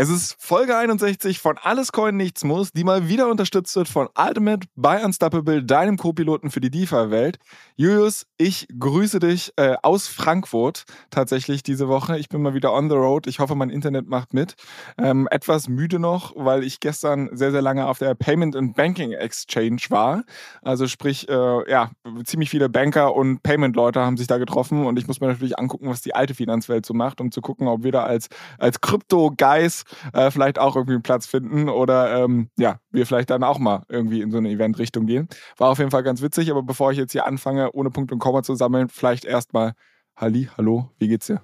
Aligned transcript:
Es 0.00 0.10
ist 0.10 0.36
Folge 0.38 0.76
61 0.76 1.40
von 1.40 1.58
Alles 1.60 1.90
Coin 1.90 2.16
Nichts 2.16 2.44
Muss, 2.44 2.70
die 2.70 2.84
mal 2.84 3.08
wieder 3.08 3.28
unterstützt 3.28 3.74
wird 3.74 3.88
von 3.88 4.08
Ultimate 4.16 4.68
by 4.76 4.98
Unstoppable, 5.04 5.64
deinem 5.64 5.96
Co-Piloten 5.96 6.52
für 6.52 6.60
die 6.60 6.70
DeFi-Welt. 6.70 7.40
Julius, 7.74 8.24
ich 8.36 8.68
grüße 8.78 9.18
dich 9.18 9.52
äh, 9.56 9.74
aus 9.82 10.06
Frankfurt 10.06 10.84
tatsächlich 11.10 11.64
diese 11.64 11.88
Woche. 11.88 12.16
Ich 12.16 12.28
bin 12.28 12.42
mal 12.42 12.54
wieder 12.54 12.72
on 12.72 12.88
the 12.88 12.94
road. 12.94 13.26
Ich 13.26 13.40
hoffe, 13.40 13.56
mein 13.56 13.70
Internet 13.70 14.06
macht 14.06 14.34
mit. 14.34 14.54
Ähm, 14.98 15.26
etwas 15.32 15.66
müde 15.66 15.98
noch, 15.98 16.32
weil 16.36 16.62
ich 16.62 16.78
gestern 16.78 17.30
sehr, 17.32 17.50
sehr 17.50 17.62
lange 17.62 17.88
auf 17.88 17.98
der 17.98 18.14
Payment 18.14 18.54
and 18.54 18.76
Banking 18.76 19.10
Exchange 19.10 19.80
war. 19.88 20.22
Also 20.62 20.86
sprich, 20.86 21.28
äh, 21.28 21.68
ja, 21.68 21.90
ziemlich 22.22 22.50
viele 22.50 22.68
Banker 22.68 23.16
und 23.16 23.42
Payment-Leute 23.42 23.98
haben 23.98 24.16
sich 24.16 24.28
da 24.28 24.38
getroffen 24.38 24.86
und 24.86 24.96
ich 24.96 25.08
muss 25.08 25.20
mir 25.20 25.26
natürlich 25.26 25.58
angucken, 25.58 25.88
was 25.88 26.02
die 26.02 26.14
alte 26.14 26.34
Finanzwelt 26.34 26.86
so 26.86 26.94
macht, 26.94 27.20
um 27.20 27.32
zu 27.32 27.40
gucken, 27.40 27.66
ob 27.66 27.82
wir 27.82 27.90
da 27.90 28.04
als, 28.04 28.28
als 28.58 28.80
Krypto-Guys 28.80 29.86
äh, 30.12 30.30
vielleicht 30.30 30.58
auch 30.58 30.76
irgendwie 30.76 30.94
einen 30.94 31.02
Platz 31.02 31.26
finden 31.26 31.68
oder 31.68 32.24
ähm, 32.24 32.50
ja, 32.56 32.80
wir 32.90 33.06
vielleicht 33.06 33.30
dann 33.30 33.42
auch 33.42 33.58
mal 33.58 33.84
irgendwie 33.88 34.20
in 34.20 34.30
so 34.30 34.38
eine 34.38 34.50
Event-Richtung 34.50 35.06
gehen. 35.06 35.28
War 35.56 35.70
auf 35.70 35.78
jeden 35.78 35.90
Fall 35.90 36.02
ganz 36.02 36.22
witzig, 36.22 36.50
aber 36.50 36.62
bevor 36.62 36.92
ich 36.92 36.98
jetzt 36.98 37.12
hier 37.12 37.26
anfange, 37.26 37.72
ohne 37.72 37.90
Punkt 37.90 38.12
und 38.12 38.18
Komma 38.18 38.42
zu 38.42 38.54
sammeln, 38.54 38.88
vielleicht 38.88 39.24
erstmal 39.24 39.72
Halli, 40.16 40.48
hallo, 40.56 40.90
wie 40.98 41.08
geht's 41.08 41.26
dir? 41.26 41.42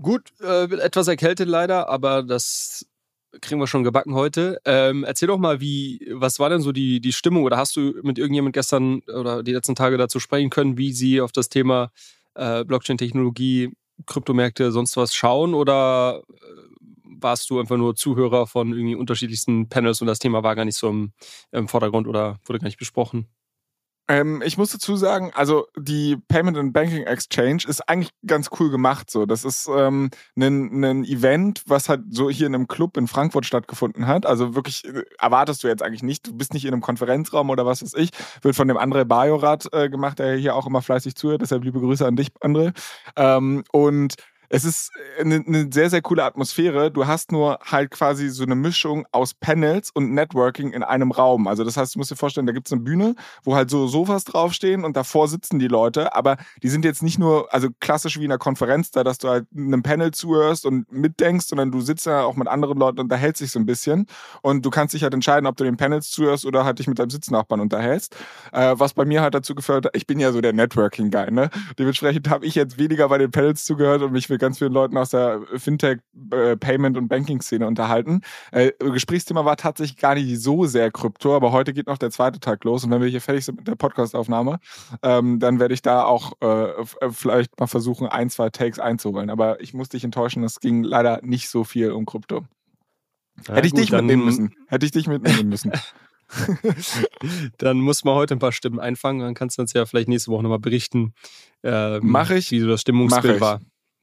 Gut, 0.00 0.32
äh, 0.40 0.64
etwas 0.64 1.08
erkältet 1.08 1.48
leider, 1.48 1.88
aber 1.88 2.22
das 2.22 2.86
kriegen 3.40 3.60
wir 3.60 3.66
schon 3.66 3.84
gebacken 3.84 4.14
heute. 4.14 4.60
Ähm, 4.64 5.04
erzähl 5.04 5.28
doch 5.28 5.38
mal, 5.38 5.60
wie, 5.60 6.10
was 6.14 6.38
war 6.38 6.48
denn 6.48 6.62
so 6.62 6.72
die, 6.72 7.00
die 7.00 7.12
Stimmung 7.12 7.44
oder 7.44 7.56
hast 7.56 7.76
du 7.76 7.94
mit 8.02 8.18
irgendjemand 8.18 8.54
gestern 8.54 9.00
oder 9.00 9.42
die 9.42 9.52
letzten 9.52 9.74
Tage 9.74 9.96
dazu 9.98 10.18
sprechen 10.18 10.50
können, 10.50 10.78
wie 10.78 10.92
sie 10.92 11.20
auf 11.20 11.32
das 11.32 11.48
Thema 11.48 11.90
äh, 12.34 12.64
Blockchain-Technologie, 12.64 13.72
Kryptomärkte, 14.06 14.72
sonst 14.72 14.96
was 14.96 15.14
schauen 15.14 15.54
oder 15.54 16.22
äh, 16.28 16.69
warst 17.22 17.50
du 17.50 17.60
einfach 17.60 17.76
nur 17.76 17.96
Zuhörer 17.96 18.46
von 18.46 18.72
irgendwie 18.72 18.94
unterschiedlichsten 18.94 19.68
Panels 19.68 20.00
und 20.00 20.06
das 20.06 20.18
Thema 20.18 20.42
war 20.42 20.56
gar 20.56 20.64
nicht 20.64 20.78
so 20.78 20.88
im, 20.88 21.12
im 21.52 21.68
Vordergrund 21.68 22.06
oder 22.06 22.38
wurde 22.44 22.58
gar 22.58 22.66
nicht 22.66 22.78
besprochen? 22.78 23.28
Ähm, 24.10 24.42
ich 24.44 24.58
muss 24.58 24.72
dazu 24.72 24.96
sagen, 24.96 25.30
also 25.34 25.68
die 25.78 26.16
Payment 26.26 26.58
and 26.58 26.72
Banking 26.72 27.04
Exchange 27.04 27.62
ist 27.68 27.88
eigentlich 27.88 28.10
ganz 28.26 28.50
cool 28.58 28.68
gemacht. 28.68 29.08
So, 29.08 29.24
das 29.24 29.44
ist 29.44 29.70
ähm, 29.72 30.10
ein, 30.36 31.04
Event, 31.04 31.62
was 31.66 31.88
halt 31.88 32.02
so 32.10 32.28
hier 32.28 32.48
in 32.48 32.54
einem 32.56 32.66
Club 32.66 32.96
in 32.96 33.06
Frankfurt 33.06 33.46
stattgefunden 33.46 34.08
hat. 34.08 34.26
Also 34.26 34.56
wirklich 34.56 34.84
äh, 34.84 35.04
erwartest 35.20 35.62
du 35.62 35.68
jetzt 35.68 35.84
eigentlich 35.84 36.02
nicht. 36.02 36.26
Du 36.26 36.34
bist 36.36 36.54
nicht 36.54 36.64
in 36.64 36.72
einem 36.72 36.82
Konferenzraum 36.82 37.50
oder 37.50 37.66
was 37.66 37.82
weiß 37.82 37.94
ich. 37.94 38.10
Wird 38.42 38.56
von 38.56 38.66
dem 38.66 38.78
André 38.78 39.04
Bajorat 39.04 39.68
äh, 39.72 39.88
gemacht, 39.88 40.18
der 40.18 40.34
hier 40.34 40.56
auch 40.56 40.66
immer 40.66 40.82
fleißig 40.82 41.14
zuhört. 41.14 41.42
Deshalb 41.42 41.62
liebe 41.62 41.78
Grüße 41.78 42.04
an 42.04 42.16
dich, 42.16 42.32
André. 42.40 42.72
Ähm, 43.14 43.62
und 43.70 44.16
es 44.52 44.64
ist 44.64 44.90
eine, 45.18 45.36
äh, 45.36 45.44
eine 45.46 45.68
sehr, 45.72 45.88
sehr 45.88 46.02
coole 46.02 46.24
Atmosphäre. 46.24 46.90
Du 46.90 47.06
hast 47.06 47.32
nur 47.32 47.58
halt 47.64 47.90
quasi 47.92 48.28
so 48.28 48.42
eine 48.42 48.56
Mischung 48.56 49.06
aus 49.12 49.32
Panels 49.32 49.90
und 49.92 50.12
Networking 50.12 50.72
in 50.72 50.82
einem 50.82 51.12
Raum. 51.12 51.46
Also 51.46 51.64
das 51.64 51.76
heißt, 51.76 51.94
du 51.94 51.98
musst 51.98 52.10
dir 52.10 52.16
vorstellen, 52.16 52.46
da 52.46 52.52
gibt 52.52 52.66
es 52.66 52.72
eine 52.72 52.82
Bühne, 52.82 53.14
wo 53.44 53.54
halt 53.54 53.70
so 53.70 53.86
Sofas 53.86 54.24
draufstehen 54.24 54.84
und 54.84 54.96
davor 54.96 55.28
sitzen 55.28 55.58
die 55.58 55.68
Leute, 55.68 56.14
aber 56.14 56.36
die 56.62 56.68
sind 56.68 56.84
jetzt 56.84 57.02
nicht 57.02 57.18
nur, 57.18 57.52
also 57.54 57.68
klassisch 57.78 58.18
wie 58.18 58.24
in 58.24 58.30
einer 58.30 58.38
Konferenz 58.38 58.90
da, 58.90 59.04
dass 59.04 59.18
du 59.18 59.28
halt 59.28 59.46
einem 59.56 59.82
Panel 59.82 60.10
zuhörst 60.10 60.66
und 60.66 60.90
mitdenkst, 60.90 61.46
sondern 61.46 61.70
du 61.70 61.80
sitzt 61.80 62.06
ja 62.06 62.24
auch 62.24 62.34
mit 62.34 62.48
anderen 62.48 62.76
Leuten 62.76 62.98
und 62.98 63.04
unterhältst 63.04 63.40
dich 63.40 63.52
so 63.52 63.60
ein 63.60 63.66
bisschen 63.66 64.06
und 64.42 64.66
du 64.66 64.70
kannst 64.70 64.94
dich 64.94 65.04
halt 65.04 65.14
entscheiden, 65.14 65.46
ob 65.46 65.56
du 65.56 65.64
den 65.64 65.76
Panels 65.76 66.10
zuhörst 66.10 66.44
oder 66.44 66.64
halt 66.64 66.80
dich 66.80 66.88
mit 66.88 66.98
deinem 66.98 67.10
Sitznachbarn 67.10 67.60
unterhältst. 67.60 68.16
Äh, 68.52 68.74
was 68.76 68.94
bei 68.94 69.04
mir 69.04 69.22
halt 69.22 69.34
dazu 69.34 69.54
geführt 69.54 69.86
hat, 69.86 69.96
ich 69.96 70.06
bin 70.08 70.18
ja 70.18 70.32
so 70.32 70.40
der 70.40 70.52
Networking-Guy, 70.52 71.30
ne? 71.30 71.50
Dementsprechend 71.78 72.28
habe 72.28 72.46
ich 72.46 72.56
jetzt 72.56 72.78
weniger 72.78 73.08
bei 73.08 73.18
den 73.18 73.30
Panels 73.30 73.64
zugehört 73.64 74.02
und 74.02 74.12
mich 74.12 74.28
mit 74.40 74.48
ganz 74.48 74.58
vielen 74.58 74.72
Leuten 74.72 74.96
aus 74.96 75.10
der 75.10 75.42
Fintech, 75.56 75.98
äh, 76.32 76.56
Payment 76.56 76.96
und 76.96 77.08
Banking-Szene 77.08 77.66
unterhalten. 77.66 78.22
Äh, 78.50 78.72
Gesprächsthema 78.78 79.44
war 79.44 79.56
tatsächlich 79.56 79.98
gar 79.98 80.14
nicht 80.14 80.40
so 80.40 80.64
sehr 80.64 80.90
Krypto, 80.90 81.36
aber 81.36 81.52
heute 81.52 81.72
geht 81.72 81.86
noch 81.86 81.98
der 81.98 82.10
zweite 82.10 82.40
Tag 82.40 82.64
los 82.64 82.84
und 82.84 82.90
wenn 82.90 83.02
wir 83.02 83.08
hier 83.08 83.20
fertig 83.20 83.44
sind 83.44 83.58
mit 83.58 83.68
der 83.68 83.76
Podcastaufnahme, 83.76 84.58
ähm, 85.02 85.38
dann 85.38 85.60
werde 85.60 85.74
ich 85.74 85.82
da 85.82 86.04
auch 86.04 86.32
äh, 86.40 86.70
äh, 86.70 86.84
vielleicht 87.10 87.60
mal 87.60 87.66
versuchen, 87.66 88.06
ein, 88.06 88.30
zwei 88.30 88.50
Takes 88.50 88.78
einzuholen. 88.78 89.30
Aber 89.30 89.60
ich 89.60 89.74
muss 89.74 89.90
dich 89.90 90.04
enttäuschen, 90.04 90.42
es 90.42 90.60
ging 90.60 90.82
leider 90.82 91.20
nicht 91.22 91.48
so 91.48 91.64
viel 91.64 91.92
um 91.92 92.06
Krypto. 92.06 92.44
Ja, 93.46 93.54
Hätte 93.54 93.66
ich 93.66 93.72
gut, 93.72 93.82
dich 93.82 93.92
mitnehmen 93.92 94.24
müssen. 94.24 94.54
Hätte 94.66 94.86
ich 94.86 94.92
dich 94.92 95.06
mitnehmen 95.06 95.48
müssen. 95.48 95.72
dann 97.58 97.80
muss 97.80 98.04
man 98.04 98.14
heute 98.14 98.34
ein 98.34 98.38
paar 98.38 98.52
Stimmen 98.52 98.80
einfangen. 98.80 99.20
Dann 99.20 99.34
kannst 99.34 99.58
du 99.58 99.62
uns 99.62 99.72
ja 99.72 99.86
vielleicht 99.86 100.08
nächste 100.08 100.30
Woche 100.30 100.42
nochmal 100.42 100.58
berichten, 100.58 101.14
ähm, 101.62 102.16
ich. 102.30 102.50
wie 102.50 102.60
so 102.60 102.68
das 102.68 102.82
Stimmungsbild 102.82 103.40
war. 103.40 103.60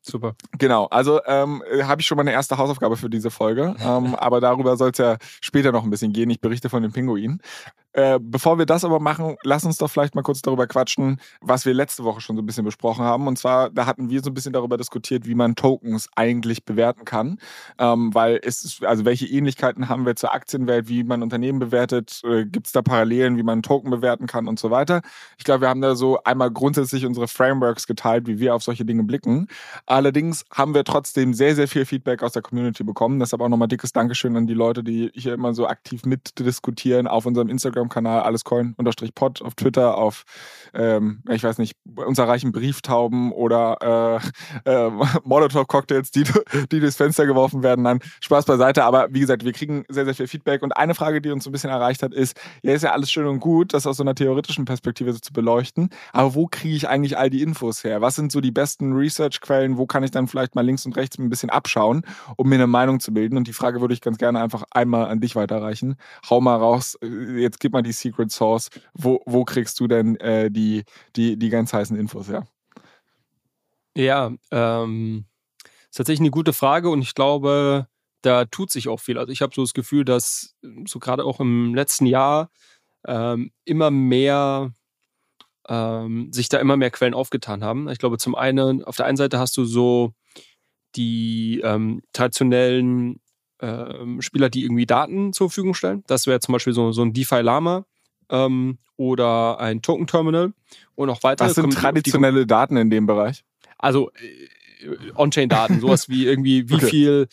Super. 0.07 0.35
Genau, 0.57 0.85
also 0.85 1.19
ähm, 1.25 1.61
habe 1.83 2.01
ich 2.01 2.07
schon 2.07 2.15
mal 2.15 2.21
eine 2.21 2.31
erste 2.31 2.57
Hausaufgabe 2.57 2.95
für 2.95 3.09
diese 3.09 3.29
Folge, 3.29 3.75
ähm, 3.81 4.15
aber 4.15 4.39
darüber 4.39 4.77
soll 4.77 4.91
es 4.91 4.97
ja 4.97 5.17
später 5.41 5.71
noch 5.71 5.83
ein 5.83 5.89
bisschen 5.89 6.13
gehen. 6.13 6.29
Ich 6.29 6.39
berichte 6.39 6.69
von 6.69 6.81
den 6.81 6.91
Pinguinen. 6.93 7.41
Äh, 7.93 8.19
bevor 8.21 8.59
wir 8.59 8.65
das 8.65 8.85
aber 8.85 8.99
machen, 8.99 9.37
lass 9.43 9.65
uns 9.65 9.77
doch 9.77 9.89
vielleicht 9.89 10.13
mal 10.13 10.21
kurz 10.21 10.41
darüber 10.41 10.67
quatschen, 10.67 11.19
was 11.41 11.65
wir 11.65 11.73
letzte 11.73 12.03
Woche 12.03 12.21
schon 12.21 12.35
so 12.35 12.43
ein 12.43 12.45
bisschen 12.45 12.65
besprochen 12.65 13.03
haben. 13.03 13.27
Und 13.27 13.39
zwar, 13.39 13.69
da 13.71 13.85
hatten 13.85 14.09
wir 14.09 14.21
so 14.21 14.29
ein 14.29 14.33
bisschen 14.33 14.53
darüber 14.53 14.77
diskutiert, 14.77 15.25
wie 15.25 15.33
man 15.33 15.55
Tokens 15.55 16.07
eigentlich 16.15 16.63
bewerten 16.63 17.05
kann. 17.05 17.39
Ähm, 17.79 18.13
weil 18.13 18.39
es 18.43 18.63
ist, 18.63 18.85
also 18.85 19.03
welche 19.05 19.25
Ähnlichkeiten 19.25 19.89
haben 19.89 20.05
wir 20.05 20.15
zur 20.15 20.33
Aktienwelt, 20.33 20.87
wie 20.89 21.03
man 21.03 21.23
Unternehmen 21.23 21.57
bewertet, 21.57 22.21
äh, 22.23 22.45
gibt 22.45 22.67
es 22.67 22.73
da 22.73 22.83
Parallelen, 22.83 23.37
wie 23.37 23.43
man 23.43 23.63
Token 23.63 23.89
bewerten 23.89 24.27
kann 24.27 24.47
und 24.47 24.59
so 24.59 24.69
weiter. 24.69 25.01
Ich 25.37 25.43
glaube, 25.43 25.61
wir 25.61 25.69
haben 25.69 25.81
da 25.81 25.95
so 25.95 26.21
einmal 26.23 26.51
grundsätzlich 26.51 27.05
unsere 27.05 27.27
Frameworks 27.27 27.87
geteilt, 27.87 28.27
wie 28.27 28.39
wir 28.39 28.53
auf 28.53 28.63
solche 28.63 28.85
Dinge 28.85 29.03
blicken. 29.03 29.47
Allerdings 29.87 30.45
haben 30.53 30.75
wir 30.75 30.83
trotzdem 30.83 31.33
sehr, 31.33 31.55
sehr 31.55 31.67
viel 31.67 31.85
Feedback 31.85 32.21
aus 32.21 32.33
der 32.33 32.43
Community 32.43 32.83
bekommen. 32.83 33.19
Deshalb 33.19 33.41
auch 33.41 33.49
nochmal 33.49 33.67
dickes 33.67 33.91
Dankeschön 33.91 34.35
an 34.37 34.45
die 34.45 34.53
Leute, 34.53 34.83
die 34.83 35.11
hier 35.15 35.33
immer 35.33 35.53
so 35.53 35.67
aktiv 35.67 36.05
mitdiskutieren 36.05 37.07
auf 37.07 37.25
unserem 37.25 37.49
Instagram 37.49 37.86
Instagram-Kanal 37.87 38.21
allescoin-pod, 38.21 39.41
auf 39.41 39.55
Twitter, 39.55 39.97
auf, 39.97 40.23
ähm, 40.73 41.21
ich 41.29 41.43
weiß 41.43 41.57
nicht, 41.57 41.75
uns 41.95 42.19
erreichen 42.19 42.51
Brieftauben 42.51 43.31
oder 43.31 44.21
äh, 44.65 44.87
äh, 44.87 44.89
Molotow-Cocktails, 45.23 46.11
die, 46.11 46.23
die 46.71 46.79
durchs 46.79 46.97
Fenster 46.97 47.25
geworfen 47.25 47.63
werden. 47.63 47.83
Nein, 47.83 47.99
Spaß 48.21 48.45
beiseite. 48.45 48.83
Aber 48.83 49.07
wie 49.11 49.19
gesagt, 49.19 49.43
wir 49.43 49.53
kriegen 49.53 49.85
sehr, 49.89 50.05
sehr 50.05 50.15
viel 50.15 50.27
Feedback. 50.27 50.61
Und 50.63 50.75
eine 50.75 50.95
Frage, 50.95 51.21
die 51.21 51.31
uns 51.31 51.43
so 51.43 51.49
ein 51.49 51.53
bisschen 51.53 51.69
erreicht 51.69 52.03
hat, 52.03 52.13
ist, 52.13 52.37
ja, 52.61 52.73
ist 52.73 52.83
ja 52.83 52.91
alles 52.91 53.11
schön 53.11 53.27
und 53.27 53.39
gut, 53.39 53.73
das 53.73 53.87
aus 53.87 53.97
so 53.97 54.03
einer 54.03 54.15
theoretischen 54.15 54.65
Perspektive 54.65 55.13
so 55.13 55.19
zu 55.19 55.33
beleuchten. 55.33 55.89
Aber 56.13 56.35
wo 56.35 56.47
kriege 56.47 56.75
ich 56.75 56.87
eigentlich 56.87 57.17
all 57.17 57.29
die 57.29 57.41
Infos 57.41 57.83
her? 57.83 58.01
Was 58.01 58.15
sind 58.15 58.31
so 58.31 58.41
die 58.41 58.51
besten 58.51 58.93
Research-Quellen? 58.93 59.77
Wo 59.77 59.85
kann 59.85 60.03
ich 60.03 60.11
dann 60.11 60.27
vielleicht 60.27 60.55
mal 60.55 60.65
links 60.65 60.85
und 60.85 60.95
rechts 60.95 61.17
ein 61.17 61.29
bisschen 61.29 61.49
abschauen, 61.49 62.03
um 62.35 62.49
mir 62.49 62.55
eine 62.55 62.67
Meinung 62.67 62.99
zu 62.99 63.13
bilden? 63.13 63.37
Und 63.37 63.47
die 63.47 63.53
Frage 63.53 63.81
würde 63.81 63.93
ich 63.93 64.01
ganz 64.01 64.17
gerne 64.17 64.41
einfach 64.41 64.63
einmal 64.71 65.07
an 65.07 65.19
dich 65.19 65.35
weiterreichen. 65.35 65.95
Hau 66.29 66.41
mal 66.41 66.55
raus. 66.55 66.97
Jetzt 67.01 67.59
gib 67.67 67.73
mal 67.73 67.81
die 67.81 67.91
Secret 67.91 68.31
Source. 68.31 68.69
Wo, 68.93 69.21
wo 69.25 69.43
kriegst 69.43 69.77
du 69.81 69.87
denn 69.87 70.15
äh, 70.21 70.49
die, 70.49 70.85
die, 71.17 71.37
die 71.37 71.49
ganz 71.49 71.73
heißen 71.73 71.97
Infos 71.97 72.29
her? 72.29 72.47
Ja, 73.93 74.31
ähm, 74.51 75.25
ist 75.89 75.97
tatsächlich 75.97 76.21
eine 76.21 76.31
gute 76.31 76.53
Frage 76.53 76.89
und 76.89 77.01
ich 77.01 77.13
glaube, 77.13 77.87
da 78.21 78.45
tut 78.45 78.71
sich 78.71 78.87
auch 78.87 79.01
viel. 79.01 79.17
Also 79.17 79.33
ich 79.33 79.41
habe 79.41 79.53
so 79.53 79.63
das 79.63 79.73
Gefühl, 79.73 80.05
dass 80.05 80.55
so 80.85 80.99
gerade 80.99 81.25
auch 81.25 81.41
im 81.41 81.75
letzten 81.75 82.05
Jahr 82.05 82.49
ähm, 83.05 83.51
immer 83.65 83.91
mehr 83.91 84.71
ähm, 85.67 86.31
sich 86.31 86.47
da 86.47 86.59
immer 86.59 86.77
mehr 86.77 86.91
Quellen 86.91 87.13
aufgetan 87.13 87.65
haben. 87.65 87.89
Ich 87.89 87.99
glaube, 87.99 88.17
zum 88.17 88.33
einen, 88.33 88.81
auf 88.85 88.95
der 88.95 89.07
einen 89.07 89.17
Seite 89.17 89.39
hast 89.39 89.57
du 89.57 89.65
so 89.65 90.13
die 90.95 91.59
ähm, 91.65 92.01
traditionellen 92.13 93.19
ähm, 93.61 94.21
Spieler, 94.21 94.49
die 94.49 94.63
irgendwie 94.63 94.85
Daten 94.85 95.33
zur 95.33 95.49
Verfügung 95.49 95.73
stellen. 95.73 96.03
Das 96.07 96.27
wäre 96.27 96.39
zum 96.39 96.53
Beispiel 96.53 96.73
so, 96.73 96.91
so 96.91 97.01
ein 97.01 97.13
DeFi 97.13 97.41
Lama 97.41 97.85
ähm, 98.29 98.77
oder 98.97 99.59
ein 99.59 99.81
Token 99.81 100.07
Terminal 100.07 100.53
und 100.95 101.09
auch 101.09 101.23
weitere. 101.23 101.47
Was 101.47 101.55
sind 101.55 101.73
traditionelle 101.73 102.45
Daten 102.45 102.77
in 102.77 102.89
dem 102.89 103.05
Bereich? 103.05 103.43
Also 103.77 104.11
äh, 104.11 105.11
On-Chain-Daten, 105.15 105.79
sowas 105.79 106.09
wie 106.09 106.25
irgendwie, 106.25 106.69
wie 106.69 106.75
okay. 106.75 106.87
viel 106.87 107.27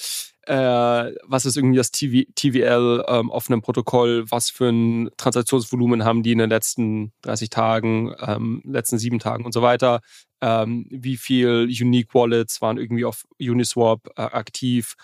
äh, 0.46 1.12
was 1.26 1.46
ist 1.46 1.56
irgendwie 1.56 1.76
das 1.76 1.90
TV, 1.90 2.30
TVL 2.34 3.04
ähm, 3.08 3.30
auf 3.30 3.48
einem 3.48 3.62
Protokoll, 3.62 4.24
was 4.30 4.50
für 4.50 4.68
ein 4.68 5.10
Transaktionsvolumen 5.16 6.04
haben 6.04 6.22
die 6.22 6.32
in 6.32 6.38
den 6.38 6.50
letzten 6.50 7.12
30 7.22 7.50
Tagen, 7.50 8.14
ähm, 8.20 8.62
letzten 8.64 8.98
sieben 8.98 9.18
Tagen 9.18 9.44
und 9.44 9.52
so 9.52 9.62
weiter, 9.62 10.00
ähm, 10.40 10.86
wie 10.90 11.16
viel 11.16 11.68
Unique 11.80 12.14
Wallets 12.14 12.60
waren 12.60 12.76
irgendwie 12.76 13.04
auf 13.04 13.24
Uniswap 13.40 14.06
äh, 14.16 14.22
aktiv, 14.22 14.94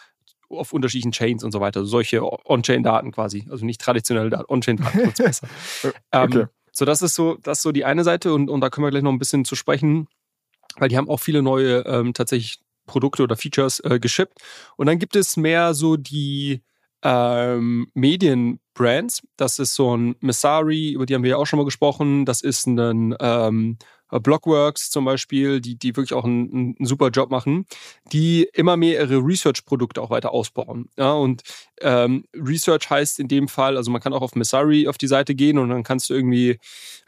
auf 0.51 0.73
unterschiedlichen 0.73 1.13
Chains 1.13 1.45
und 1.45 1.53
so 1.53 1.61
weiter. 1.61 1.85
Solche 1.85 2.23
On-Chain-Daten 2.23 3.13
quasi. 3.13 3.47
Also 3.51 3.65
nicht 3.65 3.81
traditionelle 3.81 4.31
Daten, 4.31 4.47
On-Chain-Daten 4.49 5.13
besser. 5.17 5.49
Ähm, 6.13 6.25
okay. 6.25 6.47
so, 6.73 6.85
das 6.85 7.03
ist 7.03 7.15
so, 7.15 7.37
das 7.43 7.59
ist 7.59 7.63
so 7.63 7.73
die 7.73 7.85
eine 7.85 8.05
Seite 8.05 8.35
und, 8.35 8.51
und 8.51 8.61
da 8.61 8.71
können 8.71 8.85
wir 8.85 8.91
gleich 8.91 9.03
noch 9.03 9.13
ein 9.13 9.19
bisschen 9.19 9.45
zu 9.45 9.55
sprechen, 9.55 10.09
weil 10.77 10.89
die 10.89 10.97
haben 10.97 11.09
auch 11.09 11.21
viele 11.21 11.43
neue 11.43 11.81
ähm, 11.87 12.15
tatsächlich 12.15 12.59
Produkte 12.87 13.23
oder 13.23 13.37
Features 13.37 13.81
äh, 13.81 14.01
geschippt. 14.01 14.39
Und 14.77 14.87
dann 14.87 14.99
gibt 14.99 15.15
es 15.15 15.37
mehr 15.37 15.75
so 15.75 15.97
die 15.97 16.63
ähm, 17.03 17.89
Medienbrands. 17.95 19.23
Das 19.37 19.59
ist 19.59 19.75
so 19.75 19.97
ein 19.97 20.17
Messari, 20.21 20.93
über 20.93 21.07
die 21.07 21.15
haben 21.15 21.23
wir 21.23 21.31
ja 21.31 21.37
auch 21.37 21.47
schon 21.47 21.59
mal 21.59 21.65
gesprochen. 21.65 22.25
Das 22.25 22.41
ist 22.41 22.67
ein 22.67 23.15
ähm, 23.21 23.79
äh, 24.11 24.21
Blockworks 24.21 24.91
zum 24.91 25.05
Beispiel, 25.05 25.61
die, 25.61 25.77
die 25.77 25.97
wirklich 25.97 26.15
auch 26.15 26.25
einen, 26.25 26.77
einen 26.79 26.87
super 26.87 27.09
Job 27.09 27.31
machen, 27.31 27.67
die 28.13 28.49
immer 28.53 28.77
mehr 28.77 29.01
ihre 29.01 29.19
Research-Produkte 29.19 30.03
auch 30.03 30.11
weiter 30.11 30.33
ausbauen. 30.33 30.89
Ja, 30.97 31.13
und 31.13 31.43
ähm, 31.81 32.25
Research 32.35 32.91
heißt 32.91 33.21
in 33.21 33.29
dem 33.29 33.49
Fall, 33.49 33.77
also 33.77 33.91
man 33.91 34.01
kann 34.01 34.13
auch 34.13 34.23
auf 34.23 34.35
Messari 34.35 34.89
auf 34.89 34.99
die 34.99 35.07
Seite 35.07 35.35
gehen 35.35 35.59
und 35.59 35.69
dann 35.69 35.83
kannst 35.83 36.11
du 36.11 36.15
irgendwie 36.15 36.59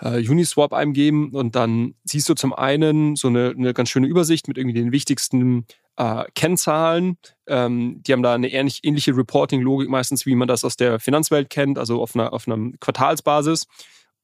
äh, 0.00 0.26
Uniswap 0.26 0.72
eingeben 0.72 1.30
und 1.32 1.54
dann 1.56 1.94
siehst 2.04 2.28
du 2.28 2.34
zum 2.34 2.52
einen 2.52 3.16
so 3.16 3.28
eine, 3.28 3.54
eine 3.56 3.74
ganz 3.74 3.90
schöne 3.90 4.06
Übersicht 4.06 4.48
mit 4.48 4.58
irgendwie 4.58 4.78
den 4.78 4.92
wichtigsten 4.92 5.66
äh, 5.96 6.24
Kennzahlen. 6.34 7.18
Ähm, 7.46 8.02
die 8.02 8.12
haben 8.12 8.22
da 8.22 8.34
eine 8.34 8.52
ähnlich, 8.52 8.80
ähnliche 8.82 9.16
Reporting-Logik 9.16 9.88
meistens, 9.88 10.26
wie 10.26 10.34
man 10.34 10.48
das 10.48 10.64
aus 10.64 10.76
der 10.76 11.00
Finanzwelt 11.00 11.50
kennt, 11.50 11.78
also 11.78 12.02
auf 12.02 12.14
einer, 12.14 12.32
auf 12.32 12.46
einer 12.46 12.72
Quartalsbasis. 12.80 13.66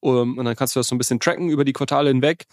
Um, 0.01 0.39
und 0.39 0.45
dann 0.45 0.55
kannst 0.55 0.77
du 0.77 0.81
das 0.81 0.87
so 0.87 0.95
ein 0.95 0.99
bisschen 0.99 1.19
tracken 1.19 1.49
über 1.49 1.65
die 1.65 1.73
Quartale 1.73 2.09
hinweg. 2.09 2.47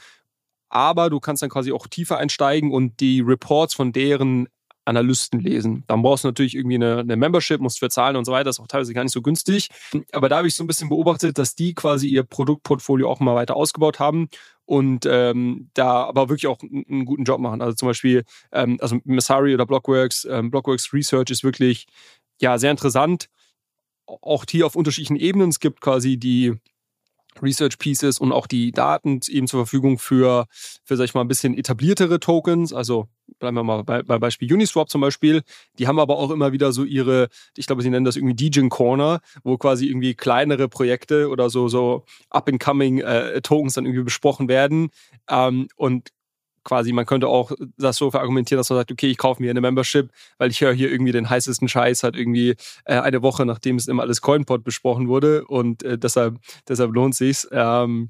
Aber 0.69 1.09
du 1.09 1.19
kannst 1.19 1.44
dann 1.44 1.50
quasi 1.50 1.71
auch 1.71 1.88
tiefer 1.88 2.17
einsteigen 2.17 2.71
und 2.71 3.00
die 3.00 3.21
Reports 3.21 3.75
von 3.75 3.91
deren 3.91 4.47
Analysten 4.83 5.39
lesen. 5.39 5.83
Dann 5.88 6.01
brauchst 6.01 6.23
du 6.23 6.27
natürlich 6.27 6.56
irgendwie 6.56 6.75
eine, 6.75 7.00
eine 7.00 7.15
Membership, 7.15 7.59
musst 7.59 7.79
für 7.79 7.89
zahlen 7.89 8.15
und 8.15 8.25
so 8.25 8.31
weiter. 8.31 8.45
Das 8.45 8.57
ist 8.57 8.59
auch 8.59 8.68
teilweise 8.68 8.94
gar 8.94 9.03
nicht 9.03 9.13
so 9.13 9.21
günstig. 9.21 9.69
Aber 10.11 10.29
da 10.29 10.38
habe 10.38 10.47
ich 10.47 10.56
so 10.56 10.63
ein 10.63 10.68
bisschen 10.68 10.89
beobachtet, 10.89 11.38
dass 11.38 11.56
die 11.56 11.73
quasi 11.73 12.07
ihr 12.07 12.23
Produktportfolio 12.23 13.09
auch 13.09 13.19
mal 13.19 13.35
weiter 13.35 13.56
ausgebaut 13.56 14.00
haben 14.00 14.29
und 14.65 15.06
ähm, 15.06 15.69
da 15.73 16.03
aber 16.03 16.29
wirklich 16.29 16.47
auch 16.47 16.59
einen, 16.62 17.06
guten 17.06 17.23
Job 17.23 17.39
machen. 17.39 17.62
Also 17.62 17.75
zum 17.75 17.88
Beispiel, 17.88 18.23
ähm, 18.51 18.77
also 18.81 19.00
Messari 19.03 19.53
oder 19.53 19.65
Blockworks, 19.65 20.25
ähm, 20.25 20.51
Blockworks 20.51 20.91
Research 20.94 21.29
ist 21.29 21.44
wirklich 21.44 21.88
ja 22.41 22.57
sehr 22.57 22.71
interessant. 22.71 23.29
Auch 24.07 24.45
hier 24.50 24.65
auf 24.65 24.75
unterschiedlichen 24.75 25.17
Ebenen. 25.17 25.50
Es 25.50 25.59
gibt 25.59 25.81
quasi 25.81 26.17
die 26.17 26.53
Research 27.41 27.77
Pieces 27.77 28.19
und 28.19 28.31
auch 28.31 28.47
die 28.47 28.71
Daten 28.71 29.19
eben 29.27 29.47
zur 29.47 29.61
Verfügung 29.61 29.97
für, 29.97 30.47
für 30.83 30.97
sag 30.97 31.05
ich 31.05 31.13
mal, 31.13 31.21
ein 31.21 31.27
bisschen 31.27 31.57
etabliertere 31.57 32.19
Tokens. 32.19 32.73
Also 32.73 33.07
bleiben 33.39 33.55
wir 33.57 33.63
mal 33.63 33.83
bei, 33.83 34.03
bei 34.03 34.19
Beispiel 34.19 34.51
Uniswap 34.53 34.89
zum 34.89 35.01
Beispiel. 35.01 35.41
Die 35.79 35.87
haben 35.87 35.99
aber 35.99 36.17
auch 36.17 36.31
immer 36.31 36.51
wieder 36.51 36.71
so 36.71 36.83
ihre, 36.83 37.29
ich 37.57 37.67
glaube, 37.67 37.81
sie 37.81 37.89
nennen 37.89 38.05
das 38.05 38.15
irgendwie 38.15 38.35
DJ 38.35 38.67
Corner, 38.67 39.21
wo 39.43 39.57
quasi 39.57 39.87
irgendwie 39.87 40.13
kleinere 40.13 40.67
Projekte 40.67 41.29
oder 41.29 41.49
so, 41.49 41.67
so 41.67 42.05
up-and-coming 42.29 42.99
äh, 42.99 43.41
Tokens 43.41 43.73
dann 43.73 43.85
irgendwie 43.85 44.03
besprochen 44.03 44.47
werden. 44.47 44.89
Ähm, 45.29 45.67
und 45.75 46.09
quasi, 46.65 46.91
man 46.91 47.06
könnte 47.06 47.29
auch 47.29 47.53
das 47.77 47.95
so 47.95 48.12
verargumentieren, 48.12 48.59
dass 48.59 48.69
man 48.69 48.79
sagt, 48.79 48.91
okay, 48.91 49.07
ich 49.07 49.17
kaufe 49.17 49.41
mir 49.41 49.50
eine 49.50 49.62
Membership, 49.62 50.12
weil 50.38 50.51
ich 50.51 50.59
höre 50.59 50.73
hier 50.73 50.91
irgendwie 50.91 51.13
den 51.13 51.29
heißesten 51.29 51.69
Scheiß 51.69 52.03
halt 52.03 52.17
irgendwie 52.17 52.56
äh, 52.83 53.00
eine 53.00 53.21
Woche, 53.21 53.45
nachdem 53.45 53.77
es 53.77 53.88
immer 53.88 54.03
alles 54.03 54.19
CoinPod 54.19 54.65
besprochen 54.65 55.07
wurde 55.07 55.45
und 55.45 55.83
äh, 55.83 55.97
deshalb, 55.97 56.39
deshalb 56.67 56.94
lohnt 56.94 57.15
sich's. 57.15 57.47
Ähm, 57.51 58.09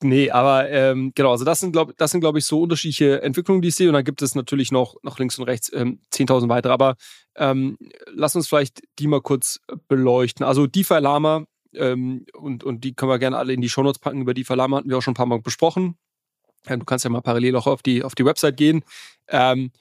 nee, 0.00 0.30
aber 0.30 0.70
ähm, 0.70 1.12
genau, 1.14 1.32
also 1.32 1.44
das 1.44 1.60
sind, 1.60 1.72
glaube 1.72 1.92
glaube 1.94 2.38
ich, 2.38 2.46
so 2.46 2.62
unterschiedliche 2.62 3.20
Entwicklungen, 3.20 3.60
die 3.60 3.68
ich 3.68 3.74
sehe 3.74 3.88
und 3.88 3.94
dann 3.94 4.04
gibt 4.04 4.22
es 4.22 4.34
natürlich 4.34 4.72
noch, 4.72 4.94
noch 5.02 5.18
links 5.18 5.38
und 5.38 5.44
rechts 5.44 5.70
ähm, 5.74 6.00
10.000 6.12 6.48
weitere, 6.48 6.72
aber 6.72 6.94
ähm, 7.36 7.76
lass 8.06 8.36
uns 8.36 8.48
vielleicht 8.48 8.80
die 8.98 9.08
mal 9.08 9.20
kurz 9.20 9.60
beleuchten. 9.88 10.46
Also 10.46 10.66
DeFi 10.66 11.00
Lama 11.00 11.44
ähm, 11.74 12.26
und, 12.34 12.64
und 12.64 12.84
die 12.84 12.94
können 12.94 13.10
wir 13.10 13.18
gerne 13.18 13.38
alle 13.38 13.52
in 13.52 13.60
die 13.60 13.68
Shownotes 13.68 13.98
packen. 13.98 14.20
Über 14.20 14.34
DeFi 14.34 14.54
Lama 14.54 14.78
hatten 14.78 14.90
wir 14.90 14.98
auch 14.98 15.02
schon 15.02 15.12
ein 15.12 15.16
paar 15.16 15.26
Mal 15.26 15.40
besprochen. 15.40 15.96
Du 16.64 16.84
kannst 16.84 17.04
ja 17.04 17.10
mal 17.10 17.22
parallel 17.22 17.56
auch 17.56 17.66
auf 17.66 17.82
die, 17.82 18.04
auf 18.04 18.14
die 18.14 18.24
Website 18.24 18.56
gehen. 18.56 18.84
Ähm, 19.28 19.72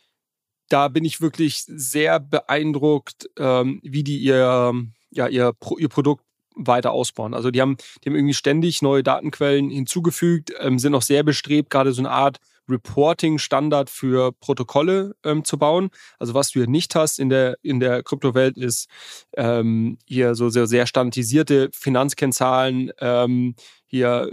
da 0.69 0.87
bin 0.87 1.05
ich 1.05 1.21
wirklich 1.21 1.63
sehr 1.67 2.19
beeindruckt, 2.19 3.29
ähm, 3.37 3.81
wie 3.83 4.03
die 4.03 4.17
ihr, 4.19 4.73
ja, 5.11 5.27
ihr, 5.27 5.53
ihr 5.77 5.89
Produkt 5.89 6.23
weiter 6.55 6.91
ausbauen. 6.91 7.33
Also 7.33 7.51
die 7.51 7.61
haben, 7.61 7.77
die 8.03 8.09
haben 8.09 8.15
irgendwie 8.15 8.33
ständig 8.33 8.81
neue 8.81 9.03
Datenquellen 9.03 9.69
hinzugefügt, 9.69 10.53
ähm, 10.59 10.79
sind 10.79 10.95
auch 10.95 11.01
sehr 11.01 11.23
bestrebt, 11.23 11.69
gerade 11.69 11.91
so 11.93 12.01
eine 12.01 12.11
Art 12.11 12.39
Reporting-Standard 12.69 13.89
für 13.89 14.31
Protokolle 14.33 15.15
ähm, 15.23 15.43
zu 15.43 15.57
bauen. 15.57 15.89
Also 16.19 16.33
was 16.33 16.51
du 16.51 16.59
hier 16.59 16.69
nicht 16.69 16.95
hast 16.95 17.19
in 17.19 17.29
der, 17.29 17.57
in 17.61 17.79
der 17.79 18.03
Kryptowelt 18.03 18.57
ist 18.57 18.87
ähm, 19.35 19.97
hier 20.05 20.35
so 20.35 20.49
sehr, 20.49 20.67
sehr 20.67 20.87
standardisierte 20.87 21.69
Finanzkennzahlen, 21.73 22.91
ähm, 22.99 23.55
hier, 23.91 24.31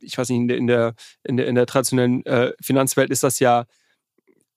ich 0.00 0.16
weiß 0.16 0.28
nicht, 0.28 0.38
in 0.38 0.48
der, 0.48 0.56
in 0.58 0.66
der, 0.66 0.94
in 1.24 1.36
der, 1.36 1.46
in 1.46 1.54
der 1.54 1.66
traditionellen 1.66 2.24
äh, 2.26 2.52
Finanzwelt 2.60 3.10
ist 3.10 3.24
das 3.24 3.40
ja, 3.40 3.64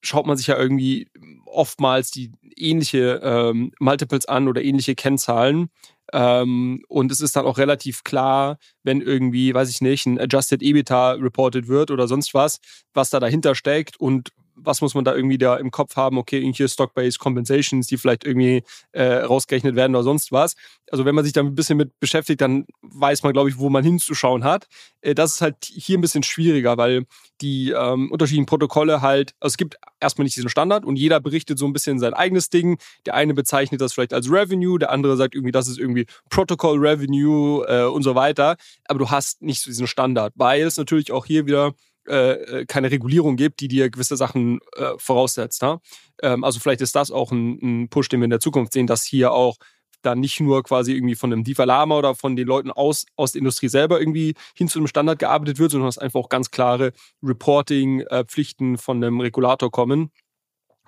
schaut 0.01 0.27
man 0.27 0.37
sich 0.37 0.47
ja 0.47 0.57
irgendwie 0.57 1.09
oftmals 1.45 2.11
die 2.11 2.31
ähnliche 2.57 3.21
ähm, 3.23 3.71
Multiples 3.79 4.25
an 4.25 4.47
oder 4.47 4.61
ähnliche 4.61 4.95
Kennzahlen. 4.95 5.69
Ähm, 6.13 6.83
und 6.89 7.11
es 7.11 7.21
ist 7.21 7.35
dann 7.35 7.45
auch 7.45 7.57
relativ 7.57 8.03
klar, 8.03 8.57
wenn 8.83 9.01
irgendwie, 9.01 9.53
weiß 9.53 9.69
ich 9.69 9.81
nicht, 9.81 10.05
ein 10.05 10.19
Adjusted 10.19 10.61
EBITDA 10.61 11.13
reported 11.13 11.67
wird 11.69 11.89
oder 11.89 12.07
sonst 12.07 12.33
was, 12.33 12.59
was 12.93 13.09
da 13.09 13.19
dahinter 13.19 13.55
steckt 13.55 13.99
und 13.99 14.29
was 14.63 14.81
muss 14.81 14.95
man 14.95 15.03
da 15.03 15.15
irgendwie 15.15 15.37
da 15.37 15.55
im 15.57 15.71
Kopf 15.71 15.95
haben? 15.95 16.17
Okay, 16.17 16.51
hier 16.53 16.67
Stock-Based 16.67 17.19
Compensations, 17.19 17.87
die 17.87 17.97
vielleicht 17.97 18.25
irgendwie 18.25 18.63
äh, 18.91 19.03
rausgerechnet 19.03 19.75
werden 19.75 19.95
oder 19.95 20.03
sonst 20.03 20.31
was. 20.31 20.55
Also 20.91 21.05
wenn 21.05 21.15
man 21.15 21.23
sich 21.23 21.33
da 21.33 21.41
ein 21.41 21.55
bisschen 21.55 21.77
mit 21.77 21.99
beschäftigt, 21.99 22.41
dann 22.41 22.65
weiß 22.81 23.23
man, 23.23 23.33
glaube 23.33 23.49
ich, 23.49 23.57
wo 23.57 23.69
man 23.69 23.83
hinzuschauen 23.83 24.43
hat. 24.43 24.67
Äh, 25.01 25.15
das 25.15 25.35
ist 25.35 25.41
halt 25.41 25.55
hier 25.63 25.97
ein 25.97 26.01
bisschen 26.01 26.23
schwieriger, 26.23 26.77
weil 26.77 27.05
die 27.41 27.71
ähm, 27.71 28.11
unterschiedlichen 28.11 28.45
Protokolle 28.45 29.01
halt, 29.01 29.33
also 29.39 29.53
es 29.53 29.57
gibt 29.57 29.77
erstmal 29.99 30.25
nicht 30.25 30.35
diesen 30.35 30.49
Standard 30.49 30.85
und 30.85 30.95
jeder 30.95 31.19
berichtet 31.19 31.57
so 31.57 31.65
ein 31.65 31.73
bisschen 31.73 31.99
sein 31.99 32.13
eigenes 32.13 32.49
Ding. 32.49 32.77
Der 33.05 33.15
eine 33.15 33.33
bezeichnet 33.33 33.81
das 33.81 33.93
vielleicht 33.93 34.13
als 34.13 34.29
Revenue, 34.29 34.77
der 34.77 34.91
andere 34.91 35.17
sagt 35.17 35.35
irgendwie, 35.35 35.51
das 35.51 35.67
ist 35.67 35.79
irgendwie 35.79 36.05
Protocol 36.29 36.77
Revenue 36.77 37.65
äh, 37.67 37.83
und 37.85 38.03
so 38.03 38.15
weiter. 38.15 38.57
Aber 38.87 38.99
du 38.99 39.09
hast 39.09 39.41
nicht 39.41 39.61
so 39.61 39.69
diesen 39.69 39.87
Standard, 39.87 40.33
weil 40.35 40.63
es 40.63 40.77
natürlich 40.77 41.11
auch 41.11 41.25
hier 41.25 41.45
wieder 41.45 41.73
äh, 42.07 42.61
äh, 42.61 42.65
keine 42.65 42.89
Regulierung 42.89 43.35
gibt, 43.35 43.59
die 43.59 43.67
dir 43.67 43.89
gewisse 43.89 44.17
Sachen 44.17 44.59
äh, 44.75 44.93
voraussetzt. 44.97 45.61
Ne? 45.61 45.79
Ähm, 46.23 46.43
also 46.43 46.59
vielleicht 46.59 46.81
ist 46.81 46.95
das 46.95 47.11
auch 47.11 47.31
ein, 47.31 47.59
ein, 47.61 47.89
Push, 47.89 48.09
den 48.09 48.19
wir 48.19 48.25
in 48.25 48.31
der 48.31 48.39
Zukunft 48.39 48.73
sehen, 48.73 48.87
dass 48.87 49.03
hier 49.03 49.31
auch 49.31 49.57
dann 50.01 50.19
nicht 50.19 50.39
nur 50.39 50.63
quasi 50.63 50.93
irgendwie 50.93 51.13
von 51.13 51.31
einem 51.31 51.43
DeFi 51.43 51.63
Lama 51.63 51.95
oder 51.95 52.15
von 52.15 52.35
den 52.35 52.47
Leuten 52.47 52.71
aus, 52.71 53.05
aus 53.15 53.33
der 53.33 53.39
Industrie 53.39 53.67
selber 53.67 53.99
irgendwie 53.99 54.33
hin 54.55 54.67
zu 54.67 54.79
einem 54.79 54.87
Standard 54.87 55.19
gearbeitet 55.19 55.59
wird, 55.59 55.71
sondern 55.71 55.89
dass 55.89 55.99
einfach 55.99 56.19
auch 56.19 56.29
ganz 56.29 56.49
klare 56.49 56.91
Reporting-Pflichten 57.21 58.79
von 58.79 58.97
einem 58.97 59.19
Regulator 59.19 59.69
kommen 59.69 60.11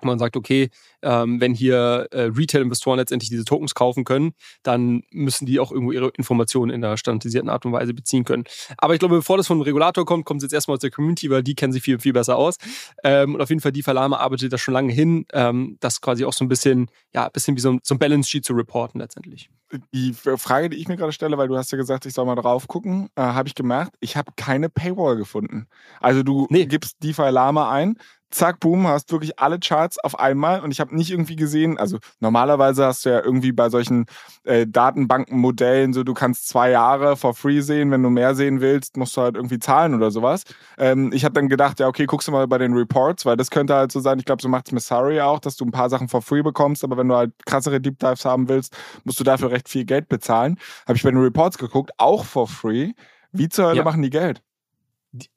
wo 0.04 0.08
man 0.08 0.18
sagt, 0.18 0.36
okay, 0.36 0.70
ähm, 1.02 1.40
wenn 1.40 1.54
hier 1.54 2.08
äh, 2.10 2.22
Retail-Investoren 2.22 2.98
letztendlich 2.98 3.30
diese 3.30 3.44
Tokens 3.44 3.74
kaufen 3.74 4.04
können, 4.04 4.32
dann 4.62 5.02
müssen 5.10 5.46
die 5.46 5.58
auch 5.58 5.72
irgendwo 5.72 5.92
ihre 5.92 6.08
Informationen 6.10 6.70
in 6.70 6.84
einer 6.84 6.96
standardisierten 6.96 7.50
Art 7.50 7.66
und 7.66 7.72
Weise 7.72 7.94
beziehen 7.94 8.24
können. 8.24 8.44
Aber 8.78 8.94
ich 8.94 9.00
glaube, 9.00 9.16
bevor 9.16 9.36
das 9.36 9.46
vom 9.46 9.60
Regulator 9.60 10.04
kommt, 10.04 10.24
kommt 10.24 10.38
es 10.38 10.44
jetzt 10.44 10.52
erstmal 10.52 10.76
aus 10.76 10.80
der 10.80 10.90
Community, 10.90 11.30
weil 11.30 11.42
die 11.42 11.54
kennen 11.54 11.72
sich 11.72 11.82
viel, 11.82 11.98
viel 11.98 12.12
besser 12.12 12.36
aus. 12.36 12.56
Ähm, 13.02 13.34
und 13.34 13.40
auf 13.40 13.48
jeden 13.48 13.60
Fall, 13.60 13.72
die 13.72 13.82
Verlame 13.82 14.18
arbeitet 14.18 14.52
da 14.52 14.58
schon 14.58 14.74
lange 14.74 14.92
hin, 14.92 15.26
ähm, 15.32 15.76
das 15.80 16.00
quasi 16.00 16.24
auch 16.24 16.32
so 16.32 16.44
ein 16.44 16.48
bisschen, 16.48 16.88
ja, 17.14 17.26
ein 17.26 17.32
bisschen 17.32 17.56
wie 17.56 17.60
so 17.60 17.72
ein, 17.72 17.80
so 17.82 17.94
ein 17.94 17.98
Balance 17.98 18.28
Sheet 18.28 18.44
zu 18.44 18.52
reporten 18.52 19.00
letztendlich. 19.00 19.50
Die 19.92 20.12
Frage, 20.12 20.70
die 20.70 20.76
ich 20.76 20.88
mir 20.88 20.96
gerade 20.96 21.12
stelle, 21.12 21.36
weil 21.36 21.48
du 21.48 21.56
hast 21.56 21.72
ja 21.72 21.78
gesagt, 21.78 22.06
ich 22.06 22.14
soll 22.14 22.26
mal 22.26 22.36
drauf 22.36 22.68
gucken, 22.68 23.08
äh, 23.16 23.22
habe 23.22 23.48
ich 23.48 23.54
gemerkt, 23.54 23.96
ich 24.00 24.16
habe 24.16 24.32
keine 24.36 24.68
Paywall 24.68 25.16
gefunden. 25.16 25.66
Also 26.00 26.22
du 26.22 26.46
nee. 26.50 26.66
gibst 26.66 27.02
DeFi 27.02 27.30
Lama 27.30 27.70
ein, 27.70 27.96
zack, 28.34 28.60
boom, 28.60 28.86
hast 28.86 29.12
wirklich 29.12 29.38
alle 29.38 29.58
Charts 29.58 29.98
auf 29.98 30.18
einmal 30.18 30.60
und 30.60 30.70
ich 30.70 30.80
habe 30.80 30.94
nicht 30.94 31.10
irgendwie 31.10 31.36
gesehen, 31.36 31.78
also 31.78 31.98
normalerweise 32.20 32.84
hast 32.84 33.04
du 33.04 33.10
ja 33.10 33.20
irgendwie 33.24 33.52
bei 33.52 33.70
solchen 33.70 34.06
äh, 34.44 34.66
Datenbankenmodellen 34.66 35.92
so, 35.92 36.02
du 36.02 36.14
kannst 36.14 36.48
zwei 36.48 36.70
Jahre 36.70 37.16
for 37.16 37.34
free 37.34 37.60
sehen, 37.60 37.90
wenn 37.90 38.02
du 38.02 38.10
mehr 38.10 38.34
sehen 38.34 38.60
willst, 38.60 38.96
musst 38.96 39.16
du 39.16 39.22
halt 39.22 39.36
irgendwie 39.36 39.58
zahlen 39.58 39.94
oder 39.94 40.10
sowas. 40.10 40.42
Ähm, 40.78 41.12
ich 41.12 41.24
habe 41.24 41.34
dann 41.34 41.48
gedacht, 41.48 41.80
ja, 41.80 41.86
okay, 41.86 42.06
guckst 42.06 42.28
du 42.28 42.32
mal 42.32 42.46
bei 42.46 42.58
den 42.58 42.74
Reports, 42.74 43.24
weil 43.24 43.36
das 43.36 43.50
könnte 43.50 43.74
halt 43.74 43.92
so 43.92 44.00
sein, 44.00 44.18
ich 44.18 44.24
glaube, 44.24 44.42
so 44.42 44.48
macht 44.48 44.66
es 44.66 44.72
Messari 44.72 45.20
auch, 45.20 45.38
dass 45.38 45.56
du 45.56 45.64
ein 45.64 45.70
paar 45.70 45.88
Sachen 45.88 46.08
for 46.08 46.22
free 46.22 46.42
bekommst, 46.42 46.84
aber 46.84 46.96
wenn 46.96 47.08
du 47.08 47.14
halt 47.14 47.32
krassere 47.46 47.80
Deep 47.80 47.98
Dives 47.98 48.24
haben 48.24 48.48
willst, 48.48 48.76
musst 49.04 49.20
du 49.20 49.24
dafür 49.24 49.50
recht 49.50 49.68
viel 49.68 49.84
Geld 49.84 50.08
bezahlen. 50.08 50.58
Habe 50.86 50.96
ich 50.96 51.02
bei 51.02 51.10
den 51.10 51.20
Reports 51.20 51.58
geguckt, 51.58 51.92
auch 51.98 52.24
for 52.24 52.48
free. 52.48 52.92
Wie 53.32 53.48
zur 53.48 53.66
Hölle 53.66 53.78
ja. 53.78 53.84
machen 53.84 54.02
die 54.02 54.10
Geld? 54.10 54.42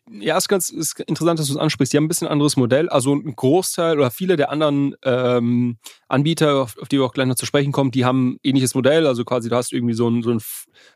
Ja, 0.09 0.37
ist 0.37 0.47
ganz 0.47 0.69
ist 0.69 0.99
interessant, 1.01 1.39
dass 1.39 1.47
du 1.47 1.53
es 1.53 1.59
ansprichst. 1.59 1.93
Die 1.93 1.97
haben 1.97 2.05
ein 2.05 2.07
bisschen 2.07 2.27
anderes 2.27 2.57
Modell. 2.57 2.89
Also 2.89 3.13
ein 3.13 3.35
Großteil 3.35 3.99
oder 3.99 4.09
viele 4.09 4.35
der 4.35 4.49
anderen 4.51 4.95
ähm, 5.03 5.77
Anbieter, 6.07 6.63
auf, 6.63 6.77
auf, 6.77 6.87
die 6.87 6.97
wir 6.97 7.05
auch 7.05 7.13
gleich 7.13 7.27
noch 7.27 7.35
zu 7.35 7.45
sprechen 7.45 7.71
kommen, 7.71 7.91
die 7.91 8.05
haben 8.05 8.37
ähnliches 8.43 8.73
Modell. 8.73 9.05
Also 9.05 9.25
quasi, 9.25 9.49
du 9.49 9.55
hast 9.55 9.73
irgendwie 9.73 9.93
so 9.93 10.09
ein, 10.09 10.23
so 10.23 10.31
ein 10.31 10.39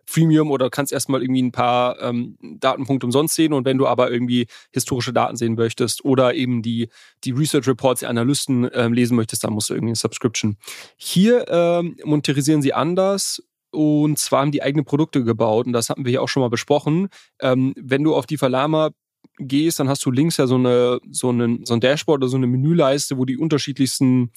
Freemium 0.05 0.49
oder 0.49 0.69
kannst 0.69 0.93
erstmal 0.93 1.21
irgendwie 1.21 1.43
ein 1.43 1.51
paar 1.51 2.01
ähm, 2.01 2.37
Datenpunkte 2.41 3.05
umsonst 3.05 3.35
sehen. 3.35 3.53
Und 3.53 3.65
wenn 3.65 3.77
du 3.77 3.87
aber 3.87 4.11
irgendwie 4.11 4.47
historische 4.71 5.13
Daten 5.13 5.35
sehen 5.35 5.55
möchtest 5.55 6.03
oder 6.03 6.33
eben 6.33 6.61
die, 6.61 6.89
die 7.23 7.31
Research 7.31 7.67
Reports 7.67 7.99
der 7.99 8.09
Analysten 8.09 8.69
ähm, 8.73 8.93
lesen 8.93 9.15
möchtest, 9.15 9.43
dann 9.43 9.53
musst 9.53 9.69
du 9.69 9.73
irgendwie 9.73 9.91
eine 9.91 9.95
Subscription. 9.97 10.57
Hier 10.95 11.45
ähm, 11.49 11.97
monetarisieren 12.03 12.61
sie 12.61 12.73
anders 12.73 13.43
und 13.71 14.19
zwar 14.19 14.41
haben 14.41 14.51
die 14.51 14.63
eigene 14.63 14.83
Produkte 14.83 15.23
gebaut 15.23 15.65
und 15.65 15.73
das 15.73 15.89
hatten 15.89 16.05
wir 16.05 16.11
ja 16.11 16.21
auch 16.21 16.29
schon 16.29 16.41
mal 16.41 16.49
besprochen. 16.49 17.09
Ähm, 17.39 17.73
wenn 17.77 18.03
du 18.03 18.15
auf 18.15 18.25
die 18.25 18.37
Verlama 18.37 18.91
gehst, 19.37 19.79
dann 19.79 19.89
hast 19.89 20.05
du 20.05 20.11
links 20.11 20.37
ja 20.37 20.47
so 20.47 20.55
eine 20.55 20.99
so 21.09 21.29
einen 21.29 21.65
so 21.65 21.73
ein 21.73 21.79
Dashboard 21.79 22.21
oder 22.21 22.27
so 22.27 22.37
eine 22.37 22.47
Menüleiste, 22.47 23.17
wo 23.17 23.25
die 23.25 23.37
unterschiedlichsten 23.37 24.31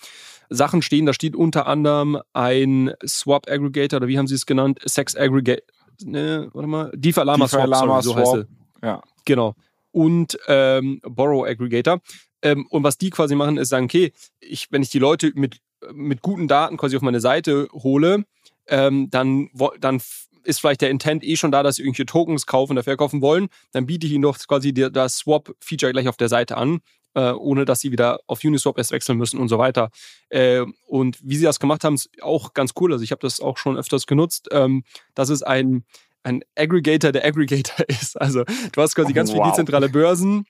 Sachen 0.51 0.83
stehen. 0.83 1.07
Da 1.07 1.13
steht 1.13 1.37
unter 1.37 1.67
anderem 1.67 2.19
ein 2.33 2.93
Swap 3.07 3.49
Aggregator 3.49 3.99
oder 3.99 4.09
wie 4.09 4.19
haben 4.19 4.27
sie 4.27 4.35
es 4.35 4.47
genannt? 4.47 4.79
Sex 4.85 5.17
Aggregator. 5.17 5.65
Ne, 6.03 6.49
warte 6.53 6.69
mal. 6.69 6.93
DeFi 6.95 7.21
Lama 7.21 7.49
Swap, 7.49 7.75
sorry, 7.75 8.03
so 8.03 8.17
heißt 8.17 8.35
es. 8.35 8.47
Ja. 8.83 9.03
Genau. 9.25 9.55
Und 9.93 10.39
ähm, 10.49 11.01
Borrow 11.03 11.47
Aggregator. 11.47 12.01
Ähm, 12.43 12.67
und 12.69 12.83
was 12.83 12.99
die 12.99 13.11
quasi 13.11 13.35
machen, 13.35 13.57
ist 13.57 13.69
sagen, 13.69 13.87
okay, 13.87 14.13
ich, 14.41 14.71
wenn 14.71 14.83
ich 14.83 14.91
die 14.91 14.99
Leute 14.99 15.33
mit, 15.35 15.59
mit 15.93 16.21
guten 16.21 16.49
Daten 16.49 16.77
quasi 16.77 16.97
auf 16.97 17.03
meine 17.03 17.21
Seite 17.21 17.69
hole, 17.73 18.25
ähm, 18.69 19.09
dann, 19.11 19.51
dann 19.81 20.01
ist 20.45 20.61
vielleicht 20.61 20.83
der 20.83 20.91
Intent 20.91 21.25
eh 21.25 21.37
schon 21.37 21.51
da, 21.51 21.63
dass 21.63 21.77
sie 21.77 21.83
irgendwelche 21.83 22.07
Tokens 22.07 22.47
kaufen 22.47 22.73
oder 22.73 22.83
verkaufen 22.83 23.23
wollen, 23.23 23.49
dann 23.73 23.87
biete 23.87 24.07
ich 24.07 24.13
ihnen 24.13 24.23
doch 24.23 24.39
quasi 24.47 24.73
das 24.73 25.19
Swap-Feature 25.19 25.93
gleich 25.93 26.09
auf 26.09 26.17
der 26.17 26.29
Seite 26.29 26.57
an, 26.57 26.81
äh, 27.15 27.33
ohne 27.33 27.65
dass 27.65 27.81
sie 27.81 27.93
wieder 27.93 28.21
auf 28.27 28.45
Uniswap 28.45 28.77
erst 28.79 28.91
wechseln 28.91 29.19
müssen 29.19 29.39
und 29.41 29.49
so 29.49 29.59
weiter. 29.59 29.91
Äh, 30.29 30.65
und 30.87 31.19
wie 31.23 31.37
sie 31.37 31.45
das 31.45 31.61
gemacht 31.61 31.85
haben, 31.85 31.95
ist 31.95 32.11
auch 32.23 32.53
ganz 32.53 32.73
cool. 32.81 32.93
Also 32.93 33.05
ich 33.05 33.11
habe 33.11 33.21
das 33.21 33.41
auch 33.41 33.57
schon 33.57 33.77
öfters 33.77 34.07
genutzt. 34.07 34.49
Ähm, 34.51 34.85
das 35.15 35.31
ist 35.31 35.43
ein, 35.43 35.85
ein 36.23 36.43
Aggregator, 36.57 37.13
der 37.13 37.25
Aggregator 37.25 37.85
ist. 37.89 38.21
Also 38.21 38.45
du 38.73 38.83
hast 38.83 38.95
quasi 38.95 39.13
ganz 39.13 39.31
wow. 39.31 39.37
viele 39.37 39.51
dezentrale 39.51 39.89
Börsen, 39.89 40.47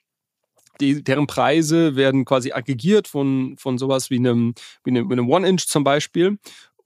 die, 0.81 1.03
deren 1.03 1.27
Preise 1.27 1.95
werden 1.95 2.25
quasi 2.25 2.51
aggregiert 2.51 3.07
von, 3.07 3.55
von 3.57 3.77
sowas 3.77 4.09
wie 4.09 4.17
einem, 4.17 4.53
wie 4.83 4.91
einem, 4.91 5.09
einem 5.09 5.29
One-Inch 5.29 5.67
zum 5.67 5.83
Beispiel. 5.83 6.37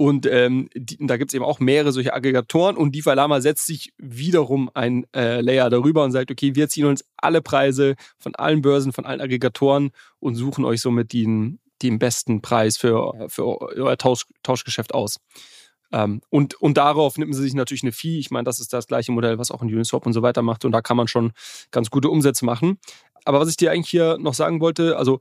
Und 0.01 0.25
ähm, 0.27 0.70
die, 0.74 0.96
da 1.06 1.18
gibt 1.18 1.32
es 1.32 1.36
eben 1.36 1.44
auch 1.44 1.60
mehrere 1.60 1.91
solche 1.91 2.13
Aggregatoren 2.13 2.77
und 2.77 2.96
DeFi 2.96 3.15
Lama 3.15 3.41
setzt 3.41 3.65
sich 3.65 3.91
wiederum 3.98 4.72
ein 4.74 5.06
äh, 5.13 5.41
Layer 5.41 5.70
darüber 5.70 6.06
und 6.06 6.13
sagt, 6.13 6.32
okay, 6.32 6.56
wir 6.56 6.70
ziehen 6.70 6.86
uns 6.86 7.03
alle 7.18 7.41
Preise 7.41 7.96
von 8.18 8.34
allen 8.36 8.62
Börsen, 8.62 8.94
von 8.94 9.06
allen 9.06 9.20
Aggregatoren 9.20 9.91
und 10.20 10.36
suchen 10.36 10.63
euch 10.63 10.79
somit 10.79 11.12
den, 11.12 11.60
den 11.82 12.00
besten 12.00 12.41
Preis 12.41 12.77
für, 12.77 13.27
für 13.27 13.60
euer 13.60 13.98
Tausch, 13.98 14.25
Tauschgeschäft 14.41 14.94
aus. 14.94 15.18
Ähm, 15.91 16.22
und, 16.29 16.53
und 16.62 16.77
darauf 16.77 17.18
nimmt 17.18 17.36
sie 17.36 17.41
sich 17.41 17.53
natürlich 17.53 17.84
eine 17.84 17.91
Fee. 17.91 18.20
Ich 18.20 18.32
meine, 18.32 18.46
das 18.46 18.62
ist 18.62 18.72
das 18.72 18.88
gleiche 18.88 19.12
Modell, 19.12 19.38
was 19.38 19.51
auch 19.51 19.62
in 19.62 19.68
Uniswap 19.68 20.06
und 20.06 20.13
so 20.13 20.22
weiter 20.22 20.44
macht. 20.44 20.63
Und 20.63 20.72
da 20.72 20.82
kann 20.82 20.96
man 20.96 21.10
schon 21.10 21.34
ganz 21.72 21.89
gute 21.89 22.08
Umsätze 22.08 22.46
machen. 22.46 22.79
Aber 23.25 23.41
was 23.41 23.50
ich 23.50 23.58
dir 23.58 23.72
eigentlich 23.72 23.89
hier 23.89 24.18
noch 24.18 24.34
sagen 24.34 24.62
wollte, 24.62 24.96
also 24.96 25.20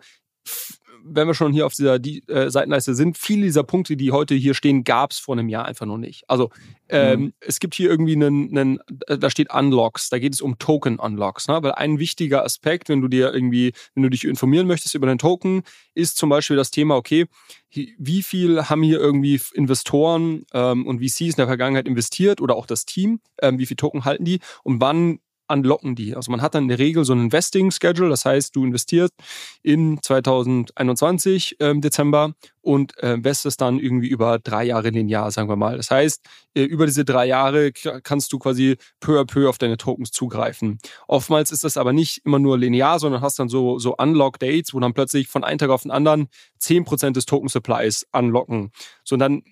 wenn 1.10 1.26
wir 1.26 1.34
schon 1.34 1.52
hier 1.52 1.66
auf 1.66 1.74
dieser 1.74 1.98
die, 1.98 2.26
äh, 2.28 2.50
Seitenleiste 2.50 2.94
sind, 2.94 3.18
viele 3.18 3.42
dieser 3.42 3.62
Punkte, 3.62 3.96
die 3.96 4.12
heute 4.12 4.34
hier 4.34 4.54
stehen, 4.54 4.84
gab 4.84 5.12
es 5.12 5.18
vor 5.18 5.36
einem 5.36 5.48
Jahr 5.48 5.64
einfach 5.64 5.86
noch 5.86 5.98
nicht. 5.98 6.24
Also 6.28 6.50
ähm, 6.88 7.20
mhm. 7.20 7.32
es 7.40 7.60
gibt 7.60 7.74
hier 7.74 7.90
irgendwie 7.90 8.14
einen, 8.14 8.56
einen, 8.56 8.78
da 9.06 9.30
steht 9.30 9.52
Unlocks, 9.52 10.08
da 10.08 10.18
geht 10.18 10.34
es 10.34 10.40
um 10.40 10.58
Token-Unlocks, 10.58 11.48
ne? 11.48 11.62
weil 11.62 11.72
ein 11.72 11.98
wichtiger 11.98 12.44
Aspekt, 12.44 12.88
wenn 12.88 13.00
du 13.00 13.08
dir 13.08 13.32
irgendwie, 13.32 13.72
wenn 13.94 14.02
du 14.02 14.10
dich 14.10 14.24
informieren 14.24 14.66
möchtest 14.66 14.94
über 14.94 15.06
den 15.06 15.18
Token, 15.18 15.62
ist 15.94 16.16
zum 16.16 16.30
Beispiel 16.30 16.56
das 16.56 16.70
Thema, 16.70 16.96
okay, 16.96 17.26
wie 17.70 18.22
viel 18.22 18.64
haben 18.64 18.82
hier 18.82 18.98
irgendwie 18.98 19.40
Investoren 19.52 20.44
ähm, 20.54 20.86
und 20.86 21.00
VCs 21.00 21.20
in 21.20 21.36
der 21.36 21.46
Vergangenheit 21.46 21.86
investiert 21.86 22.40
oder 22.40 22.56
auch 22.56 22.66
das 22.66 22.86
Team, 22.86 23.20
ähm, 23.42 23.58
wie 23.58 23.66
viel 23.66 23.76
Token 23.76 24.04
halten 24.04 24.24
die 24.24 24.40
und 24.62 24.80
wann 24.80 25.20
unlocken 25.48 25.94
die. 25.94 26.14
Also 26.14 26.30
man 26.30 26.42
hat 26.42 26.54
dann 26.54 26.64
in 26.64 26.68
der 26.68 26.78
Regel 26.78 27.04
so 27.04 27.12
ein 27.12 27.20
Investing-Schedule, 27.20 28.08
das 28.08 28.24
heißt, 28.24 28.54
du 28.54 28.64
investierst 28.64 29.14
in 29.62 29.98
2021 30.02 31.56
ähm, 31.60 31.80
Dezember 31.80 32.34
und 32.60 32.96
äh, 33.02 33.14
investest 33.14 33.60
dann 33.60 33.78
irgendwie 33.78 34.08
über 34.08 34.38
drei 34.38 34.64
Jahre 34.64 34.90
linear, 34.90 35.30
sagen 35.30 35.48
wir 35.48 35.56
mal. 35.56 35.76
Das 35.76 35.90
heißt, 35.90 36.22
äh, 36.54 36.62
über 36.62 36.86
diese 36.86 37.04
drei 37.04 37.26
Jahre 37.26 37.72
kannst 37.72 38.32
du 38.32 38.38
quasi 38.38 38.76
peu 39.00 39.18
à 39.20 39.24
peu 39.24 39.48
auf 39.48 39.58
deine 39.58 39.76
Tokens 39.76 40.10
zugreifen. 40.10 40.78
Oftmals 41.06 41.50
ist 41.50 41.64
das 41.64 41.76
aber 41.76 41.92
nicht 41.92 42.22
immer 42.24 42.38
nur 42.38 42.58
linear, 42.58 42.98
sondern 42.98 43.22
hast 43.22 43.38
dann 43.38 43.48
so, 43.48 43.78
so 43.78 43.96
Unlock-Dates, 43.96 44.74
wo 44.74 44.80
dann 44.80 44.92
plötzlich 44.92 45.28
von 45.28 45.44
einem 45.44 45.58
Tag 45.58 45.70
auf 45.70 45.82
den 45.82 45.90
anderen 45.90 46.28
10% 46.60 47.12
des 47.12 47.26
Token-Supplies 47.26 48.06
unlocken. 48.12 48.70
So, 49.04 49.14
und 49.14 49.20
dann 49.20 49.42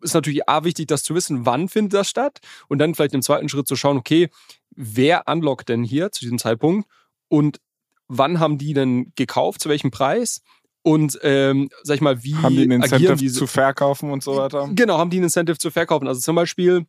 ist 0.00 0.14
natürlich 0.14 0.48
A 0.48 0.64
wichtig, 0.64 0.86
das 0.88 1.02
zu 1.02 1.14
wissen, 1.14 1.46
wann 1.46 1.68
findet 1.68 1.94
das 1.94 2.08
statt 2.08 2.38
und 2.68 2.78
dann 2.78 2.94
vielleicht 2.94 3.14
im 3.14 3.22
zweiten 3.22 3.48
Schritt 3.48 3.68
zu 3.68 3.76
schauen, 3.76 3.96
okay, 3.96 4.28
wer 4.70 5.24
unlockt 5.26 5.68
denn 5.68 5.84
hier 5.84 6.12
zu 6.12 6.20
diesem 6.20 6.38
Zeitpunkt 6.38 6.88
und 7.28 7.60
wann 8.08 8.40
haben 8.40 8.58
die 8.58 8.74
denn 8.74 9.12
gekauft, 9.16 9.60
zu 9.60 9.68
welchem 9.68 9.90
Preis 9.90 10.42
und 10.82 11.18
ähm, 11.22 11.68
sag 11.82 11.96
ich 11.96 12.00
mal, 12.00 12.22
wie 12.24 12.34
haben 12.36 12.54
die 12.54 12.62
ein 12.62 12.70
Incentive 12.70 13.16
diese, 13.16 13.38
zu 13.40 13.46
verkaufen 13.46 14.10
und 14.10 14.22
so 14.22 14.36
weiter? 14.36 14.70
Genau, 14.72 14.98
haben 14.98 15.10
die 15.10 15.20
ein 15.20 15.24
Incentive 15.24 15.58
zu 15.58 15.70
verkaufen. 15.70 16.08
Also 16.08 16.20
zum 16.20 16.36
Beispiel, 16.36 16.86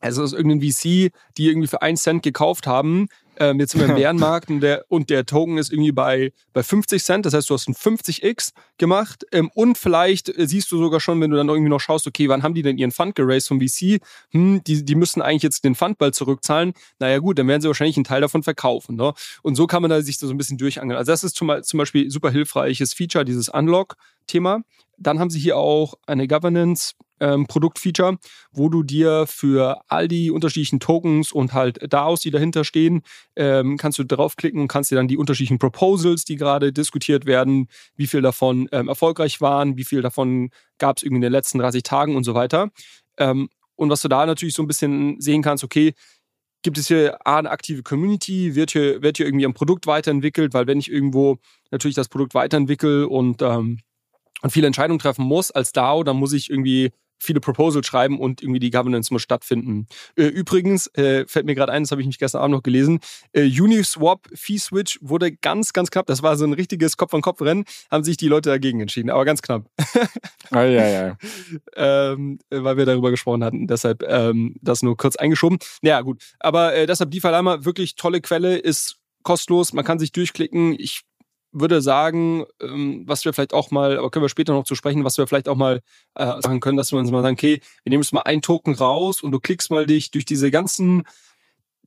also 0.00 0.22
ist 0.24 0.32
irgendein 0.32 0.60
VC, 0.60 1.12
die 1.36 1.48
irgendwie 1.48 1.68
für 1.68 1.82
einen 1.82 1.96
Cent 1.96 2.22
gekauft 2.22 2.66
haben, 2.66 3.08
ähm, 3.38 3.60
jetzt 3.60 3.72
sind 3.72 3.80
wir 3.80 3.88
im 3.88 3.94
Bärenmarkt 3.96 4.50
und 4.50 4.60
der, 4.60 4.84
und 4.88 5.10
der 5.10 5.26
Token 5.26 5.58
ist 5.58 5.72
irgendwie 5.72 5.92
bei, 5.92 6.32
bei 6.52 6.62
50 6.62 7.02
Cent. 7.02 7.26
Das 7.26 7.34
heißt, 7.34 7.48
du 7.50 7.54
hast 7.54 7.68
ein 7.68 7.74
50x 7.74 8.52
gemacht. 8.78 9.24
Ähm, 9.32 9.50
und 9.54 9.78
vielleicht 9.78 10.28
äh, 10.28 10.46
siehst 10.46 10.70
du 10.72 10.78
sogar 10.78 11.00
schon, 11.00 11.20
wenn 11.20 11.30
du 11.30 11.36
dann 11.36 11.48
irgendwie 11.48 11.70
noch 11.70 11.80
schaust, 11.80 12.06
okay, 12.06 12.28
wann 12.28 12.42
haben 12.42 12.54
die 12.54 12.62
denn 12.62 12.78
ihren 12.78 12.92
Fund 12.92 13.14
geraced 13.14 13.48
vom 13.48 13.60
VC? 13.60 14.00
Hm, 14.30 14.62
die, 14.64 14.84
die 14.84 14.94
müssen 14.94 15.22
eigentlich 15.22 15.42
jetzt 15.42 15.64
den 15.64 15.74
Fund 15.74 15.98
bald 15.98 16.14
zurückzahlen. 16.14 16.72
Naja, 16.98 17.18
gut, 17.18 17.38
dann 17.38 17.48
werden 17.48 17.62
sie 17.62 17.68
wahrscheinlich 17.68 17.96
einen 17.96 18.04
Teil 18.04 18.20
davon 18.20 18.42
verkaufen. 18.42 18.96
Ne? 18.96 19.12
Und 19.42 19.54
so 19.54 19.66
kann 19.66 19.82
man 19.82 19.90
da 19.90 20.00
sich 20.02 20.18
so 20.18 20.28
ein 20.28 20.38
bisschen 20.38 20.58
durchangeln. 20.58 20.98
Also, 20.98 21.12
das 21.12 21.24
ist 21.24 21.36
zum, 21.36 21.52
zum 21.62 21.78
Beispiel 21.78 22.10
super 22.10 22.30
hilfreiches 22.30 22.94
Feature, 22.94 23.24
dieses 23.24 23.48
Unlock-Thema. 24.26 24.62
Dann 24.98 25.18
haben 25.18 25.30
sie 25.30 25.38
hier 25.38 25.56
auch 25.56 25.94
eine 26.06 26.26
Governance 26.26 26.94
ähm, 27.18 27.46
Produktfeature, 27.46 28.18
wo 28.52 28.68
du 28.68 28.82
dir 28.82 29.26
für 29.26 29.80
all 29.88 30.06
die 30.08 30.30
unterschiedlichen 30.30 30.80
Tokens 30.80 31.32
und 31.32 31.54
halt 31.54 31.78
DAOs, 31.92 32.20
die 32.20 32.30
dahinter 32.30 32.64
stehen, 32.64 33.02
ähm, 33.36 33.78
kannst 33.78 33.98
du 33.98 34.04
draufklicken 34.04 34.60
und 34.60 34.68
kannst 34.68 34.90
dir 34.90 34.96
dann 34.96 35.08
die 35.08 35.16
unterschiedlichen 35.16 35.58
Proposals, 35.58 36.24
die 36.24 36.36
gerade 36.36 36.72
diskutiert 36.72 37.24
werden, 37.24 37.68
wie 37.96 38.06
viel 38.06 38.20
davon 38.20 38.68
ähm, 38.72 38.88
erfolgreich 38.88 39.40
waren, 39.40 39.76
wie 39.78 39.84
viel 39.84 40.02
davon 40.02 40.50
gab 40.78 40.98
es 40.98 41.02
irgendwie 41.02 41.18
in 41.18 41.22
den 41.22 41.32
letzten 41.32 41.58
30 41.58 41.82
Tagen 41.82 42.16
und 42.16 42.24
so 42.24 42.34
weiter. 42.34 42.70
Ähm, 43.16 43.48
und 43.76 43.90
was 43.90 44.02
du 44.02 44.08
da 44.08 44.24
natürlich 44.26 44.54
so 44.54 44.62
ein 44.62 44.68
bisschen 44.68 45.20
sehen 45.20 45.42
kannst, 45.42 45.64
okay, 45.64 45.94
gibt 46.62 46.78
es 46.78 46.88
hier 46.88 47.18
A, 47.26 47.38
eine 47.38 47.50
aktive 47.50 47.82
Community, 47.82 48.54
wird 48.54 48.72
hier, 48.72 49.00
wird 49.02 49.18
hier 49.18 49.26
irgendwie 49.26 49.46
ein 49.46 49.54
Produkt 49.54 49.86
weiterentwickelt, 49.86 50.52
weil 50.52 50.66
wenn 50.66 50.78
ich 50.78 50.90
irgendwo 50.90 51.38
natürlich 51.70 51.94
das 51.94 52.08
Produkt 52.08 52.34
weiterentwickle 52.34 53.08
und 53.08 53.40
ähm, 53.42 53.78
und 54.42 54.50
viele 54.50 54.66
Entscheidungen 54.66 54.98
treffen 54.98 55.24
muss 55.24 55.50
als 55.50 55.72
DAO, 55.72 56.02
dann 56.02 56.16
muss 56.16 56.32
ich 56.32 56.50
irgendwie 56.50 56.92
viele 57.18 57.40
Proposals 57.40 57.86
schreiben 57.86 58.20
und 58.20 58.42
irgendwie 58.42 58.60
die 58.60 58.70
Governance 58.70 59.12
muss 59.12 59.22
stattfinden. 59.22 59.86
Äh, 60.16 60.24
übrigens, 60.24 60.86
äh, 60.94 61.26
fällt 61.26 61.46
mir 61.46 61.54
gerade 61.54 61.72
ein, 61.72 61.82
das 61.82 61.90
habe 61.90 62.00
ich 62.00 62.06
mich 62.06 62.18
gestern 62.18 62.42
Abend 62.42 62.54
noch 62.54 62.62
gelesen, 62.62 63.00
äh, 63.32 63.44
Uniswap 63.44 64.28
Fee 64.34 64.58
Switch 64.58 64.98
wurde 65.00 65.32
ganz, 65.32 65.72
ganz 65.72 65.90
knapp, 65.90 66.06
das 66.06 66.22
war 66.22 66.36
so 66.36 66.44
ein 66.44 66.52
richtiges 66.52 66.96
Kopf-an-Kopf-Rennen, 66.96 67.64
haben 67.90 68.04
sich 68.04 68.16
die 68.16 68.28
Leute 68.28 68.50
dagegen 68.50 68.80
entschieden, 68.80 69.10
aber 69.10 69.24
ganz 69.24 69.42
knapp. 69.42 69.64
ah, 70.50 70.62
ja, 70.62 70.88
ja. 70.88 71.18
ähm, 71.74 72.38
weil 72.50 72.76
wir 72.76 72.86
darüber 72.86 73.10
gesprochen 73.10 73.44
hatten, 73.44 73.66
deshalb 73.66 74.02
ähm, 74.06 74.56
das 74.60 74.82
nur 74.82 74.96
kurz 74.96 75.16
eingeschoben. 75.16 75.58
Ja, 75.82 76.00
gut, 76.02 76.22
aber 76.38 76.74
äh, 76.74 76.86
deshalb 76.86 77.10
DeFi 77.10 77.28
Lama, 77.28 77.64
wirklich 77.64 77.96
tolle 77.96 78.20
Quelle, 78.20 78.58
ist 78.58 78.96
kostenlos, 79.22 79.72
man 79.72 79.84
kann 79.84 79.98
sich 79.98 80.12
durchklicken. 80.12 80.76
Ich 80.78 81.02
würde 81.60 81.80
sagen, 81.80 82.44
ähm, 82.60 83.04
was 83.06 83.24
wir 83.24 83.32
vielleicht 83.32 83.54
auch 83.54 83.70
mal, 83.70 83.98
aber 83.98 84.10
können 84.10 84.24
wir 84.24 84.28
später 84.28 84.52
noch 84.52 84.64
zu 84.64 84.74
sprechen, 84.74 85.04
was 85.04 85.18
wir 85.18 85.26
vielleicht 85.26 85.48
auch 85.48 85.56
mal 85.56 85.80
äh, 86.14 86.40
sagen 86.42 86.60
können, 86.60 86.76
dass 86.76 86.92
wir 86.92 86.98
uns 86.98 87.10
mal 87.10 87.22
sagen, 87.22 87.34
okay, 87.34 87.60
wir 87.82 87.90
nehmen 87.90 88.02
jetzt 88.02 88.12
mal 88.12 88.22
einen 88.22 88.42
Token 88.42 88.74
raus 88.74 89.22
und 89.22 89.32
du 89.32 89.40
klickst 89.40 89.70
mal 89.70 89.86
dich 89.86 90.10
durch 90.10 90.24
diese 90.24 90.50
ganzen 90.50 91.04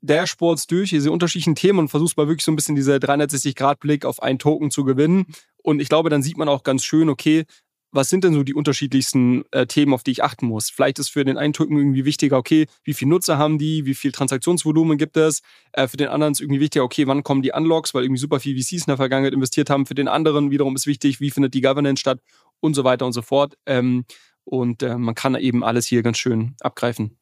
Dashboards 0.01 0.67
durch, 0.67 0.89
diese 0.89 1.11
unterschiedlichen 1.11 1.55
Themen 1.55 1.79
und 1.79 1.89
versuchst 1.89 2.17
mal 2.17 2.27
wirklich 2.27 2.45
so 2.45 2.51
ein 2.51 2.55
bisschen 2.55 2.75
diese 2.75 2.95
360-Grad-Blick 2.95 4.05
auf 4.05 4.21
einen 4.21 4.39
Token 4.39 4.71
zu 4.71 4.83
gewinnen. 4.85 5.27
Und 5.61 5.81
ich 5.81 5.89
glaube, 5.89 6.09
dann 6.09 6.23
sieht 6.23 6.38
man 6.38 6.47
auch 6.47 6.63
ganz 6.63 6.83
schön, 6.83 7.09
okay, 7.09 7.45
was 7.91 8.10
sind 8.10 8.24
denn 8.24 8.34
so 8.34 8.43
die 8.43 8.53
unterschiedlichsten 8.53 9.43
äh, 9.51 9.65
Themen, 9.65 9.93
auf 9.93 10.03
die 10.03 10.12
ich 10.12 10.24
achten 10.24 10.46
muss? 10.46 10.69
Vielleicht 10.69 11.00
ist 11.00 11.10
für 11.10 11.25
den 11.25 11.38
einen 11.38 11.53
Token 11.53 11.77
irgendwie 11.77 12.05
wichtiger, 12.05 12.38
okay, 12.38 12.67
wie 12.84 12.93
viel 12.93 13.08
Nutzer 13.08 13.38
haben 13.38 13.58
die, 13.58 13.86
wie 13.86 13.96
viel 13.96 14.12
Transaktionsvolumen 14.12 14.98
gibt 14.98 15.17
es? 15.17 15.41
Äh, 15.74 15.88
für 15.88 15.98
den 15.98 16.10
anderen 16.10 16.34
ist 16.34 16.41
irgendwie 16.41 16.60
wichtiger, 16.60 16.84
okay, 16.84 17.08
wann 17.08 17.24
kommen 17.24 17.41
die 17.41 17.51
Unlocks, 17.51 17.93
weil 17.93 18.03
irgendwie 18.03 18.19
super 18.19 18.39
viel 18.39 18.58
VCs 18.58 18.81
in 18.81 18.88
der 18.88 18.98
Vergangenheit 18.98 19.34
investiert 19.34 19.69
haben. 19.69 19.86
Für 19.86 19.96
den 19.96 20.08
anderen 20.08 20.51
wiederum 20.51 20.75
ist 20.75 20.88
wichtig, 20.88 21.19
wie 21.19 21.31
findet 21.31 21.53
die 21.53 21.62
Governance 21.62 22.00
statt 22.00 22.19
und 22.60 22.75
so 22.75 22.84
weiter 22.84 23.05
und 23.05 23.13
so 23.13 23.22
fort. 23.22 23.58
Ähm, 23.65 24.05
und 24.43 24.84
äh, 24.84 24.98
man 24.98 25.15
kann 25.15 25.36
eben 25.36 25.63
alles 25.63 25.88
hier 25.88 26.03
ganz 26.03 26.17
schön 26.17 26.55
abgreifen. 26.60 27.17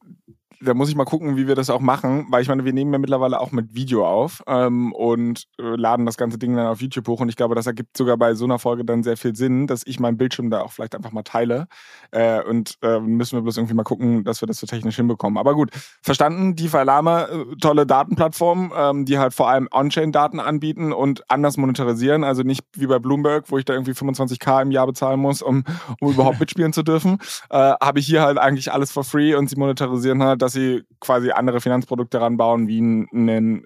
Da 0.60 0.74
muss 0.74 0.88
ich 0.88 0.96
mal 0.96 1.04
gucken, 1.04 1.36
wie 1.36 1.46
wir 1.46 1.54
das 1.54 1.70
auch 1.70 1.80
machen, 1.80 2.26
weil 2.30 2.42
ich 2.42 2.48
meine, 2.48 2.64
wir 2.64 2.72
nehmen 2.72 2.92
ja 2.92 2.98
mittlerweile 2.98 3.40
auch 3.40 3.52
mit 3.52 3.74
Video 3.74 4.06
auf 4.06 4.42
ähm, 4.46 4.92
und 4.92 5.44
äh, 5.58 5.76
laden 5.76 6.06
das 6.06 6.16
ganze 6.16 6.38
Ding 6.38 6.56
dann 6.56 6.66
auf 6.66 6.80
YouTube 6.80 7.06
hoch 7.08 7.20
und 7.20 7.28
ich 7.28 7.36
glaube, 7.36 7.54
das 7.54 7.66
ergibt 7.66 7.96
sogar 7.96 8.16
bei 8.16 8.34
so 8.34 8.44
einer 8.44 8.58
Folge 8.58 8.84
dann 8.84 9.02
sehr 9.02 9.16
viel 9.16 9.36
Sinn, 9.36 9.66
dass 9.66 9.82
ich 9.86 10.00
meinen 10.00 10.16
Bildschirm 10.16 10.50
da 10.50 10.62
auch 10.62 10.72
vielleicht 10.72 10.94
einfach 10.94 11.12
mal 11.12 11.22
teile 11.22 11.68
äh, 12.10 12.42
und 12.42 12.76
äh, 12.82 12.98
müssen 12.98 13.36
wir 13.36 13.42
bloß 13.42 13.56
irgendwie 13.56 13.74
mal 13.74 13.84
gucken, 13.84 14.24
dass 14.24 14.42
wir 14.42 14.48
das 14.48 14.58
so 14.58 14.66
technisch 14.66 14.96
hinbekommen. 14.96 15.38
Aber 15.38 15.54
gut, 15.54 15.70
verstanden, 16.02 16.56
die 16.56 16.68
Alarma, 16.72 17.24
äh, 17.24 17.44
tolle 17.60 17.86
Datenplattform, 17.86 18.72
ähm, 18.76 19.04
die 19.04 19.18
halt 19.18 19.34
vor 19.34 19.48
allem 19.48 19.68
On-Chain-Daten 19.72 20.40
anbieten 20.40 20.92
und 20.92 21.28
anders 21.30 21.56
monetarisieren, 21.56 22.24
also 22.24 22.42
nicht 22.42 22.64
wie 22.74 22.86
bei 22.86 22.98
Bloomberg, 22.98 23.50
wo 23.50 23.58
ich 23.58 23.64
da 23.64 23.74
irgendwie 23.74 23.92
25k 23.92 24.62
im 24.62 24.70
Jahr 24.70 24.86
bezahlen 24.86 25.20
muss, 25.20 25.42
um, 25.42 25.64
um 26.00 26.12
überhaupt 26.12 26.40
mitspielen 26.40 26.72
zu 26.72 26.82
dürfen, 26.82 27.18
äh, 27.50 27.74
habe 27.80 28.00
ich 28.00 28.06
hier 28.06 28.22
halt 28.22 28.38
eigentlich 28.38 28.72
alles 28.72 28.90
for 28.90 29.04
free 29.04 29.34
und 29.34 29.48
sie 29.48 29.56
monetarisieren 29.56 30.22
halt, 30.22 30.42
dass 30.48 30.54
sie 30.54 30.82
quasi 31.00 31.30
andere 31.30 31.60
Finanzprodukte 31.60 32.22
ranbauen, 32.22 32.68
wie 32.68 32.78
einen 32.78 33.62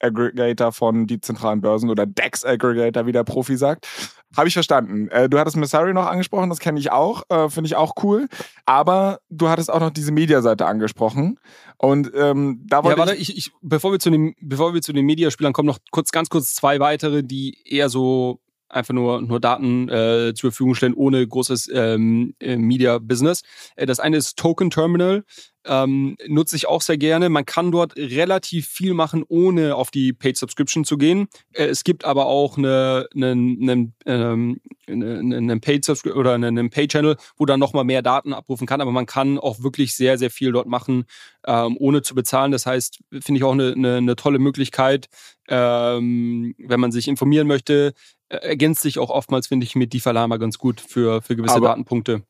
Aggregator 0.00 0.72
von 0.72 1.06
dezentralen 1.06 1.60
Börsen 1.60 1.90
oder 1.90 2.06
DEX-Aggregator, 2.06 3.04
wie 3.04 3.12
der 3.12 3.24
Profi 3.24 3.58
sagt. 3.58 3.86
Habe 4.34 4.48
ich 4.48 4.54
verstanden. 4.54 5.08
Äh, 5.08 5.28
du 5.28 5.38
hattest 5.38 5.58
Messari 5.58 5.92
noch 5.92 6.06
angesprochen, 6.06 6.48
das 6.48 6.60
kenne 6.60 6.80
ich 6.80 6.90
auch, 6.90 7.24
äh, 7.28 7.50
finde 7.50 7.66
ich 7.66 7.76
auch 7.76 7.92
cool. 8.02 8.28
Aber 8.64 9.18
du 9.28 9.50
hattest 9.50 9.70
auch 9.70 9.80
noch 9.80 9.90
diese 9.90 10.12
Mediaseite 10.12 10.64
angesprochen. 10.64 11.38
Und 11.76 12.10
ähm, 12.14 12.64
da 12.66 12.82
wollte 12.82 12.98
ja, 12.98 13.06
warte, 13.06 13.16
ich, 13.20 13.36
ich, 13.36 13.52
bevor 13.60 13.92
wir 13.92 13.98
zu 13.98 14.10
den, 14.10 14.34
bevor 14.40 14.72
wir 14.72 14.80
zu 14.80 14.94
den 14.94 15.04
Mediaspielern 15.04 15.52
kommen, 15.52 15.66
noch 15.66 15.78
kurz, 15.90 16.10
ganz 16.10 16.30
kurz 16.30 16.54
zwei 16.54 16.80
weitere, 16.80 17.22
die 17.22 17.58
eher 17.66 17.90
so 17.90 18.40
einfach 18.68 18.94
nur, 18.94 19.22
nur 19.22 19.40
Daten 19.40 19.88
äh, 19.88 20.32
zur 20.34 20.50
Verfügung 20.50 20.74
stellen, 20.74 20.94
ohne 20.94 21.26
großes 21.26 21.70
ähm, 21.72 22.34
äh, 22.40 22.56
Media-Business. 22.56 23.42
Äh, 23.76 23.86
das 23.86 24.00
eine 24.00 24.16
ist 24.16 24.36
Token 24.36 24.70
Terminal. 24.70 25.24
Ähm, 25.66 26.16
nutze 26.26 26.56
ich 26.56 26.68
auch 26.68 26.82
sehr 26.82 26.98
gerne. 26.98 27.30
Man 27.30 27.46
kann 27.46 27.72
dort 27.72 27.96
relativ 27.96 28.68
viel 28.68 28.92
machen, 28.92 29.24
ohne 29.26 29.76
auf 29.76 29.90
die 29.90 30.12
Paid 30.12 30.36
Subscription 30.36 30.84
zu 30.84 30.98
gehen. 30.98 31.28
Äh, 31.52 31.66
es 31.66 31.84
gibt 31.84 32.04
aber 32.04 32.26
auch 32.26 32.58
eine, 32.58 33.06
eine, 33.14 33.30
eine, 33.30 33.92
ähm, 34.04 34.60
eine, 34.86 35.36
eine 35.36 35.60
Paid 35.60 35.84
Subscription 35.84 36.20
oder 36.20 36.34
einen 36.34 36.68
Pay 36.68 36.88
Channel, 36.88 37.16
wo 37.36 37.46
dann 37.46 37.60
nochmal 37.60 37.84
mehr 37.84 38.02
Daten 38.02 38.34
abrufen 38.34 38.66
kann. 38.66 38.82
Aber 38.82 38.92
man 38.92 39.06
kann 39.06 39.38
auch 39.38 39.62
wirklich 39.62 39.94
sehr, 39.94 40.18
sehr 40.18 40.30
viel 40.30 40.52
dort 40.52 40.66
machen, 40.66 41.04
ähm, 41.46 41.76
ohne 41.78 42.02
zu 42.02 42.14
bezahlen. 42.14 42.52
Das 42.52 42.66
heißt, 42.66 42.98
finde 43.10 43.38
ich 43.38 43.44
auch 43.44 43.52
eine 43.52 44.16
tolle 44.16 44.38
Möglichkeit, 44.38 45.08
ähm, 45.48 46.54
wenn 46.58 46.80
man 46.80 46.92
sich 46.92 47.08
informieren 47.08 47.46
möchte. 47.46 47.94
Äh, 48.28 48.36
ergänzt 48.36 48.82
sich 48.82 48.98
auch 48.98 49.10
oftmals, 49.10 49.48
finde 49.48 49.64
ich, 49.64 49.74
mit 49.74 49.92
DeFi 49.92 50.10
Lama 50.10 50.36
ganz 50.38 50.58
gut 50.58 50.80
für, 50.80 51.22
für 51.22 51.36
gewisse 51.36 51.56
aber 51.56 51.68
Datenpunkte. 51.68 52.22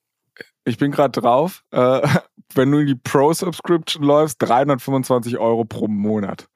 Ich 0.64 0.78
bin 0.78 0.90
gerade 0.90 1.20
drauf. 1.20 1.64
Äh, 1.70 2.00
wenn 2.54 2.70
du 2.70 2.78
in 2.78 2.86
die 2.86 2.94
Pro-Subscription 2.94 4.04
läufst, 4.04 4.42
325 4.42 5.38
Euro 5.38 5.64
pro 5.64 5.88
Monat. 5.88 6.48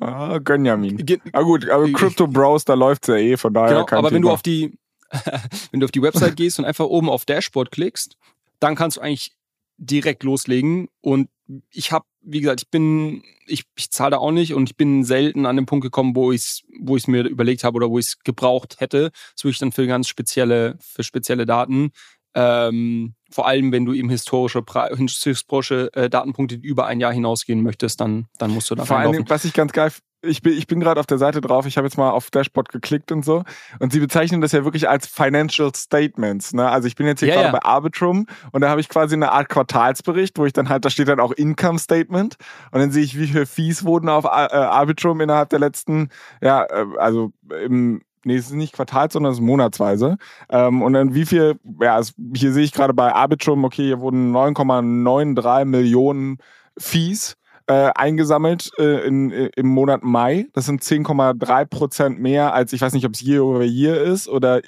Ah, 0.00 0.38
Gönjamin. 0.38 0.98
Ge 0.98 1.20
ah 1.32 1.42
gut, 1.42 1.68
aber 1.70 1.90
Crypto 1.90 2.26
Bros, 2.26 2.64
da 2.64 2.74
läuft's 2.74 3.08
ja 3.08 3.16
eh, 3.16 3.36
von 3.36 3.54
daher 3.54 3.70
genau, 3.70 3.84
kein 3.86 3.98
Aber 3.98 4.08
Thema. 4.08 4.16
wenn 4.16 4.22
du 4.22 4.30
auf 4.30 4.42
die, 4.42 4.78
wenn 5.70 5.80
du 5.80 5.84
auf 5.84 5.90
die 5.90 6.02
Website 6.02 6.36
gehst 6.36 6.58
und 6.58 6.64
einfach 6.64 6.84
oben 6.84 7.08
auf 7.08 7.24
Dashboard 7.24 7.70
klickst, 7.70 8.16
dann 8.60 8.74
kannst 8.74 8.98
du 8.98 9.00
eigentlich 9.00 9.32
direkt 9.78 10.22
loslegen. 10.22 10.88
Und 11.00 11.28
ich 11.70 11.92
habe, 11.92 12.04
wie 12.22 12.40
gesagt, 12.40 12.62
ich 12.62 12.70
bin, 12.70 13.22
ich, 13.46 13.64
ich 13.76 13.90
zahle 13.90 14.12
da 14.12 14.18
auch 14.18 14.32
nicht 14.32 14.54
und 14.54 14.68
ich 14.68 14.76
bin 14.76 15.04
selten 15.04 15.46
an 15.46 15.56
den 15.56 15.66
Punkt 15.66 15.84
gekommen, 15.84 16.16
wo 16.16 16.32
ich 16.32 16.40
es 16.40 16.62
wo 16.80 16.96
ich's 16.96 17.06
mir 17.06 17.24
überlegt 17.24 17.64
habe 17.64 17.76
oder 17.76 17.90
wo 17.90 17.98
ich 17.98 18.06
es 18.06 18.18
gebraucht 18.20 18.80
hätte. 18.80 19.10
Das 19.34 19.44
würde 19.44 19.52
ich 19.52 19.58
dann 19.58 19.72
für 19.72 19.86
ganz 19.86 20.08
spezielle, 20.08 20.76
für 20.80 21.02
spezielle 21.02 21.46
Daten. 21.46 21.92
Ähm, 22.34 23.14
vor 23.30 23.46
allem, 23.46 23.72
wenn 23.72 23.86
du 23.86 23.94
eben 23.94 24.10
historische, 24.10 24.62
historische 24.96 25.90
äh, 25.94 26.10
Datenpunkte 26.10 26.56
über 26.56 26.86
ein 26.86 27.00
Jahr 27.00 27.12
hinausgehen 27.12 27.62
möchtest, 27.62 28.00
dann, 28.00 28.26
dann 28.38 28.50
musst 28.50 28.70
du 28.70 28.74
da 28.74 28.84
Vor 28.84 28.98
allem, 28.98 29.24
was 29.28 29.44
ich 29.44 29.52
ganz 29.52 29.72
geil 29.72 29.90
ich 30.22 30.42
bin, 30.42 30.52
ich 30.52 30.66
bin 30.66 30.80
gerade 30.80 31.00
auf 31.00 31.06
der 31.06 31.18
Seite 31.18 31.40
drauf, 31.40 31.66
ich 31.66 31.76
habe 31.76 31.86
jetzt 31.86 31.96
mal 31.96 32.10
auf 32.10 32.30
Dashboard 32.30 32.70
geklickt 32.70 33.12
und 33.12 33.24
so. 33.24 33.44
Und 33.78 33.92
sie 33.92 34.00
bezeichnen 34.00 34.40
das 34.40 34.52
ja 34.52 34.64
wirklich 34.64 34.88
als 34.88 35.06
Financial 35.06 35.70
Statements. 35.74 36.52
Ne? 36.54 36.68
Also 36.68 36.88
ich 36.88 36.96
bin 36.96 37.06
jetzt 37.06 37.20
hier 37.20 37.28
ja, 37.28 37.34
gerade 37.34 37.46
ja. 37.48 37.52
bei 37.52 37.62
Arbitrum 37.62 38.26
und 38.52 38.60
da 38.60 38.68
habe 38.68 38.80
ich 38.80 38.88
quasi 38.88 39.14
eine 39.14 39.32
Art 39.32 39.48
Quartalsbericht, 39.48 40.38
wo 40.38 40.46
ich 40.46 40.52
dann 40.52 40.68
halt, 40.68 40.84
da 40.84 40.90
steht 40.90 41.08
dann 41.08 41.20
auch 41.20 41.32
Income 41.32 41.78
Statement 41.78 42.36
und 42.72 42.80
dann 42.80 42.90
sehe 42.90 43.04
ich, 43.04 43.18
wie 43.18 43.26
viele 43.26 43.46
Fees 43.46 43.84
wurden 43.84 44.08
auf 44.08 44.24
äh, 44.24 44.28
Arbitrum 44.28 45.20
innerhalb 45.20 45.50
der 45.50 45.58
letzten, 45.58 46.08
ja, 46.40 46.64
äh, 46.64 46.86
also 46.98 47.32
im 47.64 48.02
nee, 48.24 48.36
es 48.36 48.46
ist 48.46 48.54
nicht 48.54 48.72
quartals, 48.72 49.12
sondern 49.12 49.32
es 49.32 49.38
ist 49.38 49.44
monatsweise. 49.44 50.16
Ähm, 50.50 50.82
und 50.82 50.92
dann 50.94 51.14
wie 51.14 51.24
viel, 51.24 51.60
ja, 51.80 51.98
es, 51.98 52.12
hier 52.34 52.52
sehe 52.52 52.64
ich 52.64 52.72
gerade 52.72 52.92
bei 52.92 53.14
Arbitrum, 53.14 53.64
okay, 53.64 53.84
hier 53.84 54.00
wurden 54.00 54.34
9,93 54.34 55.64
Millionen 55.64 56.38
Fees 56.76 57.36
äh, 57.66 57.90
eingesammelt 57.94 58.70
äh, 58.78 59.06
in, 59.06 59.30
äh, 59.32 59.50
im 59.56 59.66
Monat 59.66 60.02
Mai. 60.02 60.46
Das 60.52 60.66
sind 60.66 60.82
10,3 60.82 61.64
Prozent 61.66 62.20
mehr 62.20 62.54
als, 62.54 62.72
ich 62.72 62.80
weiß 62.80 62.92
nicht, 62.92 63.06
ob 63.06 63.14
es 63.14 63.22
Year 63.22 63.44
over 63.44 63.64
Year 63.64 64.00
ist 64.00 64.28
oder 64.28 64.58
äh, 64.58 64.62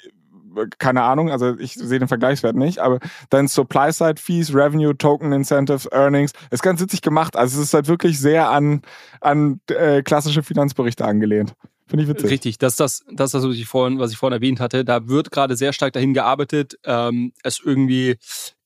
keine 0.79 1.03
Ahnung, 1.03 1.31
also 1.31 1.57
ich 1.57 1.75
sehe 1.75 1.99
den 1.99 2.07
Vergleichswert 2.07 2.55
nicht, 2.55 2.79
aber 2.79 2.99
dann 3.29 3.47
Supply-Side-Fees, 3.47 4.53
Revenue, 4.53 4.97
Token 4.97 5.31
Incentives, 5.31 5.87
Earnings, 5.91 6.33
ist 6.51 6.63
ganz 6.63 6.81
witzig 6.81 7.01
gemacht. 7.01 7.35
Also 7.35 7.59
es 7.59 7.67
ist 7.67 7.73
halt 7.73 7.87
wirklich 7.87 8.19
sehr 8.19 8.49
an, 8.49 8.81
an 9.21 9.61
äh, 9.69 10.01
klassische 10.01 10.43
Finanzberichte 10.43 11.05
angelehnt. 11.05 11.53
Finde 11.87 12.03
ich 12.03 12.09
witzig. 12.09 12.29
Richtig, 12.29 12.57
das 12.57 12.73
ist 12.73 12.79
das, 12.79 13.03
das, 13.11 13.31
das 13.31 13.43
was, 13.43 13.55
ich 13.55 13.65
vorhin, 13.65 13.97
was 13.97 14.11
ich 14.11 14.17
vorhin 14.17 14.35
erwähnt 14.35 14.59
hatte. 14.59 14.85
Da 14.85 15.07
wird 15.07 15.31
gerade 15.31 15.55
sehr 15.55 15.73
stark 15.73 15.93
dahin 15.93 16.13
gearbeitet, 16.13 16.75
ähm, 16.83 17.31
es 17.43 17.59
irgendwie 17.63 18.17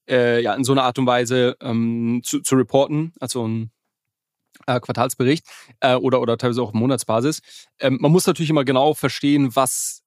äh, 0.09 0.41
ja, 0.41 0.53
in 0.55 0.63
so 0.63 0.73
einer 0.73 0.83
Art 0.83 0.99
und 0.99 1.05
Weise 1.05 1.55
ähm, 1.61 2.21
zu, 2.23 2.41
zu 2.41 2.55
reporten, 2.55 3.13
also 3.19 3.47
ein 3.47 3.71
äh, 4.67 4.79
Quartalsbericht 4.79 5.45
äh, 5.79 5.95
oder, 5.95 6.21
oder 6.21 6.37
teilweise 6.37 6.61
auch 6.61 6.73
Monatsbasis. 6.73 7.41
Ähm, 7.79 7.97
man 8.01 8.11
muss 8.11 8.27
natürlich 8.27 8.49
immer 8.49 8.65
genau 8.65 8.93
verstehen, 8.93 9.55
was 9.55 10.03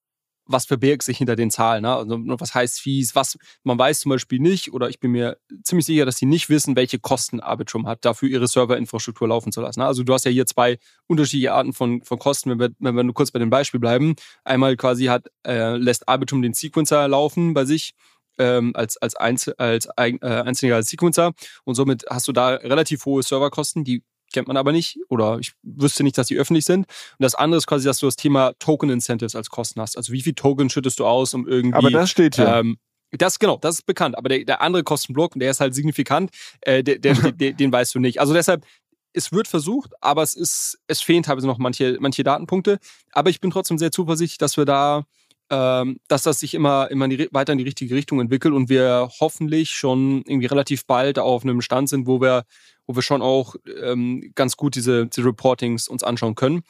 was 0.47 0.65
verbirgt 0.65 1.03
sich 1.03 1.17
hinter 1.17 1.35
den 1.35 1.51
Zahlen. 1.51 1.83
Ne? 1.83 1.93
Also, 1.93 2.17
was 2.39 2.55
heißt 2.55 2.79
Fees? 2.79 3.15
Was 3.15 3.37
man 3.63 3.77
weiß 3.77 3.99
zum 3.99 4.09
Beispiel 4.09 4.39
nicht, 4.39 4.73
oder 4.73 4.89
ich 4.89 4.99
bin 4.99 5.11
mir 5.11 5.37
ziemlich 5.63 5.85
sicher, 5.85 6.05
dass 6.05 6.17
sie 6.17 6.25
nicht 6.25 6.49
wissen, 6.49 6.75
welche 6.75 6.99
Kosten 6.99 7.39
Arbitrum 7.39 7.87
hat, 7.87 8.05
dafür 8.05 8.29
ihre 8.29 8.47
Serverinfrastruktur 8.47 9.27
laufen 9.27 9.51
zu 9.51 9.61
lassen. 9.61 9.81
Ne? 9.81 9.85
Also 9.85 10.03
du 10.03 10.13
hast 10.13 10.25
ja 10.25 10.31
hier 10.31 10.45
zwei 10.45 10.77
unterschiedliche 11.07 11.53
Arten 11.53 11.73
von, 11.73 12.01
von 12.03 12.19
Kosten, 12.19 12.49
wenn 12.49 12.59
wir, 12.59 12.69
wenn 12.79 12.95
wir 12.95 13.03
nur 13.03 13.13
kurz 13.13 13.31
bei 13.31 13.39
dem 13.39 13.49
Beispiel 13.49 13.79
bleiben. 13.79 14.15
Einmal 14.43 14.77
quasi 14.77 15.05
hat, 15.05 15.27
äh, 15.45 15.75
lässt 15.75 16.07
Arbitrum 16.07 16.41
den 16.41 16.53
Sequencer 16.53 17.07
laufen 17.07 17.53
bei 17.53 17.65
sich 17.65 17.93
ähm, 18.37 18.71
als, 18.75 18.97
als, 18.97 19.15
Einzel, 19.15 19.55
als 19.57 19.87
äh, 19.97 20.19
einzelner 20.21 20.83
Sequencer 20.83 21.33
und 21.65 21.75
somit 21.75 22.05
hast 22.09 22.27
du 22.27 22.31
da 22.31 22.49
relativ 22.49 23.05
hohe 23.05 23.23
Serverkosten, 23.23 23.83
die 23.83 24.03
kennt 24.33 24.47
man 24.47 24.57
aber 24.57 24.71
nicht 24.71 24.99
oder 25.09 25.39
ich 25.39 25.53
wüsste 25.63 26.03
nicht, 26.03 26.17
dass 26.17 26.27
die 26.27 26.37
öffentlich 26.37 26.65
sind. 26.65 26.85
Und 26.85 27.23
das 27.23 27.35
andere 27.35 27.57
ist 27.57 27.67
quasi, 27.67 27.85
dass 27.85 27.99
du 27.99 28.05
das 28.07 28.15
Thema 28.15 28.53
Token 28.59 28.89
Incentives 28.89 29.35
als 29.35 29.49
Kosten 29.49 29.81
hast. 29.81 29.97
Also 29.97 30.13
wie 30.13 30.21
viel 30.21 30.33
Token 30.33 30.69
schüttest 30.69 30.99
du 30.99 31.05
aus, 31.05 31.33
um 31.33 31.47
irgendwie. 31.47 31.77
Aber 31.77 31.91
das 31.91 32.09
steht 32.09 32.35
hier. 32.35 32.47
Ähm, 32.47 32.77
das 33.11 33.39
genau, 33.39 33.57
das 33.57 33.75
ist 33.75 33.85
bekannt. 33.85 34.17
Aber 34.17 34.29
der, 34.29 34.43
der 34.43 34.61
andere 34.61 34.83
Kostenblock, 34.83 35.33
der 35.35 35.51
ist 35.51 35.59
halt 35.59 35.73
signifikant, 35.73 36.31
äh, 36.61 36.83
der, 36.83 36.99
der, 36.99 37.13
den, 37.31 37.55
den 37.55 37.71
weißt 37.71 37.95
du 37.95 37.99
nicht. 37.99 38.19
Also 38.19 38.33
deshalb, 38.33 38.65
es 39.13 39.31
wird 39.31 39.47
versucht, 39.47 39.93
aber 40.01 40.23
es 40.23 40.35
ist, 40.35 40.79
es 40.87 41.01
fehlen 41.01 41.23
teilweise 41.23 41.47
noch 41.47 41.57
manche, 41.57 41.97
manche 41.99 42.23
Datenpunkte. 42.23 42.79
Aber 43.11 43.29
ich 43.29 43.39
bin 43.39 43.49
trotzdem 43.49 43.77
sehr 43.77 43.91
zuversichtlich, 43.91 44.37
dass 44.37 44.57
wir 44.57 44.65
da 44.65 45.05
ähm, 45.49 45.99
dass 46.07 46.23
das 46.23 46.39
sich 46.39 46.53
immer, 46.53 46.89
immer 46.91 47.05
in 47.05 47.11
die, 47.11 47.29
weiter 47.31 47.53
in 47.53 47.57
die 47.57 47.63
richtige 47.63 47.95
Richtung 47.95 48.19
entwickelt 48.19 48.53
und 48.53 48.69
wir 48.69 49.09
hoffentlich 49.19 49.71
schon 49.71 50.23
irgendwie 50.25 50.47
relativ 50.47 50.85
bald 50.85 51.19
auf 51.19 51.43
einem 51.43 51.61
Stand 51.61 51.89
sind, 51.89 52.07
wo 52.07 52.19
wir, 52.21 52.43
wo 52.85 52.95
wir 52.95 53.01
schon 53.01 53.21
auch 53.21 53.55
ähm, 53.81 54.31
ganz 54.35 54.57
gut 54.57 54.75
diese, 54.75 55.07
diese 55.07 55.25
Reportings 55.25 55.87
uns 55.87 56.03
anschauen 56.03 56.35
können. 56.35 56.63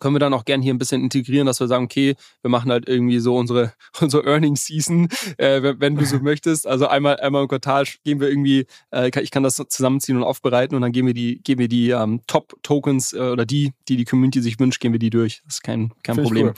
Können 0.00 0.16
wir 0.16 0.20
dann 0.20 0.34
auch 0.34 0.44
gern 0.44 0.62
hier 0.62 0.74
ein 0.74 0.78
bisschen 0.78 1.02
integrieren, 1.02 1.46
dass 1.46 1.60
wir 1.60 1.68
sagen, 1.68 1.84
okay, 1.84 2.16
wir 2.40 2.50
machen 2.50 2.72
halt 2.72 2.88
irgendwie 2.88 3.20
so 3.20 3.36
unsere, 3.36 3.72
unsere 4.00 4.24
Earnings 4.26 4.66
Season, 4.66 5.08
äh, 5.36 5.62
wenn, 5.62 5.80
wenn, 5.80 5.96
du 5.96 6.04
so 6.04 6.18
möchtest. 6.22 6.66
Also 6.66 6.88
einmal, 6.88 7.20
einmal 7.20 7.42
im 7.42 7.48
Quartal 7.48 7.84
gehen 8.02 8.18
wir 8.18 8.28
irgendwie, 8.28 8.66
äh, 8.90 9.10
ich 9.22 9.30
kann 9.30 9.44
das 9.44 9.62
zusammenziehen 9.68 10.16
und 10.16 10.24
aufbereiten 10.24 10.74
und 10.74 10.82
dann 10.82 10.90
gehen 10.90 11.06
wir 11.06 11.14
die, 11.14 11.40
gehen 11.44 11.58
wir 11.60 11.68
die 11.68 11.90
ähm, 11.90 12.22
Top-Tokens 12.26 13.12
äh, 13.12 13.20
oder 13.20 13.46
die, 13.46 13.74
die 13.86 13.96
die 13.96 14.04
Community 14.04 14.40
sich 14.40 14.58
wünscht, 14.58 14.80
gehen 14.80 14.92
wir 14.92 14.98
die 14.98 15.10
durch. 15.10 15.42
Das 15.44 15.54
ist 15.54 15.62
kein, 15.62 15.92
kein 16.02 16.16
Problem. 16.16 16.48
Cool. 16.48 16.54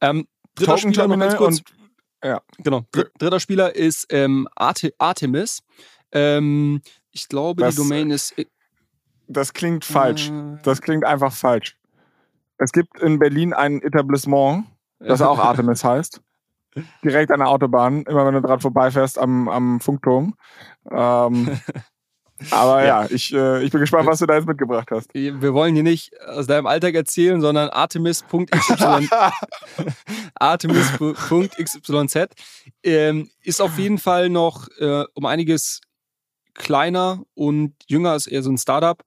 Ähm, 0.00 0.26
dritter 0.54 0.76
Token 0.76 0.94
Spieler 0.94 1.08
noch 1.08 1.18
ganz 1.18 1.36
kurz. 1.36 1.58
Und, 1.58 1.64
ja. 2.24 2.40
Genau. 2.58 2.84
Dritter 3.18 3.40
Spieler 3.40 3.74
ist 3.74 4.06
ähm, 4.10 4.48
Arte 4.54 4.94
Artemis. 4.98 5.62
Ähm, 6.12 6.82
ich 7.10 7.28
glaube, 7.28 7.62
das, 7.62 7.74
die 7.74 7.82
Domain 7.82 8.10
ist. 8.10 8.38
Äh, 8.38 8.46
das 9.28 9.52
klingt 9.52 9.84
falsch. 9.84 10.30
Äh, 10.30 10.58
das 10.62 10.80
klingt 10.80 11.04
einfach 11.04 11.32
falsch. 11.32 11.76
Es 12.58 12.72
gibt 12.72 13.00
in 13.00 13.18
Berlin 13.18 13.52
ein 13.52 13.82
Etablissement, 13.82 14.66
das 14.98 15.20
auch 15.20 15.38
Artemis 15.44 15.82
heißt. 15.82 16.20
Direkt 17.04 17.30
an 17.30 17.40
der 17.40 17.48
Autobahn, 17.48 18.02
immer 18.04 18.24
wenn 18.24 18.34
du 18.34 18.40
dran 18.40 18.60
vorbeifährst 18.60 19.18
am, 19.18 19.48
am 19.48 19.80
Funkturm. 19.80 20.34
Ähm, 20.90 21.60
Aber 22.50 22.84
ja, 22.84 23.02
ja 23.02 23.10
ich, 23.10 23.32
äh, 23.32 23.62
ich 23.62 23.70
bin 23.70 23.80
gespannt, 23.80 24.06
was 24.06 24.18
du 24.18 24.26
da 24.26 24.34
jetzt 24.34 24.46
mitgebracht 24.46 24.90
hast. 24.90 25.14
Wir 25.14 25.54
wollen 25.54 25.74
hier 25.74 25.82
nicht 25.82 26.12
aus 26.26 26.46
deinem 26.46 26.66
Alltag 26.66 26.94
erzählen, 26.94 27.40
sondern 27.40 27.68
Artemis.xyz 27.70 28.82
Artemis.xyz 30.34 32.28
ähm, 32.82 33.30
ist 33.42 33.60
auf 33.60 33.78
jeden 33.78 33.98
Fall 33.98 34.28
noch 34.28 34.68
äh, 34.78 35.04
um 35.14 35.26
einiges 35.26 35.80
kleiner 36.54 37.22
und 37.34 37.74
jünger, 37.86 38.14
ist 38.14 38.26
eher 38.26 38.42
so 38.42 38.50
ein 38.50 38.58
Startup. 38.58 39.02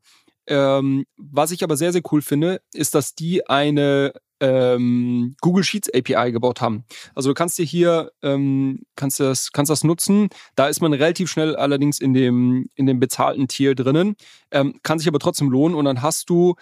Ähm, 0.48 1.06
was 1.18 1.52
ich 1.52 1.64
aber 1.64 1.76
sehr, 1.78 1.92
sehr 1.92 2.04
cool 2.12 2.22
finde, 2.22 2.62
ist, 2.74 2.96
dass 2.96 3.16
die 3.16 3.48
eine 3.48 4.14
ähm, 4.40 5.36
Google 5.42 5.64
Sheets 5.64 5.90
API 5.94 6.32
gebaut 6.32 6.62
haben. 6.62 6.84
Also 7.14 7.30
du 7.30 7.34
kannst 7.34 7.58
dir 7.58 7.66
hier 7.66 8.12
ähm, 8.22 8.84
kannst 8.96 9.20
das 9.20 9.52
kannst 9.52 9.70
das 9.70 9.84
nutzen. 9.84 10.30
Da 10.56 10.68
ist 10.68 10.82
man 10.82 10.94
relativ 10.94 11.30
schnell 11.30 11.56
allerdings 11.56 12.00
in 12.00 12.14
dem 12.14 12.70
in 12.76 12.86
dem 12.86 13.00
bezahlten 13.00 13.48
Tier 13.48 13.76
drinnen, 13.76 14.16
ähm, 14.52 14.80
kann 14.84 15.00
sich 15.00 15.08
aber 15.08 15.20
trotzdem 15.20 15.50
lohnen 15.50 15.76
und 15.76 15.86
dann 15.86 16.02
hast 16.02 16.30
du 16.30 16.56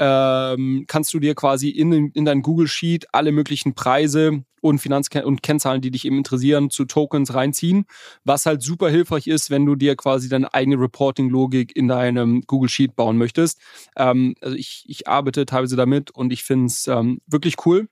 ähm, 0.00 0.86
kannst 0.88 1.12
du 1.12 1.20
dir 1.20 1.34
quasi 1.34 1.68
in, 1.68 2.10
in 2.12 2.24
dein 2.24 2.40
Google 2.40 2.66
Sheet 2.66 3.06
alle 3.12 3.32
möglichen 3.32 3.74
Preise 3.74 4.42
und 4.62 4.78
Finanz- 4.78 5.08
und 5.22 5.42
Kennzahlen, 5.42 5.82
die 5.82 5.90
dich 5.90 6.06
eben 6.06 6.16
interessieren, 6.16 6.70
zu 6.70 6.86
Tokens 6.86 7.34
reinziehen, 7.34 7.84
was 8.24 8.46
halt 8.46 8.62
super 8.62 8.88
hilfreich 8.88 9.26
ist, 9.26 9.50
wenn 9.50 9.66
du 9.66 9.76
dir 9.76 9.96
quasi 9.96 10.28
deine 10.28 10.52
eigene 10.54 10.80
Reporting-Logik 10.80 11.76
in 11.76 11.88
deinem 11.88 12.40
Google 12.46 12.70
Sheet 12.70 12.96
bauen 12.96 13.18
möchtest. 13.18 13.60
Ähm, 13.96 14.34
also 14.40 14.56
ich, 14.56 14.84
ich 14.88 15.06
arbeite 15.06 15.44
teilweise 15.44 15.76
damit 15.76 16.10
und 16.10 16.32
ich 16.32 16.44
finde 16.44 16.66
es 16.66 16.86
ähm, 16.86 17.20
wirklich 17.26 17.66
cool. 17.66 17.86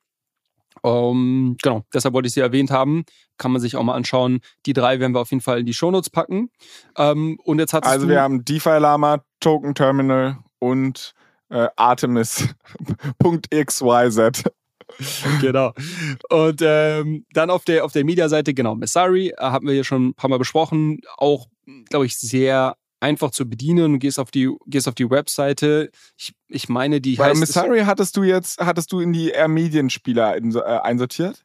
Um, 0.81 1.51
ähm, 1.51 1.57
genau, 1.61 1.85
deshalb 1.93 2.15
wollte 2.15 2.29
ich 2.29 2.35
sie 2.35 2.41
erwähnt 2.41 2.71
haben. 2.71 3.05
Kann 3.37 3.51
man 3.51 3.61
sich 3.61 3.75
auch 3.75 3.83
mal 3.83 3.95
anschauen. 3.95 4.41
Die 4.65 4.73
drei 4.73 5.01
werden 5.01 5.13
wir 5.13 5.21
auf 5.21 5.31
jeden 5.31 5.41
Fall 5.43 5.59
in 5.61 5.67
die 5.67 5.75
Shownotes 5.75 6.09
packen. 6.09 6.51
Um, 6.97 7.05
ähm, 7.05 7.39
und 7.43 7.59
jetzt 7.59 7.73
hat 7.73 7.85
Also 7.85 8.09
wir 8.09 8.23
haben 8.23 8.45
DeFi 8.45 8.79
Lama, 8.79 9.25
Token 9.41 9.75
Terminal 9.75 10.39
und 10.61 11.15
äh, 11.51 11.69
Artemis.xyz. 11.77 12.55
genau. 15.41 15.73
Und 16.31 16.61
ähm, 16.63 17.27
dann 17.33 17.51
auf 17.51 17.65
der, 17.65 17.85
auf 17.85 17.93
der 17.93 18.05
Media-Seite, 18.05 18.55
genau, 18.55 18.75
Messari, 18.75 19.29
äh, 19.29 19.35
haben 19.39 19.67
wir 19.67 19.75
hier 19.75 19.85
schon 19.85 20.09
ein 20.09 20.15
paar 20.15 20.31
Mal 20.31 20.39
besprochen. 20.39 21.01
Auch, 21.17 21.47
glaube 21.89 22.07
ich, 22.07 22.19
sehr 22.19 22.77
einfach 23.01 23.31
zu 23.31 23.49
bedienen. 23.49 23.93
Du 23.93 23.99
gehst 23.99 24.19
auf 24.19 24.31
die, 24.31 24.51
gehst 24.67 24.89
auf 24.89 24.95
die 24.95 25.11
Webseite. 25.11 25.91
Ich, 26.17 26.35
ich 26.49 26.69
meine, 26.69 27.01
die 27.01 27.17
Bei 27.17 27.31
heißt. 27.31 27.41
Messari 27.41 27.81
hattest 27.81 28.17
du 28.17 28.23
jetzt, 28.23 28.61
hattest 28.61 28.93
du 28.93 29.01
in 29.01 29.13
die 29.13 29.31
eher 29.31 29.49
Medienspieler 29.49 30.37
äh, 30.37 30.63
einsortiert? 30.81 31.45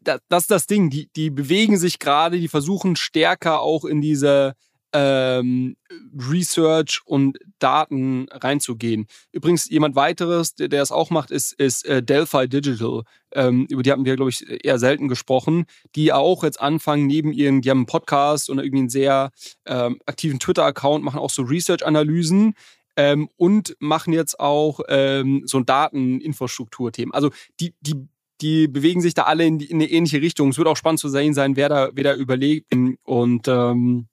Das, 0.00 0.20
das 0.28 0.44
ist 0.44 0.50
das 0.50 0.66
Ding. 0.66 0.90
Die, 0.90 1.10
die 1.16 1.30
bewegen 1.30 1.76
sich 1.76 1.98
gerade, 1.98 2.38
die 2.38 2.48
versuchen 2.48 2.96
stärker 2.96 3.60
auch 3.60 3.84
in 3.84 4.00
diese 4.00 4.54
ähm, 4.92 5.76
Research 6.16 7.00
und 7.04 7.38
Daten 7.58 8.26
reinzugehen. 8.30 9.06
Übrigens, 9.32 9.68
jemand 9.68 9.96
weiteres, 9.96 10.54
der, 10.54 10.68
der 10.68 10.82
es 10.82 10.92
auch 10.92 11.10
macht, 11.10 11.30
ist, 11.30 11.52
ist 11.54 11.86
äh, 11.86 12.02
Delphi 12.02 12.48
Digital. 12.48 13.02
Ähm, 13.32 13.66
über 13.70 13.82
die 13.82 13.90
haben 13.90 14.04
wir, 14.04 14.16
glaube 14.16 14.30
ich, 14.30 14.44
eher 14.64 14.78
selten 14.78 15.08
gesprochen, 15.08 15.64
die 15.94 16.12
auch 16.12 16.44
jetzt 16.44 16.60
anfangen, 16.60 17.06
neben 17.06 17.32
ihren, 17.32 17.62
die 17.62 17.70
haben 17.70 17.78
einen 17.78 17.86
Podcast 17.86 18.50
und 18.50 18.58
irgendwie 18.58 18.80
einen 18.80 18.90
sehr 18.90 19.30
ähm, 19.66 20.00
aktiven 20.06 20.38
Twitter-Account, 20.38 21.04
machen 21.04 21.20
auch 21.20 21.30
so 21.30 21.42
Research-Analysen. 21.42 22.54
Ähm, 22.94 23.30
und 23.38 23.74
machen 23.78 24.12
jetzt 24.12 24.38
auch 24.38 24.80
ähm, 24.86 25.44
so 25.46 25.56
ein 25.56 25.64
Dateninfrastrukturthemen. 25.64 27.14
Also 27.14 27.30
die, 27.58 27.72
die 27.80 27.94
die 28.42 28.68
bewegen 28.68 29.00
sich 29.00 29.14
da 29.14 29.22
alle 29.22 29.46
in, 29.46 29.58
die, 29.58 29.70
in, 29.70 29.76
eine 29.76 29.90
ähnliche 29.90 30.20
Richtung. 30.20 30.50
Es 30.50 30.58
wird 30.58 30.68
auch 30.68 30.76
spannend 30.76 31.00
zu 31.00 31.08
sehen 31.08 31.32
sein, 31.32 31.56
wer 31.56 31.68
da, 31.68 31.90
wer 31.94 32.04
da 32.04 32.14
überlegt. 32.14 32.74
Und 33.04 33.48
ähm, 33.48 34.08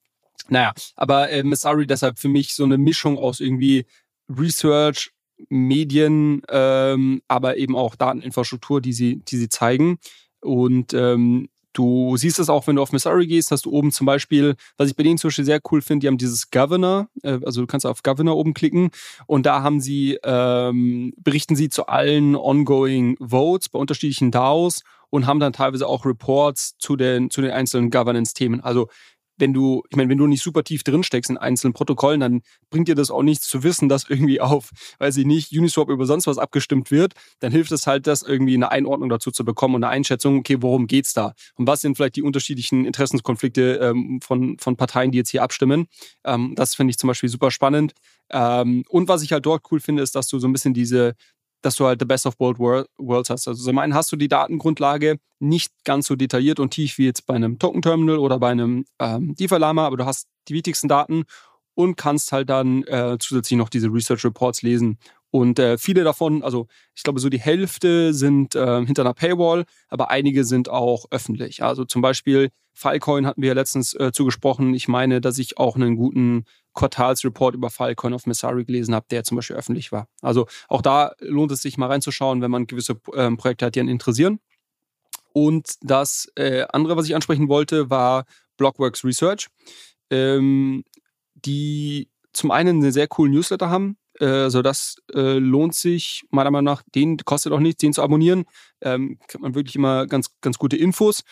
naja, 0.47 0.73
aber 0.95 1.29
äh, 1.29 1.43
Messari 1.43 1.85
deshalb 1.85 2.19
für 2.19 2.29
mich 2.29 2.55
so 2.55 2.63
eine 2.63 2.77
Mischung 2.77 3.17
aus 3.17 3.39
irgendwie 3.39 3.85
Research, 4.29 5.11
Medien, 5.49 6.41
ähm, 6.49 7.21
aber 7.27 7.57
eben 7.57 7.75
auch 7.75 7.95
Dateninfrastruktur, 7.95 8.81
die 8.81 8.93
sie, 8.93 9.17
die 9.19 9.37
sie 9.37 9.49
zeigen. 9.49 9.97
Und 10.41 10.93
ähm, 10.93 11.49
du 11.73 12.17
siehst 12.17 12.39
es 12.39 12.49
auch, 12.49 12.67
wenn 12.67 12.75
du 12.75 12.81
auf 12.81 12.91
Messari 12.91 13.27
gehst, 13.27 13.51
hast 13.51 13.65
du 13.65 13.71
oben 13.71 13.91
zum 13.91 14.05
Beispiel, 14.05 14.55
was 14.77 14.89
ich 14.89 14.95
bei 14.95 15.03
denen 15.03 15.17
zum 15.17 15.29
Beispiel 15.29 15.45
sehr 15.45 15.61
cool 15.71 15.81
finde, 15.81 16.03
die 16.03 16.07
haben 16.07 16.17
dieses 16.17 16.49
Governor, 16.51 17.07
äh, 17.23 17.39
also 17.45 17.61
du 17.61 17.67
kannst 17.67 17.85
auf 17.85 18.03
Governor 18.03 18.35
oben 18.35 18.53
klicken 18.53 18.89
und 19.27 19.45
da 19.45 19.61
haben 19.63 19.79
sie, 19.79 20.17
ähm, 20.23 21.13
berichten 21.17 21.55
sie 21.55 21.69
zu 21.69 21.87
allen 21.87 22.35
ongoing 22.35 23.17
Votes 23.19 23.69
bei 23.69 23.79
unterschiedlichen 23.79 24.31
DAOs 24.31 24.83
und 25.09 25.25
haben 25.25 25.39
dann 25.39 25.53
teilweise 25.53 25.87
auch 25.87 26.05
Reports 26.05 26.77
zu 26.77 26.95
den, 26.95 27.29
zu 27.29 27.41
den 27.41 27.51
einzelnen 27.51 27.91
Governance-Themen. 27.91 28.61
Also 28.61 28.89
wenn 29.39 29.53
du, 29.53 29.83
ich 29.89 29.95
meine, 29.95 30.09
wenn 30.09 30.17
du 30.17 30.27
nicht 30.27 30.43
super 30.43 30.63
tief 30.63 30.83
drin 30.83 31.03
steckst 31.03 31.29
in 31.29 31.37
einzelnen 31.37 31.73
Protokollen, 31.73 32.19
dann 32.19 32.41
bringt 32.69 32.87
dir 32.87 32.95
das 32.95 33.11
auch 33.11 33.23
nichts 33.23 33.47
zu 33.47 33.63
wissen, 33.63 33.89
dass 33.89 34.09
irgendwie 34.09 34.41
auf, 34.41 34.71
weiß 34.99 35.17
ich 35.17 35.25
nicht, 35.25 35.51
Uniswap 35.51 35.89
über 35.89 36.05
sonst 36.05 36.27
was 36.27 36.37
abgestimmt 36.37 36.91
wird. 36.91 37.13
Dann 37.39 37.51
hilft 37.51 37.71
es 37.71 37.87
halt, 37.87 38.07
das 38.07 38.21
irgendwie 38.21 38.55
eine 38.55 38.71
Einordnung 38.71 39.09
dazu 39.09 39.31
zu 39.31 39.45
bekommen 39.45 39.75
und 39.75 39.83
eine 39.83 39.91
Einschätzung, 39.91 40.37
okay, 40.39 40.57
worum 40.59 40.87
geht's 40.87 41.13
da? 41.13 41.33
Und 41.55 41.67
was 41.67 41.81
sind 41.81 41.95
vielleicht 41.95 42.15
die 42.15 42.23
unterschiedlichen 42.23 42.85
Interessenskonflikte 42.85 43.75
ähm, 43.81 44.19
von, 44.21 44.57
von 44.59 44.75
Parteien, 44.75 45.11
die 45.11 45.17
jetzt 45.17 45.29
hier 45.29 45.43
abstimmen? 45.43 45.87
Ähm, 46.23 46.53
das 46.55 46.75
finde 46.75 46.91
ich 46.91 46.97
zum 46.97 47.07
Beispiel 47.07 47.29
super 47.29 47.51
spannend. 47.51 47.93
Ähm, 48.31 48.83
und 48.89 49.07
was 49.07 49.23
ich 49.23 49.31
halt 49.31 49.45
dort 49.45 49.63
cool 49.71 49.79
finde, 49.79 50.03
ist, 50.03 50.15
dass 50.15 50.27
du 50.27 50.39
so 50.39 50.47
ein 50.47 50.53
bisschen 50.53 50.73
diese, 50.73 51.15
dass 51.61 51.75
du 51.75 51.85
halt 51.85 51.99
the 51.99 52.05
best 52.05 52.25
of 52.25 52.37
both 52.37 52.57
worlds 52.59 53.29
hast. 53.29 53.47
Also 53.47 53.63
zum 53.63 53.77
einen 53.77 53.93
hast 53.93 54.11
du 54.11 54.15
die 54.15 54.27
Datengrundlage 54.27 55.17
nicht 55.39 55.71
ganz 55.85 56.07
so 56.07 56.15
detailliert 56.15 56.59
und 56.59 56.71
tief 56.71 56.97
wie 56.97 57.05
jetzt 57.05 57.25
bei 57.25 57.33
einem 57.33 57.59
Token-Terminal 57.59 58.17
oder 58.17 58.39
bei 58.39 58.51
einem 58.51 58.85
ähm, 58.99 59.35
DeFi-Lama, 59.35 59.85
aber 59.85 59.97
du 59.97 60.05
hast 60.05 60.27
die 60.47 60.53
wichtigsten 60.53 60.87
Daten 60.87 61.23
und 61.75 61.95
kannst 61.95 62.31
halt 62.31 62.49
dann 62.49 62.83
äh, 62.83 63.17
zusätzlich 63.19 63.57
noch 63.57 63.69
diese 63.69 63.87
Research 63.87 64.25
Reports 64.25 64.61
lesen. 64.61 64.97
Und 65.31 65.59
äh, 65.59 65.77
viele 65.77 66.03
davon, 66.03 66.43
also 66.43 66.67
ich 66.95 67.03
glaube, 67.03 67.19
so 67.19 67.29
die 67.29 67.39
Hälfte 67.39 68.13
sind 68.13 68.55
äh, 68.55 68.85
hinter 68.85 69.03
einer 69.03 69.13
Paywall, 69.13 69.65
aber 69.87 70.09
einige 70.09 70.43
sind 70.43 70.69
auch 70.69 71.05
öffentlich. 71.11 71.63
Also 71.63 71.85
zum 71.85 72.01
Beispiel 72.01 72.49
Filecoin 72.73 73.27
hatten 73.27 73.41
wir 73.41 73.49
ja 73.49 73.53
letztens 73.53 73.93
äh, 73.93 74.11
zugesprochen. 74.11 74.73
Ich 74.73 74.87
meine, 74.87 75.21
dass 75.21 75.37
ich 75.37 75.57
auch 75.57 75.75
einen 75.75 75.95
guten 75.95 76.45
Quartalsreport 76.79 77.55
über 77.55 77.69
Filecoin 77.69 78.13
auf 78.13 78.25
Messari 78.25 78.63
gelesen 78.63 78.95
habe, 78.95 79.05
der 79.11 79.25
zum 79.25 79.35
Beispiel 79.35 79.57
öffentlich 79.57 79.91
war. 79.91 80.07
Also 80.21 80.47
auch 80.69 80.81
da 80.81 81.11
lohnt 81.19 81.51
es 81.51 81.61
sich 81.61 81.77
mal 81.77 81.87
reinzuschauen, 81.87 82.41
wenn 82.41 82.49
man 82.49 82.67
gewisse 82.67 82.99
ähm, 83.13 83.35
Projekte 83.35 83.65
hat, 83.65 83.75
die 83.75 83.81
einen 83.81 83.89
interessieren. 83.89 84.39
Und 85.33 85.73
das 85.81 86.31
äh, 86.35 86.63
andere, 86.71 86.95
was 86.95 87.05
ich 87.05 87.15
ansprechen 87.15 87.49
wollte, 87.49 87.89
war 87.89 88.25
Blockworks 88.55 89.03
Research, 89.03 89.47
ähm, 90.09 90.85
die 91.35 92.09
zum 92.31 92.51
einen 92.51 92.81
einen 92.81 92.91
sehr 92.93 93.07
coolen 93.07 93.33
Newsletter 93.33 93.69
haben. 93.69 93.97
Also 94.21 94.61
das 94.61 94.97
äh, 95.13 95.37
lohnt 95.37 95.75
sich 95.75 96.23
meiner 96.29 96.51
Meinung 96.51 96.65
nach, 96.65 96.83
den 96.93 97.17
kostet 97.17 97.53
auch 97.53 97.59
nichts, 97.59 97.81
den 97.81 97.93
zu 97.93 98.01
abonnieren. 98.01 98.45
Ähm, 98.81 99.17
kriegt 99.27 99.41
man 99.41 99.55
wirklich 99.55 99.75
immer 99.75 100.07
ganz, 100.07 100.31
ganz 100.41 100.57
gute 100.57 100.75
Infos. 100.75 101.23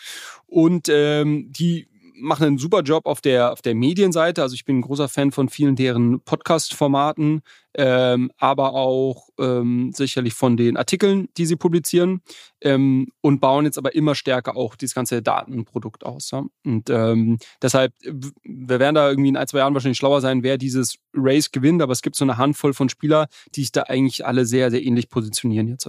Und 0.46 0.88
ähm, 0.88 1.52
die 1.52 1.88
machen 2.20 2.46
einen 2.46 2.58
super 2.58 2.82
Job 2.82 3.06
auf 3.06 3.20
der, 3.20 3.52
auf 3.52 3.62
der 3.62 3.74
Medienseite. 3.74 4.42
Also 4.42 4.54
ich 4.54 4.64
bin 4.64 4.78
ein 4.78 4.82
großer 4.82 5.08
Fan 5.08 5.32
von 5.32 5.48
vielen 5.48 5.76
deren 5.76 6.20
Podcast-Formaten, 6.20 7.42
ähm, 7.74 8.30
aber 8.38 8.74
auch 8.74 9.28
ähm, 9.38 9.92
sicherlich 9.94 10.34
von 10.34 10.56
den 10.56 10.76
Artikeln, 10.76 11.28
die 11.36 11.46
sie 11.46 11.56
publizieren 11.56 12.22
ähm, 12.60 13.08
und 13.20 13.40
bauen 13.40 13.64
jetzt 13.64 13.78
aber 13.78 13.94
immer 13.94 14.14
stärker 14.14 14.56
auch 14.56 14.74
dieses 14.74 14.94
ganze 14.94 15.22
Datenprodukt 15.22 16.04
aus. 16.04 16.30
Ja? 16.30 16.44
Und 16.64 16.90
ähm, 16.90 17.38
deshalb, 17.62 17.92
wir 18.02 18.78
werden 18.78 18.94
da 18.94 19.08
irgendwie 19.08 19.30
in 19.30 19.36
ein, 19.36 19.46
zwei 19.46 19.58
Jahren 19.58 19.74
wahrscheinlich 19.74 19.98
schlauer 19.98 20.20
sein, 20.20 20.42
wer 20.42 20.58
dieses 20.58 20.98
Race 21.14 21.50
gewinnt, 21.50 21.82
aber 21.82 21.92
es 21.92 22.02
gibt 22.02 22.16
so 22.16 22.24
eine 22.24 22.36
Handvoll 22.36 22.74
von 22.74 22.88
Spielern, 22.88 23.26
die 23.54 23.60
sich 23.60 23.72
da 23.72 23.82
eigentlich 23.82 24.26
alle 24.26 24.44
sehr, 24.44 24.70
sehr 24.70 24.82
ähnlich 24.82 25.08
positionieren 25.08 25.68
jetzt. 25.68 25.88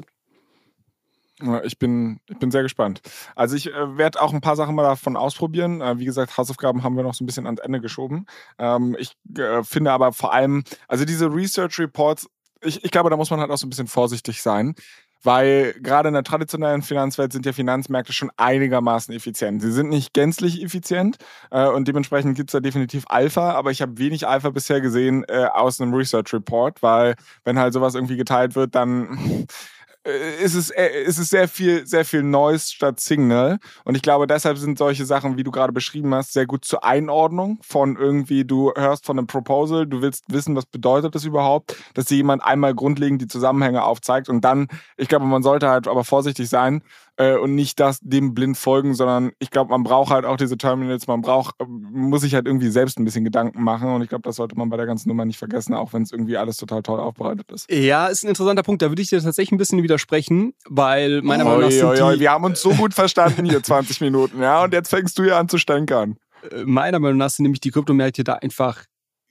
Ich 1.63 1.79
bin, 1.79 2.19
ich 2.27 2.37
bin 2.37 2.51
sehr 2.51 2.63
gespannt. 2.63 3.01
Also 3.35 3.55
ich 3.55 3.67
äh, 3.67 3.97
werde 3.97 4.21
auch 4.21 4.33
ein 4.33 4.41
paar 4.41 4.55
Sachen 4.55 4.75
mal 4.75 4.83
davon 4.83 5.15
ausprobieren. 5.15 5.81
Äh, 5.81 5.97
wie 5.99 6.05
gesagt, 6.05 6.37
Hausaufgaben 6.37 6.83
haben 6.83 6.95
wir 6.95 7.03
noch 7.03 7.13
so 7.13 7.23
ein 7.23 7.27
bisschen 7.27 7.45
ans 7.45 7.61
Ende 7.61 7.79
geschoben. 7.79 8.25
Ähm, 8.57 8.95
ich 8.99 9.13
äh, 9.37 9.63
finde 9.63 9.91
aber 9.91 10.11
vor 10.11 10.33
allem, 10.33 10.63
also 10.87 11.05
diese 11.05 11.33
Research 11.33 11.79
Reports, 11.79 12.27
ich, 12.61 12.83
ich 12.83 12.91
glaube, 12.91 13.09
da 13.09 13.15
muss 13.15 13.29
man 13.29 13.39
halt 13.39 13.51
auch 13.51 13.57
so 13.57 13.65
ein 13.65 13.69
bisschen 13.69 13.87
vorsichtig 13.87 14.41
sein. 14.41 14.75
Weil 15.21 15.73
gerade 15.81 16.07
in 16.07 16.13
der 16.13 16.23
traditionellen 16.23 16.81
Finanzwelt 16.81 17.33
sind 17.33 17.45
ja 17.45 17.51
Finanzmärkte 17.51 18.13
schon 18.13 18.31
einigermaßen 18.37 19.13
effizient. 19.13 19.61
Sie 19.61 19.71
sind 19.71 19.89
nicht 19.89 20.13
gänzlich 20.13 20.63
effizient 20.63 21.17
äh, 21.51 21.67
und 21.67 21.89
dementsprechend 21.89 22.37
gibt 22.37 22.49
es 22.49 22.53
da 22.53 22.61
definitiv 22.61 23.03
Alpha, 23.09 23.51
aber 23.51 23.71
ich 23.71 23.81
habe 23.81 23.97
wenig 23.97 24.27
Alpha 24.27 24.49
bisher 24.49 24.79
gesehen 24.79 25.25
äh, 25.27 25.47
aus 25.51 25.81
einem 25.81 25.93
Research 25.93 26.33
Report, 26.33 26.81
weil 26.81 27.15
wenn 27.43 27.59
halt 27.59 27.73
sowas 27.73 27.95
irgendwie 27.95 28.15
geteilt 28.15 28.55
wird, 28.55 28.75
dann 28.75 29.45
äh, 30.09 30.43
ist 30.43 30.55
es, 30.55 30.69
äh, 30.71 31.03
ist 31.03 31.17
es 31.17 31.29
sehr 31.29 31.47
viel, 31.47 31.85
sehr 31.85 32.05
viel 32.05 32.23
Noise 32.23 32.71
statt 32.73 32.99
Signal. 32.99 33.59
Und 33.85 33.95
ich 33.95 34.01
glaube, 34.01 34.27
deshalb 34.27 34.57
sind 34.57 34.77
solche 34.77 35.05
Sachen, 35.05 35.37
wie 35.37 35.43
du 35.43 35.51
gerade 35.51 35.73
beschrieben 35.73 36.13
hast, 36.13 36.33
sehr 36.33 36.45
gut 36.45 36.65
zur 36.65 36.83
Einordnung 36.83 37.59
von 37.61 37.95
irgendwie, 37.95 38.45
du 38.45 38.73
hörst 38.75 39.05
von 39.05 39.17
einem 39.17 39.27
Proposal, 39.27 39.87
du 39.87 40.01
willst 40.01 40.25
wissen, 40.27 40.55
was 40.55 40.65
bedeutet 40.65 41.15
das 41.15 41.25
überhaupt, 41.25 41.75
dass 41.93 42.05
dir 42.05 42.15
jemand 42.15 42.43
einmal 42.43 42.73
grundlegend 42.75 43.21
die 43.21 43.27
Zusammenhänge 43.27 43.83
aufzeigt 43.83 44.29
und 44.29 44.41
dann, 44.41 44.67
ich 44.97 45.07
glaube, 45.07 45.25
man 45.25 45.43
sollte 45.43 45.69
halt 45.69 45.87
aber 45.87 46.03
vorsichtig 46.03 46.49
sein, 46.49 46.81
äh, 47.19 47.35
und 47.35 47.53
nicht 47.53 47.79
das 47.81 47.99
dem 48.01 48.33
blind 48.33 48.57
folgen, 48.57 48.93
sondern 48.95 49.31
ich 49.39 49.51
glaube, 49.51 49.71
man 49.71 49.83
braucht 49.83 50.09
halt 50.09 50.25
auch 50.25 50.37
diese 50.37 50.57
Terminals, 50.57 51.05
man 51.05 51.21
braucht, 51.21 51.55
äh, 51.59 51.65
muss 51.67 52.21
sich 52.21 52.33
halt 52.33 52.47
irgendwie 52.47 52.69
selbst 52.69 52.97
ein 52.97 53.03
bisschen 53.03 53.25
Gedanken 53.25 53.61
machen 53.61 53.89
und 53.89 54.01
ich 54.01 54.09
glaube, 54.09 54.21
das 54.23 54.37
sollte 54.37 54.55
man 54.57 54.69
bei 54.69 54.77
der 54.77 54.85
ganzen 54.85 55.09
Nummer 55.09 55.25
nicht 55.25 55.37
vergessen, 55.37 55.73
auch 55.73 55.91
wenn 55.91 56.01
es 56.01 56.13
irgendwie 56.13 56.37
alles 56.37 56.55
total 56.55 56.81
toll 56.81 56.99
aufbereitet 56.99 57.51
ist. 57.51 57.69
Ja, 57.69 58.07
ist 58.07 58.23
ein 58.23 58.29
interessanter 58.29 58.63
Punkt, 58.63 58.81
da 58.81 58.89
würde 58.89 59.01
ich 59.01 59.09
dir 59.09 59.21
tatsächlich 59.21 59.51
ein 59.51 59.57
bisschen 59.57 59.83
widersprechen, 59.83 60.53
weil 60.69 61.21
meiner 61.21 61.43
Meinung 61.43 61.61
nach 61.61 61.71
sind 61.71 62.01
oi, 62.01 62.19
Wir 62.19 62.31
haben 62.31 62.45
uns 62.45 62.61
so 62.61 62.71
gut 62.71 62.93
verstanden 62.93 63.45
hier 63.45 63.61
20 63.63 63.99
Minuten, 63.99 64.41
ja, 64.41 64.63
und 64.63 64.73
jetzt 64.73 64.89
fängst 64.89 65.19
du 65.19 65.23
ja 65.23 65.37
an 65.37 65.49
zu 65.49 65.57
stänkern. 65.57 66.15
äh, 66.51 66.63
meiner 66.63 66.99
Meinung 66.99 67.17
nach 67.17 67.31
sind 67.31 67.43
nämlich 67.43 67.59
die 67.59 67.71
Kryptomärkte 67.71 68.23
da 68.23 68.35
einfach 68.35 68.85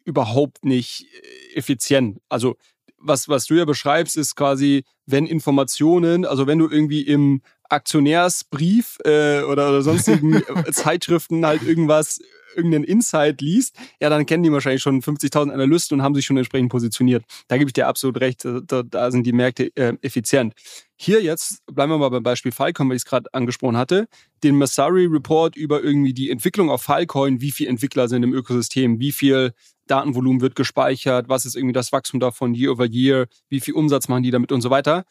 überhaupt 0.04 0.64
nicht 0.64 1.06
äh, 1.54 1.56
effizient. 1.56 2.18
Also 2.28 2.56
was, 3.00 3.28
was 3.28 3.46
du 3.46 3.54
ja 3.54 3.64
beschreibst, 3.64 4.16
ist 4.16 4.34
quasi, 4.34 4.84
wenn 5.06 5.26
Informationen, 5.26 6.24
also 6.24 6.46
wenn 6.46 6.58
du 6.58 6.68
irgendwie 6.68 7.02
im 7.02 7.42
Aktionärsbrief 7.68 8.98
äh, 9.04 9.42
oder, 9.42 9.68
oder 9.68 9.82
sonstigen 9.82 10.42
Zeitschriften 10.72 11.44
halt 11.44 11.62
irgendwas 11.62 12.20
irgendeinen 12.58 12.84
Insight 12.84 13.40
liest, 13.40 13.76
ja, 14.00 14.10
dann 14.10 14.26
kennen 14.26 14.42
die 14.42 14.52
wahrscheinlich 14.52 14.82
schon 14.82 15.00
50.000 15.00 15.52
Analysten 15.52 15.98
und 15.98 16.04
haben 16.04 16.14
sich 16.14 16.26
schon 16.26 16.36
entsprechend 16.36 16.70
positioniert. 16.70 17.24
Da 17.46 17.56
gebe 17.56 17.68
ich 17.68 17.72
dir 17.72 17.86
absolut 17.86 18.20
recht, 18.20 18.44
da, 18.44 18.82
da 18.82 19.10
sind 19.10 19.26
die 19.26 19.32
Märkte 19.32 19.74
äh, 19.76 19.94
effizient. 20.02 20.54
Hier 20.96 21.22
jetzt, 21.22 21.64
bleiben 21.66 21.92
wir 21.92 21.98
mal 21.98 22.08
beim 22.08 22.22
Beispiel 22.22 22.50
Filecoin, 22.52 22.88
weil 22.88 22.96
ich 22.96 23.02
es 23.02 23.06
gerade 23.06 23.32
angesprochen 23.32 23.76
hatte, 23.76 24.08
den 24.42 24.56
Masari 24.56 25.06
Report 25.06 25.56
über 25.56 25.82
irgendwie 25.82 26.12
die 26.12 26.30
Entwicklung 26.30 26.70
auf 26.70 26.82
Filecoin, 26.82 27.40
wie 27.40 27.52
viele 27.52 27.70
Entwickler 27.70 28.08
sind 28.08 28.24
im 28.24 28.34
Ökosystem, 28.34 28.98
wie 28.98 29.12
viel 29.12 29.52
Datenvolumen 29.86 30.40
wird 30.40 30.54
gespeichert, 30.54 31.28
was 31.28 31.46
ist 31.46 31.56
irgendwie 31.56 31.72
das 31.72 31.92
Wachstum 31.92 32.20
davon 32.20 32.54
year 32.54 32.72
over 32.72 32.86
year, 32.86 33.26
wie 33.48 33.60
viel 33.60 33.74
Umsatz 33.74 34.08
machen 34.08 34.22
die 34.22 34.30
damit 34.30 34.52
und 34.52 34.60
so 34.60 34.70
weiter. 34.70 35.04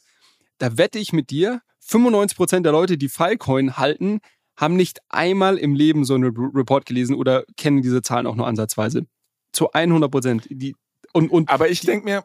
Da 0.59 0.77
wette 0.77 0.99
ich 0.99 1.13
mit 1.13 1.29
dir, 1.29 1.61
95% 1.87 2.61
der 2.61 2.71
Leute, 2.71 2.97
die 2.97 3.09
Filecoin 3.09 3.77
halten, 3.77 4.19
haben 4.57 4.75
nicht 4.75 4.99
einmal 5.09 5.57
im 5.57 5.75
Leben 5.75 6.03
so 6.03 6.15
einen 6.15 6.35
Report 6.35 6.85
gelesen 6.85 7.15
oder 7.15 7.43
kennen 7.55 7.81
diese 7.81 8.01
Zahlen 8.01 8.27
auch 8.27 8.35
nur 8.35 8.47
ansatzweise. 8.47 9.05
Zu 9.53 9.71
100 9.71 10.11
Prozent. 10.11 10.49
Und, 11.13 11.31
und 11.31 11.49
Aber 11.49 11.69
ich 11.69 11.81
denke 11.81 12.05
mir, 12.05 12.23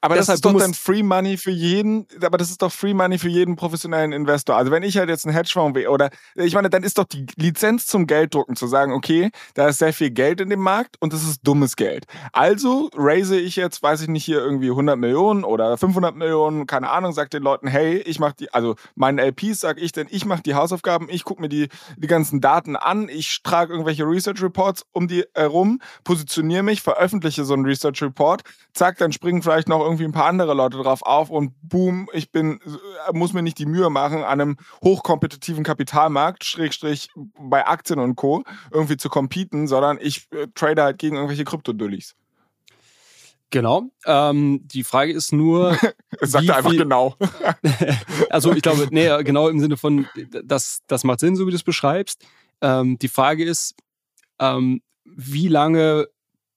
aber 0.00 0.14
das 0.14 0.28
ist 0.28 0.44
doch 0.44 0.56
dann 0.56 0.74
Free 0.74 1.02
Money 1.02 1.36
für 1.36 1.50
jeden, 1.50 2.06
aber 2.22 2.38
das 2.38 2.50
ist 2.50 2.62
doch 2.62 2.72
Free 2.72 2.94
Money 2.94 3.18
für 3.18 3.28
jeden 3.28 3.56
professionellen 3.56 4.12
Investor. 4.12 4.56
Also 4.56 4.70
wenn 4.70 4.82
ich 4.82 4.96
halt 4.98 5.08
jetzt 5.08 5.26
einen 5.26 5.34
Hedgefonds 5.34 5.74
will, 5.74 5.88
oder 5.88 6.10
ich 6.34 6.54
meine, 6.54 6.70
dann 6.70 6.82
ist 6.82 6.98
doch 6.98 7.04
die 7.04 7.26
Lizenz 7.36 7.86
zum 7.86 8.06
Gelddrucken 8.06 8.56
zu 8.56 8.66
sagen, 8.66 8.92
okay, 8.92 9.30
da 9.54 9.68
ist 9.68 9.78
sehr 9.78 9.92
viel 9.92 10.10
Geld 10.10 10.40
in 10.40 10.50
dem 10.50 10.60
Markt 10.60 10.96
und 11.00 11.12
das 11.12 11.22
ist 11.22 11.40
dummes 11.42 11.76
Geld. 11.76 12.06
Also 12.32 12.90
raise 12.94 13.38
ich 13.38 13.56
jetzt, 13.56 13.82
weiß 13.82 14.02
ich 14.02 14.08
nicht, 14.08 14.24
hier 14.24 14.38
irgendwie 14.38 14.70
100 14.70 14.98
Millionen 14.98 15.44
oder 15.44 15.76
500 15.78 16.14
Millionen, 16.14 16.66
keine 16.66 16.90
Ahnung, 16.90 17.12
sag 17.12 17.30
den 17.30 17.42
Leuten, 17.42 17.66
hey, 17.66 17.96
ich 17.98 18.18
mach 18.18 18.32
die, 18.32 18.52
also 18.52 18.76
meinen 18.94 19.18
LPs 19.18 19.60
sag 19.60 19.80
ich 19.80 19.92
denn, 19.92 20.08
ich 20.10 20.26
mach 20.26 20.40
die 20.40 20.54
Hausaufgaben, 20.54 21.08
ich 21.10 21.24
gucke 21.24 21.40
mir 21.40 21.48
die, 21.48 21.68
die 21.96 22.06
ganzen 22.06 22.40
Daten 22.40 22.76
an, 22.76 23.08
ich 23.08 23.42
trage 23.42 23.72
irgendwelche 23.72 24.04
Research 24.04 24.42
Reports 24.42 24.84
um 24.92 25.08
die 25.08 25.24
herum, 25.34 25.80
positioniere 26.04 26.62
mich, 26.62 26.82
veröffentliche 26.82 27.44
so 27.44 27.54
einen 27.54 27.64
Research 27.64 28.02
Report, 28.02 28.42
zack, 28.74 28.98
dann 28.98 29.12
springen 29.12 29.42
vielleicht 29.42 29.68
noch 29.68 29.85
irgendwie 29.86 30.04
ein 30.04 30.12
paar 30.12 30.26
andere 30.26 30.54
Leute 30.54 30.78
drauf 30.78 31.02
auf 31.02 31.30
und 31.30 31.52
boom, 31.62 32.08
ich 32.12 32.30
bin, 32.30 32.60
muss 33.12 33.32
mir 33.32 33.42
nicht 33.42 33.58
die 33.58 33.66
Mühe 33.66 33.90
machen, 33.90 34.18
an 34.18 34.40
einem 34.40 34.56
hochkompetitiven 34.82 35.64
Kapitalmarkt, 35.64 36.44
Schrägstrich 36.44 37.08
bei 37.38 37.66
Aktien 37.66 37.98
und 37.98 38.16
Co., 38.16 38.42
irgendwie 38.70 38.96
zu 38.96 39.08
competen, 39.08 39.66
sondern 39.66 39.98
ich 40.00 40.28
äh, 40.32 40.48
trade 40.54 40.82
halt 40.82 40.98
gegen 40.98 41.16
irgendwelche 41.16 41.44
Kryptodullis. 41.44 42.14
Genau. 43.50 43.84
Ähm, 44.04 44.60
die 44.64 44.84
Frage 44.84 45.12
ist 45.12 45.32
nur. 45.32 45.78
Sagt 46.20 46.48
er 46.48 46.56
einfach 46.56 46.70
viel, 46.70 46.80
genau. 46.80 47.14
also 48.30 48.52
ich 48.52 48.62
glaube, 48.62 48.88
nee, 48.90 49.08
genau 49.22 49.48
im 49.48 49.60
Sinne 49.60 49.76
von, 49.76 50.06
das, 50.44 50.80
das 50.86 51.04
macht 51.04 51.20
Sinn, 51.20 51.36
so 51.36 51.46
wie 51.46 51.50
du 51.50 51.56
es 51.56 51.62
beschreibst. 51.62 52.26
Ähm, 52.60 52.98
die 52.98 53.08
Frage 53.08 53.44
ist, 53.44 53.74
ähm, 54.40 54.82
wie 55.04 55.48
lange 55.48 56.08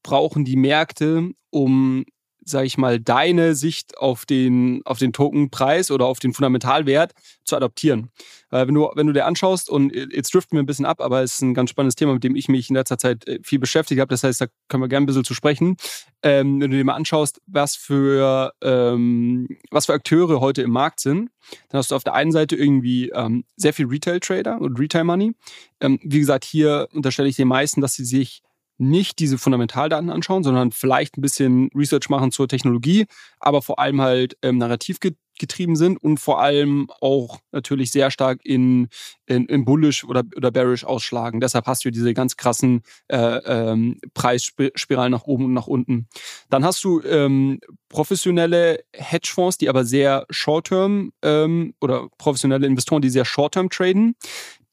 brauchen 0.03 0.45
die 0.45 0.55
Märkte, 0.55 1.29
um 1.51 2.05
sage 2.49 2.65
ich 2.65 2.77
mal, 2.77 2.99
deine 2.99 3.55
Sicht 3.55 3.97
auf 3.97 4.25
den, 4.25 4.81
auf 4.85 4.99
den 4.99 5.13
Tokenpreis 5.13 5.91
oder 5.91 6.05
auf 6.05 6.19
den 6.19 6.33
Fundamentalwert 6.33 7.13
zu 7.43 7.55
adaptieren. 7.55 8.11
Weil 8.49 8.67
wenn 8.67 8.75
du, 8.75 8.89
wenn 8.95 9.07
du 9.07 9.13
dir 9.13 9.25
anschaust, 9.25 9.69
und 9.69 9.93
jetzt 9.93 10.33
driften 10.33 10.57
wir 10.57 10.63
ein 10.63 10.65
bisschen 10.65 10.85
ab, 10.85 11.01
aber 11.01 11.21
es 11.21 11.33
ist 11.33 11.41
ein 11.41 11.53
ganz 11.53 11.69
spannendes 11.69 11.95
Thema, 11.95 12.13
mit 12.13 12.23
dem 12.23 12.35
ich 12.35 12.47
mich 12.47 12.69
in 12.69 12.75
letzter 12.75 12.97
Zeit 12.97 13.27
äh, 13.27 13.39
viel 13.43 13.59
beschäftigt 13.59 14.01
habe. 14.01 14.09
Das 14.09 14.23
heißt, 14.23 14.41
da 14.41 14.47
können 14.67 14.83
wir 14.83 14.87
gerne 14.87 15.03
ein 15.03 15.07
bisschen 15.07 15.23
zu 15.23 15.33
sprechen. 15.33 15.77
Ähm, 16.23 16.59
wenn 16.59 16.71
du 16.71 16.77
dir 16.77 16.83
mal 16.83 16.95
anschaust, 16.95 17.41
was 17.45 17.75
für, 17.75 18.53
ähm, 18.61 19.47
was 19.71 19.85
für 19.85 19.93
Akteure 19.93 20.39
heute 20.39 20.61
im 20.61 20.71
Markt 20.71 20.99
sind, 20.99 21.29
dann 21.69 21.79
hast 21.79 21.91
du 21.91 21.95
auf 21.95 22.03
der 22.03 22.13
einen 22.13 22.31
Seite 22.31 22.55
irgendwie 22.55 23.09
ähm, 23.09 23.45
sehr 23.55 23.73
viel 23.73 23.87
Retail-Trader 23.87 24.59
und 24.59 24.79
Retail-Money. 24.79 25.33
Ähm, 25.81 25.99
wie 26.03 26.19
gesagt, 26.19 26.45
hier 26.45 26.87
unterstelle 26.93 27.29
ich 27.29 27.35
den 27.35 27.47
meisten, 27.47 27.81
dass 27.81 27.93
sie 27.93 28.05
sich 28.05 28.41
nicht 28.79 29.19
diese 29.19 29.37
Fundamentaldaten 29.37 30.09
anschauen, 30.09 30.43
sondern 30.43 30.71
vielleicht 30.71 31.17
ein 31.17 31.21
bisschen 31.21 31.69
Research 31.75 32.09
machen 32.09 32.31
zur 32.31 32.47
Technologie, 32.47 33.05
aber 33.39 33.61
vor 33.61 33.79
allem 33.79 34.01
halt 34.01 34.37
ähm, 34.41 34.57
narrativ 34.57 34.99
getrieben 35.39 35.75
sind 35.75 36.01
und 36.03 36.19
vor 36.19 36.41
allem 36.41 36.87
auch 37.01 37.39
natürlich 37.51 37.91
sehr 37.91 38.11
stark 38.11 38.41
in, 38.43 38.89
in, 39.25 39.45
in 39.47 39.65
bullish 39.65 40.03
oder, 40.03 40.23
oder 40.35 40.51
bearish 40.51 40.83
ausschlagen. 40.83 41.39
Deshalb 41.39 41.65
hast 41.65 41.83
du 41.83 41.91
diese 41.91 42.13
ganz 42.13 42.37
krassen 42.37 42.81
äh, 43.07 43.17
ähm, 43.17 43.99
Preisspiralen 44.13 45.11
nach 45.11 45.23
oben 45.23 45.45
und 45.45 45.53
nach 45.53 45.67
unten. 45.67 46.07
Dann 46.49 46.63
hast 46.63 46.83
du 46.83 47.01
ähm, 47.01 47.59
professionelle 47.87 48.83
Hedgefonds, 48.93 49.57
die 49.57 49.69
aber 49.69 49.85
sehr 49.85 50.25
short-term 50.29 51.11
ähm, 51.23 51.73
oder 51.81 52.09
professionelle 52.17 52.67
Investoren, 52.67 53.01
die 53.01 53.09
sehr 53.09 53.25
short-term 53.25 53.69
traden. 53.69 54.15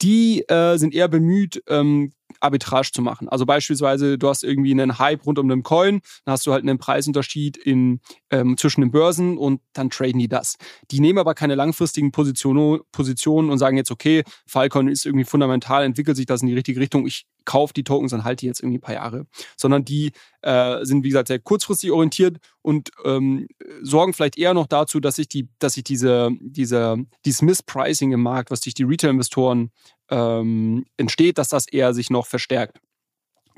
Die 0.03 0.47
äh, 0.49 0.77
sind 0.77 0.95
eher 0.95 1.09
bemüht, 1.09 1.63
ähm, 1.69 2.13
Arbitrage 2.41 2.91
zu 2.93 3.03
machen. 3.03 3.29
Also 3.29 3.47
beispielsweise, 3.47 4.19
du 4.19 4.29
hast 4.29 4.45
irgendwie 4.45 4.73
einen 4.73 4.99
Hype 4.99 5.27
rund 5.27 5.39
um 5.39 5.49
den 5.49 5.63
Coin, 5.63 6.01
dann 6.25 6.33
hast 6.33 6.47
du 6.47 6.53
halt 6.53 6.63
einen 6.63 6.79
Preisunterschied 6.79 7.57
in, 7.57 8.01
ähm, 8.31 8.57
zwischen 8.57 8.81
den 8.81 8.91
Börsen 8.91 9.39
und 9.39 9.61
dann 9.73 9.91
traden 9.91 10.19
die 10.19 10.29
das. 10.29 10.57
Die 10.91 11.01
nehmen 11.01 11.19
aber 11.19 11.35
keine 11.35 11.55
langfristigen 11.55 12.13
Position, 12.13 12.81
Positionen 12.93 13.51
und 13.51 13.59
sagen 13.59 13.77
jetzt, 13.77 13.91
okay, 13.91 14.25
Filecoin 14.47 14.89
ist 14.89 15.07
irgendwie 15.07 15.25
fundamental, 15.25 15.85
entwickelt 15.85 16.17
sich 16.17 16.27
das 16.27 16.43
in 16.43 16.49
die 16.49 16.55
richtige 16.55 16.81
Richtung, 16.81 17.07
ich 17.07 17.27
kaufe 17.45 17.73
die 17.73 17.85
Tokens 17.85 18.13
und 18.13 18.25
halte 18.25 18.41
die 18.41 18.47
jetzt 18.47 18.61
irgendwie 18.61 18.79
ein 18.79 18.83
paar 18.83 18.95
Jahre. 18.95 19.27
Sondern 19.57 19.85
die 19.85 20.13
äh, 20.43 20.85
sind, 20.85 21.05
wie 21.05 21.09
gesagt, 21.09 21.29
sehr 21.29 21.39
kurzfristig 21.39 21.93
orientiert 21.93 22.39
und 22.61 22.91
ähm, 23.05 23.47
sorgen 23.83 24.13
vielleicht 24.13 24.37
eher 24.37 24.53
noch 24.53 24.67
dazu, 24.67 25.01
dass 25.01 25.17
sich 25.17 25.29
die, 25.29 25.49
dass 25.59 25.75
sich 25.75 25.85
diese, 25.85 26.31
diese, 26.41 26.97
dieses 27.25 27.43
Misspricing 27.43 28.13
im 28.13 28.23
Markt, 28.23 28.51
was 28.51 28.61
durch 28.61 28.75
die 28.75 28.83
Retail-Investoren 28.83 29.71
ähm, 30.11 30.87
entsteht, 30.97 31.39
dass 31.39 31.49
das 31.49 31.69
eher 31.69 31.95
sich 31.95 32.11
noch 32.11 32.27
verstärkt. 32.27 32.79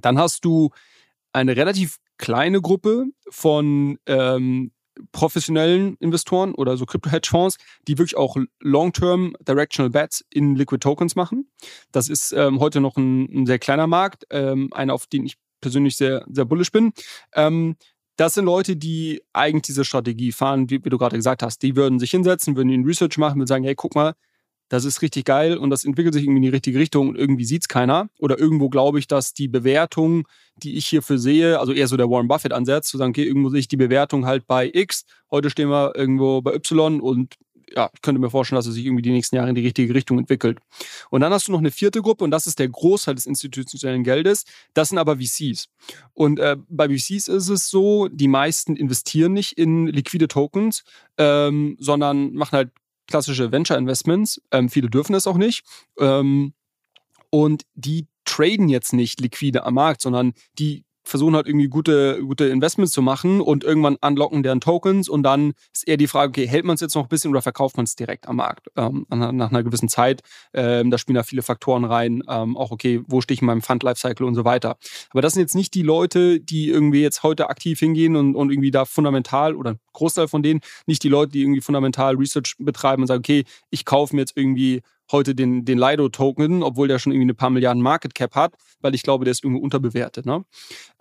Dann 0.00 0.18
hast 0.18 0.44
du 0.44 0.70
eine 1.32 1.56
relativ 1.56 1.98
kleine 2.16 2.60
Gruppe 2.60 3.06
von 3.30 3.98
ähm, 4.06 4.72
professionellen 5.12 5.96
Investoren 6.00 6.54
oder 6.54 6.76
so 6.76 6.84
Crypto-Hedge-Fonds, 6.86 7.56
die 7.86 7.98
wirklich 7.98 8.16
auch 8.16 8.36
Long-Term 8.60 9.34
Directional 9.40 9.90
Bets 9.90 10.24
in 10.30 10.56
Liquid 10.56 10.80
Tokens 10.80 11.14
machen. 11.14 11.50
Das 11.92 12.08
ist 12.08 12.32
ähm, 12.32 12.60
heute 12.60 12.80
noch 12.80 12.96
ein, 12.96 13.24
ein, 13.24 13.46
sehr 13.46 13.58
kleiner 13.58 13.86
Markt, 13.86 14.24
ähm, 14.30 14.70
einer, 14.72 14.94
auf 14.94 15.06
den 15.06 15.24
ich 15.24 15.36
persönlich 15.60 15.96
sehr, 15.96 16.24
sehr 16.28 16.44
bullish 16.44 16.72
bin. 16.72 16.92
Ähm, 17.34 17.76
das 18.16 18.34
sind 18.34 18.46
Leute, 18.46 18.76
die 18.76 19.22
eigentlich 19.32 19.62
diese 19.62 19.84
Strategie 19.84 20.32
fahren, 20.32 20.68
wie, 20.70 20.84
wie 20.84 20.90
du 20.90 20.98
gerade 20.98 21.16
gesagt 21.16 21.42
hast. 21.42 21.62
Die 21.62 21.76
würden 21.76 22.00
sich 22.00 22.10
hinsetzen, 22.10 22.56
würden 22.56 22.68
ihnen 22.68 22.84
Research 22.84 23.16
machen, 23.16 23.38
würden 23.38 23.46
sagen, 23.46 23.64
hey, 23.64 23.76
guck 23.76 23.94
mal, 23.94 24.14
das 24.68 24.84
ist 24.84 25.02
richtig 25.02 25.24
geil 25.24 25.56
und 25.56 25.70
das 25.70 25.84
entwickelt 25.84 26.14
sich 26.14 26.24
irgendwie 26.24 26.38
in 26.38 26.42
die 26.42 26.48
richtige 26.48 26.78
Richtung 26.78 27.08
und 27.08 27.16
irgendwie 27.16 27.44
sieht 27.44 27.62
es 27.62 27.68
keiner. 27.68 28.08
Oder 28.18 28.38
irgendwo 28.38 28.68
glaube 28.68 28.98
ich, 28.98 29.06
dass 29.06 29.34
die 29.34 29.48
Bewertung, 29.48 30.26
die 30.56 30.76
ich 30.76 30.86
hierfür 30.86 31.18
sehe, 31.18 31.58
also 31.58 31.72
eher 31.72 31.88
so 31.88 31.96
der 31.96 32.10
Warren 32.10 32.28
Buffett-Ansatz, 32.28 32.88
zu 32.88 32.98
sagen, 32.98 33.10
okay, 33.10 33.24
irgendwo 33.24 33.48
sehe 33.48 33.60
ich 33.60 33.68
die 33.68 33.76
Bewertung 33.76 34.26
halt 34.26 34.46
bei 34.46 34.70
X, 34.72 35.04
heute 35.30 35.50
stehen 35.50 35.70
wir 35.70 35.96
irgendwo 35.96 36.42
bei 36.42 36.54
Y 36.54 37.00
und 37.00 37.34
ja, 37.74 37.90
ich 37.94 38.02
könnte 38.02 38.20
mir 38.20 38.30
vorstellen, 38.30 38.56
dass 38.56 38.66
es 38.66 38.74
sich 38.74 38.86
irgendwie 38.86 39.02
die 39.02 39.10
nächsten 39.10 39.36
Jahre 39.36 39.50
in 39.50 39.54
die 39.54 39.64
richtige 39.64 39.94
Richtung 39.94 40.18
entwickelt. 40.18 40.58
Und 41.10 41.20
dann 41.20 41.32
hast 41.32 41.48
du 41.48 41.52
noch 41.52 41.58
eine 41.58 41.70
vierte 41.70 42.00
Gruppe 42.00 42.24
und 42.24 42.30
das 42.30 42.46
ist 42.46 42.58
der 42.58 42.68
Großteil 42.68 43.14
des 43.14 43.26
institutionellen 43.26 44.04
Geldes. 44.04 44.44
Das 44.74 44.88
sind 44.88 44.98
aber 44.98 45.16
VCs. 45.16 45.68
Und 46.14 46.38
äh, 46.38 46.56
bei 46.68 46.88
VCs 46.88 47.28
ist 47.28 47.48
es 47.48 47.68
so, 47.68 48.08
die 48.08 48.28
meisten 48.28 48.76
investieren 48.76 49.32
nicht 49.32 49.58
in 49.58 49.86
liquide 49.86 50.28
Tokens, 50.28 50.84
ähm, 51.18 51.76
sondern 51.78 52.32
machen 52.32 52.56
halt 52.56 52.70
klassische 53.08 53.50
Venture 53.50 53.76
Investments. 53.76 54.40
Ähm, 54.52 54.68
viele 54.68 54.88
dürfen 54.88 55.14
es 55.14 55.26
auch 55.26 55.36
nicht. 55.36 55.64
Ähm, 55.98 56.54
und 57.30 57.64
die 57.74 58.06
traden 58.24 58.68
jetzt 58.68 58.92
nicht 58.92 59.20
liquide 59.20 59.64
am 59.64 59.74
Markt, 59.74 60.02
sondern 60.02 60.34
die 60.58 60.84
versuchen 61.08 61.34
halt 61.34 61.46
irgendwie 61.46 61.68
gute, 61.68 62.20
gute 62.22 62.46
Investments 62.46 62.92
zu 62.92 63.02
machen 63.02 63.40
und 63.40 63.64
irgendwann 63.64 63.96
unlocken 63.96 64.42
deren 64.42 64.60
Tokens 64.60 65.08
und 65.08 65.22
dann 65.22 65.54
ist 65.72 65.88
eher 65.88 65.96
die 65.96 66.06
Frage, 66.06 66.30
okay, 66.30 66.46
hält 66.46 66.64
man 66.64 66.74
es 66.74 66.80
jetzt 66.80 66.94
noch 66.94 67.04
ein 67.04 67.08
bisschen 67.08 67.30
oder 67.30 67.42
verkauft 67.42 67.76
man 67.76 67.84
es 67.84 67.96
direkt 67.96 68.28
am 68.28 68.36
Markt 68.36 68.68
ähm, 68.76 69.06
nach 69.08 69.50
einer 69.50 69.62
gewissen 69.62 69.88
Zeit. 69.88 70.22
Ähm, 70.52 70.90
da 70.90 70.98
spielen 70.98 71.16
da 71.16 71.22
viele 71.22 71.42
Faktoren 71.42 71.84
rein, 71.84 72.22
ähm, 72.28 72.56
auch 72.56 72.70
okay, 72.70 73.02
wo 73.06 73.20
stehe 73.20 73.34
ich 73.34 73.40
in 73.40 73.46
meinem 73.46 73.62
Fund 73.62 73.82
Lifecycle 73.82 74.26
und 74.26 74.34
so 74.34 74.44
weiter. 74.44 74.76
Aber 75.10 75.22
das 75.22 75.34
sind 75.34 75.40
jetzt 75.40 75.54
nicht 75.54 75.74
die 75.74 75.82
Leute, 75.82 76.40
die 76.40 76.68
irgendwie 76.68 77.02
jetzt 77.02 77.22
heute 77.22 77.48
aktiv 77.48 77.78
hingehen 77.78 78.14
und, 78.16 78.36
und 78.36 78.50
irgendwie 78.50 78.70
da 78.70 78.84
fundamental 78.84 79.56
oder 79.56 79.76
Großteil 79.94 80.28
von 80.28 80.42
denen, 80.42 80.60
nicht 80.86 81.02
die 81.02 81.08
Leute, 81.08 81.32
die 81.32 81.42
irgendwie 81.42 81.60
fundamental 81.60 82.16
Research 82.16 82.54
betreiben 82.58 83.02
und 83.02 83.08
sagen, 83.08 83.20
okay, 83.20 83.44
ich 83.70 83.84
kaufe 83.84 84.14
mir 84.14 84.22
jetzt 84.22 84.36
irgendwie 84.36 84.82
heute 85.10 85.34
den, 85.34 85.64
den 85.64 85.78
Lido-Token, 85.78 86.62
obwohl 86.62 86.88
der 86.88 86.98
schon 86.98 87.12
irgendwie 87.12 87.26
eine 87.26 87.34
paar 87.34 87.50
Milliarden 87.50 87.82
Market 87.82 88.14
Cap 88.14 88.34
hat, 88.34 88.54
weil 88.80 88.94
ich 88.94 89.02
glaube, 89.02 89.24
der 89.24 89.32
ist 89.32 89.44
irgendwie 89.44 89.62
unterbewertet. 89.62 90.26
Ne? 90.26 90.44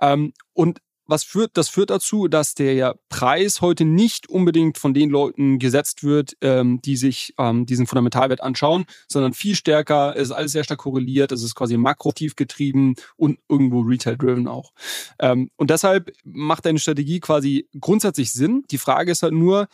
Ähm, 0.01 0.33
und 0.53 0.79
was 1.07 1.23
führt, 1.23 1.51
das 1.55 1.69
führt 1.69 1.89
dazu, 1.89 2.27
dass 2.27 2.53
der 2.53 2.99
Preis 3.09 3.61
heute 3.61 3.85
nicht 3.85 4.29
unbedingt 4.29 4.77
von 4.77 4.93
den 4.93 5.09
Leuten 5.09 5.57
gesetzt 5.57 6.03
wird, 6.03 6.33
ähm, 6.41 6.81
die 6.81 6.97
sich 6.97 7.33
ähm, 7.37 7.65
diesen 7.65 7.87
Fundamentalwert 7.87 8.41
anschauen, 8.41 8.85
sondern 9.07 9.33
viel 9.33 9.55
stärker, 9.55 10.15
es 10.15 10.23
ist 10.23 10.31
alles 10.31 10.51
sehr 10.51 10.63
stark 10.63 10.79
korreliert, 10.79 11.31
es 11.31 11.43
ist 11.43 11.55
quasi 11.55 11.77
makrotiv 11.77 12.35
getrieben 12.35 12.95
und 13.15 13.39
irgendwo 13.47 13.81
retail-driven 13.81 14.47
auch. 14.47 14.73
Ähm, 15.19 15.49
und 15.55 15.69
deshalb 15.69 16.11
macht 16.23 16.65
deine 16.65 16.79
Strategie 16.79 17.19
quasi 17.19 17.67
grundsätzlich 17.79 18.31
Sinn. 18.33 18.63
Die 18.69 18.77
Frage 18.77 19.11
ist 19.11 19.23
halt 19.23 19.33
nur, 19.33 19.67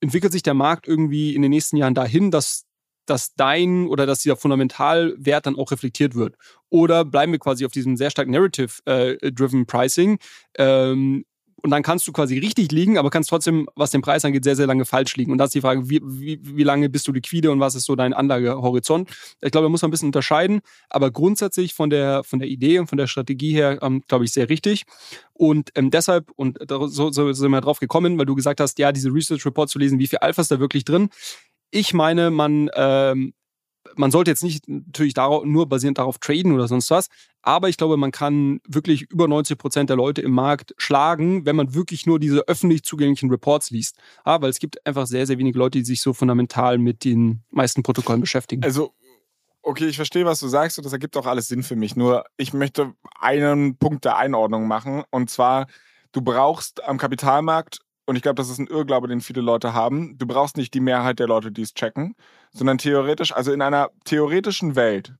entwickelt 0.00 0.32
sich 0.32 0.42
der 0.42 0.54
Markt 0.54 0.86
irgendwie 0.86 1.34
in 1.34 1.42
den 1.42 1.50
nächsten 1.50 1.76
Jahren 1.76 1.94
dahin, 1.94 2.30
dass 2.30 2.64
dass 3.06 3.34
dein 3.34 3.86
oder 3.88 4.06
dass 4.06 4.20
dieser 4.20 4.36
Fundamentalwert 4.36 5.46
dann 5.46 5.56
auch 5.56 5.70
reflektiert 5.70 6.14
wird? 6.14 6.36
Oder 6.70 7.04
bleiben 7.04 7.32
wir 7.32 7.38
quasi 7.38 7.66
auf 7.66 7.72
diesem 7.72 7.96
sehr 7.96 8.10
stark 8.10 8.28
narrative-driven 8.28 9.62
äh, 9.62 9.64
Pricing? 9.64 10.18
Ähm, 10.56 11.24
und 11.62 11.70
dann 11.70 11.82
kannst 11.82 12.08
du 12.08 12.12
quasi 12.12 12.38
richtig 12.38 12.72
liegen, 12.72 12.98
aber 12.98 13.10
kannst 13.10 13.30
trotzdem, 13.30 13.68
was 13.76 13.92
den 13.92 14.02
Preis 14.02 14.24
angeht, 14.24 14.42
sehr, 14.42 14.56
sehr 14.56 14.66
lange 14.66 14.84
falsch 14.84 15.16
liegen. 15.16 15.30
Und 15.30 15.38
da 15.38 15.44
ist 15.44 15.54
die 15.54 15.60
Frage, 15.60 15.88
wie, 15.88 16.00
wie, 16.02 16.40
wie 16.42 16.64
lange 16.64 16.88
bist 16.88 17.06
du 17.06 17.12
liquide 17.12 17.52
und 17.52 17.60
was 17.60 17.76
ist 17.76 17.84
so 17.84 17.94
dein 17.94 18.12
Anlagehorizont? 18.12 19.08
Ich 19.40 19.52
glaube, 19.52 19.66
da 19.66 19.68
muss 19.68 19.82
man 19.82 19.88
ein 19.88 19.92
bisschen 19.92 20.08
unterscheiden, 20.08 20.60
aber 20.90 21.12
grundsätzlich 21.12 21.74
von 21.74 21.88
der, 21.88 22.24
von 22.24 22.40
der 22.40 22.48
Idee 22.48 22.80
und 22.80 22.88
von 22.88 22.98
der 22.98 23.06
Strategie 23.06 23.52
her, 23.52 23.78
ähm, 23.80 24.02
glaube 24.08 24.24
ich, 24.24 24.32
sehr 24.32 24.48
richtig. 24.48 24.84
Und 25.34 25.70
ähm, 25.76 25.90
deshalb, 25.90 26.32
und 26.34 26.58
so, 26.68 27.12
so 27.12 27.32
sind 27.32 27.50
wir 27.50 27.60
drauf 27.60 27.78
gekommen, 27.78 28.18
weil 28.18 28.26
du 28.26 28.34
gesagt 28.34 28.60
hast, 28.60 28.78
ja, 28.80 28.90
diese 28.90 29.10
Research 29.10 29.46
Report 29.46 29.70
zu 29.70 29.78
lesen, 29.78 30.00
wie 30.00 30.08
viel 30.08 30.18
Alpha 30.18 30.42
ist 30.42 30.50
da 30.50 30.58
wirklich 30.58 30.84
drin? 30.84 31.10
Ich 31.72 31.94
meine, 31.94 32.30
man, 32.30 32.70
ähm, 32.74 33.32
man 33.96 34.10
sollte 34.10 34.30
jetzt 34.30 34.44
nicht 34.44 34.68
natürlich 34.68 35.14
darauf, 35.14 35.44
nur 35.44 35.68
basierend 35.68 35.98
darauf 35.98 36.18
traden 36.18 36.52
oder 36.52 36.68
sonst 36.68 36.90
was, 36.90 37.08
aber 37.40 37.68
ich 37.68 37.76
glaube, 37.76 37.96
man 37.96 38.12
kann 38.12 38.60
wirklich 38.68 39.02
über 39.10 39.26
90 39.26 39.58
Prozent 39.58 39.90
der 39.90 39.96
Leute 39.96 40.20
im 40.20 40.32
Markt 40.32 40.74
schlagen, 40.76 41.44
wenn 41.46 41.56
man 41.56 41.74
wirklich 41.74 42.06
nur 42.06 42.20
diese 42.20 42.46
öffentlich 42.46 42.84
zugänglichen 42.84 43.30
Reports 43.30 43.70
liest. 43.70 43.96
Ja, 44.24 44.40
weil 44.40 44.50
es 44.50 44.60
gibt 44.60 44.86
einfach 44.86 45.06
sehr, 45.06 45.26
sehr 45.26 45.38
wenige 45.38 45.58
Leute, 45.58 45.78
die 45.78 45.84
sich 45.84 46.02
so 46.02 46.12
fundamental 46.12 46.78
mit 46.78 47.04
den 47.04 47.42
meisten 47.50 47.82
Protokollen 47.82 48.20
beschäftigen. 48.20 48.62
Also 48.62 48.94
Okay, 49.64 49.86
ich 49.86 49.96
verstehe, 49.96 50.24
was 50.24 50.40
du 50.40 50.48
sagst 50.48 50.76
und 50.78 50.84
das 50.84 50.92
ergibt 50.92 51.16
auch 51.16 51.26
alles 51.26 51.46
Sinn 51.46 51.62
für 51.62 51.76
mich. 51.76 51.94
Nur 51.94 52.24
ich 52.36 52.52
möchte 52.52 52.94
einen 53.20 53.76
Punkt 53.78 54.04
der 54.04 54.16
Einordnung 54.16 54.66
machen 54.66 55.04
und 55.10 55.30
zwar, 55.30 55.68
du 56.10 56.20
brauchst 56.20 56.82
am 56.82 56.98
Kapitalmarkt 56.98 57.78
und 58.06 58.16
ich 58.16 58.22
glaube, 58.22 58.36
das 58.36 58.50
ist 58.50 58.58
ein 58.58 58.66
Irrglaube, 58.66 59.08
den 59.08 59.20
viele 59.20 59.40
Leute 59.40 59.74
haben, 59.74 60.16
du 60.18 60.26
brauchst 60.26 60.56
nicht 60.56 60.74
die 60.74 60.80
Mehrheit 60.80 61.18
der 61.18 61.28
Leute, 61.28 61.52
die 61.52 61.62
es 61.62 61.74
checken, 61.74 62.14
sondern 62.52 62.78
theoretisch, 62.78 63.32
also 63.32 63.52
in 63.52 63.62
einer 63.62 63.90
theoretischen 64.04 64.76
Welt 64.76 65.14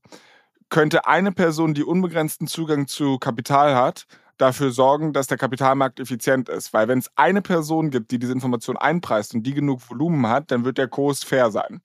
könnte 0.69 1.05
eine 1.05 1.31
Person, 1.31 1.75
die 1.75 1.83
unbegrenzten 1.83 2.47
Zugang 2.47 2.87
zu 2.87 3.19
Kapital 3.19 3.75
hat, 3.75 4.07
dafür 4.37 4.71
sorgen, 4.71 5.13
dass 5.13 5.27
der 5.27 5.37
Kapitalmarkt 5.37 5.99
effizient 5.99 6.49
ist. 6.49 6.73
Weil 6.73 6.87
wenn 6.87 6.99
es 6.99 7.11
eine 7.15 7.41
Person 7.41 7.91
gibt, 7.91 8.11
die 8.11 8.19
diese 8.19 8.33
Information 8.33 8.77
einpreist 8.77 9.35
und 9.35 9.43
die 9.43 9.53
genug 9.53 9.87
Volumen 9.87 10.27
hat, 10.27 10.51
dann 10.51 10.65
wird 10.65 10.77
der 10.77 10.87
Kurs 10.87 11.23
fair 11.23 11.51
sein. 11.51 11.81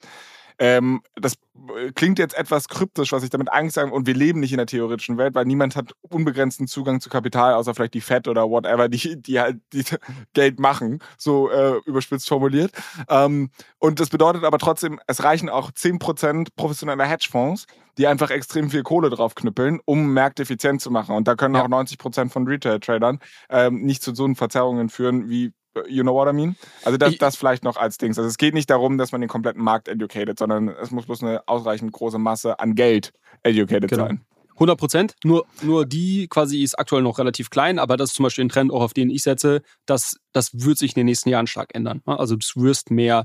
Ähm, 0.58 1.02
das 1.14 1.34
äh, 1.76 1.92
klingt 1.92 2.18
jetzt 2.18 2.36
etwas 2.36 2.68
kryptisch, 2.68 3.12
was 3.12 3.22
ich 3.22 3.30
damit 3.30 3.50
eigentlich 3.52 3.74
sage, 3.74 3.92
und 3.92 4.06
wir 4.06 4.14
leben 4.14 4.40
nicht 4.40 4.52
in 4.52 4.58
der 4.58 4.66
theoretischen 4.66 5.18
Welt, 5.18 5.34
weil 5.34 5.44
niemand 5.44 5.76
hat 5.76 5.92
unbegrenzten 6.02 6.66
Zugang 6.66 7.00
zu 7.00 7.10
Kapital, 7.10 7.54
außer 7.54 7.74
vielleicht 7.74 7.94
die 7.94 8.00
Fed 8.00 8.28
oder 8.28 8.48
whatever, 8.48 8.88
die, 8.88 9.20
die 9.20 9.40
halt 9.40 9.60
die 9.72 9.84
Geld 10.34 10.58
machen, 10.58 11.00
so 11.16 11.50
äh, 11.50 11.76
überspitzt 11.86 12.28
formuliert. 12.28 12.72
Ähm, 13.08 13.50
und 13.78 14.00
das 14.00 14.08
bedeutet 14.10 14.44
aber 14.44 14.58
trotzdem, 14.58 15.00
es 15.06 15.22
reichen 15.22 15.48
auch 15.48 15.70
10% 15.70 16.48
professioneller 16.56 17.04
Hedgefonds, 17.04 17.66
die 17.96 18.06
einfach 18.06 18.30
extrem 18.30 18.70
viel 18.70 18.82
Kohle 18.82 19.10
draufknüppeln, 19.10 19.80
um 19.84 20.12
Märkte 20.12 20.42
effizient 20.42 20.80
zu 20.80 20.90
machen. 20.90 21.14
Und 21.16 21.28
da 21.28 21.34
können 21.34 21.54
ja. 21.54 21.62
auch 21.62 21.68
90% 21.68 22.30
von 22.30 22.46
Retail-Tradern 22.46 23.18
ähm, 23.50 23.82
nicht 23.82 24.02
zu 24.02 24.14
so 24.14 24.28
Verzerrungen 24.34 24.88
führen, 24.88 25.28
wie 25.28 25.52
You 25.88 26.02
know 26.02 26.14
what 26.14 26.28
I 26.28 26.32
mean? 26.32 26.56
Also 26.84 26.98
das, 26.98 27.16
das 27.18 27.36
vielleicht 27.36 27.62
noch 27.62 27.76
als 27.76 27.98
Dings. 27.98 28.18
Also 28.18 28.28
es 28.28 28.38
geht 28.38 28.54
nicht 28.54 28.70
darum, 28.70 28.98
dass 28.98 29.12
man 29.12 29.20
den 29.20 29.28
kompletten 29.28 29.62
Markt 29.62 29.88
educated, 29.88 30.38
sondern 30.38 30.68
es 30.68 30.90
muss 30.90 31.06
bloß 31.06 31.22
eine 31.22 31.46
ausreichend 31.46 31.92
große 31.92 32.18
Masse 32.18 32.58
an 32.58 32.74
Geld 32.74 33.12
educated 33.42 33.90
genau. 33.90 34.06
sein. 34.06 34.24
100 34.54 34.78
Prozent. 34.78 35.14
Nur, 35.24 35.46
nur 35.62 35.86
die 35.86 36.26
quasi 36.28 36.62
ist 36.62 36.78
aktuell 36.78 37.02
noch 37.02 37.18
relativ 37.18 37.48
klein, 37.50 37.78
aber 37.78 37.96
das 37.96 38.10
ist 38.10 38.16
zum 38.16 38.24
Beispiel 38.24 38.44
ein 38.44 38.48
Trend, 38.48 38.72
auch 38.72 38.82
auf 38.82 38.92
den 38.92 39.08
ich 39.08 39.22
setze. 39.22 39.62
Das, 39.86 40.16
das 40.32 40.50
wird 40.52 40.78
sich 40.78 40.92
in 40.92 41.00
den 41.00 41.06
nächsten 41.06 41.28
Jahren 41.28 41.46
stark 41.46 41.74
ändern. 41.74 42.02
Also 42.06 42.34
du 42.36 42.44
wirst 42.56 42.90
mehr 42.90 43.24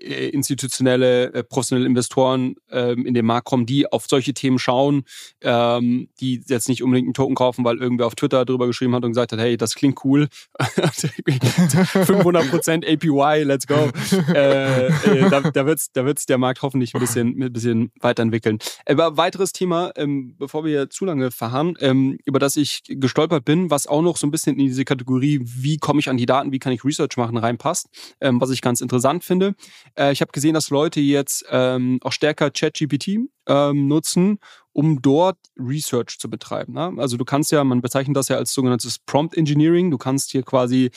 institutionelle, 0.00 1.32
äh, 1.32 1.44
professionelle 1.44 1.86
Investoren 1.86 2.56
ähm, 2.70 3.06
in 3.06 3.14
den 3.14 3.26
Markt 3.26 3.46
kommen, 3.46 3.66
die 3.66 3.90
auf 3.90 4.06
solche 4.08 4.34
Themen 4.34 4.58
schauen, 4.58 5.04
ähm, 5.42 6.08
die 6.20 6.42
jetzt 6.46 6.68
nicht 6.68 6.82
unbedingt 6.82 7.06
einen 7.06 7.14
Token 7.14 7.34
kaufen, 7.34 7.64
weil 7.64 7.78
irgendwer 7.78 8.06
auf 8.06 8.14
Twitter 8.14 8.44
drüber 8.44 8.66
geschrieben 8.66 8.94
hat 8.94 9.04
und 9.04 9.10
gesagt 9.10 9.32
hat, 9.32 9.38
hey, 9.38 9.56
das 9.56 9.74
klingt 9.74 10.04
cool, 10.04 10.28
500% 10.58 12.86
APY, 12.86 13.44
let's 13.44 13.66
go. 13.66 13.90
Äh, 14.34 14.86
äh, 14.86 15.30
da, 15.30 15.40
da 15.40 15.66
wird 15.66 15.80
da 15.94 16.04
wird's 16.04 16.26
der 16.26 16.38
Markt 16.38 16.62
hoffentlich 16.62 16.94
ein 16.94 17.00
bisschen, 17.00 17.42
ein 17.42 17.52
bisschen 17.52 17.92
weiterentwickeln. 18.00 18.58
Aber 18.86 19.16
weiteres 19.16 19.52
Thema, 19.52 19.92
ähm, 19.96 20.34
bevor 20.38 20.64
wir 20.64 20.90
zu 20.90 21.04
lange 21.04 21.30
verharren, 21.30 21.74
ähm, 21.80 22.18
über 22.24 22.38
das 22.38 22.56
ich 22.56 22.82
gestolpert 22.86 23.44
bin, 23.44 23.70
was 23.70 23.86
auch 23.86 24.02
noch 24.02 24.16
so 24.16 24.26
ein 24.26 24.30
bisschen 24.30 24.58
in 24.58 24.66
diese 24.66 24.84
Kategorie, 24.84 25.40
wie 25.42 25.78
komme 25.78 26.00
ich 26.00 26.08
an 26.08 26.16
die 26.16 26.26
Daten, 26.26 26.52
wie 26.52 26.58
kann 26.58 26.72
ich 26.72 26.84
Research 26.84 27.16
machen, 27.16 27.36
reinpasst, 27.36 27.88
ähm, 28.20 28.40
was 28.40 28.50
ich 28.50 28.62
ganz 28.62 28.80
interessant 28.80 29.24
finde. 29.24 29.54
Äh, 29.96 30.12
ich 30.12 30.20
habe 30.20 30.32
gesehen, 30.32 30.54
dass 30.54 30.70
Leute 30.70 31.00
jetzt 31.00 31.44
ähm, 31.50 31.98
auch 32.02 32.12
stärker 32.12 32.50
ChatGPT 32.50 33.18
ähm, 33.46 33.88
nutzen, 33.88 34.38
um 34.72 35.02
dort 35.02 35.38
Research 35.58 36.18
zu 36.18 36.30
betreiben. 36.30 36.74
Ne? 36.74 36.94
Also 36.98 37.16
du 37.16 37.24
kannst 37.24 37.52
ja, 37.52 37.62
man 37.64 37.80
bezeichnet 37.80 38.16
das 38.16 38.28
ja 38.28 38.36
als 38.36 38.52
sogenanntes 38.52 38.98
Prompt 38.98 39.36
Engineering. 39.36 39.90
Du 39.90 39.98
kannst 39.98 40.30
hier 40.30 40.42
quasi 40.42 40.90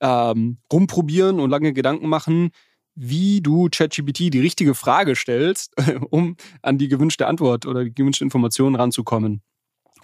ähm, 0.00 0.58
rumprobieren 0.72 1.40
und 1.40 1.50
lange 1.50 1.72
Gedanken 1.72 2.08
machen, 2.08 2.50
wie 2.94 3.40
du 3.40 3.68
ChatGPT 3.70 4.32
die 4.32 4.40
richtige 4.40 4.74
Frage 4.74 5.16
stellst, 5.16 5.74
um 6.10 6.36
an 6.62 6.78
die 6.78 6.88
gewünschte 6.88 7.26
Antwort 7.26 7.66
oder 7.66 7.84
die 7.84 7.94
gewünschte 7.94 8.24
Information 8.24 8.76
ranzukommen. 8.76 9.42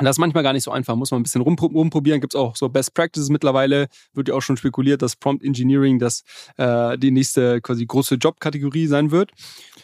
Und 0.01 0.07
das 0.07 0.17
ist 0.17 0.21
manchmal 0.21 0.43
gar 0.43 0.55
nicht 0.55 0.65
so 0.65 0.71
einfach, 0.71 0.97
muss 0.97 1.11
man 1.11 1.21
ein 1.21 1.25
bisschen 1.25 1.43
rumprobieren. 1.43 2.21
Gibt 2.21 2.35
es 2.35 2.41
auch 2.41 2.57
so 2.57 2.71
Best 2.71 2.95
Practices 2.95 3.29
mittlerweile, 3.29 3.89
wird 4.15 4.29
ja 4.29 4.35
auch 4.35 4.41
schon 4.41 4.57
spekuliert, 4.57 5.03
dass 5.03 5.15
Prompt 5.15 5.45
Engineering 5.45 5.99
das 5.99 6.25
äh, 6.57 6.97
die 6.97 7.11
nächste 7.11 7.61
quasi 7.61 7.85
große 7.85 8.15
Jobkategorie 8.15 8.87
sein 8.87 9.11
wird. 9.11 9.31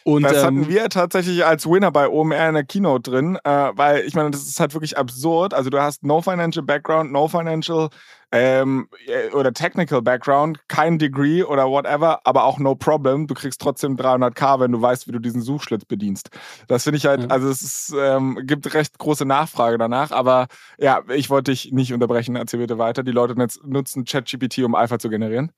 Und, 0.05 0.23
das 0.23 0.43
hatten 0.43 0.63
ähm, 0.63 0.69
wir 0.69 0.89
tatsächlich 0.89 1.45
als 1.45 1.67
Winner 1.69 1.91
bei 1.91 2.09
OMR 2.09 2.49
in 2.49 2.55
der 2.55 2.65
Keynote 2.65 3.11
drin, 3.11 3.39
äh, 3.45 3.51
weil 3.75 4.05
ich 4.07 4.15
meine, 4.15 4.31
das 4.31 4.47
ist 4.47 4.59
halt 4.59 4.73
wirklich 4.73 4.97
absurd. 4.97 5.53
Also 5.53 5.69
du 5.69 5.81
hast 5.83 6.03
no 6.03 6.23
financial 6.23 6.65
background, 6.65 7.13
no 7.13 7.29
financial 7.29 7.91
ähm, 8.33 8.89
äh, 9.07 9.31
oder 9.31 9.53
Technical 9.53 10.03
Background, 10.03 10.59
kein 10.69 10.99
Degree 10.99 11.43
oder 11.43 11.69
whatever, 11.69 12.21
aber 12.25 12.45
auch 12.45 12.59
no 12.59 12.75
problem. 12.75 13.27
Du 13.27 13.35
kriegst 13.35 13.61
trotzdem 13.61 13.97
300k, 13.97 14.61
wenn 14.61 14.73
du 14.73 14.83
weißt, 14.83 15.07
wie 15.07 15.13
du 15.13 15.21
diesen 15.21 15.43
Suchschlitz 15.43 15.85
bedienst. 15.85 16.31
Das 16.67 16.85
finde 16.85 16.99
ich 16.99 17.07
halt, 17.07 17.23
ja. 17.23 17.29
also 17.29 17.49
es 17.49 17.63
ist, 17.63 17.95
ähm, 17.99 18.41
gibt 18.45 18.73
recht 18.75 18.99
große 18.99 19.25
Nachfrage 19.25 19.79
danach, 19.79 20.11
aber 20.11 20.47
ja, 20.79 21.03
ich 21.15 21.31
wollte 21.31 21.53
dich 21.53 21.73
nicht 21.73 21.93
unterbrechen, 21.93 22.37
erzähl 22.37 22.61
bitte 22.61 22.79
weiter. 22.79 23.03
Die 23.03 23.13
Leute 23.13 23.35
nutzen 23.65 24.05
ChatGPT, 24.05 24.59
um 24.59 24.75
Alpha 24.75 24.99
zu 24.99 25.09
generieren. 25.09 25.53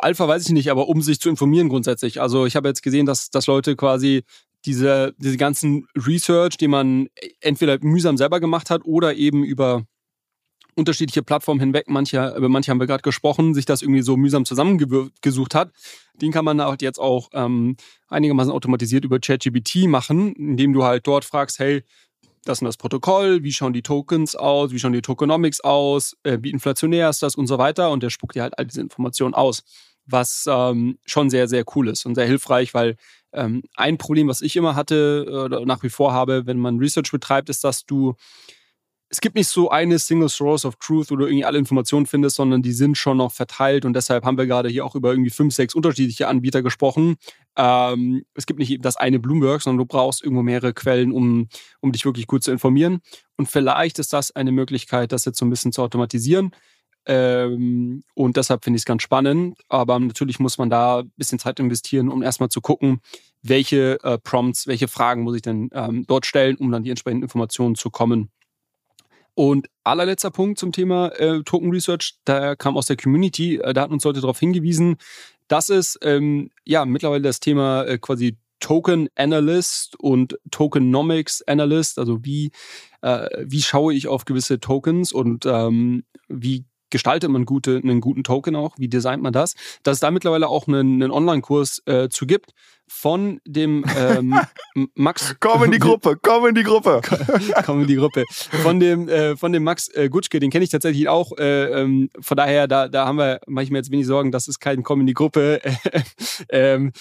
Alpha 0.00 0.26
weiß 0.26 0.46
ich 0.46 0.52
nicht, 0.52 0.70
aber 0.70 0.88
um 0.88 1.02
sich 1.02 1.20
zu 1.20 1.28
informieren 1.28 1.68
grundsätzlich. 1.68 2.20
Also 2.20 2.46
ich 2.46 2.56
habe 2.56 2.68
jetzt 2.68 2.82
gesehen, 2.82 3.04
dass, 3.04 3.28
dass 3.28 3.46
Leute 3.46 3.76
quasi 3.76 4.22
diese, 4.64 5.14
diese 5.18 5.36
ganzen 5.36 5.86
Research, 5.94 6.56
die 6.56 6.68
man 6.68 7.08
entweder 7.40 7.78
mühsam 7.82 8.16
selber 8.16 8.40
gemacht 8.40 8.70
hat 8.70 8.84
oder 8.84 9.14
eben 9.14 9.44
über 9.44 9.84
unterschiedliche 10.80 11.22
Plattformen 11.22 11.60
hinweg, 11.60 11.84
manche, 11.88 12.34
über 12.36 12.48
manche 12.48 12.70
haben 12.70 12.80
wir 12.80 12.86
gerade 12.86 13.02
gesprochen, 13.02 13.54
sich 13.54 13.66
das 13.66 13.82
irgendwie 13.82 14.02
so 14.02 14.16
mühsam 14.16 14.44
zusammengesucht 14.44 15.54
hat. 15.54 15.72
Den 16.14 16.32
kann 16.32 16.44
man 16.44 16.60
halt 16.60 16.82
jetzt 16.82 16.98
auch 16.98 17.28
ähm, 17.32 17.76
einigermaßen 18.08 18.52
automatisiert 18.52 19.04
über 19.04 19.20
ChatGPT 19.20 19.86
machen, 19.86 20.34
indem 20.34 20.72
du 20.72 20.82
halt 20.82 21.06
dort 21.06 21.24
fragst, 21.24 21.58
hey, 21.58 21.84
das 22.44 22.58
ist 22.58 22.64
das 22.64 22.76
Protokoll, 22.76 23.42
wie 23.42 23.52
schauen 23.52 23.72
die 23.72 23.82
Tokens 23.82 24.34
aus, 24.34 24.72
wie 24.72 24.78
schauen 24.78 24.92
die 24.92 25.02
Tokenomics 25.02 25.60
aus, 25.60 26.16
äh, 26.22 26.38
wie 26.40 26.50
inflationär 26.50 27.10
ist 27.10 27.22
das 27.22 27.36
und 27.36 27.46
so 27.46 27.58
weiter. 27.58 27.90
Und 27.90 28.02
der 28.02 28.10
spuckt 28.10 28.34
dir 28.34 28.42
halt 28.42 28.58
all 28.58 28.66
diese 28.66 28.80
Informationen 28.80 29.34
aus, 29.34 29.62
was 30.06 30.46
ähm, 30.48 30.98
schon 31.04 31.30
sehr, 31.30 31.48
sehr 31.48 31.64
cool 31.74 31.88
ist 31.88 32.06
und 32.06 32.14
sehr 32.14 32.26
hilfreich, 32.26 32.74
weil 32.74 32.96
ähm, 33.32 33.62
ein 33.76 33.98
Problem, 33.98 34.28
was 34.28 34.40
ich 34.40 34.56
immer 34.56 34.74
hatte 34.74 35.26
oder 35.44 35.64
nach 35.66 35.82
wie 35.82 35.90
vor 35.90 36.12
habe, 36.12 36.46
wenn 36.46 36.58
man 36.58 36.78
Research 36.78 37.12
betreibt, 37.12 37.48
ist, 37.48 37.62
dass 37.62 37.84
du 37.84 38.14
es 39.12 39.20
gibt 39.20 39.34
nicht 39.34 39.48
so 39.48 39.70
eine 39.70 39.98
Single 39.98 40.28
Source 40.28 40.64
of 40.64 40.76
Truth, 40.76 41.10
wo 41.10 41.16
du 41.16 41.26
irgendwie 41.26 41.44
alle 41.44 41.58
Informationen 41.58 42.06
findest, 42.06 42.36
sondern 42.36 42.62
die 42.62 42.72
sind 42.72 42.96
schon 42.96 43.16
noch 43.16 43.32
verteilt 43.32 43.84
und 43.84 43.92
deshalb 43.92 44.24
haben 44.24 44.38
wir 44.38 44.46
gerade 44.46 44.68
hier 44.68 44.84
auch 44.84 44.94
über 44.94 45.10
irgendwie 45.10 45.30
fünf, 45.30 45.52
sechs 45.52 45.74
unterschiedliche 45.74 46.28
Anbieter 46.28 46.62
gesprochen. 46.62 47.16
Ähm, 47.56 48.22
es 48.34 48.46
gibt 48.46 48.60
nicht 48.60 48.84
das 48.84 48.96
eine 48.96 49.18
Bloomberg, 49.18 49.62
sondern 49.62 49.78
du 49.78 49.86
brauchst 49.86 50.22
irgendwo 50.22 50.42
mehrere 50.42 50.72
Quellen, 50.72 51.10
um, 51.10 51.48
um 51.80 51.90
dich 51.90 52.04
wirklich 52.04 52.28
gut 52.28 52.44
zu 52.44 52.52
informieren. 52.52 53.00
Und 53.36 53.48
vielleicht 53.48 53.98
ist 53.98 54.12
das 54.12 54.30
eine 54.30 54.52
Möglichkeit, 54.52 55.10
das 55.10 55.24
jetzt 55.24 55.38
so 55.38 55.44
ein 55.44 55.50
bisschen 55.50 55.72
zu 55.72 55.82
automatisieren. 55.82 56.52
Ähm, 57.06 58.04
und 58.14 58.36
deshalb 58.36 58.62
finde 58.62 58.76
ich 58.76 58.82
es 58.82 58.86
ganz 58.86 59.02
spannend. 59.02 59.58
Aber 59.68 59.98
natürlich 59.98 60.38
muss 60.38 60.56
man 60.56 60.70
da 60.70 61.00
ein 61.00 61.12
bisschen 61.16 61.40
Zeit 61.40 61.58
investieren, 61.58 62.10
um 62.10 62.22
erstmal 62.22 62.50
zu 62.50 62.60
gucken, 62.60 63.00
welche 63.42 63.98
äh, 64.04 64.18
Prompts, 64.18 64.68
welche 64.68 64.86
Fragen 64.86 65.22
muss 65.22 65.34
ich 65.34 65.42
denn 65.42 65.68
ähm, 65.72 66.04
dort 66.06 66.26
stellen, 66.26 66.56
um 66.56 66.70
dann 66.70 66.84
die 66.84 66.90
entsprechenden 66.90 67.24
Informationen 67.24 67.74
zu 67.74 67.90
kommen. 67.90 68.30
Und 69.34 69.68
allerletzter 69.84 70.30
Punkt 70.30 70.58
zum 70.58 70.72
Thema 70.72 71.08
äh, 71.18 71.42
Token 71.42 71.70
Research, 71.70 72.14
da 72.24 72.56
kam 72.56 72.76
aus 72.76 72.86
der 72.86 72.96
Community, 72.96 73.56
äh, 73.56 73.72
da 73.72 73.82
hat 73.82 73.90
uns 73.90 74.04
Leute 74.04 74.20
darauf 74.20 74.38
hingewiesen, 74.38 74.96
dass 75.48 75.68
es 75.68 75.98
ähm, 76.02 76.50
ja 76.64 76.84
mittlerweile 76.84 77.22
das 77.22 77.40
Thema 77.40 77.84
äh, 77.84 77.98
quasi 77.98 78.36
Token 78.60 79.08
Analyst 79.16 79.98
und 79.98 80.38
Tokenomics 80.50 81.42
Analyst, 81.42 81.98
also 81.98 82.24
wie, 82.24 82.52
äh, 83.02 83.28
wie 83.42 83.62
schaue 83.62 83.94
ich 83.94 84.06
auf 84.06 84.26
gewisse 84.26 84.60
Tokens 84.60 85.12
und 85.12 85.46
ähm, 85.46 86.04
wie 86.28 86.66
gestaltet 86.90 87.30
man 87.30 87.46
gute, 87.46 87.76
einen 87.76 88.00
guten 88.00 88.24
Token 88.24 88.56
auch, 88.56 88.76
wie 88.76 88.88
designt 88.88 89.22
man 89.22 89.32
das, 89.32 89.54
dass 89.82 89.94
es 89.94 90.00
da 90.00 90.10
mittlerweile 90.10 90.48
auch 90.48 90.68
einen, 90.68 91.02
einen 91.02 91.10
Online-Kurs 91.10 91.82
äh, 91.86 92.08
zu 92.10 92.26
gibt 92.26 92.52
von 92.92 93.40
dem 93.46 93.84
ähm, 93.96 94.34
Max. 94.94 95.36
Komm 95.38 95.62
in 95.62 95.70
die 95.70 95.78
Gruppe, 95.80 96.18
komm 96.20 96.48
in 96.48 96.54
die 96.56 96.64
Gruppe. 96.64 97.00
komm 97.64 97.82
in 97.82 97.86
die 97.86 97.94
Gruppe. 97.94 98.24
Von 98.28 98.80
dem, 98.80 99.08
äh, 99.08 99.36
von 99.36 99.52
dem 99.52 99.62
Max 99.62 99.88
äh, 99.94 100.08
Gutschke, 100.08 100.40
den 100.40 100.50
kenne 100.50 100.64
ich 100.64 100.70
tatsächlich 100.70 101.08
auch. 101.08 101.30
Äh, 101.38 101.82
ähm, 101.82 102.10
von 102.20 102.36
daher, 102.36 102.66
da, 102.66 102.88
da 102.88 103.06
haben 103.06 103.16
wir, 103.16 103.40
mache 103.46 103.62
ich 103.62 103.70
mir 103.70 103.78
jetzt 103.78 103.92
wenig 103.92 104.06
Sorgen, 104.06 104.32
das 104.32 104.48
ist 104.48 104.58
kein 104.58 104.82
Komm 104.82 105.00
in 105.00 105.06
die 105.06 105.14
Gruppe. 105.14 105.60
ähm, 106.50 106.92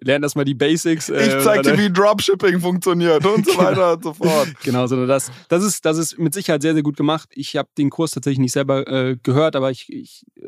lernen 0.00 0.24
erstmal 0.24 0.44
die 0.44 0.54
Basics. 0.54 1.08
Äh, 1.08 1.38
ich 1.38 1.44
zeig 1.44 1.62
dir, 1.62 1.78
wie 1.78 1.90
Dropshipping 1.90 2.60
funktioniert 2.60 3.24
und 3.24 3.46
so 3.46 3.56
weiter 3.58 3.94
und 3.94 4.04
so 4.04 4.14
fort. 4.14 4.48
Genau, 4.62 4.86
sondern 4.86 5.08
das, 5.08 5.30
das, 5.48 5.62
ist, 5.62 5.84
das 5.84 5.98
ist 5.98 6.18
mit 6.18 6.34
Sicherheit 6.34 6.62
sehr, 6.62 6.74
sehr 6.74 6.82
gut 6.82 6.96
gemacht. 6.96 7.28
Ich 7.34 7.56
habe 7.56 7.68
den 7.76 7.90
Kurs 7.90 8.12
tatsächlich 8.12 8.38
nicht 8.38 8.52
selber 8.52 8.86
äh, 8.86 9.16
gehört, 9.22 9.56
aber 9.56 9.70
ich, 9.70 9.92
ich 9.92 10.24
äh, 10.36 10.46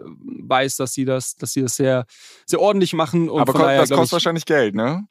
weiß, 0.48 0.76
dass 0.76 0.92
sie 0.92 1.04
das, 1.04 1.36
dass 1.36 1.52
sie 1.52 1.62
das 1.62 1.76
sehr, 1.76 2.06
sehr 2.46 2.60
ordentlich 2.60 2.94
machen. 2.94 3.28
aber 3.30 3.52
daher, 3.52 3.80
das 3.80 3.90
kostet 3.90 4.06
ich, 4.06 4.12
wahrscheinlich 4.12 4.44
Geld, 4.46 4.74
ne? 4.78 5.06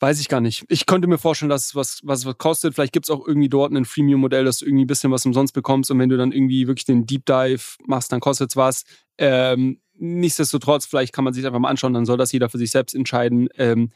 Weiß 0.00 0.20
ich 0.20 0.28
gar 0.28 0.40
nicht. 0.40 0.64
Ich 0.68 0.86
könnte 0.86 1.08
mir 1.08 1.18
vorstellen, 1.18 1.48
dass 1.48 1.66
es 1.66 1.74
was, 1.74 2.00
was, 2.04 2.24
was 2.24 2.38
kostet. 2.38 2.74
Vielleicht 2.74 2.92
gibt 2.92 3.06
es 3.06 3.10
auch 3.10 3.26
irgendwie 3.26 3.48
dort 3.48 3.72
ein 3.72 3.84
Freemium-Modell, 3.84 4.44
dass 4.44 4.58
du 4.58 4.66
irgendwie 4.66 4.84
ein 4.84 4.86
bisschen 4.86 5.10
was 5.10 5.26
umsonst 5.26 5.54
bekommst 5.54 5.90
und 5.90 5.98
wenn 5.98 6.08
du 6.08 6.16
dann 6.16 6.30
irgendwie 6.30 6.68
wirklich 6.68 6.84
den 6.84 7.04
Deep 7.04 7.26
Dive 7.26 7.62
machst, 7.84 8.12
dann 8.12 8.20
kostet 8.20 8.50
es 8.50 8.56
was. 8.56 8.84
Ähm, 9.18 9.80
nichtsdestotrotz, 9.94 10.86
vielleicht 10.86 11.12
kann 11.12 11.24
man 11.24 11.34
sich 11.34 11.44
einfach 11.44 11.58
mal 11.58 11.70
anschauen, 11.70 11.94
dann 11.94 12.06
soll 12.06 12.16
das 12.16 12.30
jeder 12.30 12.48
für 12.48 12.58
sich 12.58 12.70
selbst 12.70 12.94
entscheiden. 12.94 13.48
Ähm, 13.56 13.90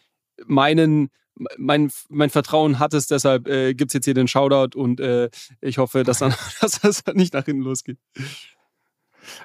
meinen, 0.45 1.11
mein, 1.57 1.93
mein 2.09 2.31
Vertrauen 2.31 2.81
hat 2.81 2.95
es, 2.95 3.07
deshalb 3.07 3.47
äh, 3.47 3.75
gibt 3.75 3.91
es 3.91 3.95
jetzt 3.95 4.07
hier 4.07 4.15
den 4.15 4.27
Shoutout 4.27 4.77
und 4.77 4.99
äh, 4.99 5.31
ich 5.61 5.79
hoffe, 5.79 6.03
dass, 6.03 6.19
dann, 6.19 6.35
dass 6.61 6.81
das 6.81 7.05
nicht 7.15 7.35
nach 7.35 7.45
hinten 7.45 7.63
losgeht. 7.63 7.99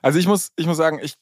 Also 0.01 0.19
ich 0.19 0.27
muss, 0.27 0.51
ich 0.55 0.65
muss 0.67 0.77
sagen, 0.77 0.99
ich 1.01 1.15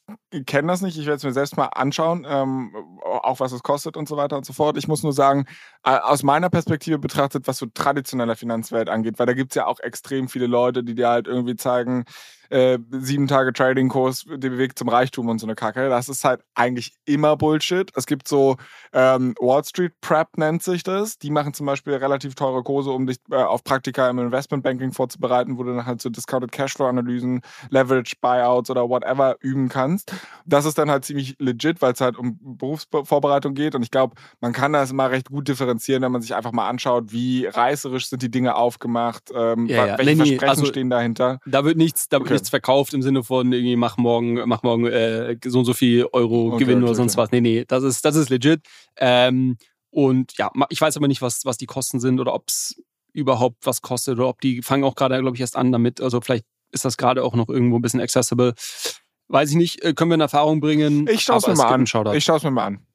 kenne 0.45 0.67
das 0.67 0.81
nicht. 0.81 0.97
Ich 0.97 1.05
werde 1.05 1.17
es 1.17 1.23
mir 1.23 1.33
selbst 1.33 1.57
mal 1.57 1.67
anschauen, 1.67 2.25
ähm, 2.27 2.73
auch 3.03 3.39
was 3.39 3.51
es 3.51 3.63
kostet 3.63 3.97
und 3.97 4.07
so 4.07 4.17
weiter 4.17 4.37
und 4.37 4.45
so 4.45 4.53
fort. 4.53 4.77
Ich 4.77 4.87
muss 4.87 5.03
nur 5.03 5.13
sagen, 5.13 5.45
aus 5.83 6.23
meiner 6.23 6.49
Perspektive 6.49 6.99
betrachtet, 6.99 7.47
was 7.47 7.57
so 7.57 7.67
traditionelle 7.67 8.35
Finanzwelt 8.35 8.89
angeht, 8.89 9.19
weil 9.19 9.25
da 9.25 9.33
gibt 9.33 9.51
es 9.51 9.55
ja 9.55 9.65
auch 9.65 9.79
extrem 9.79 10.27
viele 10.27 10.47
Leute, 10.47 10.83
die 10.83 10.95
dir 10.95 11.09
halt 11.09 11.27
irgendwie 11.27 11.55
zeigen, 11.55 12.05
äh, 12.49 12.77
sieben 12.91 13.27
Tage 13.27 13.53
Trading-Kurs, 13.53 14.25
den 14.27 14.57
Weg 14.57 14.77
zum 14.77 14.89
Reichtum 14.89 15.29
und 15.29 15.39
so 15.39 15.45
eine 15.45 15.55
Kacke. 15.55 15.89
Das 15.89 16.09
ist 16.09 16.23
halt 16.23 16.41
eigentlich 16.53 16.93
immer 17.05 17.35
Bullshit. 17.37 17.91
Es 17.95 18.05
gibt 18.05 18.27
so 18.27 18.57
ähm, 18.93 19.35
Wall 19.39 19.63
Street 19.63 19.93
Prep 20.01 20.37
nennt 20.37 20.63
sich 20.63 20.83
das. 20.83 21.17
Die 21.17 21.29
machen 21.29 21.53
zum 21.53 21.65
Beispiel 21.65 21.93
relativ 21.95 22.35
teure 22.35 22.63
Kurse, 22.63 22.91
um 22.91 23.07
dich 23.07 23.17
äh, 23.31 23.35
auf 23.35 23.63
Praktika 23.63 24.09
im 24.09 24.19
Investmentbanking 24.19 24.91
vorzubereiten, 24.91 25.57
wo 25.57 25.63
du 25.63 25.75
dann 25.75 25.85
halt 25.85 26.01
so 26.01 26.09
Discounted 26.09 26.51
Cashflow-Analysen, 26.51 27.41
Leverage 27.69 28.15
Buyouts 28.21 28.69
oder 28.69 28.89
whatever 28.89 29.35
üben 29.41 29.69
kannst. 29.69 30.13
Das 30.45 30.65
ist 30.65 30.77
dann 30.77 30.89
halt 30.89 31.05
ziemlich 31.05 31.35
legit, 31.39 31.81
weil 31.81 31.93
es 31.93 32.01
halt 32.01 32.17
um 32.17 32.39
Berufsvorbereitung 32.41 33.53
geht. 33.53 33.75
Und 33.75 33.83
ich 33.83 33.91
glaube, 33.91 34.15
man 34.41 34.53
kann 34.53 34.73
das 34.73 34.91
immer 34.91 35.09
recht 35.11 35.29
gut 35.29 35.47
differenzieren, 35.47 36.01
wenn 36.03 36.11
man 36.11 36.21
sich 36.21 36.35
einfach 36.35 36.51
mal 36.51 36.67
anschaut, 36.67 37.11
wie 37.11 37.45
reißerisch 37.45 38.07
sind 38.07 38.21
die 38.21 38.31
Dinge 38.31 38.55
aufgemacht, 38.55 39.31
ähm, 39.33 39.65
ja, 39.67 39.87
ja. 39.87 39.97
welche 39.97 40.11
nee, 40.11 40.17
Versprechen 40.17 40.49
also, 40.49 40.65
stehen 40.65 40.89
dahinter. 40.89 41.39
Da 41.45 41.63
wird 41.65 41.77
nichts, 41.77 42.09
da 42.09 42.19
wird 42.19 42.29
nichts 42.35 42.49
verkauft 42.49 42.93
im 42.93 43.01
Sinne 43.01 43.23
von 43.23 43.51
irgendwie 43.51 43.75
mach 43.75 43.97
morgen, 43.97 44.35
mach 44.47 44.63
morgen 44.63 44.85
äh, 44.87 45.37
so 45.45 45.59
und 45.59 45.65
so 45.65 45.73
viel 45.73 46.07
Euro 46.13 46.53
okay, 46.53 46.63
Gewinn 46.63 46.77
okay, 46.77 46.85
oder 46.85 46.95
sonst 46.95 47.13
okay. 47.13 47.23
was. 47.23 47.31
Nee, 47.31 47.41
nee, 47.41 47.65
das 47.67 47.83
ist, 47.83 48.05
das 48.05 48.15
ist 48.15 48.29
legit. 48.29 48.61
Ähm, 48.97 49.57
und 49.89 50.37
ja, 50.37 50.51
ich 50.69 50.81
weiß 50.81 50.97
aber 50.97 51.07
nicht, 51.07 51.21
was, 51.21 51.45
was 51.45 51.57
die 51.57 51.65
Kosten 51.65 51.99
sind 51.99 52.19
oder 52.19 52.33
ob 52.33 52.45
es 52.47 52.75
überhaupt 53.13 53.65
was 53.65 53.81
kostet 53.81 54.17
oder 54.17 54.27
ob 54.27 54.41
die 54.41 54.61
fangen 54.61 54.83
auch 54.83 54.95
gerade, 54.95 55.19
glaube 55.19 55.37
ich, 55.37 55.41
erst 55.41 55.55
an 55.55 55.71
damit. 55.71 56.01
Also 56.01 56.19
vielleicht 56.21 56.45
ist 56.71 56.85
das 56.85 56.97
gerade 56.97 57.23
auch 57.23 57.33
noch 57.33 57.47
irgendwo 57.47 57.77
ein 57.77 57.81
bisschen 57.81 58.01
accessible. 58.01 58.53
Weiß 59.27 59.49
ich 59.49 59.55
nicht, 59.55 59.83
äh, 59.83 59.93
können 59.93 60.11
wir 60.11 60.15
in 60.15 60.21
Erfahrung 60.21 60.59
bringen. 60.59 61.07
Ich 61.07 61.23
schaue 61.23 61.37
es 61.37 61.47
mir 61.47 61.55
mal 61.55 61.73
an. 61.73 61.83
Ich 62.13 62.23
schaue 62.25 62.37
es 62.37 62.43
mir 62.43 62.51
mal 62.51 62.65
an. 62.65 62.85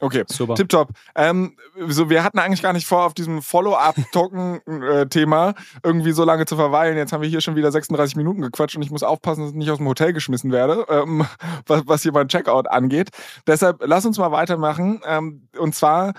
Okay, 0.00 0.24
Super. 0.26 0.54
tipptopp. 0.54 0.90
Ähm, 1.14 1.56
so, 1.88 2.08
wir 2.08 2.24
hatten 2.24 2.38
eigentlich 2.38 2.62
gar 2.62 2.72
nicht 2.72 2.86
vor, 2.86 3.04
auf 3.04 3.12
diesem 3.14 3.42
Follow-up-Token-Thema 3.42 5.54
irgendwie 5.82 6.12
so 6.12 6.24
lange 6.24 6.46
zu 6.46 6.56
verweilen. 6.56 6.96
Jetzt 6.96 7.12
haben 7.12 7.20
wir 7.20 7.28
hier 7.28 7.42
schon 7.42 7.56
wieder 7.56 7.70
36 7.70 8.16
Minuten 8.16 8.40
gequatscht 8.40 8.76
und 8.76 8.82
ich 8.82 8.90
muss 8.90 9.02
aufpassen, 9.02 9.42
dass 9.42 9.50
ich 9.50 9.56
nicht 9.56 9.70
aus 9.70 9.76
dem 9.78 9.88
Hotel 9.88 10.14
geschmissen 10.14 10.52
werde, 10.52 10.86
ähm, 10.88 11.26
was, 11.66 11.82
was 11.86 12.02
hier 12.02 12.12
mein 12.12 12.28
Checkout 12.28 12.68
angeht. 12.68 13.10
Deshalb 13.46 13.82
lass 13.84 14.06
uns 14.06 14.16
mal 14.18 14.32
weitermachen. 14.32 15.02
Ähm, 15.06 15.42
und 15.58 15.74
zwar 15.74 16.14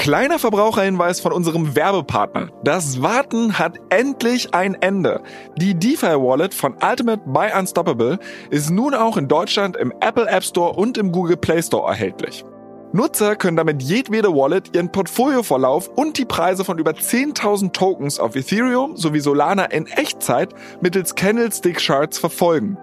Kleiner 0.00 0.38
Verbraucherhinweis 0.38 1.20
von 1.20 1.30
unserem 1.30 1.76
Werbepartner. 1.76 2.48
Das 2.64 3.02
Warten 3.02 3.58
hat 3.58 3.76
endlich 3.90 4.54
ein 4.54 4.72
Ende. 4.80 5.20
Die 5.58 5.74
DeFi 5.74 6.16
Wallet 6.16 6.54
von 6.54 6.74
Ultimate 6.82 7.20
by 7.26 7.48
Unstoppable 7.54 8.18
ist 8.48 8.70
nun 8.70 8.94
auch 8.94 9.18
in 9.18 9.28
Deutschland 9.28 9.76
im 9.76 9.92
Apple 10.00 10.26
App 10.26 10.42
Store 10.42 10.72
und 10.72 10.96
im 10.96 11.12
Google 11.12 11.36
Play 11.36 11.62
Store 11.62 11.86
erhältlich. 11.86 12.46
Nutzer 12.94 13.36
können 13.36 13.58
damit 13.58 13.82
jedwede 13.82 14.34
Wallet 14.34 14.74
ihren 14.74 14.90
Portfolioverlauf 14.90 15.88
und 15.88 16.16
die 16.16 16.24
Preise 16.24 16.64
von 16.64 16.78
über 16.78 16.92
10.000 16.92 17.72
Tokens 17.72 18.18
auf 18.18 18.36
Ethereum 18.36 18.96
sowie 18.96 19.20
Solana 19.20 19.66
in 19.66 19.86
Echtzeit 19.86 20.54
mittels 20.80 21.14
Candlestick 21.14 21.76
Charts 21.76 22.18
verfolgen. 22.18 22.78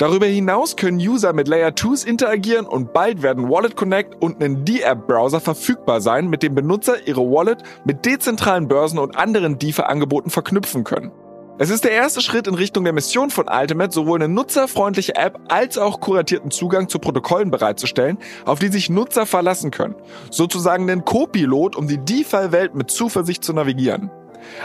Darüber 0.00 0.24
hinaus 0.24 0.76
können 0.76 0.96
User 0.96 1.34
mit 1.34 1.46
Layer 1.46 1.72
2s 1.72 2.06
interagieren 2.06 2.64
und 2.64 2.94
bald 2.94 3.20
werden 3.20 3.50
Wallet 3.50 3.76
Connect 3.76 4.16
und 4.22 4.42
ein 4.42 4.64
D-App-Browser 4.64 5.40
verfügbar 5.40 6.00
sein, 6.00 6.30
mit 6.30 6.42
dem 6.42 6.54
Benutzer 6.54 7.06
ihre 7.06 7.20
Wallet 7.20 7.62
mit 7.84 8.06
dezentralen 8.06 8.66
Börsen 8.66 8.98
und 8.98 9.18
anderen 9.18 9.58
DeFi-Angeboten 9.58 10.30
verknüpfen 10.30 10.84
können. 10.84 11.12
Es 11.58 11.68
ist 11.68 11.84
der 11.84 11.90
erste 11.90 12.22
Schritt 12.22 12.46
in 12.46 12.54
Richtung 12.54 12.84
der 12.84 12.94
Mission 12.94 13.28
von 13.28 13.44
Ultimate, 13.46 13.92
sowohl 13.92 14.22
eine 14.22 14.32
nutzerfreundliche 14.32 15.16
App 15.16 15.38
als 15.48 15.76
auch 15.76 16.00
kuratierten 16.00 16.50
Zugang 16.50 16.88
zu 16.88 16.98
Protokollen 16.98 17.50
bereitzustellen, 17.50 18.16
auf 18.46 18.58
die 18.58 18.68
sich 18.68 18.88
Nutzer 18.88 19.26
verlassen 19.26 19.70
können. 19.70 19.96
Sozusagen 20.30 20.86
den 20.86 21.04
Co-Pilot, 21.04 21.76
um 21.76 21.86
die 21.86 21.98
DeFi-Welt 21.98 22.74
mit 22.74 22.90
Zuversicht 22.90 23.44
zu 23.44 23.52
navigieren. 23.52 24.10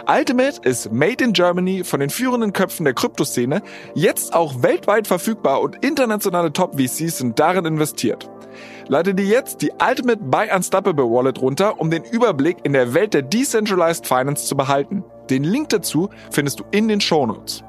Ultimate 0.08 0.62
ist 0.68 0.92
made 0.92 1.24
in 1.24 1.34
Germany 1.34 1.84
von 1.84 2.00
den 2.00 2.10
führenden 2.10 2.54
Köpfen 2.54 2.86
der 2.86 2.94
Kryptoszene, 2.94 3.62
jetzt 3.94 4.34
auch 4.34 4.62
weltweit 4.62 5.08
verfügbar 5.08 5.62
und 5.62 5.84
internationale 5.84 6.54
Top-VCs 6.54 7.18
sind 7.18 7.40
darin 7.40 7.66
investiert. 7.66 8.30
Lade 8.88 9.16
dir 9.16 9.26
jetzt 9.26 9.62
die 9.62 9.72
Ultimate 9.72 10.24
by 10.24 10.48
Unstoppable 10.56 11.06
Wallet 11.06 11.42
runter, 11.42 11.80
um 11.80 11.90
den 11.90 12.04
Überblick 12.04 12.58
in 12.64 12.74
der 12.74 12.94
Welt 12.94 13.14
der 13.14 13.24
Decentralized 13.24 14.06
Finance 14.06 14.46
zu 14.46 14.56
behalten. 14.56 15.04
Den 15.30 15.44
Link 15.44 15.70
dazu 15.70 16.10
findest 16.32 16.60
du 16.60 16.66
in 16.72 16.88
den 16.88 17.02
Shownotes. 17.02 17.64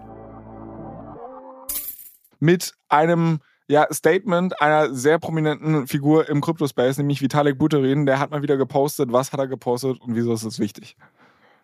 Mit 2.39 2.75
einem 2.89 3.41
ja, 3.69 3.87
Statement 3.93 4.61
einer 4.61 4.95
sehr 4.95 5.19
prominenten 5.19 5.87
Figur 5.87 6.29
im 6.29 6.41
Kryptospace, 6.41 6.99
nämlich 6.99 7.23
Vitalik 7.23 7.59
Buterin, 7.59 8.07
der 8.07 8.21
hat 8.21 8.31
mal 8.31 8.43
wieder 8.43 8.57
gepostet, 8.57 9.13
was 9.13 9.33
hat 9.33 9.41
er 9.41 9.49
gepostet 9.49 10.01
und 10.01 10.15
wieso 10.15 10.33
ist 10.33 10.45
es 10.45 10.59
wichtig. 10.59 10.97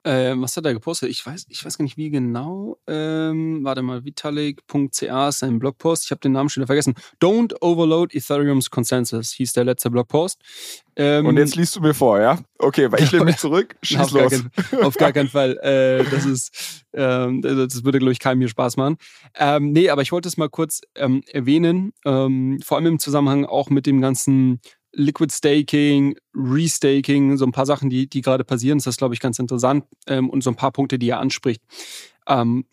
Ähm, 0.04 0.42
was 0.42 0.56
hat 0.56 0.66
er 0.66 0.74
gepostet? 0.74 1.10
Ich 1.10 1.24
weiß, 1.24 1.46
ich 1.48 1.64
weiß 1.64 1.78
gar 1.78 1.84
nicht 1.84 1.96
wie 1.96 2.10
genau. 2.10 2.78
Ähm, 2.88 3.60
warte 3.62 3.82
mal, 3.82 4.04
vitalik.ca 4.04 5.28
ist 5.28 5.38
sein 5.38 5.60
Blogpost. 5.60 6.04
Ich 6.04 6.10
habe 6.10 6.20
den 6.20 6.32
Namen 6.32 6.48
schon 6.48 6.62
wieder 6.62 6.66
vergessen. 6.66 6.94
Don't 7.20 7.54
overload 7.60 8.16
Ethereum's 8.16 8.70
Consensus 8.70 9.30
hieß 9.32 9.52
der 9.52 9.64
letzte 9.64 9.90
Blogpost. 9.90 10.40
Ähm, 10.96 11.26
Und 11.26 11.36
jetzt 11.36 11.54
liest 11.54 11.76
du 11.76 11.80
mir 11.80 11.94
vor, 11.94 12.20
ja? 12.20 12.38
Okay, 12.58 12.90
weil 12.90 13.02
ich 13.02 13.12
lehne 13.12 13.26
mich 13.26 13.36
zurück. 13.38 13.76
Schieß 13.82 14.00
auf 14.00 14.10
los. 14.10 14.30
Gar 14.30 14.30
kein, 14.30 14.82
auf 14.82 14.96
gar 14.96 15.12
keinen 15.12 15.28
Fall. 15.28 15.56
Äh, 15.58 16.04
das 16.10 16.26
ist, 16.26 16.84
ähm, 16.92 17.40
das 17.40 17.84
würde, 17.84 17.98
glaube 18.00 18.12
ich, 18.12 18.18
keinem 18.18 18.40
hier 18.40 18.48
Spaß 18.48 18.76
machen. 18.76 18.96
Ähm, 19.36 19.70
nee, 19.70 19.88
aber 19.88 20.02
ich 20.02 20.10
wollte 20.10 20.28
es 20.28 20.36
mal 20.36 20.48
kurz 20.48 20.80
ähm, 20.96 21.22
erwähnen. 21.28 21.92
Ähm, 22.04 22.58
vor 22.64 22.76
allem 22.76 22.86
im 22.86 22.98
Zusammenhang 22.98 23.44
auch 23.44 23.70
mit 23.70 23.86
dem 23.86 24.00
ganzen 24.00 24.60
Liquid 24.92 25.32
Staking, 25.32 26.16
Restaking, 26.34 27.36
so 27.36 27.44
ein 27.44 27.52
paar 27.52 27.66
Sachen, 27.66 27.90
die, 27.90 28.08
die 28.08 28.20
gerade 28.20 28.44
passieren. 28.44 28.78
Das 28.78 28.86
ist, 28.86 28.98
glaube 28.98 29.14
ich, 29.14 29.20
ganz 29.20 29.38
interessant 29.38 29.84
ähm, 30.06 30.28
und 30.28 30.42
so 30.44 30.50
ein 30.50 30.56
paar 30.56 30.72
Punkte, 30.72 30.98
die 30.98 31.08
er 31.08 31.20
anspricht. 31.20 31.62
Ähm, 32.26 32.66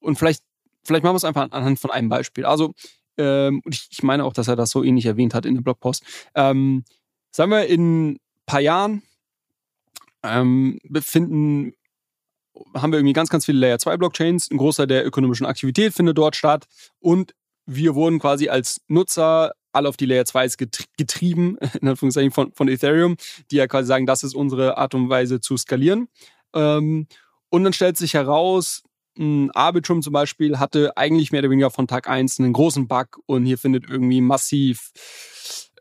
und 0.00 0.18
vielleicht, 0.18 0.42
vielleicht 0.84 1.04
machen 1.04 1.14
wir 1.14 1.18
es 1.18 1.24
einfach 1.24 1.50
anhand 1.50 1.78
von 1.78 1.90
einem 1.90 2.08
Beispiel. 2.08 2.44
Also, 2.44 2.74
ähm, 3.18 3.62
ich, 3.68 3.88
ich, 3.90 4.02
meine 4.02 4.24
auch, 4.24 4.32
dass 4.32 4.48
er 4.48 4.56
das 4.56 4.70
so 4.70 4.82
ähnlich 4.82 5.06
erwähnt 5.06 5.34
hat 5.34 5.44
in 5.44 5.54
dem 5.54 5.64
Blogpost. 5.64 6.04
Ähm, 6.34 6.84
sagen 7.30 7.50
wir, 7.50 7.66
in 7.66 8.12
ein 8.12 8.20
paar 8.46 8.60
Jahren 8.60 9.02
ähm, 10.22 10.78
befinden 10.84 11.74
haben 12.74 12.92
wir 12.92 12.98
irgendwie 12.98 13.12
ganz, 13.12 13.28
ganz 13.28 13.44
viele 13.44 13.58
Layer 13.58 13.78
2 13.78 13.96
Blockchains. 13.96 14.50
Ein 14.50 14.58
Großteil 14.58 14.86
der 14.86 15.06
ökonomischen 15.06 15.46
Aktivität 15.46 15.94
findet 15.94 16.18
dort 16.18 16.36
statt. 16.36 16.66
Und 16.98 17.34
wir 17.66 17.94
wurden 17.94 18.18
quasi 18.18 18.48
als 18.48 18.80
Nutzer 18.88 19.52
alle 19.72 19.88
auf 19.88 19.96
die 19.96 20.06
Layer 20.06 20.24
2 20.24 20.48
getrieben, 20.96 21.58
in 21.80 21.88
Anführungszeichen, 21.88 22.30
von, 22.30 22.52
von 22.52 22.68
Ethereum, 22.68 23.16
die 23.50 23.56
ja 23.56 23.66
quasi 23.66 23.88
sagen, 23.88 24.06
das 24.06 24.22
ist 24.22 24.34
unsere 24.34 24.78
Art 24.78 24.94
und 24.94 25.08
Weise 25.08 25.40
zu 25.40 25.56
skalieren. 25.56 26.08
Ähm, 26.54 27.06
Und 27.50 27.64
dann 27.64 27.72
stellt 27.72 27.96
sich 27.96 28.14
heraus, 28.14 28.82
ein 29.18 29.50
Arbitrum 29.50 30.02
zum 30.02 30.12
Beispiel 30.12 30.58
hatte 30.58 30.96
eigentlich 30.96 31.32
mehr 31.32 31.40
oder 31.40 31.50
weniger 31.50 31.70
von 31.70 31.88
Tag 31.88 32.08
1 32.08 32.38
einen 32.38 32.52
großen 32.52 32.86
Bug 32.86 33.18
und 33.26 33.46
hier 33.46 33.58
findet 33.58 33.90
irgendwie 33.90 34.20
massiv 34.20 34.92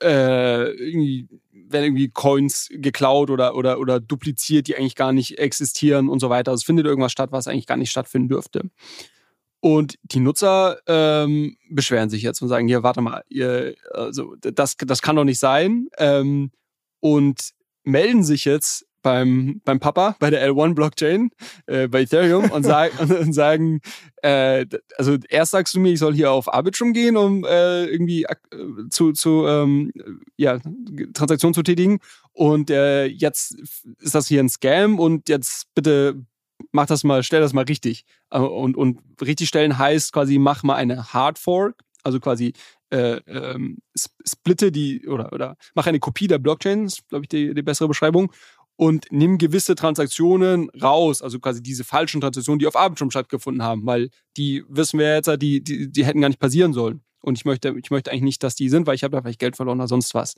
äh, 0.01 0.71
irgendwie 0.71 1.27
werden 1.51 1.85
irgendwie 1.85 2.09
Coins 2.09 2.69
geklaut 2.71 3.29
oder, 3.29 3.55
oder, 3.55 3.79
oder 3.79 3.99
dupliziert, 3.99 4.67
die 4.67 4.77
eigentlich 4.77 4.95
gar 4.95 5.11
nicht 5.11 5.37
existieren 5.37 6.09
und 6.09 6.19
so 6.19 6.29
weiter. 6.29 6.51
Also 6.51 6.61
es 6.61 6.65
findet 6.65 6.85
irgendwas 6.85 7.11
statt, 7.11 7.31
was 7.31 7.47
eigentlich 7.47 7.67
gar 7.67 7.77
nicht 7.77 7.91
stattfinden 7.91 8.29
dürfte. 8.29 8.69
Und 9.59 9.95
die 10.03 10.19
Nutzer 10.19 10.77
ähm, 10.85 11.57
beschweren 11.69 12.09
sich 12.09 12.21
jetzt 12.21 12.41
und 12.41 12.47
sagen, 12.47 12.67
hier, 12.67 12.83
warte 12.83 13.01
mal, 13.01 13.23
ihr, 13.27 13.75
also 13.91 14.35
das, 14.39 14.77
das 14.77 15.01
kann 15.01 15.15
doch 15.15 15.23
nicht 15.23 15.39
sein. 15.39 15.87
Ähm, 15.97 16.51
und 16.99 17.51
melden 17.83 18.23
sich 18.23 18.45
jetzt 18.45 18.85
beim, 19.01 19.61
beim 19.63 19.79
Papa, 19.79 20.17
bei 20.19 20.29
der 20.29 20.45
L1-Blockchain, 20.49 21.29
äh, 21.67 21.87
bei 21.87 22.01
Ethereum 22.01 22.51
und, 22.51 22.63
sag, 22.63 22.91
und 23.21 23.31
sagen, 23.33 23.79
äh, 24.21 24.65
also 24.97 25.17
erst 25.29 25.51
sagst 25.51 25.73
du 25.73 25.79
mir, 25.79 25.93
ich 25.93 25.99
soll 25.99 26.13
hier 26.13 26.31
auf 26.31 26.53
Arbitrum 26.53 26.93
gehen, 26.93 27.15
um 27.15 27.45
äh, 27.45 27.85
irgendwie 27.85 28.23
äh, 28.23 28.35
zu, 28.89 29.13
zu 29.13 29.45
ähm, 29.47 29.93
ja, 30.35 30.59
Transaktionen 31.13 31.53
zu 31.53 31.63
tätigen 31.63 31.99
und 32.33 32.69
äh, 32.69 33.05
jetzt 33.05 33.55
ist 33.99 34.13
das 34.15 34.27
hier 34.27 34.41
ein 34.41 34.49
Scam 34.49 34.99
und 34.99 35.29
jetzt 35.29 35.73
bitte 35.73 36.25
mach 36.71 36.87
das 36.87 37.03
mal, 37.03 37.23
stell 37.23 37.41
das 37.41 37.53
mal 37.53 37.65
richtig. 37.65 38.05
Äh, 38.29 38.39
und, 38.39 38.77
und 38.77 38.99
richtig 39.21 39.47
stellen 39.47 39.77
heißt 39.77 40.13
quasi, 40.13 40.37
mach 40.37 40.63
mal 40.63 40.75
eine 40.75 41.13
Hard 41.13 41.39
Fork, 41.39 41.81
also 42.03 42.19
quasi 42.19 42.53
äh, 42.89 43.19
ähm, 43.27 43.79
splitte 44.25 44.71
die 44.71 45.07
oder, 45.07 45.33
oder 45.33 45.57
mach 45.75 45.87
eine 45.87 45.99
Kopie 45.99 46.27
der 46.27 46.39
Blockchain, 46.39 46.85
ist, 46.85 47.07
glaube 47.09 47.25
ich, 47.25 47.29
die, 47.29 47.53
die 47.53 47.61
bessere 47.61 47.87
Beschreibung, 47.87 48.31
und 48.77 49.07
nimm 49.09 49.39
gewisse 49.39 49.75
Transaktionen 49.75 50.69
raus, 50.81 51.21
also 51.21 51.39
quasi 51.39 51.61
diese 51.61 51.83
falschen 51.83 52.21
Transaktionen, 52.21 52.59
die 52.59 52.67
auf 52.67 52.75
Arbitrum 52.75 53.09
stattgefunden 53.09 53.63
haben, 53.63 53.85
weil 53.85 54.09
die 54.37 54.63
wissen 54.69 54.99
wir 54.99 55.15
jetzt, 55.15 55.29
die, 55.41 55.63
die, 55.63 55.91
die 55.91 56.05
hätten 56.05 56.21
gar 56.21 56.29
nicht 56.29 56.39
passieren 56.39 56.73
sollen. 56.73 57.01
Und 57.21 57.37
ich 57.39 57.45
möchte, 57.45 57.75
ich 57.83 57.89
möchte 57.89 58.11
eigentlich 58.11 58.21
nicht, 58.21 58.43
dass 58.43 58.55
die 58.55 58.69
sind, 58.69 58.85
weil 58.85 58.95
ich 58.95 59.03
habe 59.03 59.15
da 59.15 59.21
vielleicht 59.21 59.39
Geld 59.39 59.55
verloren 59.55 59.79
oder 59.79 59.87
sonst 59.87 60.13
was. 60.13 60.35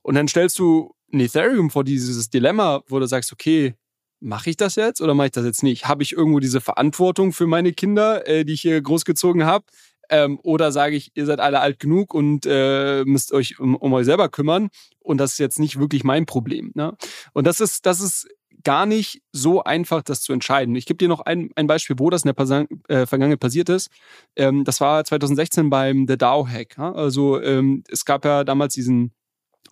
Und 0.00 0.14
dann 0.14 0.26
stellst 0.26 0.58
du 0.58 0.94
ein 1.12 1.20
Ethereum 1.20 1.70
vor 1.70 1.84
dieses 1.84 2.30
Dilemma, 2.30 2.82
wo 2.88 2.98
du 2.98 3.06
sagst, 3.06 3.32
okay, 3.32 3.74
mache 4.20 4.50
ich 4.50 4.56
das 4.56 4.74
jetzt 4.76 5.00
oder 5.00 5.14
mache 5.14 5.26
ich 5.26 5.32
das 5.32 5.44
jetzt 5.44 5.62
nicht? 5.62 5.86
Habe 5.86 6.02
ich 6.02 6.12
irgendwo 6.12 6.40
diese 6.40 6.60
Verantwortung 6.60 7.32
für 7.32 7.46
meine 7.46 7.72
Kinder, 7.72 8.26
äh, 8.26 8.44
die 8.44 8.54
ich 8.54 8.62
hier 8.62 8.80
großgezogen 8.80 9.44
habe? 9.44 9.64
Ähm, 10.10 10.38
oder 10.42 10.72
sage 10.72 10.96
ich, 10.96 11.10
ihr 11.14 11.26
seid 11.26 11.40
alle 11.40 11.60
alt 11.60 11.78
genug 11.78 12.14
und 12.14 12.46
äh, 12.46 13.04
müsst 13.04 13.32
euch 13.32 13.60
um, 13.60 13.76
um 13.76 13.92
euch 13.92 14.06
selber 14.06 14.28
kümmern 14.30 14.70
und 15.00 15.18
das 15.18 15.32
ist 15.32 15.38
jetzt 15.38 15.58
nicht 15.58 15.78
wirklich 15.78 16.02
mein 16.02 16.24
Problem. 16.24 16.72
Ne? 16.74 16.96
Und 17.34 17.46
das 17.46 17.60
ist, 17.60 17.84
das 17.84 18.00
ist 18.00 18.26
gar 18.64 18.86
nicht 18.86 19.22
so 19.32 19.62
einfach, 19.62 20.02
das 20.02 20.22
zu 20.22 20.32
entscheiden. 20.32 20.74
Ich 20.74 20.86
gebe 20.86 20.98
dir 20.98 21.08
noch 21.08 21.20
ein, 21.20 21.50
ein 21.56 21.66
Beispiel, 21.66 21.96
wo 21.98 22.10
das 22.10 22.24
in 22.24 22.28
der 22.28 22.34
Pasang 22.34 22.68
äh, 22.88 23.06
Vergangenheit 23.06 23.40
passiert 23.40 23.68
ist. 23.68 23.90
Ähm, 24.36 24.64
das 24.64 24.80
war 24.80 25.04
2016 25.04 25.70
beim 25.70 26.06
The 26.08 26.16
DAO-Hack. 26.16 26.76
Ja? 26.78 26.92
Also 26.92 27.40
ähm, 27.40 27.84
es 27.88 28.04
gab 28.04 28.24
ja 28.24 28.44
damals 28.44 28.74
diesen 28.74 29.12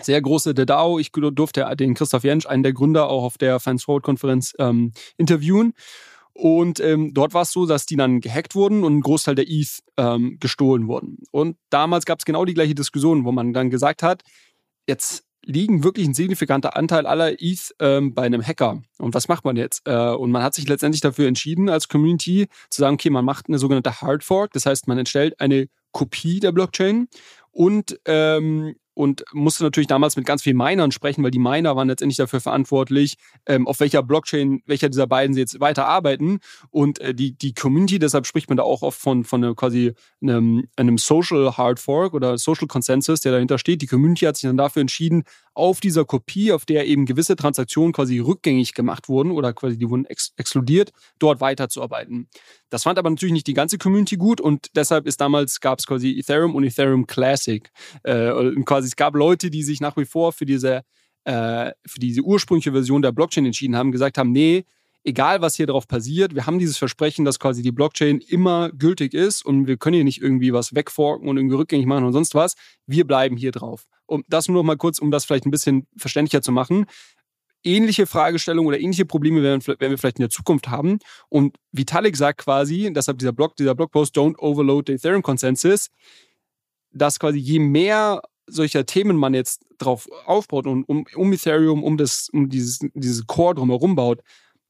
sehr 0.03 0.21
große 0.21 0.55
DAO. 0.55 0.99
Ich 0.99 1.13
durfte 1.13 1.67
den 1.77 1.95
Christoph 1.95 2.25
Jentsch, 2.25 2.47
einen 2.47 2.63
der 2.63 2.73
Gründer, 2.73 3.09
auch 3.09 3.25
auf 3.25 3.39
der 3.39 3.61
Finance 3.61 3.85
Forward 3.85 4.03
Konferenz 4.03 4.55
ähm, 4.59 4.93
interviewen. 5.17 5.73
Und 6.33 6.81
ähm, 6.81 7.15
dort 7.15 7.33
war 7.33 7.43
es 7.43 7.53
so, 7.53 7.65
dass 7.65 7.87
die 7.87 7.97
dann 7.97 8.21
gehackt 8.21 8.55
wurden 8.55 8.85
und 8.85 8.99
ein 8.99 9.01
Großteil 9.01 9.35
der 9.35 9.49
ETH 9.49 9.81
ähm, 9.97 10.37
gestohlen 10.39 10.87
wurden. 10.87 11.19
Und 11.31 11.57
damals 11.71 12.05
gab 12.05 12.19
es 12.19 12.27
genau 12.27 12.45
die 12.45 12.53
gleiche 12.53 12.75
Diskussion, 12.75 13.25
wo 13.25 13.33
man 13.33 13.55
dann 13.55 13.71
gesagt 13.71 14.03
hat, 14.03 14.23
jetzt 14.87 15.25
liegen 15.47 15.83
wirklich 15.83 16.07
ein 16.07 16.13
signifikanter 16.15 16.77
Anteil 16.77 17.07
aller 17.07 17.41
ETH 17.41 17.75
ähm, 17.81 18.15
bei 18.15 18.23
einem 18.23 18.43
Hacker. 18.43 18.83
Und 18.99 19.15
was 19.15 19.29
macht 19.29 19.45
man 19.45 19.57
jetzt? 19.57 19.83
Äh, 19.87 20.11
und 20.11 20.31
man 20.31 20.43
hat 20.43 20.55
sich 20.55 20.69
letztendlich 20.69 21.01
dafür 21.01 21.27
entschieden, 21.27 21.71
als 21.71 21.89
Community 21.89 22.49
zu 22.69 22.83
sagen, 22.83 22.95
okay, 22.95 23.11
man 23.11 23.25
macht 23.25 23.49
eine 23.49 23.59
sogenannte 23.59 24.03
Hard 24.03 24.23
Fork. 24.23 24.53
Das 24.53 24.67
heißt, 24.67 24.89
man 24.89 24.99
entstellt 24.99 25.41
eine 25.41 25.69
Kopie 25.93 26.41
der 26.41 26.53
Blockchain 26.53 27.09
und 27.51 27.99
ähm, 28.05 28.75
und 28.97 29.25
musste 29.35 29.63
natürlich 29.63 29.89
damals 29.89 30.17
mit 30.17 30.25
ganz 30.25 30.43
vielen 30.43 30.57
Minern 30.57 30.91
sprechen, 30.91 31.23
weil 31.23 31.31
die 31.31 31.39
Miner 31.39 31.77
waren 31.77 31.89
letztendlich 31.89 32.17
dafür 32.17 32.41
verantwortlich, 32.41 33.19
ähm, 33.45 33.69
auf 33.69 33.79
welcher 33.81 34.03
Blockchain, 34.03 34.63
welcher 34.65 34.89
dieser 34.89 35.07
beiden 35.07 35.35
sie 35.35 35.41
jetzt 35.41 35.61
weiter 35.61 35.87
arbeiten. 35.87 36.39
Und 36.71 36.99
äh, 37.01 37.15
die, 37.15 37.37
die 37.37 37.53
Community, 37.53 37.99
deshalb 37.99 38.27
spricht 38.27 38.49
man 38.49 38.57
da 38.57 38.63
auch 38.63 38.81
oft 38.81 38.99
von, 38.99 39.25
von 39.25 39.45
einem, 39.45 39.55
quasi 39.55 39.93
einem, 40.23 40.67
einem 40.77 40.97
Social 40.97 41.59
Hard 41.59 41.79
Fork 41.79 42.15
oder 42.15 42.39
Social 42.39 42.67
Consensus, 42.67 43.21
der 43.21 43.33
dahinter 43.33 43.59
steht. 43.59 43.83
Die 43.83 43.87
Community 43.87 44.25
hat 44.25 44.39
sich 44.39 44.49
dann 44.49 44.57
dafür 44.57 44.81
entschieden, 44.81 45.25
auf 45.57 45.81
dieser 45.81 46.05
Kopie, 46.05 46.53
auf 46.53 46.67
der 46.67 46.87
eben 46.87 47.07
gewisse 47.07 47.35
Transaktionen 47.35 47.93
quasi 47.93 48.19
rückgängig 48.19 48.75
gemacht 48.75 49.09
wurden 49.09 49.31
oder 49.31 49.53
quasi 49.53 49.79
die 49.79 49.89
wurden 49.89 50.05
ex 50.05 50.33
exkludiert, 50.37 50.93
dort 51.19 51.41
weiterzuarbeiten. 51.41 52.29
Das 52.69 52.83
fand 52.83 52.99
aber 52.99 53.09
natürlich 53.09 53.33
nicht 53.33 53.47
die 53.47 53.55
ganze 53.55 53.79
Community 53.79 54.17
gut 54.17 54.41
und 54.41 54.67
deshalb 54.77 55.07
ist 55.07 55.21
damals 55.21 55.61
gab 55.61 55.79
es 55.79 55.87
quasi 55.87 56.19
Ethereum 56.19 56.55
und 56.55 56.65
Ethereum 56.65 57.07
Classic. 57.07 57.71
Äh, 58.03 58.33
quasi 58.65 58.89
es 58.89 58.97
gab 58.97 59.15
Leute, 59.15 59.51
die 59.51 59.63
sich 59.63 59.81
nach 59.81 59.97
wie 59.97 60.05
vor 60.05 60.33
für 60.33 60.45
diese 60.45 60.83
äh, 61.25 61.73
für 61.87 61.99
diese 61.99 62.21
ursprüngliche 62.21 62.73
Version 62.73 63.03
der 63.03 63.13
Blockchain 63.13 63.47
entschieden 63.47 63.77
haben, 63.77 63.93
gesagt 63.93 64.19
haben, 64.19 64.33
nee, 64.33 64.65
egal 65.07 65.41
was 65.41 65.55
hier 65.55 65.67
drauf 65.67 65.87
passiert, 65.87 66.35
wir 66.35 66.47
haben 66.47 66.59
dieses 66.59 66.77
Versprechen, 66.77 67.25
dass 67.25 67.39
quasi 67.39 67.63
die 67.63 67.71
Blockchain 67.71 68.19
immer 68.19 68.71
gültig 68.73 69.15
ist 69.15 69.47
und 69.47 69.67
wir 69.67 69.77
können 69.77 69.95
hier 69.95 70.05
nicht 70.05 70.21
irgendwie 70.21 70.53
was 70.53 70.75
wegforken 70.75 71.29
und 71.29 71.37
irgendwie 71.37 71.55
rückgängig 71.55 71.87
machen 71.87 72.05
und 72.05 72.13
sonst 72.13 72.35
was. 72.35 72.55
Wir 72.87 73.07
bleiben 73.07 73.37
hier 73.37 73.53
drauf. 73.53 73.87
Und 74.07 74.27
das 74.29 74.49
nur 74.49 74.57
noch 74.57 74.67
mal 74.67 74.77
kurz, 74.77 74.99
um 74.99 75.11
das 75.11 75.25
vielleicht 75.25 75.47
ein 75.47 75.53
bisschen 75.53 75.87
verständlicher 75.97 76.43
zu 76.43 76.51
machen. 76.51 76.87
Ähnliche 77.63 78.07
Fragestellungen 78.07 78.69
oder 78.69 78.81
ähnliche 78.81 79.07
Probleme 79.07 79.43
werden, 79.43 79.65
werden 79.67 79.91
wir 79.91 79.99
vielleicht 79.99 80.19
in 80.19 80.25
der 80.25 80.31
Zukunft 80.31 80.69
haben. 80.69 80.99
Und 81.29 81.57
Vitalik 81.71 82.17
sagt 82.17 82.39
quasi, 82.39 82.93
deshalb 82.93 83.19
dieser 83.19 83.33
Blog, 83.33 83.57
dieser 83.57 83.75
Blogpost, 83.75 84.17
don't 84.17 84.37
overload 84.39 84.85
the 84.91 84.95
Ethereum 84.95 85.23
Consensus, 85.23 85.89
dass 86.91 87.19
quasi 87.19 87.39
je 87.39 87.61
mehr 87.61 88.23
solcher 88.49 88.87
Themen 88.87 89.17
man 89.17 89.35
jetzt 89.35 89.65
drauf 89.79 90.09
aufbaut 90.25 90.67
und 90.67 90.85
um, 90.85 91.05
um 91.15 91.33
Ethereum, 91.33 91.83
um 91.83 91.97
das, 91.97 92.29
um 92.33 92.49
dieses, 92.49 92.81
dieses 92.95 93.27
Core 93.27 93.55
drumherum 93.57 93.97
baut, 93.97 94.23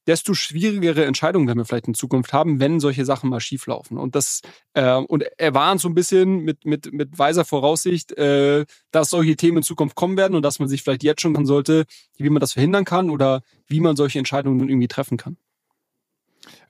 desto 0.07 0.35
schwierigere 0.35 1.05
Entscheidungen 1.05 1.47
werden 1.47 1.59
wir 1.59 1.65
vielleicht 1.65 1.89
in 1.89 1.95
Zukunft 1.95 2.33
haben, 2.33 2.61
wenn 2.61 2.81
solche 2.81 3.05
Sachen 3.05 3.31
mal 3.31 3.41
schieflaufen. 3.41 3.99
Und 3.99 4.15
das 4.15 4.43
äh, 4.75 4.95
und 4.95 5.25
er 5.37 5.55
warnt 5.55 5.81
so 5.81 5.89
ein 5.89 5.95
bisschen 5.95 6.41
mit, 6.41 6.65
mit, 6.65 6.93
mit 6.93 7.19
weiser 7.19 7.45
Voraussicht, 7.45 8.13
äh, 8.13 8.65
dass 8.91 9.11
solche 9.11 9.37
Themen 9.37 9.59
in 9.59 9.63
Zukunft 9.63 9.97
kommen 9.97 10.17
werden 10.17 10.35
und 10.35 10.43
dass 10.43 10.59
man 10.59 10.69
sich 10.69 10.83
vielleicht 10.83 11.03
jetzt 11.03 11.21
schon 11.21 11.35
kann 11.35 11.47
sollte, 11.47 11.85
wie 12.17 12.31
man 12.31 12.41
das 12.41 12.53
verhindern 12.53 12.85
kann 12.85 13.11
oder 13.11 13.43
wie 13.67 13.81
man 13.81 13.97
solche 13.97 14.19
Entscheidungen 14.19 14.69
irgendwie 14.69 14.89
treffen 14.89 15.17
kann. 15.17 15.37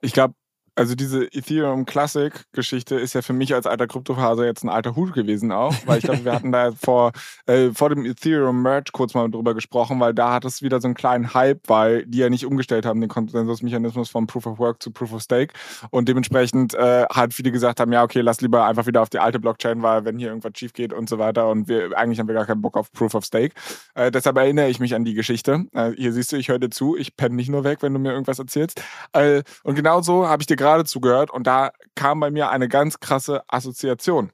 Ich 0.01 0.13
glaube, 0.13 0.35
also 0.77 0.95
diese 0.95 1.25
Ethereum 1.33 1.87
Classic 1.87 2.33
Geschichte 2.53 2.97
ist 2.97 3.15
ja 3.15 3.23
für 3.23 3.33
mich 3.33 3.55
als 3.55 3.67
alter 3.67 3.87
Kryptophase 3.87 4.45
jetzt 4.45 4.63
ein 4.63 4.69
alter 4.69 4.95
Hut 4.95 5.15
gewesen 5.15 5.51
auch, 5.51 5.75
weil 5.87 5.99
ich 5.99 6.05
glaube, 6.05 6.25
wir 6.25 6.33
hatten 6.33 6.53
da 6.53 6.73
vor, 6.81 7.13
äh, 7.47 7.71
vor 7.71 7.89
dem 7.89 8.05
Ethereum 8.05 8.63
Merge 8.63 8.91
kurz 8.93 9.15
mal 9.15 9.29
drüber 9.31 9.55
gesprochen, 9.55 9.99
weil 10.01 10.13
da 10.13 10.35
hat 10.35 10.45
es 10.45 10.61
wieder 10.61 10.81
so 10.81 10.89
einen 10.89 10.95
kleinen 10.95 11.33
Hype, 11.33 11.63
weil 11.67 12.05
die 12.07 12.19
ja 12.19 12.29
nicht 12.29 12.45
umgestellt 12.45 12.85
haben, 12.85 13.01
den 13.01 13.09
Konsensusmechanismus 13.09 14.11
von 14.11 14.27
Proof 14.27 14.47
of 14.47 14.59
Work 14.59 14.83
zu 14.83 14.91
Proof 14.91 15.15
of 15.15 15.23
Stake 15.23 15.55
und 15.91 16.09
dementsprechend 16.09 16.75
äh, 16.75 17.07
halt 17.11 17.33
viele 17.33 17.51
gesagt 17.53 17.81
haben, 17.81 17.93
ja 17.93 18.03
okay, 18.03 18.21
lass 18.21 18.43
lieber 18.43 18.67
einfach 18.67 18.87
wieder 18.87 19.01
auf 19.01 19.09
die 19.09 19.19
alte 19.19 19.41
Blockchain, 19.41 19.83
weil 19.83 20.05
wenn 20.05 20.19
hier 20.19 20.29
irgendwas 20.29 20.53
schief 20.57 20.75
geht 20.75 20.93
und 20.93 21.09
so 21.09 21.19
weiter 21.19 21.49
und 21.49 21.69
wir 21.69 21.97
eigentlich 21.97 22.21
haben 22.21 22.29
wir 22.29 22.35
gar 22.35 22.47
keinen 22.47 22.61
Bock 22.61 22.77
auf 22.77 22.93
Proof 22.93 23.15
of 23.15 23.25
Stake. 23.25 23.55
Äh, 23.95 24.11
deshalb 24.11 24.37
erinnere 24.37 24.69
ich 24.69 24.79
mich 24.79 24.95
an 24.95 25.07
die 25.07 25.15
Geschichte. 25.15 25.65
Äh, 25.73 25.93
hier 25.93 26.13
siehst 26.13 26.33
du, 26.33 26.37
ich 26.37 26.49
höre 26.49 26.59
dir 26.59 26.71
zu, 26.71 26.97
ich 26.97 27.17
penne 27.17 27.35
nicht 27.35 27.49
nur 27.49 27.65
weg, 27.65 27.79
wenn 27.81 27.95
du 27.95 27.99
mir 27.99 28.13
irgendwas 28.13 28.39
erzählst. 28.39 28.83
Äh, 29.15 29.43
und 29.63 29.75
genau 29.75 30.03
so 30.03 30.29
habe 30.29 30.43
ich 30.43 30.47
dir 30.47 30.57
gerade 30.57 30.66
gerade 30.67 30.85
zugehört 30.85 31.31
und 31.31 31.47
da 31.47 31.71
kam 31.95 32.19
bei 32.19 32.31
mir 32.31 32.51
eine 32.51 32.69
ganz 32.69 32.99
krasse 32.99 33.43
Assoziation, 33.47 34.33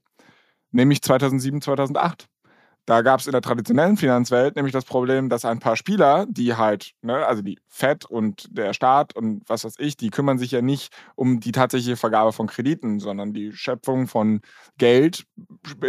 nämlich 0.70 1.02
2007, 1.02 1.60
2008. 1.60 2.26
Da 2.86 3.02
gab 3.02 3.20
es 3.20 3.26
in 3.26 3.32
der 3.32 3.42
traditionellen 3.42 3.96
Finanzwelt 3.96 4.56
nämlich 4.56 4.72
das 4.72 4.86
Problem, 4.86 5.28
dass 5.28 5.44
ein 5.44 5.60
paar 5.60 5.76
Spieler, 5.76 6.26
die 6.28 6.54
halt, 6.54 6.92
ne, 7.02 7.24
also 7.26 7.42
die 7.42 7.58
FED 7.68 8.06
und 8.06 8.48
der 8.50 8.72
Staat 8.72 9.14
und 9.14 9.42
was 9.46 9.64
weiß 9.64 9.74
ich, 9.78 9.96
die 9.96 10.10
kümmern 10.10 10.38
sich 10.38 10.50
ja 10.50 10.62
nicht 10.62 10.92
um 11.14 11.38
die 11.38 11.52
tatsächliche 11.52 11.96
Vergabe 11.96 12.32
von 12.32 12.48
Krediten, 12.48 12.98
sondern 12.98 13.34
die 13.34 13.52
Schöpfung 13.52 14.08
von 14.08 14.40
Geld 14.78 15.24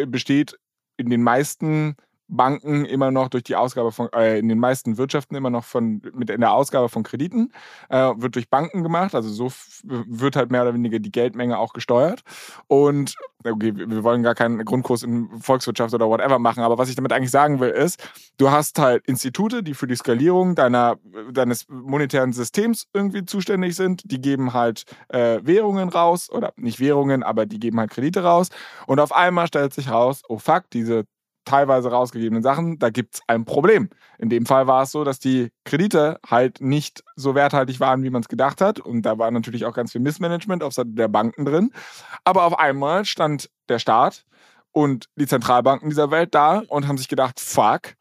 besteht 0.07 0.59
in 0.97 1.09
den 1.09 1.23
meisten 1.23 1.95
Banken 2.35 2.85
immer 2.85 3.11
noch 3.11 3.29
durch 3.29 3.43
die 3.43 3.55
Ausgabe 3.55 3.91
von, 3.91 4.11
äh, 4.13 4.39
in 4.39 4.49
den 4.49 4.59
meisten 4.59 4.97
Wirtschaften 4.97 5.35
immer 5.35 5.49
noch 5.49 5.63
von, 5.63 6.01
mit 6.13 6.29
in 6.29 6.41
der 6.41 6.53
Ausgabe 6.53 6.89
von 6.89 7.03
Krediten, 7.03 7.51
äh, 7.89 8.11
wird 8.17 8.35
durch 8.35 8.49
Banken 8.49 8.83
gemacht. 8.83 9.15
Also 9.15 9.29
so 9.29 9.51
wird 9.83 10.35
halt 10.35 10.51
mehr 10.51 10.63
oder 10.63 10.73
weniger 10.73 10.99
die 10.99 11.11
Geldmenge 11.11 11.57
auch 11.57 11.73
gesteuert. 11.73 12.21
Und 12.67 13.15
okay, 13.45 13.73
wir 13.75 14.03
wollen 14.03 14.23
gar 14.23 14.35
keinen 14.35 14.63
Grundkurs 14.65 15.03
in 15.03 15.29
Volkswirtschaft 15.39 15.93
oder 15.93 16.07
whatever 16.07 16.39
machen, 16.39 16.63
aber 16.63 16.77
was 16.77 16.89
ich 16.89 16.95
damit 16.95 17.11
eigentlich 17.11 17.31
sagen 17.31 17.59
will, 17.59 17.69
ist, 17.69 18.01
du 18.37 18.51
hast 18.51 18.79
halt 18.79 19.05
Institute, 19.05 19.63
die 19.63 19.73
für 19.73 19.87
die 19.87 19.95
Skalierung 19.95 20.55
deiner, 20.55 20.97
deines 21.31 21.67
monetären 21.69 22.33
Systems 22.33 22.87
irgendwie 22.93 23.25
zuständig 23.25 23.75
sind. 23.75 24.01
Die 24.05 24.21
geben 24.21 24.53
halt 24.53 24.85
äh, 25.09 25.39
Währungen 25.43 25.89
raus 25.89 26.29
oder 26.29 26.53
nicht 26.55 26.79
Währungen, 26.79 27.23
aber 27.23 27.45
die 27.45 27.59
geben 27.59 27.79
halt 27.79 27.91
Kredite 27.91 28.23
raus. 28.23 28.49
Und 28.87 28.99
auf 28.99 29.11
einmal 29.11 29.47
stellt 29.47 29.73
sich 29.73 29.89
raus, 29.89 30.21
oh 30.27 30.37
fuck, 30.37 30.69
diese 30.71 31.05
teilweise 31.45 31.89
rausgegebenen 31.91 32.43
Sachen, 32.43 32.79
da 32.79 32.89
gibt 32.89 33.15
es 33.15 33.21
ein 33.27 33.45
Problem. 33.45 33.89
In 34.17 34.29
dem 34.29 34.45
Fall 34.45 34.67
war 34.67 34.83
es 34.83 34.91
so, 34.91 35.03
dass 35.03 35.19
die 35.19 35.51
Kredite 35.65 36.19
halt 36.25 36.61
nicht 36.61 37.03
so 37.15 37.35
werthaltig 37.35 37.79
waren, 37.79 38.03
wie 38.03 38.09
man 38.09 38.21
es 38.21 38.27
gedacht 38.27 38.61
hat. 38.61 38.79
Und 38.79 39.03
da 39.03 39.17
war 39.17 39.31
natürlich 39.31 39.65
auch 39.65 39.73
ganz 39.73 39.91
viel 39.91 40.01
Missmanagement 40.01 40.63
auf 40.63 40.73
Seite 40.73 40.91
der 40.91 41.07
Banken 41.07 41.45
drin. 41.45 41.71
Aber 42.23 42.43
auf 42.43 42.57
einmal 42.57 43.05
stand 43.05 43.49
der 43.69 43.79
Staat 43.79 44.25
und 44.71 45.07
die 45.15 45.27
Zentralbanken 45.27 45.89
dieser 45.89 46.11
Welt 46.11 46.35
da 46.35 46.63
und 46.67 46.87
haben 46.87 46.97
sich 46.97 47.07
gedacht, 47.07 47.39
fuck, 47.39 47.95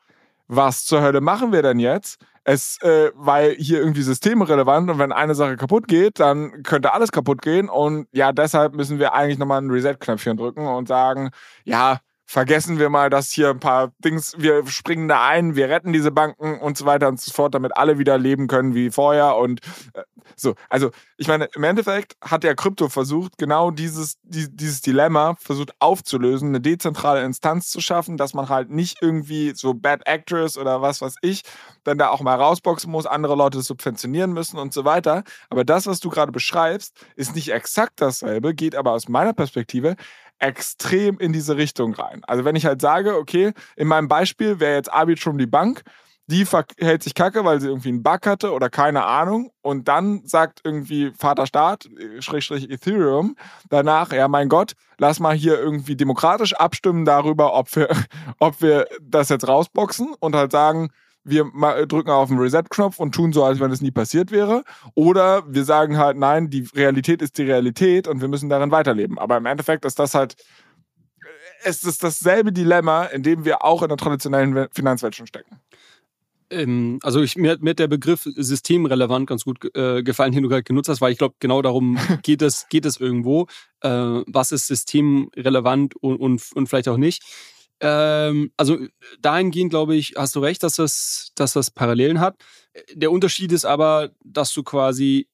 was 0.49 0.85
zur 0.85 1.03
Hölle 1.03 1.21
machen 1.21 1.53
wir 1.53 1.63
denn 1.63 1.79
jetzt? 1.79 2.21
Es, 2.45 2.81
äh, 2.83 3.13
weil 3.15 3.55
hier 3.55 3.79
irgendwie 3.79 4.03
systemrelevant 4.03 4.91
und 4.91 4.99
wenn 4.99 5.13
eine 5.13 5.37
Sache 5.37 5.57
kaputt 5.57 5.87
geht, 5.87 6.19
dann 6.19 6.65
könnte 6.65 6.93
alles 6.93 7.13
kaputt 7.13 7.41
gehen 7.41 7.69
und 7.69 8.09
ja, 8.11 8.33
deshalb 8.33 8.75
müssen 8.75 8.99
wir 8.99 9.13
eigentlich 9.13 9.39
nochmal 9.39 9.63
ein 9.63 9.71
Reset-Knöpfchen 9.71 10.37
drücken 10.37 10.67
und 10.67 10.89
sagen, 10.89 11.31
ja, 11.65 12.01
vergessen 12.27 12.79
wir 12.79 12.89
mal, 12.89 13.11
dass 13.11 13.31
hier 13.31 13.51
ein 13.51 13.61
paar 13.61 13.93
Dings, 13.99 14.35
wir 14.39 14.67
springen 14.67 15.09
da 15.09 15.27
ein, 15.27 15.55
wir 15.57 15.69
retten 15.69 15.93
diese 15.93 16.11
Banken 16.11 16.61
und 16.61 16.79
so 16.79 16.87
weiter 16.87 17.09
und 17.09 17.21
so 17.21 17.31
fort, 17.33 17.55
damit 17.55 17.77
alle 17.77 17.99
wieder 17.99 18.19
leben 18.19 18.47
können 18.47 18.75
wie 18.75 18.91
vorher 18.91 19.37
und 19.37 19.61
äh, 19.95 20.03
so. 20.37 20.55
Also, 20.69 20.91
ich 21.17 21.29
meine, 21.29 21.49
im 21.55 21.65
Endeffekt 21.65 22.17
hat 22.23 22.43
der 22.43 22.55
Krypto 22.55 22.89
versucht, 22.89 23.39
genau 23.39 23.71
dieses, 23.71 24.19
die, 24.23 24.55
dieses 24.55 24.81
Dilemma 24.81 25.37
versucht 25.39 25.73
aufzulösen, 25.79 26.49
eine 26.49 26.61
dezentrale 26.61 27.23
Instanz 27.23 27.71
zu 27.71 27.81
schaffen, 27.81 28.17
dass 28.17 28.35
man 28.35 28.49
halt 28.49 28.71
nicht 28.71 28.99
irgendwie 29.03 29.53
so 29.55 29.75
Bad 29.75 30.07
Actors 30.07 30.57
oder 30.57 30.81
was 30.83 31.01
weiß 31.01 31.17
ich, 31.23 31.43
dann 31.85 31.99
da 31.99 32.09
auch 32.09 32.21
mal 32.21 32.37
rausboxen 32.37 32.91
muss, 32.91 33.07
andere 33.07 33.35
Leute 33.35 33.61
subventionieren 33.61 34.33
müssen 34.33 34.59
und 34.59 34.73
so 34.73 34.85
weiter. 34.85 35.25
Aber 35.51 35.65
das, 35.65 35.87
was 35.87 36.01
du 36.01 36.09
gerade 36.11 36.33
beschreibst, 36.33 36.97
ist 37.17 37.35
nicht 37.35 37.53
exakt 37.53 38.01
dasselbe, 38.01 38.55
geht 38.55 38.75
aber 38.75 38.93
aus 38.93 39.09
meiner 39.09 39.33
Perspektive 39.33 39.97
extrem 40.43 41.19
in 41.19 41.33
diese 41.33 41.57
Richtung 41.57 41.95
rein. 41.95 42.23
Also 42.27 42.45
wenn 42.45 42.57
ich 42.57 42.67
halt 42.67 42.81
sage, 42.81 43.17
okay, 43.17 43.53
in 43.77 43.89
meinem 43.89 44.09
Beispiel 44.09 44.61
wäre 44.61 44.75
jetzt 44.75 44.93
Arbitrum 44.93 45.39
die 45.39 45.47
Bank, 45.47 45.83
die 46.27 46.45
verhält 46.45 47.03
sich 47.03 47.15
kacke, 47.15 47.45
weil 47.45 47.61
sie 47.61 47.69
irgendwie 47.69 47.91
einen 47.91 48.03
Bug 48.03 48.27
hatte 48.27 48.53
oder 48.53 48.71
keine 48.71 49.05
Ahnung. 49.05 49.51
Und 49.61 49.89
dann 49.89 50.23
sagt 50.25 50.61
irgendwie 50.65 51.13
Vater 51.17 51.47
Staat, 51.47 51.89
Schrägstrich 52.21 52.71
Ethereum, 52.71 53.37
danach, 53.71 54.13
ja 54.13 54.29
mein 54.29 54.49
Gott, 54.49 54.73
lass 54.99 55.21
mal 55.21 55.35
hier 55.35 55.59
irgendwie 55.59 55.97
demokratisch 55.97 56.55
abstimmen 56.55 57.05
darüber, 57.05 57.55
ob 57.55 57.75
wir, 57.77 57.89
ob 58.39 58.63
wir 58.63 58.87
das 59.01 59.29
jetzt 59.29 59.47
rausboxen 59.47 60.15
und 60.21 60.35
halt 60.35 60.53
sagen, 60.53 60.91
wir 61.25 61.45
drücken 61.87 62.11
auf 62.11 62.29
den 62.29 62.39
Reset-Knopf 62.39 62.99
und 62.99 63.15
tun 63.15 63.33
so, 63.33 63.45
als 63.45 63.61
wenn 63.61 63.71
es 63.71 63.81
nie 63.81 63.91
passiert 63.91 64.31
wäre. 64.31 64.65
Oder 64.95 65.45
wir 65.47 65.65
sagen 65.65 65.99
halt, 65.99 66.17
nein, 66.17 66.51
die 66.51 66.69
Realität 66.75 67.23
ist 67.23 67.39
die 67.39 67.45
Realität 67.45 68.09
und 68.09 68.21
wir 68.21 68.29
müssen 68.29 68.49
darin 68.49 68.71
weiterleben. 68.71 69.19
Aber 69.19 69.37
im 69.37 69.47
Endeffekt 69.47 69.85
ist 69.85 69.99
das 69.99 70.15
halt, 70.15 70.37
es 71.65 71.85
ist 71.85 72.03
dasselbe 72.03 72.53
Dilemma, 72.53 73.05
in 73.05 73.23
dem 73.23 73.45
wir 73.45 73.65
auch 73.65 73.83
in 73.83 73.89
der 73.89 73.99
traditionellen 73.99 74.69
Finanzwelt 74.73 75.15
schon 75.15 75.27
stecken. 75.27 75.61
Ähm, 76.53 76.99
also 77.03 77.23
ich, 77.23 77.37
mir, 77.37 77.57
mir 77.61 77.71
hat 77.71 77.79
der 77.79 77.89
Begriff 77.89 78.23
systemrelevant 78.25 79.27
ganz 79.27 79.45
gut 79.45 79.75
äh, 79.75 80.03
gefallen, 80.03 80.33
den 80.33 80.43
du 80.43 80.49
gerade 80.49 80.63
genutzt 80.63 80.89
hast, 80.89 81.01
weil 81.01 81.13
ich 81.13 81.19
glaube, 81.19 81.35
genau 81.41 81.63
darum 81.63 81.99
geht 82.23 82.43
es, 82.43 82.67
geht 82.69 82.85
es 82.85 82.99
irgendwo. 82.99 83.47
Äh, 83.81 83.89
was 83.89 84.53
ist 84.53 84.67
systemrelevant 84.67 85.97
und, 85.97 86.17
und, 86.17 86.43
und 86.55 86.69
vielleicht 86.69 86.89
auch 86.89 86.99
nicht. 86.99 87.23
Ähm, 87.83 88.53
also 88.57 88.79
dahingehend 89.21 89.71
glaube 89.71 89.97
ich, 89.97 90.15
hast 90.17 90.37
du 90.37 90.41
recht, 90.41 90.63
dass 90.63 90.77
das, 90.77 91.33
dass 91.35 91.53
das 91.53 91.71
Parallelen 91.71 92.21
hat. 92.21 92.37
Der 92.95 93.11
Unterschied 93.11 93.51
ist 93.53 93.65
aber, 93.65 94.13
dass 94.25 94.55
du 94.55 94.63
quasi 94.63 95.29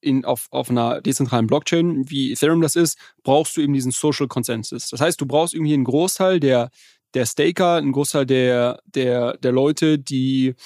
in, 0.00 0.24
auf, 0.24 0.48
auf 0.50 0.68
einer 0.68 1.00
dezentralen 1.00 1.46
Blockchain, 1.46 2.10
wie 2.10 2.32
Ethereum 2.32 2.60
das 2.60 2.74
ist, 2.74 2.98
brauchst 3.22 3.56
du 3.56 3.60
eben 3.60 3.72
diesen 3.72 3.92
Social 3.92 4.26
Consensus. 4.26 4.90
Das 4.90 5.00
heißt, 5.00 5.20
du 5.20 5.26
brauchst 5.26 5.54
irgendwie 5.54 5.74
einen 5.74 5.84
Großteil 5.84 6.40
der, 6.40 6.70
der 7.14 7.24
Staker, 7.24 7.76
einen 7.76 7.92
Großteil 7.92 8.26
der, 8.26 8.80
der, 8.84 9.38
der 9.38 9.52
Leute, 9.52 10.00
die 10.00 10.56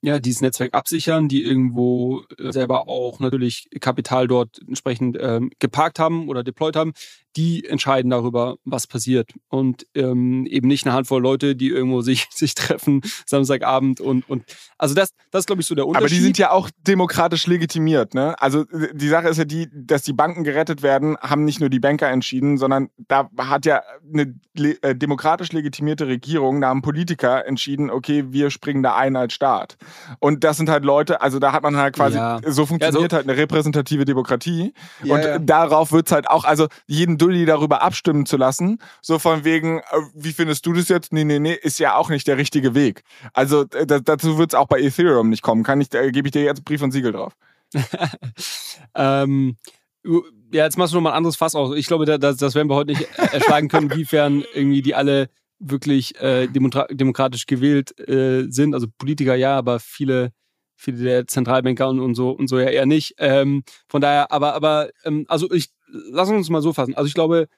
ja, 0.00 0.20
dieses 0.20 0.42
Netzwerk 0.42 0.74
absichern, 0.74 1.28
die 1.28 1.42
irgendwo 1.42 2.22
äh, 2.38 2.52
selber 2.52 2.88
auch 2.88 3.18
natürlich 3.18 3.68
Kapital 3.80 4.28
dort 4.28 4.60
entsprechend 4.66 5.18
ähm, 5.20 5.50
geparkt 5.58 5.98
haben 5.98 6.28
oder 6.28 6.44
deployed 6.44 6.76
haben, 6.76 6.92
die 7.38 7.64
entscheiden 7.64 8.10
darüber, 8.10 8.56
was 8.64 8.88
passiert. 8.88 9.30
Und 9.48 9.86
ähm, 9.94 10.44
eben 10.46 10.66
nicht 10.66 10.84
eine 10.84 10.94
Handvoll 10.94 11.22
Leute, 11.22 11.54
die 11.54 11.68
irgendwo 11.68 12.00
sich, 12.08 12.26
sich 12.30 12.54
treffen, 12.54 13.00
Samstagabend 13.26 14.00
und, 14.00 14.28
und 14.28 14.44
also 14.76 14.94
das, 14.94 15.10
das 15.30 15.40
ist, 15.40 15.46
glaube 15.46 15.62
ich, 15.62 15.68
so 15.68 15.74
der 15.76 15.86
Unterschied. 15.86 16.06
Aber 16.06 16.08
die 16.08 16.20
sind 16.20 16.36
ja 16.36 16.50
auch 16.50 16.68
demokratisch 16.86 17.46
legitimiert, 17.46 18.14
ne? 18.14 18.34
Also 18.40 18.64
die 18.92 19.08
Sache 19.08 19.28
ist 19.28 19.38
ja 19.38 19.44
die, 19.44 19.68
dass 19.72 20.02
die 20.02 20.12
Banken 20.12 20.42
gerettet 20.42 20.82
werden, 20.82 21.16
haben 21.18 21.44
nicht 21.44 21.60
nur 21.60 21.68
die 21.68 21.78
Banker 21.78 22.08
entschieden, 22.08 22.58
sondern 22.58 22.88
da 23.06 23.28
hat 23.38 23.64
ja 23.66 23.82
eine 24.12 24.34
äh, 24.82 24.96
demokratisch 24.96 25.52
legitimierte 25.52 26.08
Regierung, 26.08 26.60
da 26.60 26.68
haben 26.68 26.82
Politiker 26.82 27.46
entschieden, 27.46 27.88
okay, 27.88 28.24
wir 28.30 28.50
springen 28.50 28.82
da 28.82 28.96
ein 28.96 29.14
als 29.14 29.32
Staat. 29.32 29.76
Und 30.18 30.42
das 30.42 30.56
sind 30.56 30.68
halt 30.68 30.84
Leute, 30.84 31.20
also 31.20 31.38
da 31.38 31.52
hat 31.52 31.62
man 31.62 31.76
halt 31.76 31.94
quasi, 31.94 32.16
ja. 32.16 32.40
so 32.46 32.66
funktioniert 32.66 33.12
ja, 33.12 33.16
so, 33.16 33.16
halt 33.16 33.28
eine 33.28 33.38
repräsentative 33.38 34.04
Demokratie. 34.04 34.74
Ja, 35.04 35.14
und 35.14 35.48
darauf 35.48 35.92
wird's 35.92 36.10
halt 36.10 36.28
auch, 36.28 36.44
also 36.44 36.66
jeden 36.86 37.16
Dulli 37.28 37.44
darüber 37.44 37.82
abstimmen 37.82 38.24
zu 38.24 38.38
lassen, 38.38 38.78
so 39.02 39.18
von 39.18 39.44
wegen, 39.44 39.80
äh, 39.80 39.82
wie 40.14 40.32
findest 40.32 40.64
du 40.64 40.72
das 40.72 40.88
jetzt? 40.88 41.12
Nee, 41.12 41.24
nee, 41.24 41.38
nee, 41.38 41.52
ist 41.52 41.78
ja 41.78 41.94
auch 41.94 42.08
nicht 42.08 42.26
der 42.26 42.38
richtige 42.38 42.74
Weg. 42.74 43.02
Also 43.34 43.66
äh, 43.74 43.86
dazu 43.86 44.38
wird 44.38 44.54
es 44.54 44.58
auch 44.58 44.66
bei 44.66 44.80
Ethereum 44.80 45.28
nicht 45.28 45.42
kommen. 45.42 45.62
Kann 45.62 45.78
ich, 45.82 45.90
da 45.90 46.08
gebe 46.08 46.28
ich 46.28 46.32
dir 46.32 46.42
jetzt 46.42 46.64
Brief 46.64 46.80
und 46.80 46.90
Siegel 46.90 47.12
drauf. 47.12 47.34
ähm, 48.94 49.56
ja, 50.04 50.64
jetzt 50.64 50.78
machst 50.78 50.94
du 50.94 50.96
nochmal 50.96 51.12
ein 51.12 51.18
anderes 51.18 51.36
Fass 51.36 51.54
aus. 51.54 51.76
Ich 51.76 51.86
glaube, 51.86 52.06
das, 52.06 52.38
das 52.38 52.54
werden 52.54 52.70
wir 52.70 52.76
heute 52.76 52.92
nicht 52.92 53.06
erschlagen 53.18 53.68
können, 53.68 53.90
inwiefern 53.90 54.42
irgendwie 54.54 54.80
die 54.80 54.94
alle 54.94 55.28
wirklich 55.58 56.18
äh, 56.22 56.46
demokratisch 56.46 57.44
gewählt 57.44 57.98
äh, 58.08 58.46
sind. 58.48 58.72
Also 58.72 58.86
Politiker 58.96 59.34
ja, 59.34 59.58
aber 59.58 59.80
viele 59.80 60.32
viele 60.76 61.02
der 61.02 61.26
Zentralbanker 61.26 61.88
und, 61.88 61.98
und 62.00 62.14
so 62.14 62.30
und 62.30 62.48
so 62.48 62.58
ja 62.58 62.70
eher 62.70 62.86
nicht. 62.86 63.16
Ähm, 63.18 63.64
von 63.88 64.00
daher, 64.00 64.32
aber 64.32 64.54
aber 64.54 64.90
ähm, 65.04 65.26
also 65.28 65.50
ich 65.50 65.70
lass 65.90 66.28
uns 66.28 66.50
mal 66.50 66.62
so 66.62 66.72
fassen. 66.72 66.94
Also 66.94 67.08
ich 67.08 67.14
glaube, 67.14 67.48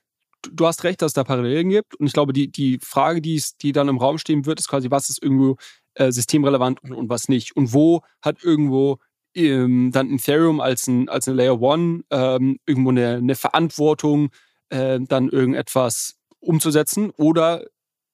du 0.43 0.67
hast 0.67 0.85
recht, 0.85 1.03
dass 1.03 1.11
es 1.11 1.15
da 1.15 1.25
Parallelen 1.25 1.69
gibt. 1.69 1.95
Und 1.95 2.07
ich 2.07 2.13
glaube, 2.13 2.33
die, 2.33 2.51
die 2.51 2.79
Frage, 2.83 3.21
die, 3.21 3.35
ist, 3.35 3.63
die 3.63 3.73
dann 3.73 3.89
im 3.89 3.99
Raum 3.99 4.19
stehen 4.19 4.47
wird, 4.47 4.61
ist 4.61 4.69
quasi, 4.69 4.91
was 4.91 5.11
ist 5.11 5.23
irgendwo 5.23 5.57
äh, 5.95 6.13
systemrelevant 6.13 6.83
und, 6.83 6.93
und 6.93 7.09
was 7.09 7.29
nicht. 7.29 7.57
Und 7.57 7.73
wo 7.73 8.03
hat 8.23 8.43
irgendwo 8.43 8.99
ähm, 9.35 9.91
dann 9.93 10.11
Ethereum 10.11 10.61
als, 10.61 10.87
ein, 10.87 11.09
als 11.09 11.29
eine 11.29 11.37
Layer 11.37 11.61
One 11.61 12.03
ähm, 12.11 12.59
irgendwo 12.67 12.91
eine, 12.91 13.17
eine 13.17 13.35
Verantwortung, 13.35 14.31
äh, 14.71 14.99
dann 15.01 15.29
irgendetwas 15.29 16.17
umzusetzen 16.41 17.11
oder 17.11 17.65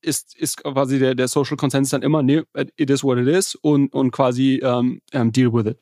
ist, 0.07 0.37
ist 0.37 0.59
quasi 0.59 0.99
der, 0.99 1.15
der 1.15 1.29
Social 1.29 1.57
Consensus 1.57 1.91
dann 1.91 2.03
immer, 2.03 2.23
nee, 2.23 2.43
it 2.77 2.91
is 2.91 3.03
what 3.03 3.19
it 3.19 3.27
is 3.27 3.55
und, 3.57 3.93
und 3.93 4.13
quasi 4.13 4.61
ähm, 4.63 5.01
ähm, 5.13 5.33
deal 5.33 5.53
with 5.53 5.67
it. 5.67 5.79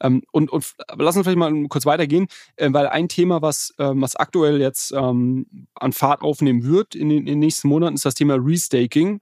Ähm, 0.00 0.22
und, 0.32 0.50
und 0.50 0.74
lass 0.96 1.16
uns 1.16 1.24
vielleicht 1.24 1.38
mal 1.38 1.52
kurz 1.68 1.84
weitergehen, 1.84 2.28
äh, 2.56 2.72
weil 2.72 2.86
ein 2.86 3.08
Thema, 3.08 3.42
was, 3.42 3.74
ähm, 3.78 4.00
was 4.00 4.16
aktuell 4.16 4.60
jetzt 4.60 4.92
ähm, 4.92 5.46
an 5.74 5.92
Fahrt 5.92 6.22
aufnehmen 6.22 6.64
wird 6.64 6.94
in 6.94 7.08
den, 7.08 7.20
in 7.20 7.26
den 7.26 7.38
nächsten 7.40 7.68
Monaten, 7.68 7.96
ist 7.96 8.04
das 8.04 8.14
Thema 8.14 8.36
Restaking 8.36 9.20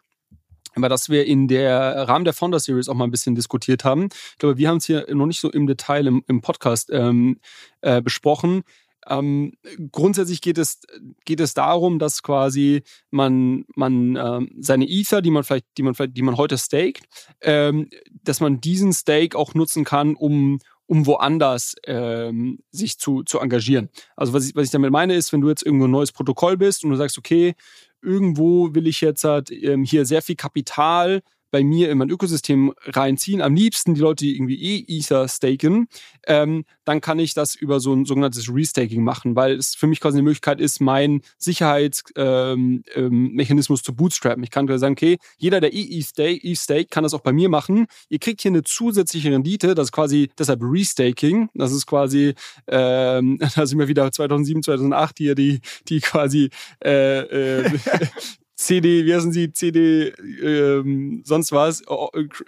über 0.75 0.89
das 0.89 1.11
wir 1.11 1.27
in 1.27 1.49
der 1.49 2.09
Rahmen 2.09 2.25
der 2.25 2.33
Founder 2.33 2.59
Series 2.59 2.89
auch 2.89 2.95
mal 2.95 3.05
ein 3.05 3.11
bisschen 3.11 3.35
diskutiert 3.35 3.85
haben. 3.85 4.09
Ich 4.33 4.39
glaube, 4.39 4.57
wir 4.57 4.69
haben 4.69 4.79
es 4.79 4.87
hier 4.87 5.07
noch 5.13 5.27
nicht 5.27 5.41
so 5.41 5.51
im 5.51 5.67
Detail 5.67 6.07
im, 6.07 6.25
im 6.29 6.41
Podcast 6.41 6.89
ähm, 6.91 7.41
äh, 7.83 8.01
besprochen. 8.01 8.63
Ähm, 9.09 9.55
grundsätzlich 9.91 10.41
geht 10.41 10.59
es, 10.59 10.81
geht 11.25 11.41
es 11.41 11.55
darum, 11.55 11.99
dass 11.99 12.23
quasi 12.23 12.83
man, 13.11 13.65
man 13.75 14.17
ähm, 14.17 14.55
seine 14.61 14.89
Ether, 14.89 15.23
die 15.23 15.31
man 15.31 15.45
vielleicht, 15.45 15.67
die 15.77 15.83
man 15.83 15.95
vielleicht, 15.95 16.17
die 16.17 16.23
man 16.23 16.37
heute 16.37 16.59
staked, 16.59 17.05
ähm, 17.41 17.89
dass 18.23 18.41
man 18.41 18.61
diesen 18.61 18.93
Stake 18.93 19.37
auch 19.37 19.55
nutzen 19.55 19.85
kann, 19.85 20.15
um, 20.15 20.61
um 20.87 21.07
woanders 21.07 21.75
ähm, 21.87 22.61
sich 22.71 22.99
zu, 22.99 23.23
zu 23.23 23.39
engagieren. 23.39 23.89
Also 24.17 24.33
was 24.33 24.49
ich, 24.49 24.55
was 24.55 24.67
ich 24.67 24.71
damit 24.73 24.93
meine 24.93 25.15
ist, 25.15 25.33
wenn 25.33 25.41
du 25.41 25.49
jetzt 25.49 25.65
irgendwo 25.65 25.87
ein 25.87 25.91
neues 25.91 26.13
Protokoll 26.13 26.57
bist 26.57 26.85
und 26.85 26.91
du 26.91 26.97
sagst, 26.97 27.19
okay, 27.19 27.55
irgendwo 28.03 28.75
will 28.75 28.87
ich 28.87 29.01
jetzt 29.01 29.25
halt, 29.25 29.51
ähm, 29.51 29.85
hier 29.85 30.05
sehr 30.07 30.23
viel 30.23 30.37
Kapital 30.37 31.23
bei 31.53 31.63
mir 31.63 31.91
in 31.91 31.99
mein 31.99 32.11
Ökosystem 32.11 32.73
reinziehen, 32.87 33.41
am 33.43 33.55
liebsten 33.55 33.95
die 33.95 34.01
Leute, 34.01 34.25
die 34.25 34.35
irgendwie 34.35 34.61
eh 34.61 34.85
Ether 34.89 35.29
staken, 35.29 35.87
ähm, 36.27 36.65
dann 36.85 37.01
kann 37.01 37.21
ich 37.21 37.35
das 37.35 37.55
über 37.55 37.79
so 37.79 37.93
ein 37.93 38.07
sogenanntes 38.07 38.53
Restaking 38.53 39.05
machen, 39.05 39.37
weil 39.37 39.53
es 39.53 39.75
für 39.77 39.87
mich 39.87 40.01
quasi 40.01 40.17
eine 40.17 40.25
Möglichkeit 40.25 40.61
ist, 40.61 40.81
meinen 40.81 41.21
Sicherheitsmechanismus 41.39 42.91
ähm, 42.97 43.35
ähm, 43.69 43.85
zu 43.85 43.95
bootstrappen. 43.95 44.43
Ich 44.43 44.51
kann 44.51 44.67
sagen, 44.79 44.93
okay, 44.93 45.19
jeder, 45.37 45.61
der 45.61 45.73
eh 45.73 46.01
ETH 46.01 46.59
stake, 46.59 46.87
kann 46.87 47.05
das 47.05 47.15
auch 47.15 47.21
bei 47.21 47.33
mir 47.33 47.49
machen. 47.49 47.87
Ihr 48.09 48.19
kriegt 48.19 48.41
hier 48.41 48.51
eine 48.51 48.65
zusätzliche 48.65 49.31
Rendite, 49.31 49.75
das 49.75 49.89
ist 49.89 49.93
quasi 49.93 50.31
deshalb 50.39 50.61
Restaking. 50.63 51.51
Das 51.55 51.73
ist 51.73 51.87
quasi, 51.87 52.35
ähm, 52.67 53.39
da 53.55 53.67
sind 53.67 53.79
wir 53.79 53.89
wieder 53.89 54.11
2007, 54.11 54.63
2008 54.63 55.19
hier 55.19 55.35
die, 55.35 55.61
die 55.89 56.01
quasi 56.01 56.49
äh, 56.83 57.61
äh, 57.61 57.71
CD, 58.55 59.05
wie 59.05 59.15
heißen 59.15 59.33
sie? 59.33 59.53
CD, 59.53 60.13
ähm, 60.43 61.23
sonst 61.25 61.53
was, 61.53 61.83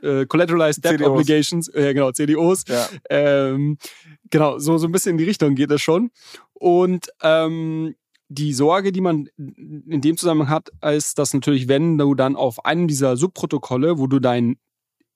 äh, 0.03 0.27
Collateralized 0.27 0.85
Debt 0.85 0.99
CDOs. 0.99 1.11
Obligations, 1.11 1.69
äh, 1.69 1.95
genau, 1.95 2.13
CDOs. 2.13 2.65
Ja. 2.69 2.89
Ähm, 3.11 3.79
genau, 4.31 4.59
so, 4.59 4.79
so 4.79 4.87
ein 4.87 4.93
bisschen 4.93 5.13
in 5.13 5.19
die 5.19 5.25
Richtung 5.25 5.55
geht 5.55 5.71
das 5.71 5.83
schon. 5.83 6.11
Und 6.53 7.09
ähm, 7.23 7.95
die 8.29 8.53
Sorge, 8.53 8.93
die 8.93 9.01
man 9.01 9.29
in 9.37 10.01
dem 10.01 10.17
Zusammenhang 10.17 10.49
hat, 10.49 10.71
ist, 10.83 11.19
dass 11.19 11.35
natürlich, 11.35 11.69
wenn 11.69 11.99
du 11.99 12.15
dann 12.15 12.37
auf 12.37 12.65
einem 12.65 12.89
dieser 12.89 13.17
Subprotokolle, 13.17 13.99
wo 13.99 14.07
du 14.07 14.19
dein 14.19 14.57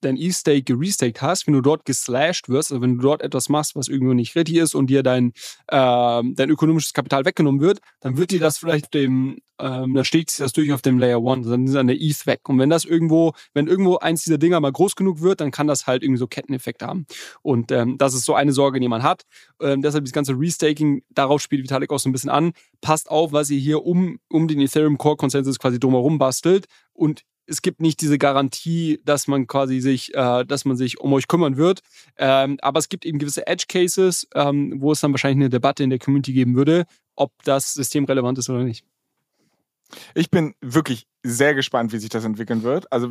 dein 0.01 0.17
E-Stake 0.17 0.63
gerestaked 0.63 1.21
hast, 1.21 1.47
wenn 1.47 1.53
du 1.53 1.61
dort 1.61 1.85
geslashed 1.85 2.49
wirst, 2.49 2.71
also 2.71 2.81
wenn 2.81 2.97
du 2.97 3.01
dort 3.01 3.21
etwas 3.21 3.49
machst, 3.49 3.75
was 3.75 3.87
irgendwo 3.87 4.13
nicht 4.13 4.35
richtig 4.35 4.57
ist 4.57 4.75
und 4.75 4.87
dir 4.87 5.03
dein, 5.03 5.33
äh, 5.67 6.21
dein 6.23 6.49
ökonomisches 6.49 6.93
Kapital 6.93 7.25
weggenommen 7.25 7.61
wird, 7.61 7.79
dann 7.99 8.17
wird 8.17 8.31
dir 8.31 8.39
das 8.39 8.57
vielleicht 8.57 8.93
dem, 8.93 9.39
ähm, 9.59 9.93
dann 9.93 10.05
steht 10.05 10.29
sich 10.29 10.39
das 10.39 10.53
durch 10.53 10.71
auf 10.71 10.81
dem 10.81 10.99
Layer 10.99 11.19
1, 11.25 11.47
dann 11.47 11.65
ist 11.65 11.75
an 11.75 11.87
der 11.87 11.97
ETH 11.99 12.25
weg. 12.25 12.47
Und 12.47 12.59
wenn 12.59 12.69
das 12.69 12.85
irgendwo, 12.85 13.33
wenn 13.53 13.67
irgendwo 13.67 13.97
eins 13.97 14.23
dieser 14.23 14.37
Dinger 14.37 14.59
mal 14.59 14.71
groß 14.71 14.95
genug 14.95 15.21
wird, 15.21 15.41
dann 15.41 15.51
kann 15.51 15.67
das 15.67 15.85
halt 15.85 16.03
irgendwie 16.03 16.19
so 16.19 16.27
Ketteneffekte 16.27 16.87
haben. 16.87 17.05
Und 17.41 17.71
ähm, 17.71 17.97
das 17.97 18.13
ist 18.13 18.25
so 18.25 18.33
eine 18.33 18.53
Sorge, 18.53 18.79
die 18.79 18.87
man 18.87 19.03
hat. 19.03 19.23
Ähm, 19.61 19.81
deshalb 19.81 20.05
das 20.05 20.13
ganze 20.13 20.33
Restaking, 20.33 21.03
darauf 21.09 21.41
spielt 21.41 21.63
Vitalik 21.63 21.91
auch 21.91 21.99
so 21.99 22.09
ein 22.09 22.13
bisschen 22.13 22.29
an. 22.29 22.53
Passt 22.81 23.09
auf, 23.09 23.31
was 23.33 23.49
ihr 23.49 23.59
hier 23.59 23.83
um, 23.85 24.19
um 24.29 24.47
den 24.47 24.61
Ethereum 24.61 24.97
Core 24.97 25.17
Consensus 25.17 25.59
quasi 25.59 25.79
drumherum 25.79 26.17
bastelt 26.17 26.67
und 26.93 27.23
es 27.49 27.61
gibt 27.61 27.81
nicht 27.81 28.01
diese 28.01 28.17
Garantie, 28.17 29.01
dass 29.03 29.27
man 29.27 29.47
quasi 29.47 29.79
sich, 29.79 30.13
äh, 30.13 30.45
dass 30.45 30.65
man 30.65 30.77
sich 30.77 30.99
um 30.99 31.11
euch 31.13 31.27
kümmern 31.27 31.57
wird. 31.57 31.81
Ähm, 32.17 32.57
aber 32.61 32.79
es 32.79 32.89
gibt 32.89 33.05
eben 33.05 33.19
gewisse 33.19 33.47
Edge 33.47 33.65
Cases, 33.67 34.27
ähm, 34.35 34.75
wo 34.77 34.91
es 34.91 35.01
dann 35.01 35.11
wahrscheinlich 35.11 35.43
eine 35.43 35.49
Debatte 35.49 35.83
in 35.83 35.89
der 35.89 35.99
Community 35.99 36.33
geben 36.33 36.55
würde, 36.55 36.85
ob 37.15 37.31
das 37.43 37.73
System 37.73 38.05
relevant 38.05 38.37
ist 38.37 38.49
oder 38.49 38.63
nicht. 38.63 38.85
Ich 40.13 40.29
bin 40.29 40.53
wirklich 40.61 41.07
sehr 41.21 41.53
gespannt, 41.53 41.91
wie 41.91 41.97
sich 41.97 42.09
das 42.09 42.23
entwickeln 42.23 42.63
wird. 42.63 42.91
Also 42.91 43.09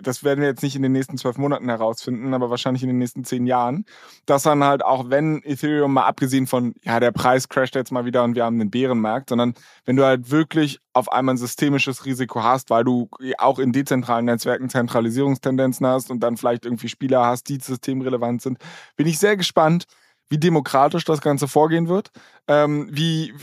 das 0.00 0.22
werden 0.22 0.40
wir 0.40 0.48
jetzt 0.48 0.62
nicht 0.62 0.76
in 0.76 0.82
den 0.82 0.92
nächsten 0.92 1.18
zwölf 1.18 1.36
Monaten 1.36 1.68
herausfinden, 1.68 2.32
aber 2.32 2.48
wahrscheinlich 2.50 2.82
in 2.82 2.88
den 2.88 2.98
nächsten 2.98 3.24
zehn 3.24 3.46
Jahren. 3.46 3.84
Dass 4.24 4.44
dann 4.44 4.62
halt 4.62 4.84
auch, 4.84 5.10
wenn 5.10 5.42
Ethereum 5.42 5.94
mal 5.94 6.04
abgesehen 6.04 6.46
von, 6.46 6.74
ja, 6.82 7.00
der 7.00 7.10
Preis 7.10 7.48
crasht 7.48 7.74
jetzt 7.74 7.90
mal 7.90 8.04
wieder 8.04 8.22
und 8.22 8.36
wir 8.36 8.44
haben 8.44 8.60
einen 8.60 8.70
Bärenmarkt, 8.70 9.30
sondern 9.30 9.54
wenn 9.84 9.96
du 9.96 10.04
halt 10.04 10.30
wirklich 10.30 10.78
auf 10.92 11.10
einmal 11.10 11.34
ein 11.34 11.38
systemisches 11.38 12.04
Risiko 12.04 12.42
hast, 12.44 12.70
weil 12.70 12.84
du 12.84 13.08
auch 13.38 13.58
in 13.58 13.72
dezentralen 13.72 14.26
Netzwerken 14.26 14.68
Zentralisierungstendenzen 14.68 15.86
hast 15.86 16.10
und 16.10 16.20
dann 16.20 16.36
vielleicht 16.36 16.64
irgendwie 16.64 16.88
Spieler 16.88 17.26
hast, 17.26 17.48
die 17.48 17.58
systemrelevant 17.60 18.42
sind, 18.42 18.58
bin 18.96 19.08
ich 19.08 19.18
sehr 19.18 19.36
gespannt, 19.36 19.86
wie 20.30 20.38
demokratisch 20.38 21.04
das 21.04 21.20
Ganze 21.20 21.48
vorgehen 21.48 21.88
wird, 21.88 22.10
ähm, 22.48 22.88
wie 22.90 23.34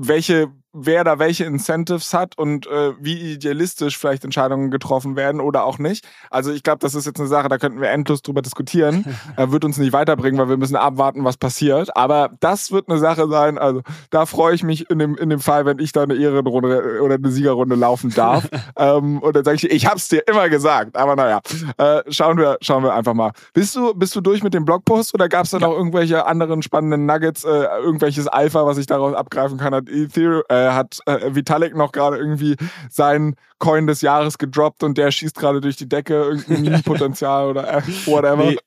welche 0.00 0.50
wer 0.72 1.04
da 1.04 1.18
welche 1.18 1.44
Incentives 1.44 2.14
hat 2.14 2.38
und 2.38 2.66
äh, 2.66 2.92
wie 2.98 3.34
idealistisch 3.34 3.98
vielleicht 3.98 4.24
Entscheidungen 4.24 4.70
getroffen 4.70 5.16
werden 5.16 5.40
oder 5.40 5.64
auch 5.64 5.78
nicht. 5.78 6.06
Also 6.30 6.50
ich 6.50 6.62
glaube, 6.62 6.78
das 6.78 6.94
ist 6.94 7.04
jetzt 7.04 7.20
eine 7.20 7.28
Sache, 7.28 7.48
da 7.48 7.58
könnten 7.58 7.80
wir 7.80 7.90
endlos 7.90 8.22
drüber 8.22 8.40
diskutieren. 8.40 9.04
äh, 9.36 9.50
wird 9.50 9.64
uns 9.64 9.76
nicht 9.76 9.92
weiterbringen, 9.92 10.40
weil 10.40 10.48
wir 10.48 10.56
müssen 10.56 10.76
abwarten, 10.76 11.24
was 11.24 11.36
passiert. 11.36 11.94
Aber 11.96 12.30
das 12.40 12.72
wird 12.72 12.88
eine 12.88 12.98
Sache 12.98 13.28
sein. 13.28 13.58
Also 13.58 13.82
da 14.10 14.24
freue 14.24 14.54
ich 14.54 14.62
mich 14.62 14.88
in 14.88 14.98
dem, 14.98 15.16
in 15.16 15.28
dem 15.28 15.40
Fall, 15.40 15.66
wenn 15.66 15.78
ich 15.78 15.92
da 15.92 16.04
eine 16.04 16.14
Ehrenrunde 16.14 17.00
oder 17.02 17.16
eine 17.16 17.30
Siegerrunde 17.30 17.76
laufen 17.76 18.10
darf. 18.10 18.48
ähm, 18.76 19.18
und 19.18 19.36
dann 19.36 19.44
sage 19.44 19.56
ich, 19.56 19.70
ich 19.70 19.86
hab's 19.86 20.08
dir 20.08 20.26
immer 20.26 20.48
gesagt. 20.48 20.96
Aber 20.96 21.16
naja, 21.16 21.40
äh, 21.76 22.02
schauen 22.10 22.38
wir, 22.38 22.56
schauen 22.62 22.82
wir 22.82 22.94
einfach 22.94 23.14
mal. 23.14 23.32
Bist 23.52 23.76
du, 23.76 23.92
bist 23.94 24.16
du 24.16 24.22
durch 24.22 24.42
mit 24.42 24.54
dem 24.54 24.64
Blogpost 24.64 25.12
oder 25.12 25.28
gab 25.28 25.44
es 25.44 25.50
da 25.50 25.58
ja. 25.58 25.66
noch 25.66 25.76
irgendwelche 25.76 26.24
anderen 26.24 26.62
spannenden 26.62 27.04
Nuggets, 27.04 27.44
äh, 27.44 27.66
irgendwelches 28.02 28.28
Alpha, 28.28 28.66
was 28.66 28.78
ich 28.78 28.86
daraus 28.86 29.14
abgreifen 29.14 29.58
kann? 29.58 29.74
Hat 29.74 29.88
Ethereum, 29.88 30.42
äh, 30.48 30.70
hat 30.70 30.98
äh, 31.06 31.34
Vitalik 31.34 31.76
noch 31.76 31.92
gerade 31.92 32.16
irgendwie 32.16 32.56
seinen 32.90 33.36
Coin 33.58 33.86
des 33.86 34.00
Jahres 34.00 34.38
gedroppt 34.38 34.82
und 34.82 34.98
der 34.98 35.10
schießt 35.10 35.36
gerade 35.36 35.60
durch 35.60 35.76
die 35.76 35.88
Decke, 35.88 36.14
irgendein 36.14 36.62
Mini-Potenzial 36.62 37.48
oder 37.48 37.78
äh, 37.78 37.82
whatever. 38.06 38.44
Nee. 38.44 38.58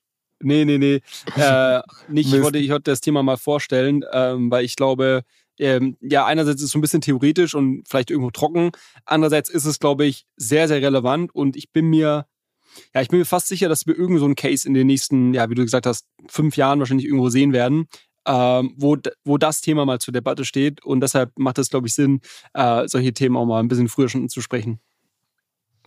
Nee, 0.41 0.65
nee, 0.65 0.77
nee. 0.77 1.01
Äh, 1.37 1.81
nicht, 2.09 2.33
ich 2.33 2.41
wollte, 2.41 2.59
ich 2.59 2.69
wollte 2.69 2.91
das 2.91 2.99
Thema 2.99 3.23
mal 3.23 3.37
vorstellen, 3.37 4.03
ähm, 4.11 4.51
weil 4.51 4.65
ich 4.65 4.75
glaube, 4.75 5.23
ähm, 5.57 5.97
ja, 6.01 6.25
einerseits 6.25 6.61
ist 6.61 6.65
es 6.65 6.71
so 6.71 6.77
ein 6.77 6.81
bisschen 6.81 6.99
theoretisch 6.99 7.55
und 7.55 7.87
vielleicht 7.87 8.11
irgendwo 8.11 8.31
trocken. 8.31 8.71
Andererseits 9.05 9.49
ist 9.49 9.65
es, 9.65 9.79
glaube 9.79 10.05
ich, 10.05 10.25
sehr, 10.35 10.67
sehr 10.67 10.81
relevant 10.81 11.33
und 11.33 11.55
ich 11.55 11.71
bin 11.71 11.85
mir, 11.85 12.27
ja, 12.93 13.01
ich 13.01 13.07
bin 13.07 13.19
mir 13.19 13.25
fast 13.25 13.47
sicher, 13.47 13.69
dass 13.69 13.87
wir 13.87 13.97
irgend 13.97 14.19
so 14.19 14.25
einen 14.25 14.35
Case 14.35 14.67
in 14.67 14.73
den 14.73 14.87
nächsten, 14.87 15.33
ja, 15.33 15.49
wie 15.49 15.55
du 15.55 15.63
gesagt 15.63 15.85
hast, 15.85 16.05
fünf 16.27 16.57
Jahren 16.57 16.79
wahrscheinlich 16.79 17.07
irgendwo 17.07 17.29
sehen 17.29 17.53
werden, 17.53 17.87
ähm, 18.25 18.73
wo, 18.77 18.97
wo 19.23 19.37
das 19.37 19.61
Thema 19.61 19.85
mal 19.85 19.99
zur 19.99 20.13
Debatte 20.13 20.45
steht. 20.45 20.83
Und 20.83 21.01
deshalb 21.01 21.31
macht 21.37 21.57
es, 21.57 21.69
glaube 21.69 21.87
ich, 21.87 21.95
Sinn, 21.95 22.21
äh, 22.53 22.87
solche 22.87 23.13
Themen 23.13 23.37
auch 23.37 23.45
mal 23.45 23.59
ein 23.59 23.67
bisschen 23.67 23.87
früher 23.87 24.09
schon 24.09 24.29
zu 24.29 24.41
sprechen. 24.41 24.79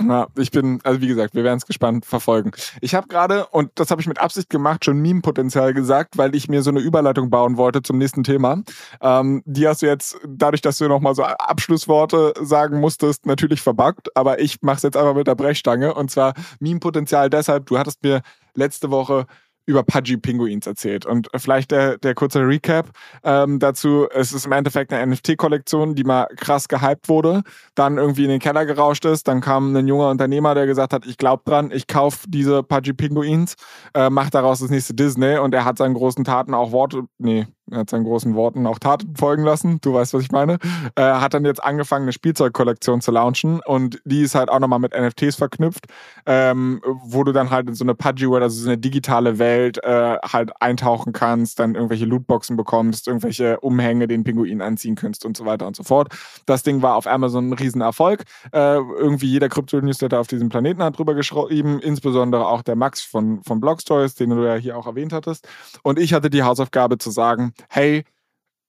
Ja, 0.01 0.29
ich 0.37 0.51
bin, 0.51 0.81
also 0.85 1.01
wie 1.01 1.09
gesagt, 1.09 1.35
wir 1.35 1.43
werden 1.43 1.59
es 1.59 1.67
gespannt 1.67 2.07
verfolgen. 2.07 2.53
Ich 2.81 2.95
habe 2.95 3.09
gerade, 3.09 3.47
und 3.47 3.71
das 3.75 3.91
habe 3.91 4.01
ich 4.01 4.07
mit 4.07 4.21
Absicht 4.21 4.49
gemacht, 4.49 4.85
schon 4.85 5.01
Meme-Potenzial 5.01 5.75
gesagt, 5.75 6.17
weil 6.17 6.37
ich 6.37 6.49
mir 6.49 6.63
so 6.63 6.71
eine 6.71 6.81
Überleitung 6.81 7.31
bauen 7.31 7.57
wollte 7.57 7.83
zum 7.83 7.99
nächsten 7.99 8.23
Thema. 8.23 8.63
Ähm, 9.01 9.43
die 9.45 9.67
hast 9.67 9.83
du 9.83 9.87
jetzt, 9.87 10.17
dadurch, 10.27 10.63
dass 10.63 10.79
du 10.79 10.87
nochmal 10.89 11.15
so 11.15 11.25
Abschlussworte 11.25 12.33
sagen 12.41 12.79
musstest, 12.81 13.27
natürlich 13.27 13.61
verbuggt, 13.61 14.17
aber 14.17 14.41
ich 14.41 14.63
mache 14.63 14.77
es 14.77 14.83
jetzt 14.85 14.97
einfach 14.97 15.15
mit 15.15 15.27
der 15.27 15.35
Brechstange. 15.35 15.93
Und 15.95 16.11
zwar 16.11 16.35
Meme-Potenzial 16.61 17.29
deshalb, 17.29 17.67
du 17.67 17.79
hattest 17.79 18.03
mir 18.03 18.23
letzte 18.55 18.91
Woche 18.91 19.27
über 19.69 19.83
Pudgy 19.83 20.17
Pinguins 20.17 20.67
erzählt. 20.67 21.05
Und 21.05 21.29
vielleicht 21.37 21.71
der, 21.71 21.99
der 21.99 22.15
kurze 22.15 22.41
Recap 22.41 22.91
ähm, 23.23 23.59
dazu. 23.59 24.09
Es 24.11 24.33
ist 24.33 24.47
im 24.47 24.53
Endeffekt 24.53 24.93
eine 24.95 25.15
NFT-Kollektion, 25.15 25.95
die 25.95 26.05
mal 26.05 26.27
krass 26.37 26.69
gehypt 26.69 27.11
wurde, 27.11 27.43
dann 27.75 27.99
irgendwie 27.99 28.25
in 28.25 28.31
den 28.31 28.41
Keller 28.41 28.65
gerauscht 28.65 29.05
ist. 29.05 29.29
Dann 29.29 29.43
kam 29.43 29.77
ein 29.77 29.87
junger 29.87 30.09
Unternehmer, 30.09 30.55
der 30.55 30.67
gesagt 30.67 30.95
hat, 30.95 31.05
ich 31.05 31.19
glaube 31.19 31.43
dran, 31.45 31.71
ich 31.71 31.87
kaufe 31.87 32.27
diese 32.29 32.63
Pudgy 32.63 32.95
Pinguins, 32.95 33.57
äh, 33.93 34.09
mache 34.09 34.31
daraus 34.31 34.61
das 34.61 34.71
nächste 34.71 34.95
Disney 34.95 35.37
und 35.37 35.55
er 35.55 35.67
hat 35.67 35.77
seinen 35.77 35.95
großen 35.95 36.25
Taten 36.25 36.55
auch 36.55 36.73
Worte, 36.73 37.03
nee, 37.19 37.47
er 37.71 37.79
hat 37.79 37.91
seinen 37.91 38.05
großen 38.05 38.35
Worten 38.35 38.67
auch 38.67 38.79
Taten 38.79 39.15
folgen 39.17 39.45
lassen, 39.45 39.79
du 39.81 39.95
weißt, 39.95 40.15
was 40.15 40.23
ich 40.23 40.31
meine, 40.31 40.59
äh, 40.95 41.03
hat 41.03 41.35
dann 41.35 41.45
jetzt 41.45 41.63
angefangen, 41.63 42.05
eine 42.05 42.13
Spielzeugkollektion 42.13 43.01
zu 43.01 43.11
launchen 43.11 43.61
und 43.65 44.01
die 44.05 44.23
ist 44.23 44.35
halt 44.35 44.49
auch 44.49 44.59
nochmal 44.59 44.79
mit 44.79 44.93
NFTs 44.93 45.37
verknüpft, 45.37 45.87
ähm, 46.27 46.81
wo 47.05 47.25
du 47.25 47.33
dann 47.33 47.51
halt 47.51 47.69
in 47.69 47.75
so 47.75 47.85
eine 47.85 47.95
Pudgy 47.95 48.29
World, 48.29 48.43
also 48.43 48.61
so 48.61 48.69
eine 48.69 48.79
digitale 48.79 49.39
Welt, 49.39 49.83
äh, 49.85 50.17
halt 50.23 50.51
eintauchen 50.61 51.13
kannst, 51.13 51.59
dann 51.59 51.75
irgendwelche 51.75 52.05
Lootboxen 52.05 52.57
bekommst, 52.57 53.09
irgendwelche 53.09 53.61
Umhänge 53.61 54.09
den 54.09 54.25
Pinguin 54.25 54.63
anziehen 54.63 54.95
kannst 54.95 55.25
und 55.25 55.37
so 55.37 55.45
weiter 55.45 55.67
und 55.67 55.77
so 55.77 55.83
fort. 55.83 56.09
Das 56.47 56.63
Ding 56.63 56.83
war 56.83 56.97
auf 56.97 57.07
Amazon 57.07 57.51
ein 57.51 57.53
Riesenerfolg. 57.53 58.25
Äh, 58.53 58.77
irgendwie 58.77 59.27
jeder 59.27 59.49
Krypto-Newsletter 59.49 60.19
auf 60.19 60.27
diesem 60.27 60.49
Planeten 60.49 60.83
hat 60.83 60.99
drüber 60.99 61.15
geschrieben, 61.15 61.81
insbesondere 61.81 62.47
auch 62.47 62.63
der 62.63 62.77
Max 62.77 63.03
von, 63.03 63.43
von 63.43 63.61
Blogstories, 63.61 64.15
den 64.15 64.31
du 64.31 64.45
ja 64.45 64.55
hier 64.55 64.77
auch 64.77 64.87
erwähnt 64.87 65.13
hattest. 65.13 65.49
Und 65.83 65.99
ich 65.99 66.13
hatte 66.13 66.31
die 66.31 66.43
Hausaufgabe 66.43 66.99
zu 66.99 67.11
sagen, 67.11 67.53
hey, 67.69 68.05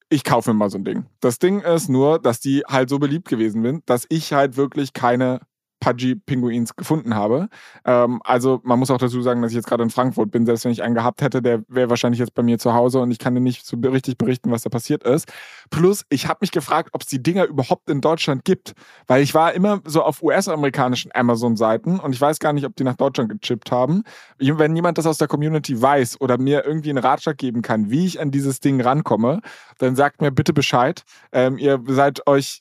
ich 0.10 0.24
kaufe 0.24 0.52
mir 0.52 0.58
mal 0.58 0.70
so 0.70 0.78
ein 0.78 0.86
Ding. 0.86 1.06
Das 1.20 1.40
Ding 1.40 1.62
ist 1.62 1.90
nur, 1.90 2.20
dass 2.20 2.40
die 2.40 2.64
halt 2.68 2.90
so 2.90 3.00
beliebt 3.00 3.28
gewesen 3.28 3.64
sind, 3.64 3.90
dass 3.90 4.06
ich 4.10 4.34
halt 4.34 4.58
wirklich 4.58 4.94
keine 4.94 5.42
Pudgy-Pinguins 5.80 6.75
gefunden 6.75 7.15
habe. 7.15 7.49
Ähm, 7.86 8.21
also 8.23 8.59
man 8.63 8.80
muss 8.80 8.91
auch 8.91 8.97
dazu 8.97 9.21
sagen, 9.21 9.41
dass 9.41 9.51
ich 9.51 9.55
jetzt 9.55 9.67
gerade 9.67 9.84
in 9.84 9.89
Frankfurt 9.89 10.32
bin. 10.32 10.45
Selbst 10.45 10.65
wenn 10.65 10.71
ich 10.71 10.84
einen 10.84 10.95
gehabt 10.95 11.21
hätte, 11.21 11.41
der 11.41 11.63
wäre 11.67 11.89
wahrscheinlich 11.89 12.19
jetzt 12.19 12.34
bei 12.34 12.43
mir 12.43 12.59
zu 12.59 12.73
Hause 12.73 12.99
und 12.99 13.11
ich 13.11 13.19
kann 13.19 13.34
dir 13.36 13.41
nicht 13.41 13.65
so 13.65 13.77
richtig 13.77 14.17
berichten, 14.17 14.51
was 14.51 14.63
da 14.63 14.69
passiert 14.69 15.03
ist. 15.03 15.32
Plus, 15.69 16.05
ich 16.09 16.27
habe 16.27 16.39
mich 16.41 16.51
gefragt, 16.51 16.89
ob 16.93 17.01
es 17.01 17.07
die 17.07 17.21
Dinger 17.21 17.45
überhaupt 17.45 17.89
in 17.89 18.01
Deutschland 18.01 18.45
gibt. 18.45 18.73
Weil 19.07 19.23
ich 19.23 19.34
war 19.34 19.53
immer 19.53 19.82
so 19.86 20.03
auf 20.03 20.21
US-amerikanischen 20.21 21.11
Amazon-Seiten 21.13 21.99
und 21.99 22.13
ich 22.13 22.21
weiß 22.21 22.39
gar 22.39 22.53
nicht, 22.53 22.65
ob 22.65 22.75
die 22.75 22.84
nach 22.84 22.95
Deutschland 22.95 23.30
gechippt 23.30 23.71
haben. 23.71 24.03
Wenn 24.38 24.75
jemand 24.75 24.97
das 24.97 25.05
aus 25.05 25.17
der 25.17 25.27
Community 25.27 25.82
weiß 25.82 26.21
oder 26.21 26.38
mir 26.38 26.65
irgendwie 26.65 26.89
einen 26.89 26.99
Ratschlag 26.99 27.38
geben 27.38 27.61
kann, 27.61 27.89
wie 27.89 28.05
ich 28.05 28.19
an 28.19 28.32
dieses 28.32 28.59
Ding 28.59 28.82
rankomme, 28.82 29.41
dann 29.77 29.95
sagt 29.95 30.21
mir 30.21 30.32
bitte 30.32 30.53
Bescheid. 30.53 31.03
Ähm, 31.32 31.57
ihr 31.57 31.82
seid 31.88 32.27
euch 32.27 32.59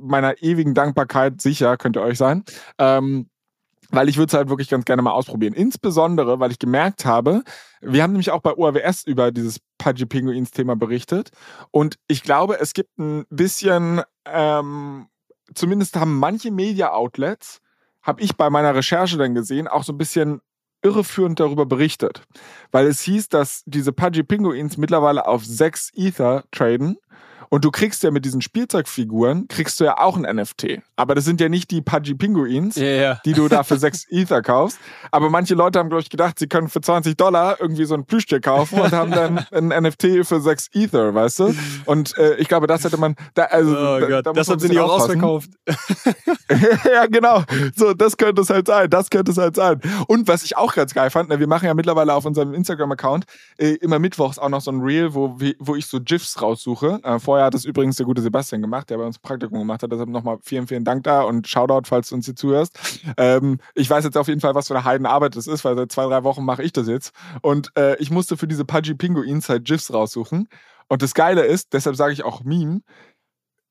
meiner 0.00 0.42
ewigen 0.42 0.74
Dankbarkeit 0.74 1.40
sicher, 1.40 1.76
könnt 1.76 1.96
ihr 1.96 2.02
euch 2.02 2.18
sein. 2.18 2.44
Ähm, 2.78 3.30
weil 3.90 4.08
ich 4.08 4.16
würde 4.16 4.30
es 4.30 4.34
halt 4.34 4.48
wirklich 4.48 4.68
ganz 4.68 4.84
gerne 4.84 5.02
mal 5.02 5.12
ausprobieren. 5.12 5.54
Insbesondere, 5.54 6.40
weil 6.40 6.52
ich 6.52 6.58
gemerkt 6.58 7.04
habe, 7.04 7.42
wir 7.80 8.02
haben 8.02 8.12
nämlich 8.12 8.30
auch 8.30 8.40
bei 8.40 8.54
ORWS 8.54 9.04
über 9.04 9.32
dieses 9.32 9.60
Pudgy 9.78 10.06
Pinguins 10.06 10.50
Thema 10.50 10.76
berichtet. 10.76 11.30
Und 11.70 11.96
ich 12.06 12.22
glaube, 12.22 12.60
es 12.60 12.72
gibt 12.72 12.98
ein 12.98 13.26
bisschen, 13.30 14.02
ähm, 14.26 15.08
zumindest 15.54 15.96
haben 15.96 16.18
manche 16.18 16.50
Media-Outlets, 16.50 17.60
habe 18.02 18.22
ich 18.22 18.36
bei 18.36 18.48
meiner 18.48 18.74
Recherche 18.74 19.18
dann 19.18 19.34
gesehen, 19.34 19.68
auch 19.68 19.82
so 19.82 19.92
ein 19.92 19.98
bisschen 19.98 20.40
irreführend 20.82 21.40
darüber 21.40 21.66
berichtet. 21.66 22.22
Weil 22.70 22.86
es 22.86 23.00
hieß, 23.02 23.28
dass 23.28 23.62
diese 23.66 23.92
Pudgy 23.92 24.22
Pinguins 24.22 24.76
mittlerweile 24.76 25.26
auf 25.26 25.44
sechs 25.44 25.90
Ether 25.94 26.44
traden 26.52 26.96
und 27.50 27.64
du 27.64 27.70
kriegst 27.70 28.02
ja 28.04 28.12
mit 28.12 28.24
diesen 28.24 28.40
Spielzeugfiguren, 28.40 29.48
kriegst 29.48 29.80
du 29.80 29.84
ja 29.84 29.98
auch 29.98 30.16
ein 30.16 30.22
NFT. 30.22 30.78
Aber 30.94 31.16
das 31.16 31.24
sind 31.24 31.40
ja 31.40 31.48
nicht 31.48 31.70
die 31.72 31.82
Pudgy 31.82 32.14
Pinguins, 32.14 32.76
ja, 32.76 32.86
ja. 32.86 33.20
die 33.24 33.32
du 33.32 33.48
da 33.48 33.64
für 33.64 33.76
6 33.76 34.06
Ether 34.10 34.40
kaufst. 34.40 34.78
Aber 35.10 35.30
manche 35.30 35.54
Leute 35.54 35.80
haben, 35.80 35.88
glaube 35.88 36.02
ich, 36.02 36.10
gedacht, 36.10 36.38
sie 36.38 36.46
können 36.46 36.68
für 36.68 36.80
20 36.80 37.16
Dollar 37.16 37.60
irgendwie 37.60 37.84
so 37.84 37.94
ein 37.94 38.06
Plüschtier 38.06 38.40
kaufen 38.40 38.80
und 38.80 38.92
haben 38.92 39.10
dann 39.10 39.38
ein 39.50 39.82
NFT 39.82 40.24
für 40.24 40.40
6 40.40 40.68
Ether, 40.74 41.12
weißt 41.12 41.40
du? 41.40 41.54
Und 41.86 42.16
äh, 42.18 42.36
ich 42.36 42.46
glaube, 42.46 42.68
das 42.68 42.84
hätte 42.84 42.96
man. 42.96 43.16
Da, 43.34 43.44
also, 43.44 43.72
oh 43.72 44.00
da, 44.00 44.22
da 44.22 44.32
das 44.32 44.48
hat 44.48 44.60
sie 44.60 44.68
nicht 44.68 44.78
auch 44.78 44.92
ausverkauft. 44.92 45.50
ja, 46.84 47.06
genau. 47.06 47.42
So, 47.74 47.94
das 47.94 48.16
könnte 48.16 48.42
es 48.42 48.50
halt 48.50 48.68
sein. 48.68 48.88
Das 48.88 49.10
könnte 49.10 49.32
es 49.32 49.38
halt 49.38 49.56
sein. 49.56 49.80
Und 50.06 50.28
was 50.28 50.44
ich 50.44 50.56
auch 50.56 50.74
ganz 50.74 50.94
geil 50.94 51.10
fand, 51.10 51.28
ne, 51.28 51.40
wir 51.40 51.48
machen 51.48 51.66
ja 51.66 51.74
mittlerweile 51.74 52.14
auf 52.14 52.24
unserem 52.24 52.54
Instagram-Account 52.54 53.24
äh, 53.58 53.74
immer 53.80 53.98
mittwochs 53.98 54.38
auch 54.38 54.48
noch 54.48 54.60
so 54.60 54.70
ein 54.70 54.80
Reel, 54.80 55.14
wo, 55.14 55.36
wo 55.58 55.74
ich 55.74 55.86
so 55.86 56.00
GIFs 56.00 56.40
raussuche. 56.40 57.00
Äh, 57.02 57.18
vorher 57.18 57.39
Vorher 57.40 57.46
hat 57.46 57.54
es 57.54 57.64
übrigens 57.64 57.96
der 57.96 58.04
gute 58.04 58.20
Sebastian 58.20 58.60
gemacht, 58.60 58.90
der 58.90 58.98
bei 58.98 59.06
uns 59.06 59.18
Praktikum 59.18 59.60
gemacht 59.60 59.82
hat. 59.82 59.90
Deshalb 59.90 60.10
nochmal 60.10 60.36
vielen, 60.42 60.66
vielen 60.66 60.84
Dank 60.84 61.04
da 61.04 61.22
und 61.22 61.48
Shoutout, 61.48 61.86
falls 61.86 62.10
du 62.10 62.16
uns 62.16 62.26
hier 62.26 62.36
zuhörst. 62.36 62.78
Ähm, 63.16 63.60
ich 63.74 63.88
weiß 63.88 64.04
jetzt 64.04 64.18
auf 64.18 64.28
jeden 64.28 64.42
Fall, 64.42 64.54
was 64.54 64.68
für 64.68 64.74
eine 64.74 64.84
Heidenarbeit 64.84 65.36
das 65.36 65.46
ist, 65.46 65.64
weil 65.64 65.74
seit 65.74 65.90
zwei, 65.90 66.04
drei 66.04 66.22
Wochen 66.22 66.44
mache 66.44 66.62
ich 66.62 66.74
das 66.74 66.86
jetzt. 66.86 67.14
Und 67.40 67.74
äh, 67.78 67.96
ich 67.96 68.10
musste 68.10 68.36
für 68.36 68.46
diese 68.46 68.66
Pudgy 68.66 68.92
Pinguins 68.92 69.48
halt 69.48 69.64
GIFs 69.64 69.90
raussuchen. 69.90 70.48
Und 70.88 71.00
das 71.00 71.14
Geile 71.14 71.46
ist, 71.46 71.72
deshalb 71.72 71.96
sage 71.96 72.12
ich 72.12 72.24
auch 72.24 72.44
Meme, 72.44 72.82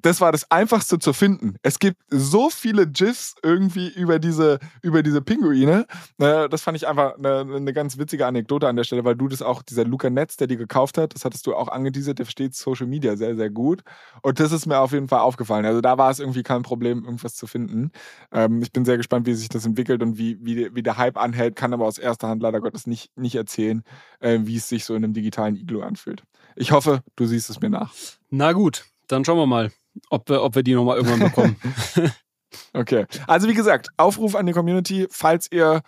das 0.02 0.22
war 0.22 0.32
das 0.32 0.50
einfachste 0.50 0.98
zu 0.98 1.12
finden. 1.12 1.56
Es 1.62 1.80
gibt 1.80 1.98
so 2.10 2.50
viele 2.50 2.88
GIFs 2.88 3.36
irgendwie 3.44 3.90
über 3.90 4.20
diese, 4.20 4.60
über 4.82 5.04
diese 5.04 5.22
Pinguine. 5.22 5.86
Äh, 6.20 6.48
das 6.48 6.62
fand 6.62 6.78
ich 6.78 6.88
einfach 6.88 7.18
eine, 7.18 7.40
eine, 7.40 7.74
ganz 7.74 7.98
witzige 7.98 8.26
Anekdote 8.26 8.68
an 8.68 8.78
der 8.78 8.86
Stelle, 8.86 9.04
weil 9.04 9.16
du 9.16 9.28
das 9.28 9.42
auch, 9.42 9.62
dieser 9.62 9.84
Luca 9.84 10.10
Netz, 10.10 10.38
der 10.38 10.48
die 10.48 10.56
gekauft 10.56 10.98
hat, 10.98 11.16
das 11.16 11.26
hattest 11.26 11.46
du 11.48 11.56
auch 11.56 11.68
angeteasert, 11.68 12.20
der 12.20 12.26
versteht 12.26 12.56
Social 12.56 12.88
Media 12.88 13.18
sehr, 13.18 13.36
sehr 13.36 13.50
gut. 13.50 13.82
Und 14.22 14.40
das 14.40 14.52
ist 14.52 14.66
mir 14.66 14.80
auf 14.80 14.94
jeden 14.94 15.10
Fall 15.10 15.20
aufgefallen. 15.20 15.66
Also 15.66 15.82
da 15.82 15.98
war 15.98 16.10
es 16.10 16.20
irgendwie 16.20 16.44
kein 16.44 16.62
Problem, 16.62 17.04
irgendwas 17.04 17.36
zu 17.36 17.46
finden. 17.46 17.92
Ähm, 18.32 18.62
ich 18.62 18.72
bin 18.72 18.86
sehr 18.86 18.98
gespannt, 18.98 19.26
wie 19.26 19.34
sich 19.34 19.50
das 19.50 19.66
entwickelt 19.66 20.02
und 20.02 20.18
wie, 20.18 20.38
wie, 20.42 20.74
wie 20.74 20.84
der 20.84 20.98
Hype 20.98 21.18
anhält, 21.18 21.58
kann 21.58 21.74
aber 21.74 21.86
aus 21.86 21.98
erster 21.98 22.30
Hand 22.30 22.42
leider 22.42 22.62
Gottes 22.62 22.88
nicht, 22.88 23.12
nicht 23.18 23.36
erzählen, 23.36 23.84
äh, 24.22 24.40
wie 24.44 24.56
es 24.56 24.70
sich 24.70 24.86
so 24.86 24.96
in 24.96 25.04
einem 25.04 25.14
digitalen 25.14 25.58
Iglo 25.58 25.82
anfühlt. 25.82 26.24
Ich 26.56 26.72
hoffe, 26.72 27.04
du 27.16 27.26
siehst 27.26 27.50
es 27.50 27.60
mir 27.60 27.70
nach. 27.70 27.94
Na 28.30 28.54
gut, 28.54 28.86
dann 29.08 29.26
schauen 29.26 29.38
wir 29.38 29.46
mal 29.46 29.72
ob 30.10 30.30
wir, 30.30 30.44
ob 30.44 30.56
wir 30.56 30.64
die 30.64 30.74
nochmal 30.74 30.98
irgendwann 30.98 31.20
bekommen. 31.20 31.56
okay. 32.74 33.06
Also 33.28 33.48
wie 33.48 33.54
gesagt, 33.54 33.90
Aufruf 33.98 34.36
an 34.36 34.46
die 34.46 34.54
Community, 34.54 35.08
falls 35.10 35.52
ihr 35.52 35.82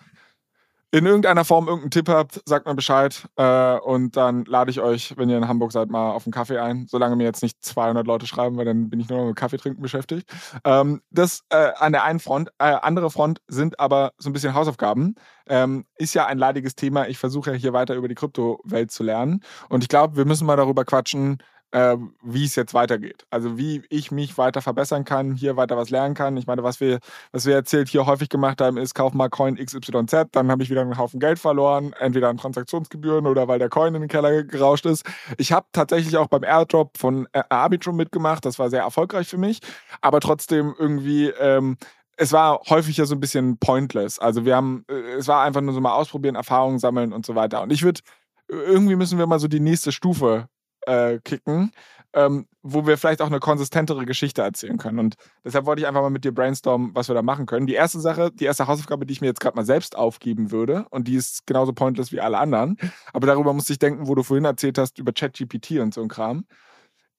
in 0.94 1.06
irgendeiner 1.06 1.46
Form 1.46 1.68
irgendeinen 1.68 1.90
Tipp 1.90 2.08
habt, 2.10 2.42
sagt 2.44 2.66
mir 2.66 2.74
Bescheid 2.74 3.26
äh, 3.36 3.78
und 3.78 4.14
dann 4.14 4.44
lade 4.44 4.70
ich 4.70 4.80
euch, 4.80 5.16
wenn 5.16 5.30
ihr 5.30 5.38
in 5.38 5.48
Hamburg 5.48 5.72
seid, 5.72 5.88
mal 5.88 6.10
auf 6.10 6.26
einen 6.26 6.34
Kaffee 6.34 6.58
ein. 6.58 6.86
Solange 6.86 7.16
mir 7.16 7.24
jetzt 7.24 7.42
nicht 7.42 7.64
200 7.64 8.06
Leute 8.06 8.26
schreiben, 8.26 8.58
weil 8.58 8.66
dann 8.66 8.90
bin 8.90 9.00
ich 9.00 9.08
nur 9.08 9.18
noch 9.20 9.26
mit 9.26 9.36
Kaffee 9.36 9.56
trinken 9.56 9.80
beschäftigt. 9.80 10.30
Ähm, 10.64 11.00
das 11.10 11.44
äh, 11.48 11.72
an 11.78 11.92
der 11.92 12.04
einen 12.04 12.20
Front. 12.20 12.50
Äh, 12.58 12.76
andere 12.82 13.10
Front 13.10 13.40
sind 13.48 13.80
aber 13.80 14.12
so 14.18 14.28
ein 14.28 14.34
bisschen 14.34 14.52
Hausaufgaben. 14.52 15.14
Ähm, 15.48 15.86
ist 15.96 16.12
ja 16.12 16.26
ein 16.26 16.36
leidiges 16.36 16.74
Thema. 16.74 17.08
Ich 17.08 17.16
versuche 17.16 17.52
ja 17.52 17.56
hier 17.56 17.72
weiter 17.72 17.94
über 17.94 18.08
die 18.08 18.14
Kryptowelt 18.14 18.90
zu 18.90 19.02
lernen 19.02 19.40
und 19.70 19.82
ich 19.82 19.88
glaube, 19.88 20.16
wir 20.16 20.26
müssen 20.26 20.46
mal 20.46 20.56
darüber 20.56 20.84
quatschen, 20.84 21.38
äh, 21.72 21.96
wie 22.22 22.44
es 22.44 22.54
jetzt 22.54 22.74
weitergeht. 22.74 23.26
Also 23.30 23.58
wie 23.58 23.82
ich 23.88 24.10
mich 24.10 24.38
weiter 24.38 24.62
verbessern 24.62 25.04
kann, 25.04 25.34
hier 25.34 25.56
weiter 25.56 25.76
was 25.76 25.90
lernen 25.90 26.14
kann. 26.14 26.36
Ich 26.36 26.46
meine, 26.46 26.62
was 26.62 26.80
wir, 26.80 27.00
was 27.32 27.46
wir 27.46 27.54
erzählt 27.54 27.88
hier 27.88 28.06
häufig 28.06 28.28
gemacht 28.28 28.60
haben, 28.60 28.76
ist, 28.76 28.94
kauf 28.94 29.14
mal 29.14 29.28
Coin 29.28 29.56
XYZ, 29.56 30.28
dann 30.32 30.50
habe 30.50 30.62
ich 30.62 30.70
wieder 30.70 30.82
einen 30.82 30.98
Haufen 30.98 31.18
Geld 31.18 31.38
verloren, 31.38 31.94
entweder 31.98 32.28
an 32.28 32.36
Transaktionsgebühren 32.36 33.26
oder 33.26 33.48
weil 33.48 33.58
der 33.58 33.68
Coin 33.68 33.94
in 33.94 34.02
den 34.02 34.08
Keller 34.08 34.44
gerauscht 34.44 34.86
ist. 34.86 35.04
Ich 35.38 35.52
habe 35.52 35.66
tatsächlich 35.72 36.16
auch 36.16 36.28
beim 36.28 36.44
Airdrop 36.44 36.96
von 36.98 37.26
Arbitrum 37.48 37.96
mitgemacht, 37.96 38.44
das 38.44 38.58
war 38.58 38.70
sehr 38.70 38.82
erfolgreich 38.82 39.28
für 39.28 39.38
mich, 39.38 39.60
aber 40.00 40.20
trotzdem 40.20 40.74
irgendwie 40.78 41.28
ähm, 41.28 41.76
es 42.16 42.32
war 42.32 42.60
häufig 42.68 42.98
ja 42.98 43.06
so 43.06 43.14
ein 43.14 43.20
bisschen 43.20 43.56
pointless. 43.58 44.18
Also 44.18 44.44
wir 44.44 44.54
haben, 44.54 44.84
äh, 44.88 45.14
es 45.18 45.28
war 45.28 45.42
einfach 45.42 45.60
nur 45.60 45.74
so 45.74 45.80
mal 45.80 45.94
ausprobieren, 45.94 46.34
Erfahrungen 46.34 46.78
sammeln 46.78 47.12
und 47.12 47.26
so 47.26 47.34
weiter. 47.34 47.62
Und 47.62 47.72
ich 47.72 47.82
würde, 47.82 48.00
irgendwie 48.48 48.96
müssen 48.96 49.18
wir 49.18 49.26
mal 49.26 49.38
so 49.38 49.48
die 49.48 49.60
nächste 49.60 49.92
Stufe 49.92 50.48
äh, 50.86 51.18
kicken, 51.24 51.72
ähm, 52.12 52.46
wo 52.62 52.86
wir 52.86 52.98
vielleicht 52.98 53.22
auch 53.22 53.26
eine 53.26 53.40
konsistentere 53.40 54.04
Geschichte 54.04 54.42
erzählen 54.42 54.78
können. 54.78 54.98
Und 54.98 55.16
deshalb 55.44 55.66
wollte 55.66 55.80
ich 55.80 55.88
einfach 55.88 56.02
mal 56.02 56.10
mit 56.10 56.24
dir 56.24 56.32
brainstormen, 56.32 56.90
was 56.94 57.08
wir 57.08 57.14
da 57.14 57.22
machen 57.22 57.46
können. 57.46 57.66
Die 57.66 57.74
erste 57.74 58.00
Sache, 58.00 58.30
die 58.32 58.44
erste 58.44 58.66
Hausaufgabe, 58.66 59.06
die 59.06 59.12
ich 59.12 59.20
mir 59.20 59.28
jetzt 59.28 59.40
gerade 59.40 59.56
mal 59.56 59.64
selbst 59.64 59.96
aufgeben 59.96 60.50
würde, 60.50 60.86
und 60.90 61.08
die 61.08 61.14
ist 61.14 61.46
genauso 61.46 61.72
pointless 61.72 62.12
wie 62.12 62.20
alle 62.20 62.38
anderen, 62.38 62.76
aber 63.12 63.26
darüber 63.26 63.52
musste 63.52 63.72
ich 63.72 63.78
denken, 63.78 64.08
wo 64.08 64.14
du 64.14 64.22
vorhin 64.22 64.44
erzählt 64.44 64.78
hast 64.78 64.98
über 64.98 65.12
ChatGPT 65.12 65.78
und 65.80 65.94
so 65.94 66.02
ein 66.02 66.08
Kram 66.08 66.44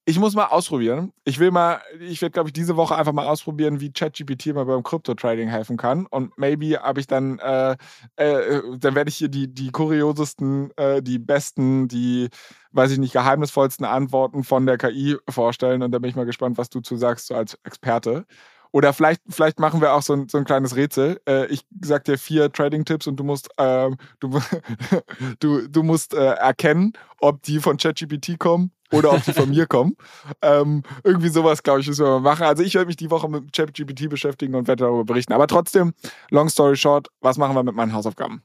ich 0.05 0.19
muss 0.19 0.35
mal 0.35 0.47
ausprobieren. 0.47 1.13
Ich 1.23 1.39
will 1.39 1.51
mal, 1.51 1.81
ich 1.99 2.21
werde, 2.21 2.33
glaube 2.33 2.49
ich, 2.49 2.53
diese 2.53 2.75
Woche 2.75 2.95
einfach 2.95 3.13
mal 3.13 3.25
ausprobieren, 3.25 3.79
wie 3.79 3.91
ChatGPT 3.91 4.47
mal 4.47 4.65
beim 4.65 4.83
Krypto-Trading 4.83 5.47
helfen 5.47 5.77
kann. 5.77 6.07
Und 6.07 6.37
maybe 6.37 6.77
habe 6.77 6.99
ich 6.99 7.07
dann, 7.07 7.39
äh, 7.39 7.77
äh, 8.17 8.61
dann 8.77 8.95
werde 8.95 9.09
ich 9.09 9.15
hier 9.15 9.29
die, 9.29 9.53
die 9.53 9.71
kuriosesten, 9.71 10.71
äh, 10.75 11.01
die 11.01 11.19
besten, 11.19 11.87
die, 11.87 12.29
weiß 12.71 12.91
ich 12.91 12.97
nicht, 12.97 13.13
geheimnisvollsten 13.13 13.85
Antworten 13.85 14.43
von 14.43 14.65
der 14.65 14.77
KI 14.77 15.17
vorstellen. 15.29 15.81
Und 15.81 15.91
da 15.91 15.99
bin 15.99 16.09
ich 16.09 16.17
mal 16.17 16.25
gespannt, 16.25 16.57
was 16.57 16.69
du 16.69 16.81
zu 16.81 16.97
sagst, 16.97 17.27
so 17.27 17.35
als 17.35 17.57
Experte. 17.63 18.25
Oder 18.71 18.91
vielleicht, 18.91 19.21
vielleicht 19.29 19.59
machen 19.59 19.79
wir 19.79 19.93
auch 19.93 20.01
so 20.01 20.13
ein, 20.13 20.27
so 20.27 20.37
ein 20.37 20.45
kleines 20.45 20.75
Rätsel. 20.75 21.21
Äh, 21.29 21.45
ich 21.45 21.61
sag 21.81 22.03
dir 22.03 22.17
vier 22.17 22.51
Trading-Tipps 22.51 23.07
und 23.07 23.15
du 23.17 23.23
musst, 23.23 23.49
äh, 23.57 23.89
du, 24.19 24.41
du, 25.39 25.67
du 25.69 25.83
musst 25.83 26.13
äh, 26.13 26.33
erkennen, 26.33 26.91
ob 27.19 27.41
die 27.43 27.59
von 27.59 27.77
ChatGPT 27.77 28.37
kommen 28.37 28.71
oder 28.93 29.11
ob 29.11 29.23
die 29.23 29.33
von 29.33 29.49
mir 29.49 29.65
kommen. 29.65 29.95
Ähm, 30.41 30.83
irgendwie 31.03 31.29
sowas, 31.29 31.63
glaube 31.63 31.81
ich, 31.81 31.87
müssen 31.87 32.05
wir 32.05 32.19
mal 32.19 32.31
machen. 32.31 32.43
Also 32.43 32.63
ich 32.63 32.73
werde 32.75 32.87
mich 32.87 32.95
die 32.95 33.11
Woche 33.11 33.29
mit 33.29 33.53
ChatGPT 33.53 34.09
beschäftigen 34.09 34.55
und 34.55 34.67
werde 34.67 34.83
darüber 34.85 35.03
berichten. 35.03 35.33
Aber 35.33 35.47
trotzdem, 35.47 35.93
long 36.29 36.49
story 36.49 36.75
short, 36.75 37.07
was 37.21 37.37
machen 37.37 37.55
wir 37.55 37.63
mit 37.63 37.75
meinen 37.75 37.93
Hausaufgaben? 37.93 38.41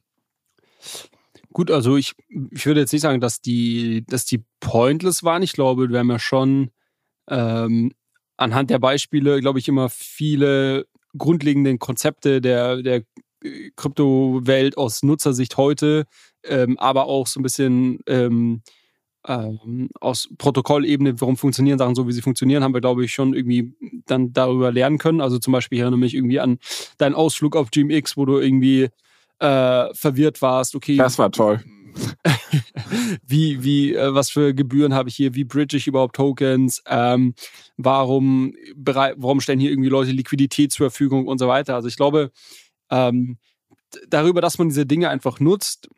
Gut, 1.52 1.70
also 1.70 1.96
ich, 1.96 2.14
ich 2.50 2.66
würde 2.66 2.80
jetzt 2.80 2.92
nicht 2.92 3.02
sagen, 3.02 3.20
dass 3.20 3.40
die, 3.40 4.04
dass 4.06 4.24
die 4.24 4.44
pointless 4.60 5.24
waren. 5.24 5.42
Ich 5.42 5.52
glaube, 5.52 5.88
wir 5.90 5.98
haben 5.98 6.10
ja 6.10 6.18
schon 6.18 6.70
ähm, 7.28 7.92
anhand 8.36 8.70
der 8.70 8.78
Beispiele, 8.78 9.40
glaube 9.40 9.58
ich, 9.58 9.68
immer 9.68 9.88
viele 9.88 10.86
grundlegende 11.16 11.78
Konzepte 11.78 12.40
der, 12.40 12.82
der 12.82 13.02
Kryptowelt 13.76 14.76
aus 14.76 15.02
Nutzersicht 15.02 15.56
heute, 15.56 16.04
ähm, 16.44 16.78
aber 16.78 17.06
auch 17.06 17.26
so 17.26 17.40
ein 17.40 17.42
bisschen 17.42 18.00
ähm, 18.06 18.62
ähm, 19.26 19.90
aus 20.00 20.28
Protokollebene, 20.38 21.20
warum 21.20 21.36
funktionieren 21.36 21.78
Sachen 21.78 21.94
so, 21.94 22.06
wie 22.06 22.12
sie 22.12 22.22
funktionieren, 22.22 22.62
haben 22.62 22.74
wir, 22.74 22.80
glaube 22.80 23.04
ich, 23.04 23.12
schon 23.12 23.34
irgendwie 23.34 23.74
dann 24.06 24.32
darüber 24.32 24.70
lernen 24.70 24.98
können. 24.98 25.20
Also 25.20 25.38
zum 25.38 25.52
Beispiel, 25.52 25.76
ich 25.76 25.82
erinnere 25.82 25.98
mich 25.98 26.14
irgendwie 26.14 26.40
an 26.40 26.58
deinen 26.98 27.14
Ausflug 27.14 27.56
auf 27.56 27.70
GMX, 27.70 28.16
wo 28.16 28.24
du 28.24 28.38
irgendwie 28.38 28.88
äh, 29.40 29.94
verwirrt 29.94 30.40
warst. 30.42 30.74
Okay. 30.74 30.96
Das 30.96 31.18
war 31.18 31.30
toll. 31.30 31.62
wie, 33.26 33.62
wie, 33.62 33.94
äh, 33.94 34.14
was 34.14 34.30
für 34.30 34.54
Gebühren 34.54 34.94
habe 34.94 35.08
ich 35.08 35.16
hier? 35.16 35.34
Wie 35.34 35.44
bridge 35.44 35.76
ich 35.76 35.86
überhaupt 35.86 36.16
Tokens? 36.16 36.82
Ähm, 36.86 37.34
warum, 37.76 38.54
warum 38.76 39.40
stellen 39.40 39.60
hier 39.60 39.70
irgendwie 39.70 39.88
Leute 39.88 40.12
Liquidität 40.12 40.72
zur 40.72 40.90
Verfügung 40.90 41.26
und 41.26 41.38
so 41.38 41.48
weiter? 41.48 41.74
Also 41.74 41.88
ich 41.88 41.96
glaube, 41.96 42.30
ähm, 42.90 43.38
darüber, 44.08 44.40
dass 44.40 44.58
man 44.58 44.68
diese 44.68 44.86
Dinge 44.86 45.08
einfach 45.08 45.40
nutzt, 45.40 45.88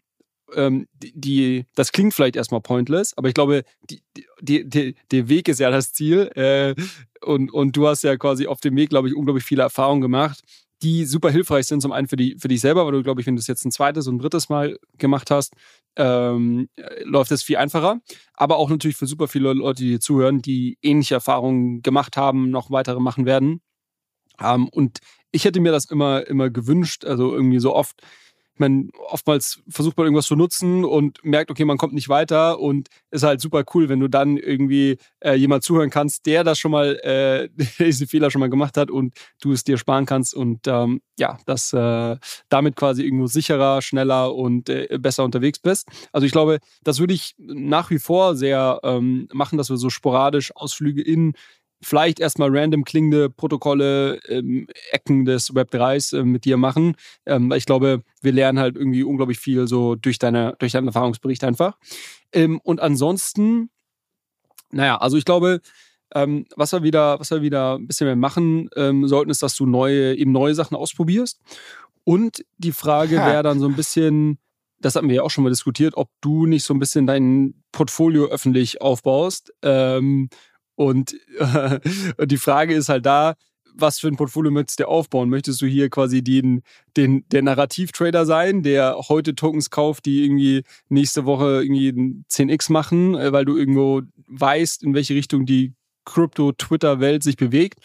ähm, 0.54 0.86
die, 0.92 1.66
das 1.74 1.92
klingt 1.92 2.14
vielleicht 2.14 2.36
erstmal 2.36 2.60
pointless, 2.60 3.16
aber 3.16 3.28
ich 3.28 3.34
glaube, 3.34 3.64
die, 3.88 4.02
die, 4.40 4.68
die, 4.68 4.94
der 5.10 5.28
Weg 5.28 5.48
ist 5.48 5.60
ja 5.60 5.70
das 5.70 5.92
Ziel. 5.92 6.30
Äh, 6.34 6.74
und, 7.22 7.52
und 7.52 7.76
du 7.76 7.86
hast 7.86 8.02
ja 8.02 8.16
quasi 8.16 8.46
auf 8.46 8.60
dem 8.60 8.76
Weg, 8.76 8.90
glaube 8.90 9.08
ich, 9.08 9.14
unglaublich 9.14 9.44
viele 9.44 9.62
Erfahrungen 9.62 10.00
gemacht, 10.00 10.42
die 10.82 11.04
super 11.04 11.30
hilfreich 11.30 11.66
sind. 11.66 11.82
Zum 11.82 11.92
einen 11.92 12.08
für, 12.08 12.16
die, 12.16 12.36
für 12.38 12.48
dich 12.48 12.60
selber, 12.60 12.86
weil 12.86 12.92
du, 12.92 13.02
glaube 13.02 13.20
ich, 13.20 13.26
wenn 13.26 13.36
du 13.36 13.40
es 13.40 13.46
jetzt 13.46 13.64
ein 13.64 13.70
zweites 13.70 14.06
und 14.06 14.16
ein 14.16 14.18
drittes 14.18 14.48
Mal 14.48 14.78
gemacht 14.96 15.30
hast, 15.30 15.54
ähm, 15.96 16.68
läuft 17.04 17.30
es 17.32 17.42
viel 17.42 17.56
einfacher. 17.56 18.00
Aber 18.34 18.56
auch 18.56 18.70
natürlich 18.70 18.96
für 18.96 19.06
super 19.06 19.28
viele 19.28 19.52
Leute, 19.52 19.82
die 19.82 19.90
dir 19.90 20.00
zuhören, 20.00 20.40
die 20.40 20.78
ähnliche 20.82 21.14
Erfahrungen 21.14 21.82
gemacht 21.82 22.16
haben, 22.16 22.50
noch 22.50 22.70
weitere 22.70 23.00
machen 23.00 23.26
werden. 23.26 23.60
Ähm, 24.40 24.68
und 24.68 24.98
ich 25.32 25.44
hätte 25.44 25.60
mir 25.60 25.72
das 25.72 25.84
immer, 25.84 26.26
immer 26.26 26.50
gewünscht, 26.50 27.04
also 27.04 27.32
irgendwie 27.32 27.60
so 27.60 27.74
oft 27.74 28.00
man 28.60 28.90
oftmals 29.08 29.60
versucht 29.68 29.96
man 29.96 30.06
irgendwas 30.06 30.26
zu 30.26 30.36
nutzen 30.36 30.84
und 30.84 31.24
merkt, 31.24 31.50
okay, 31.50 31.64
man 31.64 31.78
kommt 31.78 31.94
nicht 31.94 32.08
weiter 32.08 32.60
und 32.60 32.88
ist 33.10 33.22
halt 33.22 33.40
super 33.40 33.64
cool, 33.74 33.88
wenn 33.88 34.00
du 34.00 34.08
dann 34.08 34.36
irgendwie 34.36 34.98
äh, 35.20 35.34
jemand 35.34 35.64
zuhören 35.64 35.90
kannst, 35.90 36.26
der 36.26 36.44
das 36.44 36.58
schon 36.58 36.70
mal, 36.70 36.96
äh, 37.02 37.48
diese 37.78 38.06
Fehler 38.06 38.30
schon 38.30 38.40
mal 38.40 38.50
gemacht 38.50 38.76
hat 38.76 38.90
und 38.90 39.14
du 39.40 39.52
es 39.52 39.64
dir 39.64 39.78
sparen 39.78 40.06
kannst 40.06 40.34
und 40.34 40.66
ähm, 40.66 41.00
ja, 41.18 41.38
dass 41.46 41.72
äh, 41.72 42.16
damit 42.48 42.76
quasi 42.76 43.02
irgendwo 43.02 43.26
sicherer, 43.26 43.82
schneller 43.82 44.34
und 44.34 44.68
äh, 44.68 44.98
besser 44.98 45.24
unterwegs 45.24 45.58
bist. 45.58 45.88
Also 46.12 46.26
ich 46.26 46.32
glaube, 46.32 46.58
das 46.82 46.98
würde 47.00 47.14
ich 47.14 47.34
nach 47.38 47.90
wie 47.90 47.98
vor 47.98 48.36
sehr 48.36 48.80
ähm, 48.82 49.28
machen, 49.32 49.58
dass 49.58 49.70
wir 49.70 49.76
so 49.76 49.90
sporadisch 49.90 50.54
Ausflüge 50.54 51.02
in 51.02 51.34
vielleicht 51.82 52.20
erstmal 52.20 52.56
random 52.56 52.84
klingende 52.84 53.30
Protokolle, 53.30 54.20
ähm, 54.28 54.66
Ecken 54.92 55.24
des 55.24 55.54
Web 55.54 55.72
3s 55.72 56.18
äh, 56.18 56.24
mit 56.24 56.44
dir 56.44 56.56
machen. 56.56 56.94
Ähm, 57.26 57.52
ich 57.52 57.66
glaube, 57.66 58.02
wir 58.20 58.32
lernen 58.32 58.58
halt 58.58 58.76
irgendwie 58.76 59.02
unglaublich 59.02 59.38
viel 59.38 59.66
so 59.66 59.94
durch 59.94 60.18
deine, 60.18 60.54
durch 60.58 60.72
deinen 60.72 60.88
Erfahrungsbericht 60.88 61.42
einfach. 61.44 61.78
Ähm, 62.32 62.60
und 62.62 62.80
ansonsten, 62.80 63.70
naja, 64.70 64.98
also 64.98 65.16
ich 65.16 65.24
glaube, 65.24 65.60
ähm, 66.14 66.46
was 66.56 66.72
wir 66.72 66.82
wieder, 66.82 67.18
was 67.20 67.30
wir 67.30 67.42
wieder 67.42 67.76
ein 67.76 67.86
bisschen 67.86 68.06
mehr 68.06 68.16
machen 68.16 68.68
ähm, 68.76 69.06
sollten, 69.06 69.30
ist, 69.30 69.42
dass 69.42 69.56
du 69.56 69.66
neue, 69.66 70.14
eben 70.16 70.32
neue 70.32 70.54
Sachen 70.54 70.76
ausprobierst. 70.76 71.40
Und 72.04 72.44
die 72.58 72.72
Frage 72.72 73.16
wäre 73.16 73.42
dann 73.42 73.60
so 73.60 73.68
ein 73.68 73.76
bisschen, 73.76 74.38
das 74.80 74.96
hatten 74.96 75.08
wir 75.08 75.16
ja 75.16 75.22
auch 75.22 75.30
schon 75.30 75.44
mal 75.44 75.50
diskutiert, 75.50 75.96
ob 75.96 76.10
du 76.20 76.46
nicht 76.46 76.64
so 76.64 76.74
ein 76.74 76.80
bisschen 76.80 77.06
dein 77.06 77.62
Portfolio 77.72 78.26
öffentlich 78.26 78.80
aufbaust 78.80 79.52
ähm, 79.62 80.28
und 80.80 81.14
äh, 81.38 81.78
die 82.26 82.38
Frage 82.38 82.72
ist 82.72 82.88
halt 82.88 83.04
da, 83.04 83.34
was 83.74 83.98
für 83.98 84.08
ein 84.08 84.16
Portfolio 84.16 84.50
möchtest 84.50 84.80
du 84.80 84.88
aufbauen? 84.88 85.28
Möchtest 85.28 85.60
du 85.60 85.66
hier 85.66 85.90
quasi 85.90 86.24
den, 86.24 86.62
den, 86.96 87.28
der 87.28 87.42
Narrativ-Trader 87.42 88.24
sein, 88.24 88.62
der 88.62 88.96
heute 89.10 89.34
Tokens 89.34 89.68
kauft, 89.68 90.06
die 90.06 90.24
irgendwie 90.24 90.62
nächste 90.88 91.26
Woche 91.26 91.62
irgendwie 91.62 91.90
10x 92.30 92.72
machen, 92.72 93.14
äh, 93.14 93.30
weil 93.30 93.44
du 93.44 93.58
irgendwo 93.58 94.00
weißt, 94.28 94.82
in 94.82 94.94
welche 94.94 95.14
Richtung 95.14 95.44
die 95.44 95.74
Krypto-Twitter-Welt 96.06 97.24
sich 97.24 97.36
bewegt? 97.36 97.80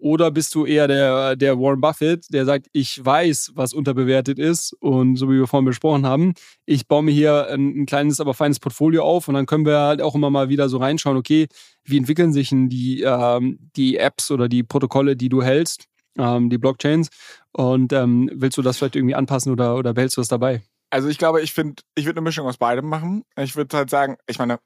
Oder 0.00 0.30
bist 0.30 0.54
du 0.54 0.64
eher 0.64 0.88
der, 0.88 1.36
der 1.36 1.58
Warren 1.58 1.80
Buffett, 1.80 2.26
der 2.32 2.46
sagt, 2.46 2.68
ich 2.72 3.04
weiß, 3.04 3.52
was 3.54 3.74
unterbewertet 3.74 4.38
ist 4.38 4.72
und 4.80 5.16
so 5.16 5.28
wie 5.28 5.38
wir 5.38 5.46
vorhin 5.46 5.66
besprochen 5.66 6.06
haben, 6.06 6.34
ich 6.64 6.88
baue 6.88 7.02
mir 7.02 7.10
hier 7.10 7.48
ein, 7.48 7.82
ein 7.82 7.86
kleines, 7.86 8.18
aber 8.18 8.32
feines 8.32 8.60
Portfolio 8.60 9.04
auf 9.04 9.28
und 9.28 9.34
dann 9.34 9.46
können 9.46 9.66
wir 9.66 9.78
halt 9.78 10.00
auch 10.00 10.14
immer 10.14 10.30
mal 10.30 10.48
wieder 10.48 10.68
so 10.70 10.78
reinschauen, 10.78 11.18
okay, 11.18 11.48
wie 11.84 11.98
entwickeln 11.98 12.32
sich 12.32 12.48
denn 12.48 12.70
die, 12.70 13.02
ähm, 13.02 13.58
die 13.76 13.98
Apps 13.98 14.30
oder 14.30 14.48
die 14.48 14.62
Protokolle, 14.62 15.16
die 15.16 15.28
du 15.28 15.42
hältst, 15.42 15.84
ähm, 16.18 16.48
die 16.48 16.58
Blockchains 16.58 17.10
und 17.52 17.92
ähm, 17.92 18.30
willst 18.32 18.56
du 18.56 18.62
das 18.62 18.78
vielleicht 18.78 18.96
irgendwie 18.96 19.14
anpassen 19.14 19.52
oder, 19.52 19.76
oder 19.76 19.92
behältst 19.92 20.16
du 20.16 20.22
das 20.22 20.28
dabei? 20.28 20.62
Also 20.88 21.08
ich 21.08 21.18
glaube, 21.18 21.42
ich 21.42 21.52
finde, 21.52 21.82
ich 21.94 22.06
würde 22.06 22.18
eine 22.18 22.24
Mischung 22.24 22.46
aus 22.46 22.56
beidem 22.56 22.86
machen. 22.86 23.24
Ich 23.36 23.54
würde 23.54 23.76
halt 23.76 23.90
sagen, 23.90 24.16
ich 24.26 24.38
meine, 24.38 24.58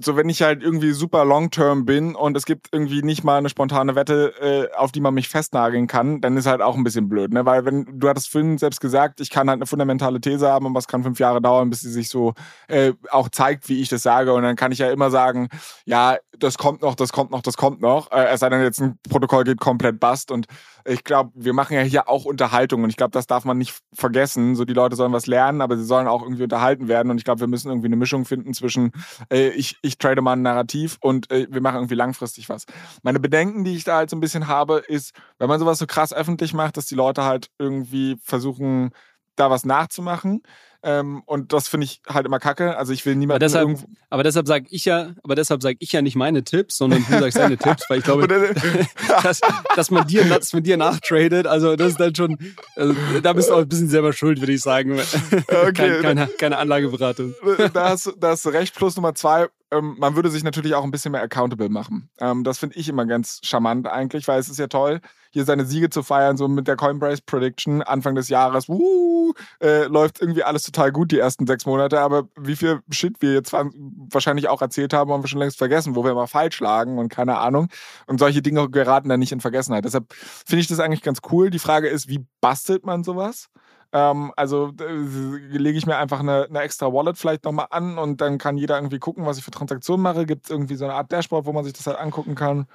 so 0.00 0.16
wenn 0.16 0.28
ich 0.28 0.42
halt 0.42 0.62
irgendwie 0.62 0.92
super 0.92 1.24
long-term 1.24 1.84
bin 1.84 2.14
und 2.14 2.36
es 2.36 2.46
gibt 2.46 2.68
irgendwie 2.72 3.02
nicht 3.02 3.22
mal 3.22 3.36
eine 3.36 3.50
spontane 3.50 3.94
Wette, 3.94 4.32
äh, 4.40 4.74
auf 4.76 4.92
die 4.92 5.00
man 5.00 5.12
mich 5.12 5.28
festnageln 5.28 5.86
kann, 5.86 6.20
dann 6.20 6.36
ist 6.36 6.46
halt 6.46 6.62
auch 6.62 6.74
ein 6.74 6.84
bisschen 6.84 7.08
blöd, 7.08 7.32
ne? 7.32 7.44
Weil 7.44 7.64
wenn, 7.66 7.86
du 8.00 8.08
hattest 8.08 8.30
vorhin 8.30 8.56
selbst 8.56 8.80
gesagt, 8.80 9.20
ich 9.20 9.30
kann 9.30 9.48
halt 9.48 9.58
eine 9.58 9.66
fundamentale 9.66 10.20
These 10.20 10.48
haben 10.48 10.66
und 10.66 10.74
was 10.74 10.88
kann 10.88 11.02
fünf 11.02 11.20
Jahre 11.20 11.42
dauern, 11.42 11.68
bis 11.68 11.80
sie 11.80 11.90
sich 11.90 12.08
so 12.08 12.32
äh, 12.68 12.92
auch 13.10 13.28
zeigt, 13.28 13.68
wie 13.68 13.80
ich 13.80 13.88
das 13.88 14.02
sage. 14.02 14.32
Und 14.32 14.42
dann 14.42 14.56
kann 14.56 14.72
ich 14.72 14.78
ja 14.78 14.90
immer 14.90 15.10
sagen, 15.10 15.48
ja, 15.84 16.16
das 16.38 16.58
kommt 16.58 16.82
noch, 16.82 16.94
das 16.94 17.12
kommt 17.12 17.30
noch, 17.30 17.42
das 17.42 17.56
kommt 17.56 17.80
noch. 17.80 18.10
Äh, 18.10 18.26
es 18.26 18.40
sei 18.40 18.48
denn, 18.48 18.62
jetzt 18.62 18.80
ein 18.80 18.98
Protokoll 19.08 19.44
geht 19.44 19.60
komplett 19.60 20.00
bust 20.00 20.30
und 20.30 20.46
ich 20.86 21.04
glaube, 21.04 21.30
wir 21.34 21.54
machen 21.54 21.74
ja 21.74 21.82
hier 21.82 22.08
auch 22.08 22.24
Unterhaltung 22.24 22.84
und 22.84 22.90
ich 22.90 22.96
glaube, 22.96 23.12
das 23.12 23.26
darf 23.26 23.44
man 23.44 23.56
nicht 23.56 23.74
vergessen. 23.94 24.54
So, 24.54 24.64
die 24.64 24.74
Leute 24.74 24.96
sollen 24.96 25.12
was 25.12 25.26
lernen, 25.26 25.60
aber 25.62 25.76
sie 25.76 25.84
sollen 25.84 26.06
auch 26.06 26.22
irgendwie 26.22 26.42
unterhalten 26.42 26.88
werden 26.88 27.10
und 27.10 27.18
ich 27.18 27.24
glaube, 27.24 27.40
wir 27.40 27.46
müssen 27.46 27.68
irgendwie 27.68 27.86
eine 27.86 27.96
Mischung 27.96 28.24
finden 28.24 28.52
zwischen 28.52 28.92
äh, 29.30 29.48
ich, 29.48 29.73
ich 29.82 29.98
trade 29.98 30.22
mal 30.22 30.32
ein 30.32 30.42
Narrativ 30.42 30.98
und 31.00 31.30
äh, 31.30 31.46
wir 31.50 31.60
machen 31.60 31.76
irgendwie 31.76 31.94
langfristig 31.94 32.48
was. 32.48 32.66
Meine 33.02 33.20
Bedenken, 33.20 33.64
die 33.64 33.76
ich 33.76 33.84
da 33.84 33.96
halt 33.96 34.10
so 34.10 34.16
ein 34.16 34.20
bisschen 34.20 34.48
habe, 34.48 34.78
ist, 34.78 35.14
wenn 35.38 35.48
man 35.48 35.60
sowas 35.60 35.78
so 35.78 35.86
krass 35.86 36.12
öffentlich 36.12 36.54
macht, 36.54 36.76
dass 36.76 36.86
die 36.86 36.94
Leute 36.94 37.24
halt 37.24 37.50
irgendwie 37.58 38.16
versuchen, 38.22 38.92
da 39.36 39.50
was 39.50 39.64
nachzumachen. 39.64 40.42
Ähm, 40.86 41.22
und 41.24 41.54
das 41.54 41.66
finde 41.66 41.86
ich 41.86 42.02
halt 42.06 42.26
immer 42.26 42.38
kacke. 42.38 42.76
Also 42.76 42.92
ich 42.92 43.06
will 43.06 43.16
niemanden. 43.16 43.36
Aber 43.36 43.38
deshalb, 43.38 43.78
aber 44.10 44.22
deshalb 44.22 44.46
sage 44.46 44.66
ich 44.68 44.84
ja, 44.84 45.14
aber 45.22 45.34
deshalb 45.34 45.62
sage 45.62 45.76
ich 45.80 45.90
ja 45.92 46.02
nicht 46.02 46.14
meine 46.14 46.44
Tipps, 46.44 46.76
sondern 46.76 47.02
du 47.08 47.18
sagst 47.20 47.38
deine 47.38 47.56
Tipps, 47.56 47.88
weil 47.88 47.98
ich 47.98 48.04
glaube, 48.04 48.28
dass, 49.22 49.40
dass, 49.76 49.90
man 49.90 50.06
dir, 50.06 50.24
dass 50.26 50.52
man 50.52 50.62
dir 50.62 50.76
nachtradet, 50.76 51.46
also 51.46 51.74
das 51.74 51.92
ist 51.92 52.00
dann 52.00 52.14
schon, 52.14 52.36
also, 52.76 52.94
da 53.22 53.32
bist 53.32 53.48
du 53.48 53.54
auch 53.54 53.60
ein 53.60 53.68
bisschen 53.68 53.88
selber 53.88 54.12
schuld, 54.12 54.40
würde 54.40 54.52
ich 54.52 54.60
sagen. 54.60 55.00
Okay. 55.48 55.72
Kein, 55.72 56.02
keine, 56.02 56.26
keine 56.38 56.58
Anlageberatung. 56.58 57.34
Da 57.72 57.88
hast, 57.88 58.12
da 58.18 58.28
hast 58.28 58.44
du 58.44 58.50
recht. 58.50 58.74
Plus 58.74 58.96
Nummer 58.96 59.14
zwei, 59.14 59.48
ähm, 59.74 59.96
man 59.98 60.16
würde 60.16 60.30
sich 60.30 60.44
natürlich 60.44 60.74
auch 60.74 60.84
ein 60.84 60.90
bisschen 60.90 61.12
mehr 61.12 61.22
accountable 61.22 61.68
machen. 61.68 62.08
Ähm, 62.18 62.44
das 62.44 62.58
finde 62.58 62.76
ich 62.76 62.88
immer 62.88 63.06
ganz 63.06 63.40
charmant 63.42 63.86
eigentlich, 63.86 64.28
weil 64.28 64.38
es 64.38 64.48
ist 64.48 64.58
ja 64.58 64.66
toll, 64.66 65.00
hier 65.30 65.44
seine 65.44 65.66
Siege 65.66 65.90
zu 65.90 66.02
feiern, 66.02 66.36
so 66.36 66.46
mit 66.46 66.68
der 66.68 66.76
Coinbase 66.76 67.22
Prediction 67.26 67.82
Anfang 67.82 68.14
des 68.14 68.28
Jahres. 68.28 68.68
Wuh, 68.68 69.32
äh, 69.60 69.84
läuft 69.84 70.20
irgendwie 70.20 70.44
alles 70.44 70.62
total 70.62 70.92
gut 70.92 71.10
die 71.10 71.18
ersten 71.18 71.46
sechs 71.46 71.66
Monate, 71.66 72.00
aber 72.00 72.28
wie 72.38 72.56
viel 72.56 72.80
Shit 72.90 73.20
wir 73.20 73.32
jetzt 73.32 73.52
wahrscheinlich 73.52 74.48
auch 74.48 74.62
erzählt 74.62 74.92
haben, 74.92 75.10
haben 75.12 75.24
wir 75.24 75.28
schon 75.28 75.40
längst 75.40 75.58
vergessen, 75.58 75.96
wo 75.96 76.04
wir 76.04 76.12
immer 76.12 76.28
falsch 76.28 76.60
lagen 76.60 76.98
und 76.98 77.08
keine 77.08 77.38
Ahnung. 77.38 77.68
Und 78.06 78.18
solche 78.18 78.42
Dinge 78.42 78.70
geraten 78.70 79.08
dann 79.08 79.20
nicht 79.20 79.32
in 79.32 79.40
Vergessenheit. 79.40 79.84
Deshalb 79.84 80.12
finde 80.12 80.60
ich 80.60 80.68
das 80.68 80.80
eigentlich 80.80 81.02
ganz 81.02 81.18
cool. 81.32 81.50
Die 81.50 81.58
Frage 81.58 81.88
ist, 81.88 82.08
wie 82.08 82.24
bastelt 82.40 82.86
man 82.86 83.02
sowas? 83.02 83.48
Ähm, 83.94 84.32
also 84.36 84.72
äh, 84.80 85.56
lege 85.56 85.78
ich 85.78 85.86
mir 85.86 85.96
einfach 85.96 86.18
eine, 86.18 86.46
eine 86.50 86.60
extra 86.62 86.92
Wallet 86.92 87.16
vielleicht 87.16 87.44
nochmal 87.44 87.68
an 87.70 87.96
und 87.96 88.20
dann 88.20 88.38
kann 88.38 88.58
jeder 88.58 88.76
irgendwie 88.76 88.98
gucken, 88.98 89.24
was 89.24 89.38
ich 89.38 89.44
für 89.44 89.52
Transaktionen 89.52 90.02
mache. 90.02 90.26
Gibt 90.26 90.46
es 90.46 90.50
irgendwie 90.50 90.74
so 90.74 90.84
eine 90.84 90.94
Art 90.94 91.12
Dashboard, 91.12 91.46
wo 91.46 91.52
man 91.52 91.62
sich 91.62 91.74
das 91.74 91.86
halt 91.86 91.98
angucken 91.98 92.34
kann? 92.34 92.66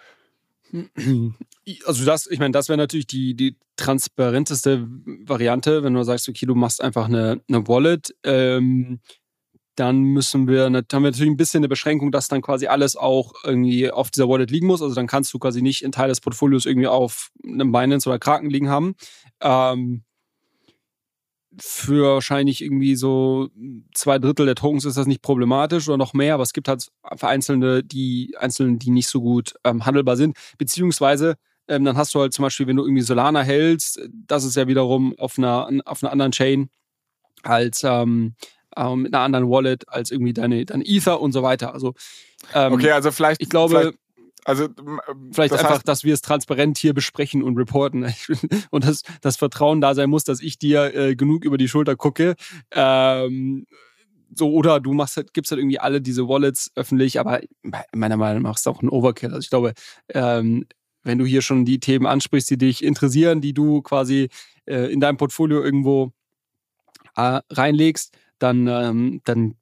Also 1.86 2.06
das, 2.06 2.26
ich 2.28 2.40
meine, 2.40 2.54
das 2.54 2.70
wäre 2.70 2.78
natürlich 2.78 3.08
die, 3.08 3.36
die 3.36 3.58
transparenteste 3.76 4.88
Variante, 5.26 5.84
wenn 5.84 5.94
du 5.94 6.04
sagst, 6.04 6.30
okay, 6.30 6.46
du 6.46 6.56
machst 6.56 6.82
einfach 6.82 7.06
eine, 7.06 7.42
eine 7.50 7.68
Wallet. 7.68 8.16
Ähm, 8.24 9.02
dann 9.76 10.00
müssen 10.00 10.48
wir, 10.48 10.66
haben 10.66 10.74
wir 10.74 11.00
natürlich 11.00 11.32
ein 11.32 11.38
bisschen 11.38 11.60
eine 11.60 11.70
Beschränkung, 11.70 12.14
dass 12.14 12.30
dann 12.30 12.42
quasi 12.42 12.68
alles 12.68 12.96
auch 12.96 13.34
irgendwie 13.44 13.92
auf 13.92 14.10
dieser 14.10 14.30
Wallet 14.30 14.52
liegen 14.52 14.68
muss. 14.68 14.82
Also 14.82 14.96
dann 14.96 15.08
kannst 15.08 15.34
du 15.34 15.40
quasi 15.40 15.62
nicht 15.62 15.84
einen 15.84 15.92
Teil 15.92 16.08
des 16.08 16.22
Portfolios 16.22 16.66
irgendwie 16.66 16.88
auf 16.88 17.30
einem 17.44 17.74
Binance 17.74 18.08
oder 18.08 18.20
Kraken 18.20 18.50
liegen 18.50 18.70
haben. 18.70 18.96
Ähm, 19.42 20.04
für 21.60 22.16
wahrscheinlich 22.16 22.64
irgendwie 22.64 22.96
so 22.96 23.50
zwei 23.94 24.20
Drittel 24.20 24.46
der 24.46 24.56
Tokens 24.56 24.86
ist 24.86 24.98
das 24.98 25.08
nicht 25.08 25.22
problematisch 25.22 25.88
oder 25.88 25.98
noch 25.98 26.14
mehr, 26.14 26.34
aber 26.34 26.44
es 26.44 26.54
gibt 26.54 26.68
halt 26.68 26.88
vereinzelte, 27.16 27.84
die 27.84 28.36
einzelnen, 28.38 28.80
die 28.80 28.92
nicht 28.92 29.08
so 29.08 29.22
gut 29.22 29.54
ähm, 29.64 29.86
handelbar 29.86 30.18
sind. 30.18 30.38
Beziehungsweise 30.58 31.36
ähm, 31.68 31.86
dann 31.86 31.98
hast 31.98 32.16
du 32.16 32.20
halt 32.20 32.34
zum 32.34 32.44
Beispiel, 32.44 32.68
wenn 32.68 32.76
du 32.76 32.84
irgendwie 32.84 33.02
Solana 33.02 33.42
hältst, 33.42 34.02
das 34.28 34.44
ist 34.44 34.56
ja 34.56 34.68
wiederum 34.68 35.18
auf 35.18 35.38
einer, 35.38 35.70
auf 35.86 36.04
einer 36.04 36.12
anderen 36.12 36.32
Chain 36.32 36.70
als 37.44 37.84
ähm, 37.84 38.36
ähm, 38.76 39.04
mit 39.04 39.14
einer 39.14 39.24
anderen 39.24 39.50
Wallet 39.50 39.88
als 39.88 40.12
irgendwie 40.12 40.34
deine, 40.34 40.66
deine 40.66 40.86
Ether 40.86 41.22
und 41.22 41.32
so 41.32 41.44
weiter. 41.44 41.74
Also 41.74 41.94
ähm, 42.54 42.74
okay, 42.74 42.92
also 42.92 43.12
vielleicht 43.12 43.42
ich 43.42 43.50
glaube 43.50 43.80
vielleicht 43.80 43.98
also 44.46 44.68
vielleicht 45.32 45.54
das 45.54 45.60
einfach, 45.62 45.76
heißt, 45.76 45.88
dass 45.88 46.04
wir 46.04 46.14
es 46.14 46.22
transparent 46.22 46.78
hier 46.78 46.94
besprechen 46.94 47.44
und 47.44 47.58
reporten 47.58 48.06
und 48.72 48.86
dass 48.86 49.04
das 49.22 49.36
Vertrauen 49.36 49.82
da 49.82 49.94
sein 49.96 50.10
muss, 50.10 50.24
dass 50.24 50.42
ich 50.42 50.58
dir 50.58 50.96
äh, 50.96 51.16
genug 51.16 51.44
über 51.44 51.58
die 51.58 51.68
Schulter 51.68 51.96
gucke. 51.96 52.36
Ähm, 52.72 53.66
so 54.34 54.52
oder 54.52 54.80
du 54.80 54.94
machst 54.94 55.18
halt, 55.18 55.34
gibst 55.34 55.52
halt 55.52 55.60
irgendwie 55.60 55.80
alle 55.80 56.02
diese 56.02 56.28
Wallets 56.28 56.72
öffentlich, 56.76 57.20
aber 57.20 57.42
meiner 57.94 58.18
Meinung 58.18 58.44
nach 58.44 58.56
ist 58.56 58.66
das 58.66 58.74
auch 58.74 58.82
ein 58.82 58.90
Overkill. 58.90 59.30
Also 59.30 59.40
ich 59.40 59.50
glaube, 59.50 59.74
ähm, 60.10 60.66
wenn 61.04 61.18
du 61.18 61.26
hier 61.26 61.42
schon 61.42 61.66
die 61.66 61.80
Themen 61.80 62.06
ansprichst, 62.06 62.50
die 62.50 62.58
dich 62.58 62.84
interessieren, 62.84 63.42
die 63.42 63.54
du 63.54 63.82
quasi 63.82 64.30
äh, 64.66 64.92
in 64.92 65.00
deinem 65.00 65.18
Portfolio 65.18 65.64
irgendwo 65.64 66.12
äh, 67.16 67.42
reinlegst, 67.50 68.16
dann, 68.38 68.68
ähm, 68.68 69.22
dann 69.26 69.56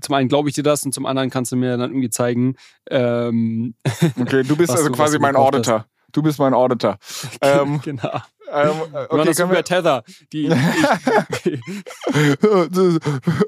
zum 0.00 0.14
einen 0.14 0.28
glaube 0.28 0.48
ich 0.48 0.54
dir 0.54 0.62
das 0.62 0.84
und 0.84 0.92
zum 0.92 1.06
anderen 1.06 1.30
kannst 1.30 1.52
du 1.52 1.56
mir 1.56 1.76
dann 1.76 1.90
irgendwie 1.90 2.10
zeigen. 2.10 2.56
Ähm, 2.90 3.74
okay, 4.20 4.42
du 4.42 4.56
bist 4.56 4.70
also 4.76 4.88
du, 4.88 4.92
quasi 4.94 5.18
mein 5.18 5.36
Auditor. 5.36 5.80
Hast. 5.80 5.88
Du 6.12 6.22
bist 6.22 6.38
mein 6.38 6.54
Auditor. 6.54 6.98
Ähm, 7.40 7.80
genau. 7.82 8.20
Ähm, 8.52 8.70
äh, 8.94 9.06
okay, 9.08 9.24
das 9.24 9.38
über 9.38 9.62
Tether. 9.64 10.02
Die, 10.32 10.48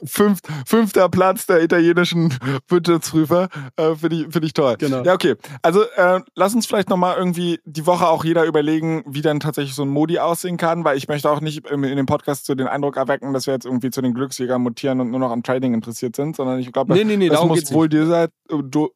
Fünf, 0.05 0.41
fünfter 0.67 1.09
Platz 1.09 1.47
der 1.47 1.63
italienischen 1.63 2.35
Wirtschaftsprüfer. 2.69 3.49
Äh, 3.77 3.95
Finde 3.95 4.17
ich, 4.17 4.33
find 4.33 4.45
ich 4.45 4.53
toll. 4.53 4.77
Genau. 4.79 5.03
Ja, 5.03 5.15
okay. 5.15 5.37
Also 5.63 5.83
äh, 5.97 6.21
lass 6.35 6.55
uns 6.55 6.67
vielleicht 6.67 6.89
nochmal 6.89 7.17
irgendwie 7.17 7.61
die 7.65 7.87
Woche 7.87 8.09
auch 8.09 8.25
jeder 8.25 8.45
überlegen, 8.45 9.03
wie 9.07 9.23
dann 9.23 9.41
tatsächlich 9.41 9.75
so 9.75 9.83
ein 9.83 9.89
Modi 9.89 10.19
aussehen 10.19 10.57
kann, 10.57 10.85
weil 10.85 10.97
ich 10.97 11.09
möchte 11.09 11.31
auch 11.31 11.41
nicht 11.41 11.67
in, 11.69 11.85
in 11.85 11.97
dem 11.97 12.07
Podcast 12.07 12.47
so 12.47 12.55
den 12.55 12.67
Eindruck 12.67 12.97
erwecken, 12.97 13.33
dass 13.33 13.47
wir 13.47 13.55
jetzt 13.55 13.67
irgendwie 13.67 13.91
zu 13.91 14.03
den 14.03 14.15
Glücksjägern 14.15 14.61
mutieren 14.61 15.01
und 15.01 15.11
nur 15.11 15.21
noch 15.21 15.31
am 15.31 15.43
Trading 15.43 15.75
interessiert 15.75 16.17
sind, 16.17 16.37
sondern 16.37 16.59
ich 16.59 16.73
glaube, 16.73 16.93
nee, 16.93 17.05
nee, 17.05 17.17
nee, 17.17 17.29
das 17.29 17.45
muss 17.45 17.73
wohl, 17.73 17.89
dosiert, 17.89 18.33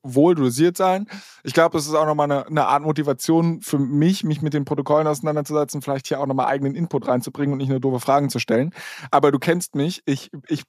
wohl 0.02 0.34
dosiert 0.34 0.76
sein. 0.76 1.06
Ich 1.42 1.54
glaube, 1.54 1.78
es 1.78 1.86
ist 1.86 1.94
auch 1.94 2.06
nochmal 2.06 2.30
eine, 2.30 2.46
eine 2.46 2.66
Art 2.66 2.82
Motivation 2.82 3.60
für 3.62 3.78
mich, 3.78 4.24
mich 4.24 4.42
mit 4.42 4.54
den 4.54 4.64
Protokollen 4.64 5.06
auseinanderzusetzen, 5.06 5.82
vielleicht 5.82 5.93
vielleicht 5.94 6.08
hier 6.08 6.20
auch 6.20 6.26
nochmal 6.26 6.46
eigenen 6.46 6.74
Input 6.74 7.06
reinzubringen 7.06 7.52
und 7.52 7.58
nicht 7.58 7.68
nur 7.68 7.80
doofe 7.80 8.00
Fragen 8.00 8.28
zu 8.28 8.38
stellen. 8.38 8.72
Aber 9.10 9.30
du 9.30 9.38
kennst 9.38 9.74
mich. 9.76 10.02
Ich, 10.06 10.30
ich 10.48 10.64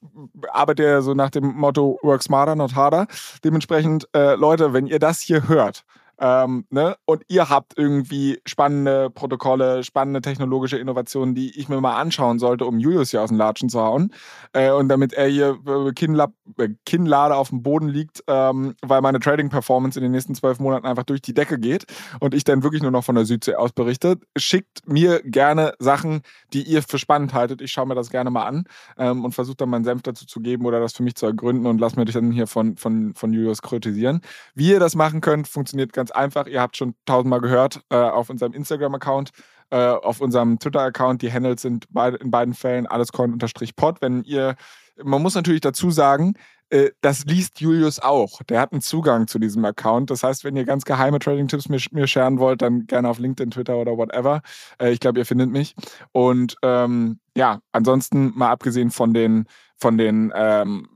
arbeite 0.52 0.84
ja 0.84 1.02
so 1.02 1.14
nach 1.14 1.30
dem 1.30 1.54
Motto 1.56 1.98
Work 2.02 2.22
smarter, 2.22 2.54
not 2.54 2.74
harder. 2.74 3.06
Dementsprechend, 3.44 4.08
äh, 4.14 4.34
Leute, 4.36 4.72
wenn 4.72 4.86
ihr 4.86 5.00
das 5.00 5.20
hier 5.20 5.48
hört, 5.48 5.84
ähm, 6.18 6.64
ne? 6.70 6.96
Und 7.04 7.22
ihr 7.28 7.48
habt 7.48 7.74
irgendwie 7.76 8.40
spannende 8.46 9.10
Protokolle, 9.10 9.84
spannende 9.84 10.20
technologische 10.20 10.78
Innovationen, 10.78 11.34
die 11.34 11.58
ich 11.58 11.68
mir 11.68 11.80
mal 11.80 11.96
anschauen 11.96 12.38
sollte, 12.38 12.64
um 12.64 12.78
Julius 12.78 13.10
hier 13.10 13.22
aus 13.22 13.28
dem 13.28 13.38
Latschen 13.38 13.68
zu 13.68 13.80
hauen. 13.80 14.12
Äh, 14.52 14.70
und 14.70 14.88
damit 14.88 15.12
er 15.12 15.26
hier 15.28 15.58
äh, 15.66 15.92
Kinnla 15.92 16.28
äh, 16.58 16.68
Kinnlade 16.84 17.36
auf 17.36 17.50
dem 17.50 17.62
Boden 17.62 17.88
liegt, 17.88 18.24
ähm, 18.26 18.74
weil 18.82 19.00
meine 19.00 19.20
Trading-Performance 19.20 19.98
in 19.98 20.02
den 20.02 20.12
nächsten 20.12 20.34
zwölf 20.34 20.58
Monaten 20.58 20.86
einfach 20.86 21.04
durch 21.04 21.20
die 21.20 21.34
Decke 21.34 21.58
geht 21.58 21.84
und 22.20 22.34
ich 22.34 22.44
dann 22.44 22.62
wirklich 22.62 22.82
nur 22.82 22.90
noch 22.90 23.04
von 23.04 23.14
der 23.14 23.24
Südsee 23.26 23.54
aus 23.54 23.72
berichte. 23.72 24.18
Schickt 24.36 24.86
mir 24.86 25.20
gerne 25.22 25.74
Sachen, 25.78 26.22
die 26.52 26.62
ihr 26.62 26.82
für 26.82 26.98
spannend 26.98 27.34
haltet. 27.34 27.60
Ich 27.60 27.72
schaue 27.72 27.86
mir 27.86 27.94
das 27.94 28.10
gerne 28.10 28.30
mal 28.30 28.46
an 28.46 28.64
ähm, 28.98 29.24
und 29.24 29.32
versuche 29.32 29.56
dann 29.56 29.70
meinen 29.70 29.84
Senf 29.84 30.02
dazu 30.02 30.26
zu 30.26 30.40
geben 30.40 30.66
oder 30.66 30.80
das 30.80 30.94
für 30.94 31.02
mich 31.02 31.14
zu 31.16 31.26
ergründen 31.26 31.66
und 31.66 31.80
lass 31.80 31.96
mir 31.96 32.04
dich 32.04 32.14
dann 32.14 32.32
hier 32.32 32.46
von, 32.46 32.76
von, 32.76 33.14
von 33.14 33.32
Julius 33.32 33.62
kritisieren. 33.62 34.20
Wie 34.54 34.70
ihr 34.70 34.80
das 34.80 34.94
machen 34.94 35.20
könnt, 35.20 35.48
funktioniert 35.48 35.92
ganz 35.92 36.05
ganz 36.06 36.10
einfach. 36.10 36.46
Ihr 36.46 36.60
habt 36.60 36.76
schon 36.76 36.94
tausendmal 37.04 37.40
gehört 37.40 37.80
äh, 37.90 37.96
auf 37.96 38.30
unserem 38.30 38.52
Instagram-Account, 38.52 39.30
äh, 39.70 39.76
auf 39.76 40.20
unserem 40.20 40.58
Twitter-Account. 40.58 41.22
Die 41.22 41.32
Handles 41.32 41.62
sind 41.62 41.86
beid, 41.90 42.14
in 42.16 42.30
beiden 42.30 42.54
Fällen 42.54 42.86
allescoin-pod. 42.86 44.00
Wenn 44.00 44.22
ihr, 44.22 44.54
man 45.02 45.22
muss 45.22 45.34
natürlich 45.34 45.60
dazu 45.62 45.90
sagen, 45.90 46.34
äh, 46.70 46.90
das 47.00 47.24
liest 47.24 47.60
Julius 47.60 47.98
auch. 47.98 48.42
Der 48.44 48.60
hat 48.60 48.72
einen 48.72 48.82
Zugang 48.82 49.26
zu 49.26 49.38
diesem 49.38 49.64
Account. 49.64 50.10
Das 50.10 50.22
heißt, 50.22 50.44
wenn 50.44 50.56
ihr 50.56 50.64
ganz 50.64 50.84
geheime 50.84 51.18
Trading-Tipps 51.18 51.68
mir, 51.68 51.80
mir 51.90 52.06
scheren 52.06 52.38
wollt, 52.38 52.62
dann 52.62 52.86
gerne 52.86 53.08
auf 53.08 53.18
LinkedIn, 53.18 53.50
Twitter 53.50 53.76
oder 53.76 53.96
whatever. 53.96 54.42
Äh, 54.80 54.92
ich 54.92 55.00
glaube, 55.00 55.18
ihr 55.18 55.26
findet 55.26 55.50
mich. 55.50 55.74
Und 56.12 56.56
ähm, 56.62 57.18
ja, 57.36 57.60
ansonsten 57.72 58.32
mal 58.36 58.50
abgesehen 58.50 58.90
von 58.90 59.12
den, 59.12 59.46
von 59.76 59.98
den 59.98 60.32
ähm, 60.34 60.88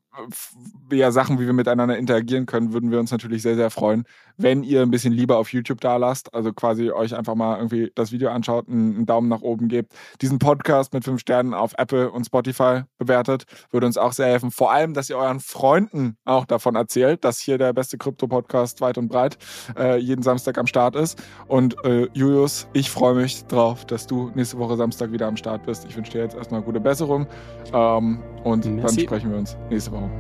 ja, 0.93 1.11
Sachen, 1.11 1.39
wie 1.39 1.47
wir 1.47 1.53
miteinander 1.53 1.97
interagieren 1.97 2.47
können, 2.47 2.73
würden 2.73 2.91
wir 2.91 3.01
uns 3.01 3.11
natürlich 3.11 3.43
sehr, 3.43 3.57
sehr 3.57 3.71
freuen, 3.71 4.05
wenn 4.43 4.63
ihr 4.63 4.83
ein 4.83 4.91
bisschen 4.91 5.13
lieber 5.13 5.39
auf 5.39 5.53
YouTube 5.53 5.81
da 5.81 5.97
lasst, 5.97 6.33
also 6.35 6.53
quasi 6.53 6.91
euch 6.91 7.15
einfach 7.15 7.35
mal 7.35 7.57
irgendwie 7.57 7.93
das 7.95 8.13
Video 8.13 8.31
anschaut, 8.31 8.69
einen, 8.69 9.07
Daumen 9.07 9.29
nach 9.29 9.43
oben 9.43 9.69
gebt, 9.69 9.93
diesen 10.21 10.39
Podcast 10.39 10.93
mit 10.93 11.05
fünf 11.05 11.21
Sternen 11.21 11.55
auf 11.55 11.73
Apple 11.79 12.11
und 12.11 12.25
Spotify 12.25 12.83
bewertet, 12.99 13.45
würde 13.71 13.87
uns 13.87 13.97
auch 13.97 14.13
sehr 14.13 14.27
helfen. 14.27 14.51
Vor 14.51 14.73
allem, 14.73 14.95
dass 14.95 15.11
ihr 15.11 15.17
euren 15.17 15.41
Freunden 15.41 16.17
auch 16.25 16.45
davon 16.45 16.77
erzählt, 16.77 17.25
dass 17.25 17.41
hier 17.41 17.59
der 17.59 17.73
beste 17.73 17.99
Krypto-Podcast 17.99 18.81
weit 18.81 18.99
und 18.99 19.09
breit 19.09 19.39
äh, 19.77 19.99
jeden 19.99 20.23
Samstag 20.23 20.59
am 20.59 20.67
Start 20.67 20.97
ist. 20.97 21.23
Und 21.49 21.83
äh, 21.85 22.09
Julius, 22.13 22.69
ich 22.73 22.91
freue 22.91 23.15
mich 23.15 23.45
drauf, 23.47 23.85
dass 23.85 24.07
du 24.07 24.31
nächste 24.35 24.59
Woche 24.59 24.77
Samstag 24.77 25.13
wieder 25.13 25.27
am 25.27 25.37
Start 25.37 25.65
bist. 25.65 25.87
Ich 25.89 25.97
wünsche 25.97 26.13
dir 26.13 26.23
jetzt 26.23 26.37
erstmal 26.37 26.63
gute 26.63 26.81
Besserung 26.81 27.27
ähm, 27.73 28.21
und 28.45 28.65
Merci. 28.65 28.97
dann 28.97 29.05
sprechen 29.07 29.31
wir 29.31 29.39
uns 29.39 29.57
nächste 29.71 29.93
Woche. 29.93 30.11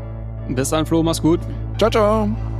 Bis 0.48 0.70
dann, 0.70 0.86
Flo, 0.86 1.02
mach's 1.02 1.22
gut. 1.22 1.40
Ciao, 1.78 1.90
ciao. 1.90 2.59